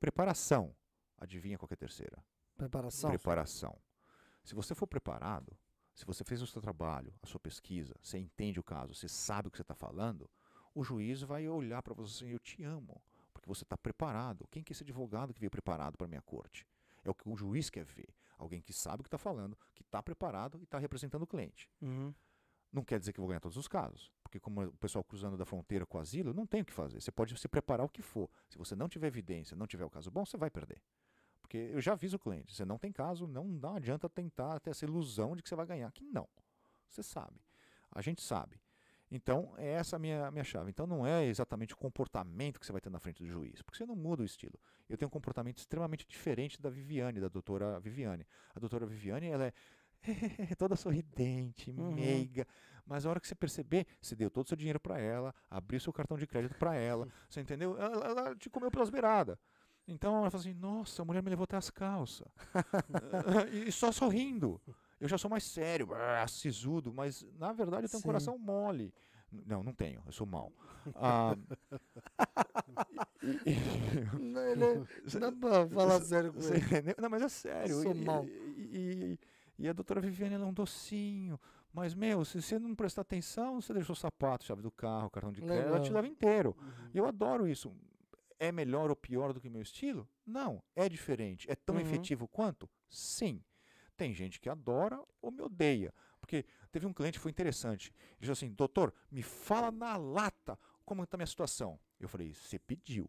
preparação. 0.01 0.75
Adivinha 1.19 1.59
qual 1.59 1.69
é 1.71 1.75
a 1.75 1.77
terceira? 1.77 2.25
Preparação. 2.57 3.11
Preparação. 3.11 3.79
Se 4.43 4.55
você 4.55 4.75
for 4.75 4.87
preparado, 4.87 5.59
se 5.95 6.07
você 6.07 6.25
fez 6.25 6.41
o 6.41 6.47
seu 6.47 6.63
trabalho, 6.63 7.15
a 7.23 7.27
sua 7.27 7.41
pesquisa, 7.41 7.95
você 8.01 8.19
entende 8.19 8.61
o 8.61 8.63
caso, 8.63 8.95
você 8.95 9.09
sabe 9.09 9.49
o 9.49 9.51
que 9.51 9.57
você 9.57 9.63
está 9.63 9.75
falando, 9.75 10.31
o 10.77 10.85
juiz 10.85 11.23
vai 11.23 11.49
olhar 11.49 11.83
para 11.83 11.95
você 11.95 12.25
assim, 12.25 12.33
eu 12.33 12.39
te 12.39 12.63
amo, 12.63 13.03
porque 13.33 13.49
você 13.49 13.65
está 13.65 13.79
preparado. 13.79 14.47
Quem 14.51 14.63
que 14.63 14.71
é 14.71 14.75
esse 14.75 14.83
advogado 14.83 15.33
que 15.33 15.41
veio 15.41 15.51
preparado 15.51 15.97
para 15.97 16.07
minha 16.07 16.21
corte? 16.21 16.67
É 17.03 17.09
o 17.09 17.15
que 17.15 17.27
o 17.27 17.35
juiz 17.35 17.71
quer 17.71 17.85
ver. 17.85 18.15
Alguém 18.37 18.61
que 18.61 18.75
sabe 18.75 19.01
o 19.01 19.03
que 19.03 19.09
está 19.09 19.17
falando, 19.17 19.57
que 19.75 19.81
está 19.81 20.03
preparado 20.03 20.59
e 20.61 20.65
está 20.65 20.79
representando 20.79 21.23
o 21.23 21.27
cliente. 21.27 21.67
Uhum. 21.81 22.13
Não 22.71 22.85
quer 22.85 22.99
dizer 22.99 23.15
que 23.15 23.19
eu 23.19 23.23
vou 23.23 23.29
ganhar 23.29 23.41
todos 23.41 23.57
os 23.57 23.67
casos, 23.67 24.13
porque 24.23 24.39
como 24.39 24.65
o 24.65 24.73
pessoal 24.77 25.03
cruzando 25.03 25.39
da 25.39 25.47
fronteira 25.47 25.87
com 25.87 25.97
o 25.97 26.01
asilo, 26.01 26.35
não 26.35 26.47
tem 26.47 26.61
o 26.61 26.65
que 26.65 26.75
fazer. 26.75 27.01
Você 27.01 27.11
pode 27.11 27.35
se 27.39 27.49
preparar 27.49 27.87
o 27.87 27.89
que 27.89 28.03
for. 28.03 28.29
Se 28.51 28.59
você 28.59 28.77
não 28.77 28.87
tiver 28.87 29.07
evidência, 29.07 29.57
não 29.57 29.67
tiver 29.67 29.87
o 29.87 29.91
caso 29.91 30.11
bom, 30.11 30.27
você 30.27 30.37
vai 30.37 30.51
perder. 30.51 30.83
Porque 31.41 31.57
eu 31.57 31.81
já 31.81 31.93
aviso 31.93 32.17
o 32.17 32.19
cliente, 32.19 32.55
você 32.55 32.67
não 32.67 32.77
tem 32.77 32.93
caso, 32.93 33.27
não, 33.27 33.45
não 33.45 33.77
adianta 33.77 34.11
tentar 34.11 34.61
ter 34.61 34.71
essa 34.71 34.85
ilusão 34.85 35.35
de 35.35 35.43
que 35.43 35.49
você 35.49 35.57
vai 35.57 35.65
ganhar, 35.65 35.91
que 35.91 36.05
não. 36.05 36.29
Você 36.91 37.03
sabe. 37.03 37.41
A 37.91 38.03
gente 38.03 38.21
sabe. 38.21 38.61
Então, 39.11 39.55
é 39.57 39.69
essa 39.73 39.97
a 39.97 39.99
minha, 39.99 40.31
minha 40.31 40.45
chave. 40.45 40.71
Então, 40.71 40.87
não 40.87 41.07
é 41.07 41.25
exatamente 41.25 41.75
o 41.75 41.77
comportamento 41.77 42.59
que 42.59 42.67
você 42.67 42.73
vai 42.73 42.81
ter 42.81 42.91
na 42.91 42.99
frente 42.99 43.23
do 43.23 43.29
juiz, 43.29 43.63
porque 43.63 43.79
você 43.79 43.87
não 43.87 43.95
muda 43.95 44.23
o 44.23 44.27
estilo. 44.27 44.59
Eu 44.89 44.97
tenho 44.97 45.07
um 45.07 45.11
comportamento 45.11 45.59
extremamente 45.59 46.05
diferente 46.07 46.61
da 46.61 46.69
Viviane, 46.69 47.21
da 47.21 47.29
doutora 47.29 47.79
Viviane. 47.81 48.27
A 48.55 48.59
doutora 48.59 48.85
Viviane, 48.87 49.29
ela 49.29 49.47
é 49.47 49.53
toda 50.59 50.77
sorridente, 50.77 51.71
Uhum. 51.71 51.93
meiga, 51.93 52.47
mas 52.85 53.07
a 53.07 53.11
hora 53.11 53.21
que 53.21 53.27
você 53.27 53.35
perceber, 53.35 53.87
você 54.01 54.15
deu 54.15 54.31
todo 54.31 54.45
o 54.47 54.49
seu 54.49 54.57
dinheiro 54.57 54.79
para 54.81 54.99
ela, 54.99 55.35
abriu 55.51 55.81
seu 55.81 55.93
cartão 55.93 56.17
de 56.17 56.27
crédito 56.27 56.55
para 56.57 56.75
ela, 56.75 57.09
você 57.29 57.41
entendeu? 57.41 57.77
Ela, 57.79 58.07
ela 58.07 58.37
te 58.37 58.49
comeu 58.51 58.71
pelas 58.71 58.91
beiradas. 58.91 59.37
Então 59.89 60.17
ela 60.17 60.31
fala 60.31 60.41
assim: 60.41 60.53
Nossa, 60.55 61.03
a 61.03 61.05
mulher 61.05 61.23
me 61.23 61.31
levou 61.31 61.45
até 61.45 61.57
as 61.57 61.71
calças. 61.71 62.27
e 63.67 63.71
só 63.71 63.93
sorrindo. 63.93 64.61
Eu 65.01 65.09
já 65.09 65.19
sou 65.19 65.31
mais 65.31 65.45
sério, 65.45 65.89
ah, 65.95 66.27
sisudo, 66.27 66.93
mas 66.93 67.25
na 67.39 67.53
verdade 67.53 67.85
eu 67.85 67.89
tenho 67.89 67.99
um 67.99 68.03
Sim. 68.03 68.07
coração 68.07 68.39
mole. 68.39 68.93
Não, 69.31 69.63
não 69.63 69.75
tenho, 69.75 70.03
eu 70.07 70.13
sou 70.13 70.27
mau. 70.27 70.53
Ah, 70.95 71.37
Não, 74.21 74.43
ele- 74.49 74.87
Dá 75.21 75.33
pra 75.33 75.69
falar 75.69 76.01
sério 76.03 76.33
com 76.33 76.41
você 76.41 76.55
ele. 76.55 76.95
Não, 76.99 77.11
mas 77.11 77.23
é 77.23 77.29
sério. 77.29 77.83
sou 77.83 77.95
e, 77.95 78.05
mau. 78.05 78.25
E, 78.25 78.29
e- 78.59 79.19
e 79.59 79.69
a 79.69 79.73
doutora 79.73 80.01
Viviane 80.01 80.35
ela 80.35 80.45
é 80.45 80.49
um 80.49 80.53
docinho. 80.53 81.39
Mas, 81.73 81.95
meu, 81.95 82.25
se 82.25 82.41
você 82.41 82.59
não 82.59 82.75
prestar 82.75 83.03
atenção, 83.03 83.61
você 83.61 83.73
deixou 83.75 83.93
o 83.93 83.97
sapato, 83.97 84.45
chave 84.45 84.63
do 84.63 84.71
carro, 84.71 85.11
cartão 85.11 85.33
de 85.33 85.43
crédito, 85.43 85.67
ela 85.69 85.81
te 85.81 85.93
leva 85.93 86.07
inteiro. 86.07 86.57
Uhum. 86.59 86.91
Eu 86.95 87.07
adoro 87.07 87.47
isso. 87.47 87.71
É 88.39 88.51
melhor 88.53 88.91
ou 88.91 88.97
pior 88.97 89.33
do 89.33 89.41
que 89.41 89.49
meu 89.51 89.63
estilo? 89.63 90.09
Não, 90.27 90.63
é 90.75 90.89
diferente. 90.89 91.51
É 91.51 91.55
tão 91.55 91.77
Uhum. 91.77 91.81
efetivo 91.83 92.27
quanto? 92.29 92.69
Sim. 92.89 93.43
Tem 93.97 94.13
gente 94.13 94.39
que 94.41 94.49
adora 94.49 95.03
ou 95.23 95.31
me 95.31 95.41
odeia. 95.43 95.93
Porque 96.21 96.45
teve 96.71 96.87
um 96.87 96.93
cliente 96.93 97.19
que 97.19 97.23
foi 97.23 97.31
interessante. 97.31 97.93
Ele 98.13 98.21
disse 98.21 98.33
assim, 98.33 98.51
doutor, 98.53 98.93
me 99.11 99.23
fala 99.23 99.71
na 99.71 99.97
lata 99.97 100.59
como 100.85 101.03
está 101.03 101.17
a 101.17 101.19
minha 101.19 101.27
situação. 101.27 101.79
Eu 101.99 102.09
falei, 102.09 102.35
você 102.35 102.59
pediu. 102.59 103.09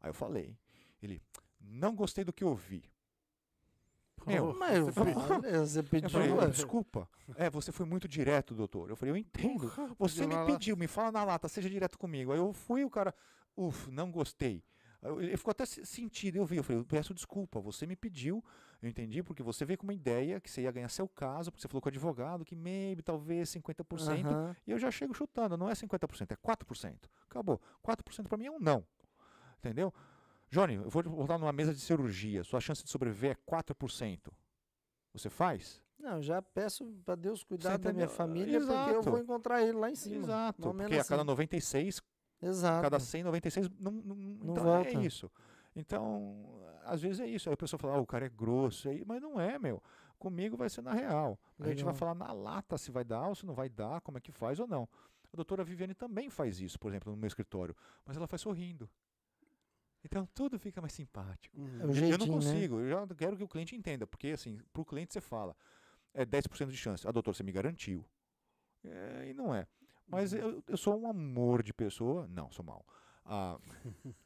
Aí 0.00 0.10
eu 0.10 0.14
falei. 0.14 0.56
Ele, 1.02 1.22
não 1.60 1.94
gostei 1.94 2.24
do 2.24 2.32
que 2.32 2.44
ouvi. 2.44 2.90
Meu, 4.26 4.54
Mas 4.54 4.78
eu 4.78 4.86
você 4.86 5.04
fez- 5.04 5.70
você 5.70 5.82
pediu. 5.82 6.08
falei, 6.10 6.50
desculpa. 6.50 7.08
É, 7.36 7.50
você 7.50 7.70
foi 7.70 7.84
muito 7.84 8.08
direto, 8.08 8.54
doutor. 8.54 8.88
Eu 8.88 8.96
falei, 8.96 9.12
eu 9.12 9.16
entendo. 9.16 9.70
Você 9.98 10.22
pediu 10.24 10.28
me 10.38 10.46
pediu, 10.46 10.76
me 10.76 10.86
fala 10.86 11.12
na 11.12 11.24
lata, 11.24 11.46
seja 11.48 11.68
direto 11.68 11.98
comigo. 11.98 12.32
Aí 12.32 12.38
eu 12.38 12.52
fui, 12.52 12.84
o 12.84 12.90
cara, 12.90 13.14
uff, 13.56 13.90
não 13.90 14.10
gostei. 14.10 14.62
Eu- 15.04 15.20
Ele 15.20 15.36
ficou 15.36 15.50
até 15.52 15.66
se- 15.66 15.84
sentido, 15.84 16.36
eu 16.36 16.44
vi, 16.46 16.56
eu 16.56 16.64
falei, 16.64 16.80
eu 16.80 16.84
peço 16.86 17.12
desculpa, 17.14 17.60
você 17.60 17.86
me 17.86 17.94
pediu, 17.94 18.42
eu 18.82 18.88
entendi, 18.88 19.22
porque 19.22 19.42
você 19.42 19.64
veio 19.64 19.76
com 19.78 19.84
uma 19.84 19.92
ideia 19.94 20.40
que 20.40 20.50
você 20.50 20.62
ia 20.62 20.72
ganhar 20.72 20.88
seu 20.88 21.06
caso, 21.06 21.50
porque 21.50 21.60
você 21.62 21.68
falou 21.68 21.82
com 21.82 21.88
o 21.88 21.90
advogado 21.90 22.44
que 22.44 22.56
maybe, 22.56 23.02
talvez 23.02 23.50
50%, 23.50 24.26
Aham. 24.26 24.56
e 24.66 24.70
eu 24.70 24.78
já 24.78 24.90
chego 24.90 25.12
chutando, 25.14 25.56
não 25.56 25.68
é 25.68 25.74
50%, 25.74 26.32
é 26.32 26.36
4%. 26.36 27.08
Acabou. 27.28 27.60
4% 27.82 28.28
para 28.28 28.38
mim 28.38 28.46
é 28.46 28.50
um 28.50 28.58
não. 28.58 28.84
Entendeu? 29.58 29.92
Johnny, 30.50 30.74
eu 30.74 30.88
vou 30.88 31.02
te 31.02 31.08
botar 31.08 31.36
numa 31.38 31.52
mesa 31.52 31.74
de 31.74 31.80
cirurgia, 31.80 32.42
sua 32.44 32.60
chance 32.60 32.82
de 32.82 32.90
sobreviver 32.90 33.32
é 33.32 33.34
4%. 33.50 34.32
Você 35.12 35.28
faz? 35.28 35.82
Não, 35.98 36.20
já 36.22 36.42
peço 36.42 36.84
pra 37.04 37.14
Deus 37.14 37.42
cuidar 37.44 37.78
da 37.78 37.92
minha 37.92 38.08
família, 38.08 38.58
porque 38.60 38.72
eu 38.72 38.78
Exato. 38.98 39.10
vou 39.10 39.18
encontrar 39.18 39.62
ele 39.62 39.72
lá 39.78 39.90
em 39.90 39.94
cima. 39.94 40.16
Exato. 40.24 40.60
Porque 40.62 40.76
menos 40.76 40.98
a 40.98 41.04
cada 41.04 41.22
assim. 41.22 41.26
96 41.28 42.02
Exato. 42.44 42.82
cada 42.82 42.98
100, 43.00 43.22
96 43.24 43.68
não, 43.78 43.90
não, 43.92 44.16
então 44.52 44.64
volta. 44.64 44.88
é 44.88 44.92
isso. 45.04 45.30
Então, 45.76 46.62
às 46.84 47.02
vezes 47.02 47.20
é 47.20 47.26
isso. 47.26 47.48
Aí 47.48 47.54
a 47.54 47.56
pessoa 47.56 47.78
fala, 47.78 47.94
ah, 47.96 48.00
o 48.00 48.06
cara 48.06 48.26
é 48.26 48.28
grosso, 48.28 48.88
aí, 48.88 49.04
mas 49.04 49.20
não 49.20 49.40
é, 49.40 49.58
meu. 49.58 49.82
Comigo 50.18 50.56
vai 50.56 50.68
ser 50.70 50.82
na 50.82 50.92
real. 50.92 51.38
A 51.58 51.68
gente 51.68 51.84
vai 51.84 51.94
falar 51.94 52.14
na 52.14 52.32
lata 52.32 52.78
se 52.78 52.90
vai 52.90 53.04
dar 53.04 53.28
ou 53.28 53.34
se 53.34 53.44
não 53.44 53.54
vai 53.54 53.68
dar, 53.68 54.00
como 54.00 54.16
é 54.18 54.20
que 54.20 54.30
faz 54.32 54.60
ou 54.60 54.66
não. 54.66 54.88
A 55.32 55.36
doutora 55.36 55.64
Viviane 55.64 55.94
também 55.94 56.30
faz 56.30 56.60
isso, 56.60 56.78
por 56.78 56.90
exemplo, 56.90 57.10
no 57.12 57.18
meu 57.18 57.26
escritório, 57.26 57.74
mas 58.06 58.16
ela 58.16 58.26
faz 58.28 58.40
sorrindo. 58.42 58.88
Então 60.04 60.26
tudo 60.34 60.58
fica 60.58 60.80
mais 60.80 60.92
simpático. 60.92 61.58
Uhum. 61.58 61.66
É 61.66 61.78
o 61.78 61.82
Eu- 61.82 61.88
eu 61.88 61.94
jeitinho, 61.94 62.18
não 62.18 62.26
né? 62.26 62.32
consigo, 62.52 62.80
eu 62.80 62.88
já 62.88 63.06
quero 63.16 63.36
que 63.36 63.42
o 63.42 63.48
cliente 63.48 63.74
entenda, 63.74 64.06
porque 64.06 64.28
assim, 64.28 64.58
para 64.72 64.82
o 64.82 64.84
cliente 64.84 65.12
você 65.12 65.20
fala, 65.20 65.56
é 66.12 66.24
10% 66.24 66.70
de 66.70 66.76
chance. 66.76 67.06
Ah, 67.08 67.10
doutor, 67.12 67.34
você 67.34 67.42
me 67.42 67.50
garantiu. 67.50 68.04
É, 68.84 69.28
e 69.30 69.34
não 69.34 69.54
é. 69.54 69.66
Mas 70.06 70.32
Uhum. 70.32 70.38
eu, 70.38 70.64
eu 70.68 70.76
sou 70.76 70.98
um 71.00 71.08
amor 71.08 71.62
de 71.62 71.72
pessoa. 71.72 72.26
Não, 72.28 72.50
sou 72.50 72.64
mal. 72.64 72.84
Ah, 73.24 73.58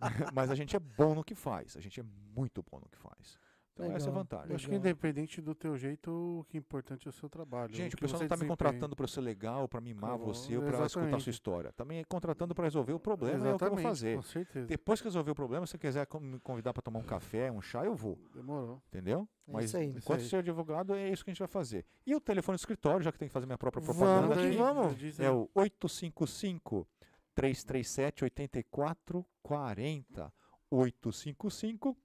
mas 0.32 0.50
a 0.50 0.54
gente 0.54 0.76
é 0.76 0.78
bom 0.80 1.14
no 1.14 1.24
que 1.24 1.34
faz. 1.34 1.76
A 1.76 1.80
gente 1.80 2.00
é 2.00 2.04
muito 2.34 2.62
bom 2.62 2.80
no 2.80 2.88
que 2.88 2.98
faz. 2.98 3.38
Então 3.78 3.94
essa 3.94 4.06
é 4.06 4.08
a 4.08 4.10
Legal. 4.10 4.14
vantagem. 4.14 4.50
Eu 4.50 4.56
acho 4.56 4.64
que 4.66 4.72
Legal. 4.72 4.90
independente 4.90 5.40
do 5.40 5.54
teu 5.54 5.76
jeito, 5.76 6.10
o 6.10 6.44
que 6.48 6.56
é 6.56 6.60
importante 6.60 7.06
é 7.06 7.10
o 7.10 7.12
seu 7.12 7.28
trabalho. 7.28 7.74
Gente, 7.74 7.94
o 7.94 7.96
que 7.96 8.02
pessoal 8.02 8.18
não 8.18 8.26
está 8.26 8.36
me 8.36 8.46
contratando 8.46 8.96
para 8.96 9.06
ser 9.06 9.20
legal, 9.20 9.68
para 9.68 9.80
mimar 9.80 10.18
você 10.18 10.56
ou 10.56 10.62
para 10.62 10.70
escutar 10.70 10.82
a 10.82 10.86
Exatamente. 10.86 11.22
sua 11.22 11.30
história. 11.30 11.72
Também 11.72 11.98
é 12.00 12.04
contratando 12.04 12.54
para 12.54 12.64
resolver 12.64 12.92
o 12.92 13.00
problema 13.00 13.46
e 13.46 13.50
é 13.50 13.54
o 13.54 13.58
que 13.58 13.64
eu 13.64 13.70
vou 13.70 13.78
Exatamente, 13.78 13.82
fazer. 13.82 14.16
Com 14.16 14.22
certeza. 14.22 14.66
Depois 14.66 15.00
que 15.00 15.06
resolver 15.06 15.30
o 15.30 15.34
problema, 15.34 15.66
se 15.66 15.72
você 15.72 15.78
quiser 15.78 16.06
me 16.20 16.40
convidar 16.40 16.72
para 16.72 16.82
tomar 16.82 16.98
um 16.98 17.04
café, 17.04 17.52
um 17.52 17.60
chá, 17.60 17.84
eu 17.84 17.94
vou. 17.94 18.18
Demorou. 18.34 18.82
Entendeu? 18.88 19.28
É 19.46 19.52
Mas 19.52 19.66
isso 19.66 19.76
aí. 19.76 19.88
Isso 19.90 19.98
enquanto 19.98 20.20
aí. 20.20 20.28
ser 20.28 20.36
advogado, 20.36 20.94
é 20.94 21.10
isso 21.10 21.24
que 21.24 21.30
a 21.30 21.32
gente 21.32 21.40
vai 21.40 21.48
fazer. 21.48 21.84
E 22.04 22.14
o 22.14 22.20
telefone 22.20 22.56
do 22.56 22.60
escritório, 22.60 23.04
já 23.04 23.12
que 23.12 23.18
tem 23.18 23.28
que 23.28 23.32
fazer 23.32 23.46
minha 23.46 23.58
própria 23.58 23.80
Vamos 23.80 23.96
propaganda 23.96 24.34
que 24.34 24.48
aqui, 24.48 24.56
vamos. 24.56 25.20
É 25.20 25.30
o 25.30 25.48
855 25.54 26.86
337 27.34 28.24
8440. 28.24 30.32
855 30.70 31.96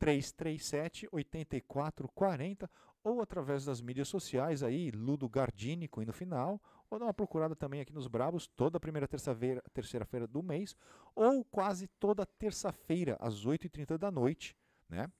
337 0.00 1.08
8440 1.12 2.70
ou 3.04 3.20
através 3.20 3.64
das 3.64 3.80
mídias 3.80 4.08
sociais 4.08 4.62
aí, 4.62 4.90
Ludo 4.90 5.28
Gardini 5.28 5.86
com 5.86 6.02
no 6.02 6.12
final, 6.12 6.60
ou 6.90 6.98
dá 6.98 7.06
uma 7.06 7.14
procurada 7.14 7.54
também 7.54 7.80
aqui 7.80 7.92
nos 7.92 8.06
Brabos, 8.06 8.46
toda 8.46 8.80
primeira 8.80 9.06
terça-feira 9.06 9.62
terceira-feira 9.72 10.26
do 10.26 10.42
mês, 10.42 10.76
ou 11.14 11.44
quase 11.44 11.86
toda 11.86 12.26
terça-feira, 12.26 13.16
às 13.20 13.46
8h30 13.46 13.96
da 13.96 14.10
noite, 14.10 14.56
né? 14.88 15.10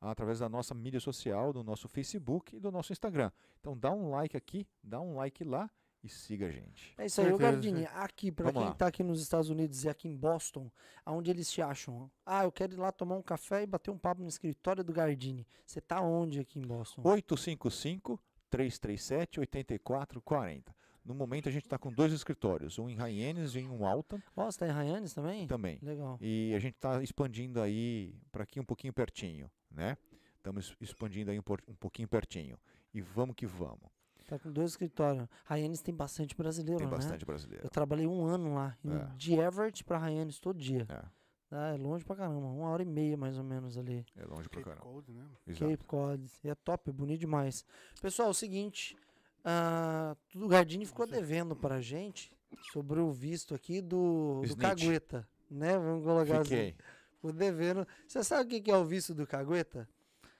Através 0.00 0.38
da 0.38 0.48
nossa 0.48 0.74
mídia 0.74 1.00
social, 1.00 1.52
do 1.52 1.64
nosso 1.64 1.88
Facebook 1.88 2.56
e 2.56 2.60
do 2.60 2.70
nosso 2.70 2.92
Instagram. 2.92 3.32
Então 3.60 3.76
dá 3.76 3.92
um 3.92 4.10
like 4.10 4.36
aqui, 4.36 4.66
dá 4.82 5.00
um 5.00 5.16
like 5.16 5.42
lá 5.42 5.68
e 6.02 6.08
siga 6.08 6.46
a 6.46 6.50
gente. 6.50 6.94
É 6.96 7.06
isso 7.06 7.20
aí, 7.20 7.28
Certeza, 7.28 7.50
Gardini, 7.52 7.86
aqui, 7.86 8.30
Vamos 8.30 8.52
quem 8.52 8.62
lá. 8.62 8.74
tá 8.74 8.86
aqui 8.86 9.02
nos 9.02 9.20
Estados 9.20 9.50
Unidos 9.50 9.84
e 9.84 9.88
aqui 9.88 10.08
em 10.08 10.16
Boston, 10.16 10.70
aonde 11.04 11.30
eles 11.30 11.50
te 11.50 11.60
acham? 11.60 12.10
Ah, 12.24 12.44
eu 12.44 12.52
quero 12.52 12.74
ir 12.74 12.76
lá 12.78 12.92
tomar 12.92 13.16
um 13.16 13.22
café 13.22 13.62
e 13.62 13.66
bater 13.66 13.90
um 13.90 13.98
papo 13.98 14.22
no 14.22 14.28
escritório 14.28 14.84
do 14.84 14.92
Gardini. 14.92 15.46
Você 15.66 15.80
tá 15.80 16.00
onde 16.00 16.40
aqui 16.40 16.58
em 16.58 16.66
Boston? 16.66 17.02
855 17.04 18.20
337 18.50 19.40
8440. 19.40 20.74
No 21.04 21.14
momento 21.14 21.48
a 21.48 21.52
gente 21.52 21.64
está 21.64 21.78
com 21.78 21.90
dois 21.90 22.12
escritórios, 22.12 22.78
um 22.78 22.88
em 22.88 22.94
Hyannis 22.96 23.54
e 23.54 23.58
um 23.60 23.78
em 23.78 23.84
Alton 23.84 24.20
Ó, 24.36 24.44
você 24.44 24.58
tá 24.58 24.68
em 24.68 24.72
Ryannis 24.72 25.14
também? 25.14 25.46
também. 25.46 25.78
Legal. 25.80 26.18
E 26.20 26.52
a 26.54 26.58
gente 26.58 26.74
está 26.74 27.02
expandindo 27.02 27.62
aí 27.62 28.14
para 28.30 28.42
aqui 28.42 28.60
um 28.60 28.64
pouquinho 28.64 28.92
pertinho, 28.92 29.50
né? 29.70 29.96
Estamos 30.36 30.74
expandindo 30.80 31.30
aí 31.30 31.38
um, 31.38 31.42
um 31.66 31.74
pouquinho 31.74 32.06
pertinho. 32.08 32.58
E 32.92 33.00
vamos 33.00 33.34
que 33.34 33.46
vamos. 33.46 33.88
Tá 34.28 34.38
com 34.38 34.52
dois 34.52 34.72
escritórios. 34.72 35.26
Ryannis 35.46 35.80
tem 35.80 35.94
bastante 35.94 36.36
brasileiro, 36.36 36.78
Tem 36.78 36.86
né? 36.86 36.94
bastante 36.94 37.24
brasileiro. 37.24 37.64
Eu 37.66 37.70
trabalhei 37.70 38.06
um 38.06 38.24
ano 38.26 38.54
lá, 38.54 38.76
É. 38.84 39.16
de 39.16 39.32
Everett 39.34 39.82
pra 39.82 39.98
Ryannis 39.98 40.38
todo 40.38 40.58
dia. 40.58 40.86
É, 40.88 41.02
Ah, 41.50 41.74
é 41.74 41.78
longe 41.78 42.04
pra 42.04 42.14
caramba, 42.14 42.46
uma 42.46 42.68
hora 42.68 42.82
e 42.82 42.84
meia 42.86 43.16
mais 43.16 43.38
ou 43.38 43.42
menos 43.42 43.78
ali. 43.78 44.04
é 44.14 44.24
longe 44.26 44.46
pra 44.50 44.60
Cape 44.60 44.76
caramba. 44.76 44.84
Cod, 44.84 45.10
né? 45.12 45.24
Exato. 45.46 45.64
Cape 45.70 45.84
Cod. 45.86 46.30
E 46.44 46.48
é 46.50 46.54
top, 46.54 46.90
é 46.90 46.92
bonito 46.92 47.20
demais. 47.20 47.64
Pessoal, 48.02 48.28
é 48.28 48.30
o 48.30 48.34
seguinte, 48.34 48.94
ah, 49.42 50.14
o 50.36 50.46
Gardini 50.46 50.84
ficou 50.84 51.06
devendo 51.06 51.56
pra 51.56 51.80
gente 51.80 52.30
sobre 52.70 53.00
o 53.00 53.10
visto 53.10 53.54
aqui 53.54 53.80
do, 53.80 54.42
do. 54.46 54.56
Cagueta, 54.58 55.26
né? 55.50 55.78
Vamos 55.78 56.04
colocar 56.04 56.40
assim. 56.42 56.50
Fiquei. 56.50 56.76
Ficou 57.14 57.32
devendo. 57.32 57.88
Você 58.06 58.22
sabe 58.22 58.54
o 58.58 58.62
que 58.62 58.70
é 58.70 58.76
o 58.76 58.84
visto 58.84 59.14
do 59.14 59.26
Cagueta? 59.26 59.88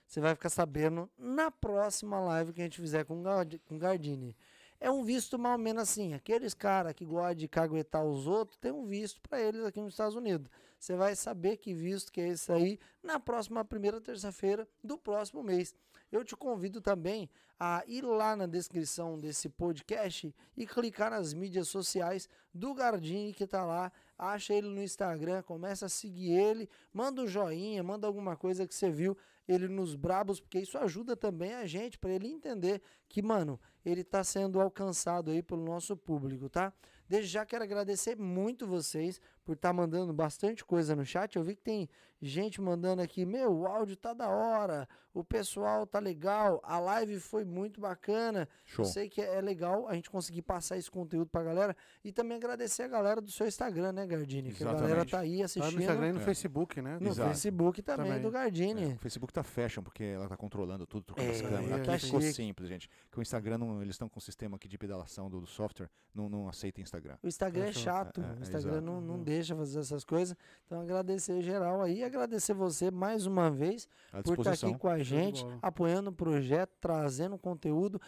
Você 0.09 0.23
vai 0.23 0.35
ficar 0.35 0.49
sabendo 0.49 1.09
na 1.19 1.51
próxima 1.51 2.19
live 2.19 2.55
que 2.55 2.63
a 2.63 2.65
gente 2.65 2.81
fizer 2.81 3.05
com 3.05 3.21
o 3.21 3.79
Gardini. 3.79 4.35
É 4.81 4.91
um 4.91 5.05
visto 5.05 5.39
mais 5.39 5.59
ou 5.59 5.63
menos 5.63 5.83
assim. 5.83 6.15
Aqueles 6.15 6.55
caras 6.55 6.95
que 6.95 7.05
gostam 7.05 7.35
de 7.35 7.47
caguetar 7.47 8.03
os 8.03 8.27
outros, 8.27 8.57
tem 8.57 8.73
um 8.73 8.87
visto 8.87 9.21
para 9.21 9.39
eles 9.39 9.63
aqui 9.67 9.83
nos 9.83 9.93
Estados 9.93 10.15
Unidos. 10.15 10.51
Você 10.79 10.97
vai 10.97 11.15
saber 11.15 11.59
que 11.59 11.75
visto 11.75 12.11
que 12.11 12.23
é 12.23 12.29
esse 12.29 12.51
aí 12.51 12.79
na 13.03 13.21
próxima 13.21 13.63
primeira 13.67 14.01
terça-feira 14.01 14.67
do 14.83 14.97
próximo 14.97 15.43
mês. 15.43 15.75
Eu 16.11 16.25
te 16.25 16.35
convido 16.35 16.81
também 16.81 17.29
a 17.61 17.83
ir 17.87 18.03
lá 18.03 18.35
na 18.35 18.47
descrição 18.47 19.19
desse 19.19 19.51
podcast 19.51 20.35
e 20.57 20.67
clicar 20.67 21.11
nas 21.11 21.35
mídias 21.35 21.69
sociais 21.69 22.31
do 22.55 22.73
Gardini 22.73 23.35
que 23.35 23.47
tá 23.47 23.63
lá. 23.63 23.93
Acha 24.17 24.55
ele 24.55 24.69
no 24.69 24.83
Instagram, 24.83 25.43
começa 25.43 25.85
a 25.85 25.89
seguir 25.89 26.33
ele, 26.33 26.67
manda 26.95 27.21
um 27.21 27.27
joinha, 27.27 27.83
manda 27.83 28.07
alguma 28.07 28.37
coisa 28.37 28.67
que 28.67 28.75
você 28.75 28.91
viu 28.91 29.15
ele 29.49 29.67
nos 29.67 29.95
brabos, 29.95 30.39
porque 30.39 30.61
isso 30.61 30.77
ajuda 30.77 31.17
também 31.17 31.55
a 31.55 31.67
gente 31.67 31.99
para 31.99 32.13
ele 32.13 32.29
entender 32.29 32.83
que, 33.09 33.23
mano, 33.23 33.59
ele 33.85 34.05
tá 34.05 34.23
sendo 34.23 34.61
alcançado 34.61 35.31
aí 35.31 35.43
pelo 35.43 35.65
nosso 35.65 35.97
público, 35.97 36.51
tá? 36.51 36.73
Desde 37.09 37.31
já 37.31 37.47
quero 37.47 37.65
agradecer 37.65 38.17
muito 38.17 38.67
vocês 38.67 39.19
por 39.49 39.55
estar 39.55 39.73
mandando 39.73 40.13
bastante 40.13 40.63
coisa 40.63 40.95
no 40.95 41.07
chat. 41.07 41.35
Eu 41.37 41.43
vi 41.43 41.57
que 41.57 41.63
tem 41.63 41.89
gente 42.21 42.61
mandando 42.61 43.01
aqui, 43.01 43.25
meu, 43.25 43.51
o 43.61 43.67
áudio 43.67 43.97
tá 43.97 44.13
da 44.13 44.29
hora, 44.29 44.87
o 45.15 45.23
pessoal 45.25 45.87
tá 45.87 45.99
legal, 46.01 46.61
a 46.65 46.79
live 46.79 47.19
foi 47.21 47.45
muito 47.45 47.81
bacana. 47.81 48.47
Show. 48.67 48.85
Eu 48.85 48.91
sei 48.91 49.09
que 49.09 49.23
é 49.23 49.41
legal 49.41 49.89
a 49.89 49.95
gente 49.95 50.11
conseguir 50.11 50.43
passar 50.43 50.77
esse 50.77 50.91
conteúdo 50.91 51.29
pra 51.31 51.43
galera 51.45 51.75
e 52.05 52.13
também 52.13 52.37
agradecer 52.37 52.83
a 52.83 52.89
galera 52.89 53.21
do 53.23 53.31
seu 53.31 53.47
Instagram, 53.47 53.93
né, 53.93 54.07
Gardini? 54.07 54.53
Que 54.53 54.65
a 54.65 54.75
galera 54.75 55.07
tá 55.07 55.21
aí 55.21 55.43
assistindo 55.43 55.77
no 55.77 55.81
Instagram 55.81 56.09
e 56.09 56.13
no 56.13 56.21
É. 56.21 56.25
Facebook, 56.25 56.83
né? 56.83 56.99
no 57.01 57.09
Exato. 57.09 57.29
Facebook 57.31 57.83
também, 57.83 58.07
Também. 58.07 58.23
do 58.23 58.31
Gardini. 58.31 58.83
É, 58.91 58.95
o 58.95 58.99
Facebook 58.99 59.33
tá 59.33 59.43
fashion, 59.43 59.83
porque 59.83 60.03
ela 60.05 60.29
tá 60.29 60.37
controlando 60.37 60.87
tudo, 60.87 61.05
trocando 61.05 61.31
as 61.31 61.41
É, 61.41 61.43
câmeras. 61.49 61.87
tá 61.87 61.95
Aqui 61.95 62.05
ficou 62.05 62.21
chique. 62.21 62.35
simples, 62.35 62.69
gente. 62.69 62.91
Que 63.11 63.19
o 63.19 63.23
Instagram, 63.23 63.57
não, 63.59 63.81
eles 63.81 63.95
estão 63.95 64.11
com 64.11 64.19
um 64.19 64.21
sistema 64.21 64.57
aqui 64.57 64.69
de 64.69 64.77
pedalação 64.77 65.31
do, 65.31 65.41
do 65.41 65.47
software, 65.47 65.89
não, 66.15 66.29
não 66.29 66.49
aceita 66.49 66.81
Instagram. 66.83 67.17
O 67.23 67.29
Instagram 67.29 67.65
é 67.67 67.73
chato, 67.73 68.21
É, 68.21 68.25
é, 68.25 68.35
o 68.35 68.43
Instagram 68.43 68.81
não, 68.83 69.01
não 69.01 69.15
Uhum. 69.15 69.23
Deixa 69.39 69.57
fazer 69.57 69.79
essas 69.81 70.05
coisas. 70.05 70.37
Então, 70.67 70.81
agradecer 70.81 71.41
geral 71.43 71.81
aí, 71.83 72.03
agradecer 72.05 72.55
você 72.55 72.91
mais 72.91 73.27
uma 73.27 73.51
vez 73.51 73.87
por 73.87 74.19
estar 74.19 74.23
disposição. 74.35 74.71
aqui 74.71 74.79
com 74.79 74.89
a 74.89 74.99
gente, 74.99 75.45
apoiando 75.63 76.11
o 76.11 76.13
projeto, 76.13 76.73
trazendo 76.81 77.39
conteúdo. 77.39 78.01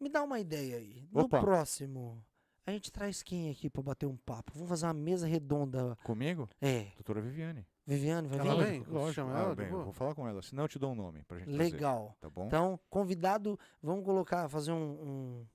Me 0.00 0.08
dá 0.08 0.22
uma 0.22 0.38
ideia 0.40 0.76
aí. 0.76 1.08
No 1.10 1.22
Opa. 1.22 1.40
próximo, 1.40 2.22
a 2.66 2.70
gente 2.72 2.90
traz 2.92 3.22
quem 3.22 3.50
aqui 3.50 3.70
pra 3.70 3.82
bater 3.82 4.06
um 4.06 4.16
papo? 4.16 4.52
Vamos 4.54 4.68
fazer 4.68 4.86
uma 4.86 4.94
mesa 4.94 5.26
redonda. 5.26 5.96
Comigo? 6.04 6.48
É, 6.60 6.88
Doutora 6.96 7.20
Viviane. 7.20 7.66
Viviane, 7.86 8.26
vai 8.26 8.38
Ela 8.40 8.56
vir? 8.56 8.64
vem? 8.64 8.84
Lógico. 8.88 9.12
Chama 9.14 9.36
Ah, 9.38 9.42
ela 9.44 9.54
bem, 9.54 9.68
vou 9.68 9.92
falar 9.92 10.12
com 10.14 10.26
ela, 10.26 10.42
senão 10.42 10.64
eu 10.64 10.68
te 10.68 10.78
dou 10.78 10.90
um 10.90 10.94
nome 10.96 11.22
pra 11.22 11.38
gente 11.38 11.50
Legal. 11.50 12.16
Tá 12.20 12.28
bom? 12.28 12.46
Então, 12.46 12.80
convidado, 12.90 13.56
vamos 13.80 14.04
colocar, 14.04 14.48
fazer 14.48 14.72
um, 14.72 14.76
um, 14.76 15.46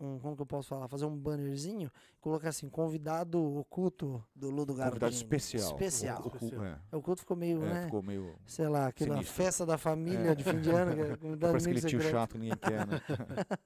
um- 0.00 0.18
como 0.18 0.36
que 0.36 0.42
eu 0.42 0.46
posso 0.46 0.68
falar? 0.68 0.88
Fazer 0.88 1.04
um 1.04 1.16
bannerzinho, 1.16 1.90
colocar 2.20 2.48
assim, 2.50 2.68
convidado 2.68 3.42
oculto 3.58 4.24
do 4.34 4.50
Ludo 4.50 4.74
Gardini. 4.74 4.90
Convidado 5.00 5.14
especial. 5.14 5.72
Especial. 5.72 6.22
O, 6.22 6.64
é, 6.64 6.78
O 6.92 6.98
oculto 6.98 7.20
ficou 7.20 7.36
meio, 7.36 7.62
é, 7.64 7.74
né? 7.74 7.84
ficou 7.84 8.02
meio... 8.02 8.34
Sei 8.46 8.68
lá, 8.68 8.86
aquela 8.86 9.14
sinistro. 9.16 9.34
festa 9.36 9.66
da 9.66 9.76
família 9.78 10.34
de 10.36 10.44
fim 10.44 10.60
de 10.60 10.70
ano, 10.70 10.94
que 10.94 11.00
é 11.00 11.16
convidado 11.16 11.52
Parece 11.52 11.70
aquele 11.70 11.86
tio 11.86 12.00
chato 12.00 12.32
que 12.32 12.38
ninguém 12.38 12.56
quer, 12.56 12.86
né? 12.86 13.00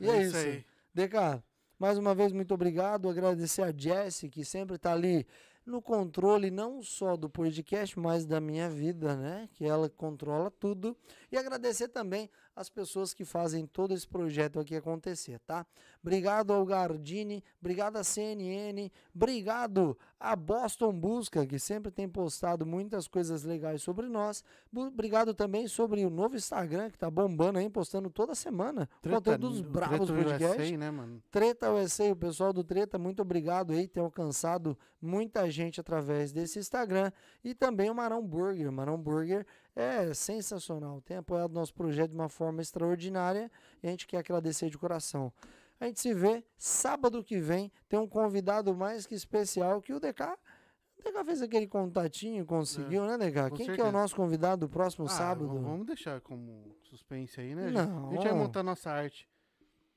E 0.00 0.08
é 0.08 0.22
isso. 0.22 0.36
aí. 0.36 0.64
DK, 0.92 1.42
mais 1.78 1.98
uma 1.98 2.14
vez, 2.14 2.32
muito 2.32 2.52
obrigado. 2.54 3.08
Agradecer 3.08 3.62
a 3.62 3.72
Jessie, 3.76 4.28
que 4.28 4.44
sempre 4.44 4.76
tá 4.78 4.92
ali 4.92 5.26
no 5.64 5.80
controle, 5.80 6.50
não 6.50 6.82
só 6.82 7.16
do 7.16 7.28
podcast, 7.30 7.98
mas 7.98 8.26
da 8.26 8.40
minha 8.40 8.68
vida, 8.68 9.16
né? 9.16 9.48
Que 9.54 9.64
ela 9.64 9.88
controla 9.88 10.50
tudo. 10.50 10.96
E 11.32 11.36
agradecer 11.38 11.88
também 11.88 12.28
as 12.54 12.68
pessoas 12.68 13.12
que 13.12 13.24
fazem 13.24 13.66
todo 13.66 13.92
esse 13.94 14.06
projeto 14.06 14.60
aqui 14.60 14.76
acontecer, 14.76 15.38
tá? 15.40 15.66
obrigado 16.02 16.52
ao 16.52 16.64
Gardini, 16.64 17.42
obrigado 17.60 17.96
à 17.96 18.04
CNN, 18.04 18.90
obrigado 19.14 19.98
a 20.20 20.36
Boston 20.36 20.92
Busca, 20.92 21.46
que 21.46 21.58
sempre 21.58 21.90
tem 21.90 22.08
postado 22.08 22.64
muitas 22.64 23.08
coisas 23.08 23.42
legais 23.42 23.82
sobre 23.82 24.06
nós. 24.06 24.42
Obrigado 24.74 25.34
também 25.34 25.66
sobre 25.66 26.04
o 26.04 26.10
novo 26.10 26.36
Instagram, 26.36 26.90
que 26.90 26.98
tá 26.98 27.10
bombando 27.10 27.58
aí, 27.58 27.68
postando 27.68 28.08
toda 28.08 28.34
semana. 28.34 28.88
conteúdo 29.02 29.50
dos 29.50 29.60
Bravos 29.60 30.08
Treta 30.08 30.30
Podcast. 30.30 30.62
USA, 30.62 30.76
né, 30.78 30.90
mano? 30.90 31.22
Treta 31.30 31.72
USA, 31.72 32.12
o 32.12 32.16
pessoal 32.16 32.52
do 32.52 32.64
Treta, 32.64 32.98
muito 32.98 33.20
obrigado 33.20 33.72
aí, 33.72 33.86
ter 33.86 34.00
alcançado 34.00 34.78
muita 35.00 35.50
gente 35.50 35.80
através 35.80 36.32
desse 36.32 36.58
Instagram. 36.58 37.12
E 37.42 37.54
também 37.54 37.90
o 37.90 37.94
Marão 37.94 38.22
Burger. 38.26 38.72
Marão 38.72 38.98
Burger 38.98 39.46
é 39.76 40.14
sensacional, 40.14 41.00
tem 41.00 41.16
apoiado 41.16 41.52
nosso 41.52 41.74
projeto 41.74 42.10
de 42.10 42.16
uma 42.16 42.28
forma 42.28 42.62
extraordinária 42.62 43.50
e 43.82 43.88
a 43.88 43.90
gente 43.90 44.06
quer 44.06 44.18
agradecer 44.18 44.70
de 44.70 44.78
coração. 44.78 45.32
A 45.80 45.86
gente 45.86 46.00
se 46.00 46.14
vê 46.14 46.44
sábado 46.56 47.22
que 47.22 47.38
vem, 47.40 47.70
tem 47.88 47.98
um 47.98 48.06
convidado 48.06 48.74
mais 48.74 49.06
que 49.06 49.14
especial 49.14 49.82
que 49.82 49.92
o 49.92 49.98
DK. 49.98 50.22
O 50.98 51.02
DK 51.02 51.24
fez 51.24 51.42
aquele 51.42 51.66
contatinho, 51.66 52.46
conseguiu, 52.46 53.04
né, 53.04 53.18
DK? 53.18 53.56
Quem 53.56 53.74
que 53.74 53.80
é 53.80 53.84
o 53.84 53.92
nosso 53.92 54.14
convidado 54.14 54.66
do 54.66 54.70
próximo 54.70 55.06
Ah, 55.06 55.10
sábado? 55.10 55.48
Vamos 55.60 55.86
deixar 55.86 56.20
como 56.20 56.76
suspense 56.82 57.40
aí, 57.40 57.54
né? 57.54 57.70
Não. 57.70 58.10
A 58.10 58.12
gente 58.12 58.22
vai 58.22 58.32
montar 58.32 58.62
nossa 58.62 58.90
arte. 58.90 59.28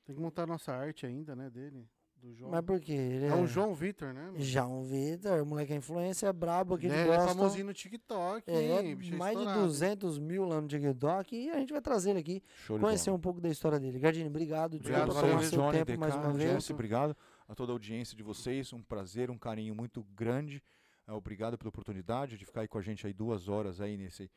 Tem 0.04 0.16
que 0.16 0.20
montar 0.20 0.46
nossa 0.46 0.72
arte 0.72 1.06
ainda, 1.06 1.36
né, 1.36 1.48
dele. 1.48 1.88
Do 2.20 2.34
João. 2.34 2.50
Mas 2.50 2.64
por 2.64 2.80
quê? 2.80 2.92
Ele 2.92 3.26
É 3.26 3.34
o 3.34 3.46
João 3.46 3.74
Vitor, 3.74 4.12
né? 4.12 4.26
mano? 4.26 4.40
João 4.40 4.82
Vitor, 4.82 5.40
o 5.42 5.46
moleque 5.46 5.72
é 5.72 5.76
influência 5.76 6.32
brabo 6.32 6.74
aqui 6.74 6.86
Ele 6.86 6.94
de 6.94 7.00
é, 7.00 7.04
ele 7.04 7.12
é 7.12 7.26
famosinho 7.26 7.66
no 7.66 7.72
TikTok. 7.72 8.50
É, 8.50 8.82
hein, 8.82 8.96
bicho, 8.96 9.16
mais 9.16 9.36
de 9.36 9.44
estourado. 9.44 9.66
200 9.66 10.18
mil 10.18 10.44
lá 10.44 10.60
no 10.60 10.66
TikTok 10.66 11.36
e 11.36 11.50
a 11.50 11.58
gente 11.58 11.72
vai 11.72 11.80
trazer 11.80 12.10
ele 12.10 12.18
aqui, 12.18 12.42
Show 12.66 12.78
conhecer 12.78 13.10
um 13.10 13.18
pouco 13.20 13.40
da 13.40 13.48
história 13.48 13.78
dele. 13.78 13.98
Gardini, 13.98 14.28
obrigado. 14.28 14.76
Obrigado, 14.76 15.12
valeu, 15.12 15.30
tomar 15.30 15.42
seu 15.44 15.58
Johnny, 15.60 15.84
tempo 15.84 16.00
mais 16.00 16.14
DK, 16.14 16.24
uma 16.24 16.32
vez. 16.32 16.50
Jesse, 16.52 16.72
obrigado 16.72 17.16
a 17.48 17.54
toda 17.54 17.72
a 17.72 17.74
audiência 17.74 18.16
de 18.16 18.22
vocês. 18.22 18.72
Um 18.72 18.82
prazer, 18.82 19.30
um 19.30 19.38
carinho 19.38 19.74
muito 19.74 20.02
grande. 20.14 20.62
É, 21.06 21.12
obrigado 21.12 21.56
pela 21.56 21.68
oportunidade 21.68 22.36
de 22.36 22.44
ficar 22.44 22.62
aí 22.62 22.68
com 22.68 22.78
a 22.78 22.82
gente 22.82 23.06
aí 23.06 23.12
duas 23.12 23.48
horas 23.48 23.80
aí 23.80 23.96
nesse. 23.96 24.30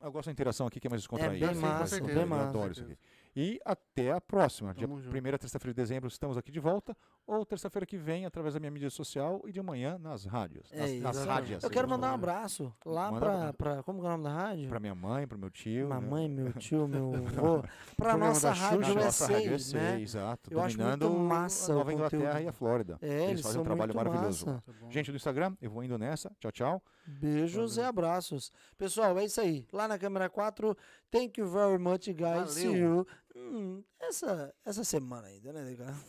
Eu 0.00 0.10
gosto 0.10 0.26
da 0.26 0.32
interação 0.32 0.66
aqui 0.66 0.80
que 0.80 0.88
é 0.88 0.90
mais 0.90 1.02
descontraída. 1.02 1.46
bem 1.46 1.50
assim, 1.50 1.60
massa, 1.60 2.00
bem 2.00 2.16
eu 2.16 2.26
massa. 2.26 2.48
adoro 2.48 2.72
isso 2.72 2.82
aqui. 2.82 2.98
E 3.34 3.58
até 3.64 4.12
a 4.12 4.20
próxima. 4.20 4.74
Dia 4.74 4.86
Tamo 4.86 4.98
junto. 5.00 5.10
primeira 5.10 5.38
terça-feira 5.38 5.72
de 5.72 5.76
dezembro 5.80 6.06
estamos 6.08 6.36
aqui 6.36 6.52
de 6.52 6.60
volta. 6.60 6.94
Ou 7.26 7.46
terça-feira 7.46 7.86
que 7.86 7.96
vem 7.96 8.26
através 8.26 8.52
da 8.54 8.60
minha 8.60 8.70
mídia 8.70 8.90
social 8.90 9.40
e 9.46 9.52
de 9.52 9.62
manhã 9.62 9.96
nas 9.96 10.24
rádios. 10.24 10.68
É 10.72 10.80
Nas, 10.80 10.90
isso, 10.90 11.02
nas 11.02 11.24
rádios. 11.24 11.64
Eu 11.64 11.70
quero 11.70 11.88
mandar 11.88 12.08
um 12.08 12.10
né? 12.10 12.14
abraço 12.16 12.74
lá 12.84 13.10
Manda 13.10 13.52
pra. 13.54 13.82
Como 13.84 14.00
que 14.00 14.06
é 14.06 14.08
o 14.08 14.12
nome 14.12 14.24
da 14.24 14.30
rádio? 14.34 14.68
Pra 14.68 14.80
minha 14.80 14.94
mãe, 14.94 15.26
pro 15.26 15.38
meu 15.38 15.48
tio. 15.48 15.88
né? 15.88 15.94
Mamãe, 15.94 16.28
meu 16.28 16.52
tio, 16.52 16.86
meu 16.88 17.14
avô. 17.24 17.64
Pra 17.96 18.16
nossa 18.18 18.48
da 18.48 18.52
rádio 18.52 18.84
Xuxa. 18.84 18.94
Na 18.98 19.04
nossa 19.06 19.26
rádio 19.32 19.54
USA, 19.54 19.78
né? 19.78 20.00
exato. 20.00 20.52
Eu 20.52 20.60
acho 20.60 20.76
dominando 20.76 21.08
muito 21.08 21.22
massa 21.22 21.72
a 21.72 21.76
Nova 21.76 21.92
Inglaterra 21.92 22.42
e 22.42 22.48
a 22.48 22.52
Flórida. 22.52 22.98
É, 23.00 23.06
Eles 23.06 23.30
eles 23.30 23.40
fazem 23.42 23.52
são 23.54 23.62
um 23.62 23.64
trabalho 23.64 23.94
muito 23.94 24.04
maravilhoso. 24.10 24.46
massa. 24.46 24.62
Gente 24.90 25.10
do 25.10 25.16
Instagram, 25.16 25.56
eu 25.62 25.70
vou 25.70 25.82
indo 25.82 25.96
nessa. 25.96 26.30
Tchau, 26.38 26.52
tchau. 26.52 26.82
Beijos 27.06 27.76
Valeu. 27.76 27.86
e 27.86 27.88
abraços. 27.88 28.52
Pessoal, 28.76 29.18
é 29.18 29.24
isso 29.24 29.40
aí. 29.40 29.66
Lá 29.72 29.88
na 29.88 29.98
câmera 29.98 30.28
4, 30.28 30.76
thank 31.10 31.40
you 31.40 31.46
very 31.48 31.76
much, 31.78 32.06
guys. 32.12 32.50
See 32.52 32.66
Valeu. 32.66 32.78
you. 32.98 33.06
Hum, 33.34 33.82
essa, 34.00 34.54
essa 34.64 34.84
semana 34.84 35.28
ainda, 35.28 35.52
né? 35.52 35.64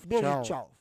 Beijo, 0.06 0.24
Tchau. 0.24 0.42
tchau. 0.44 0.78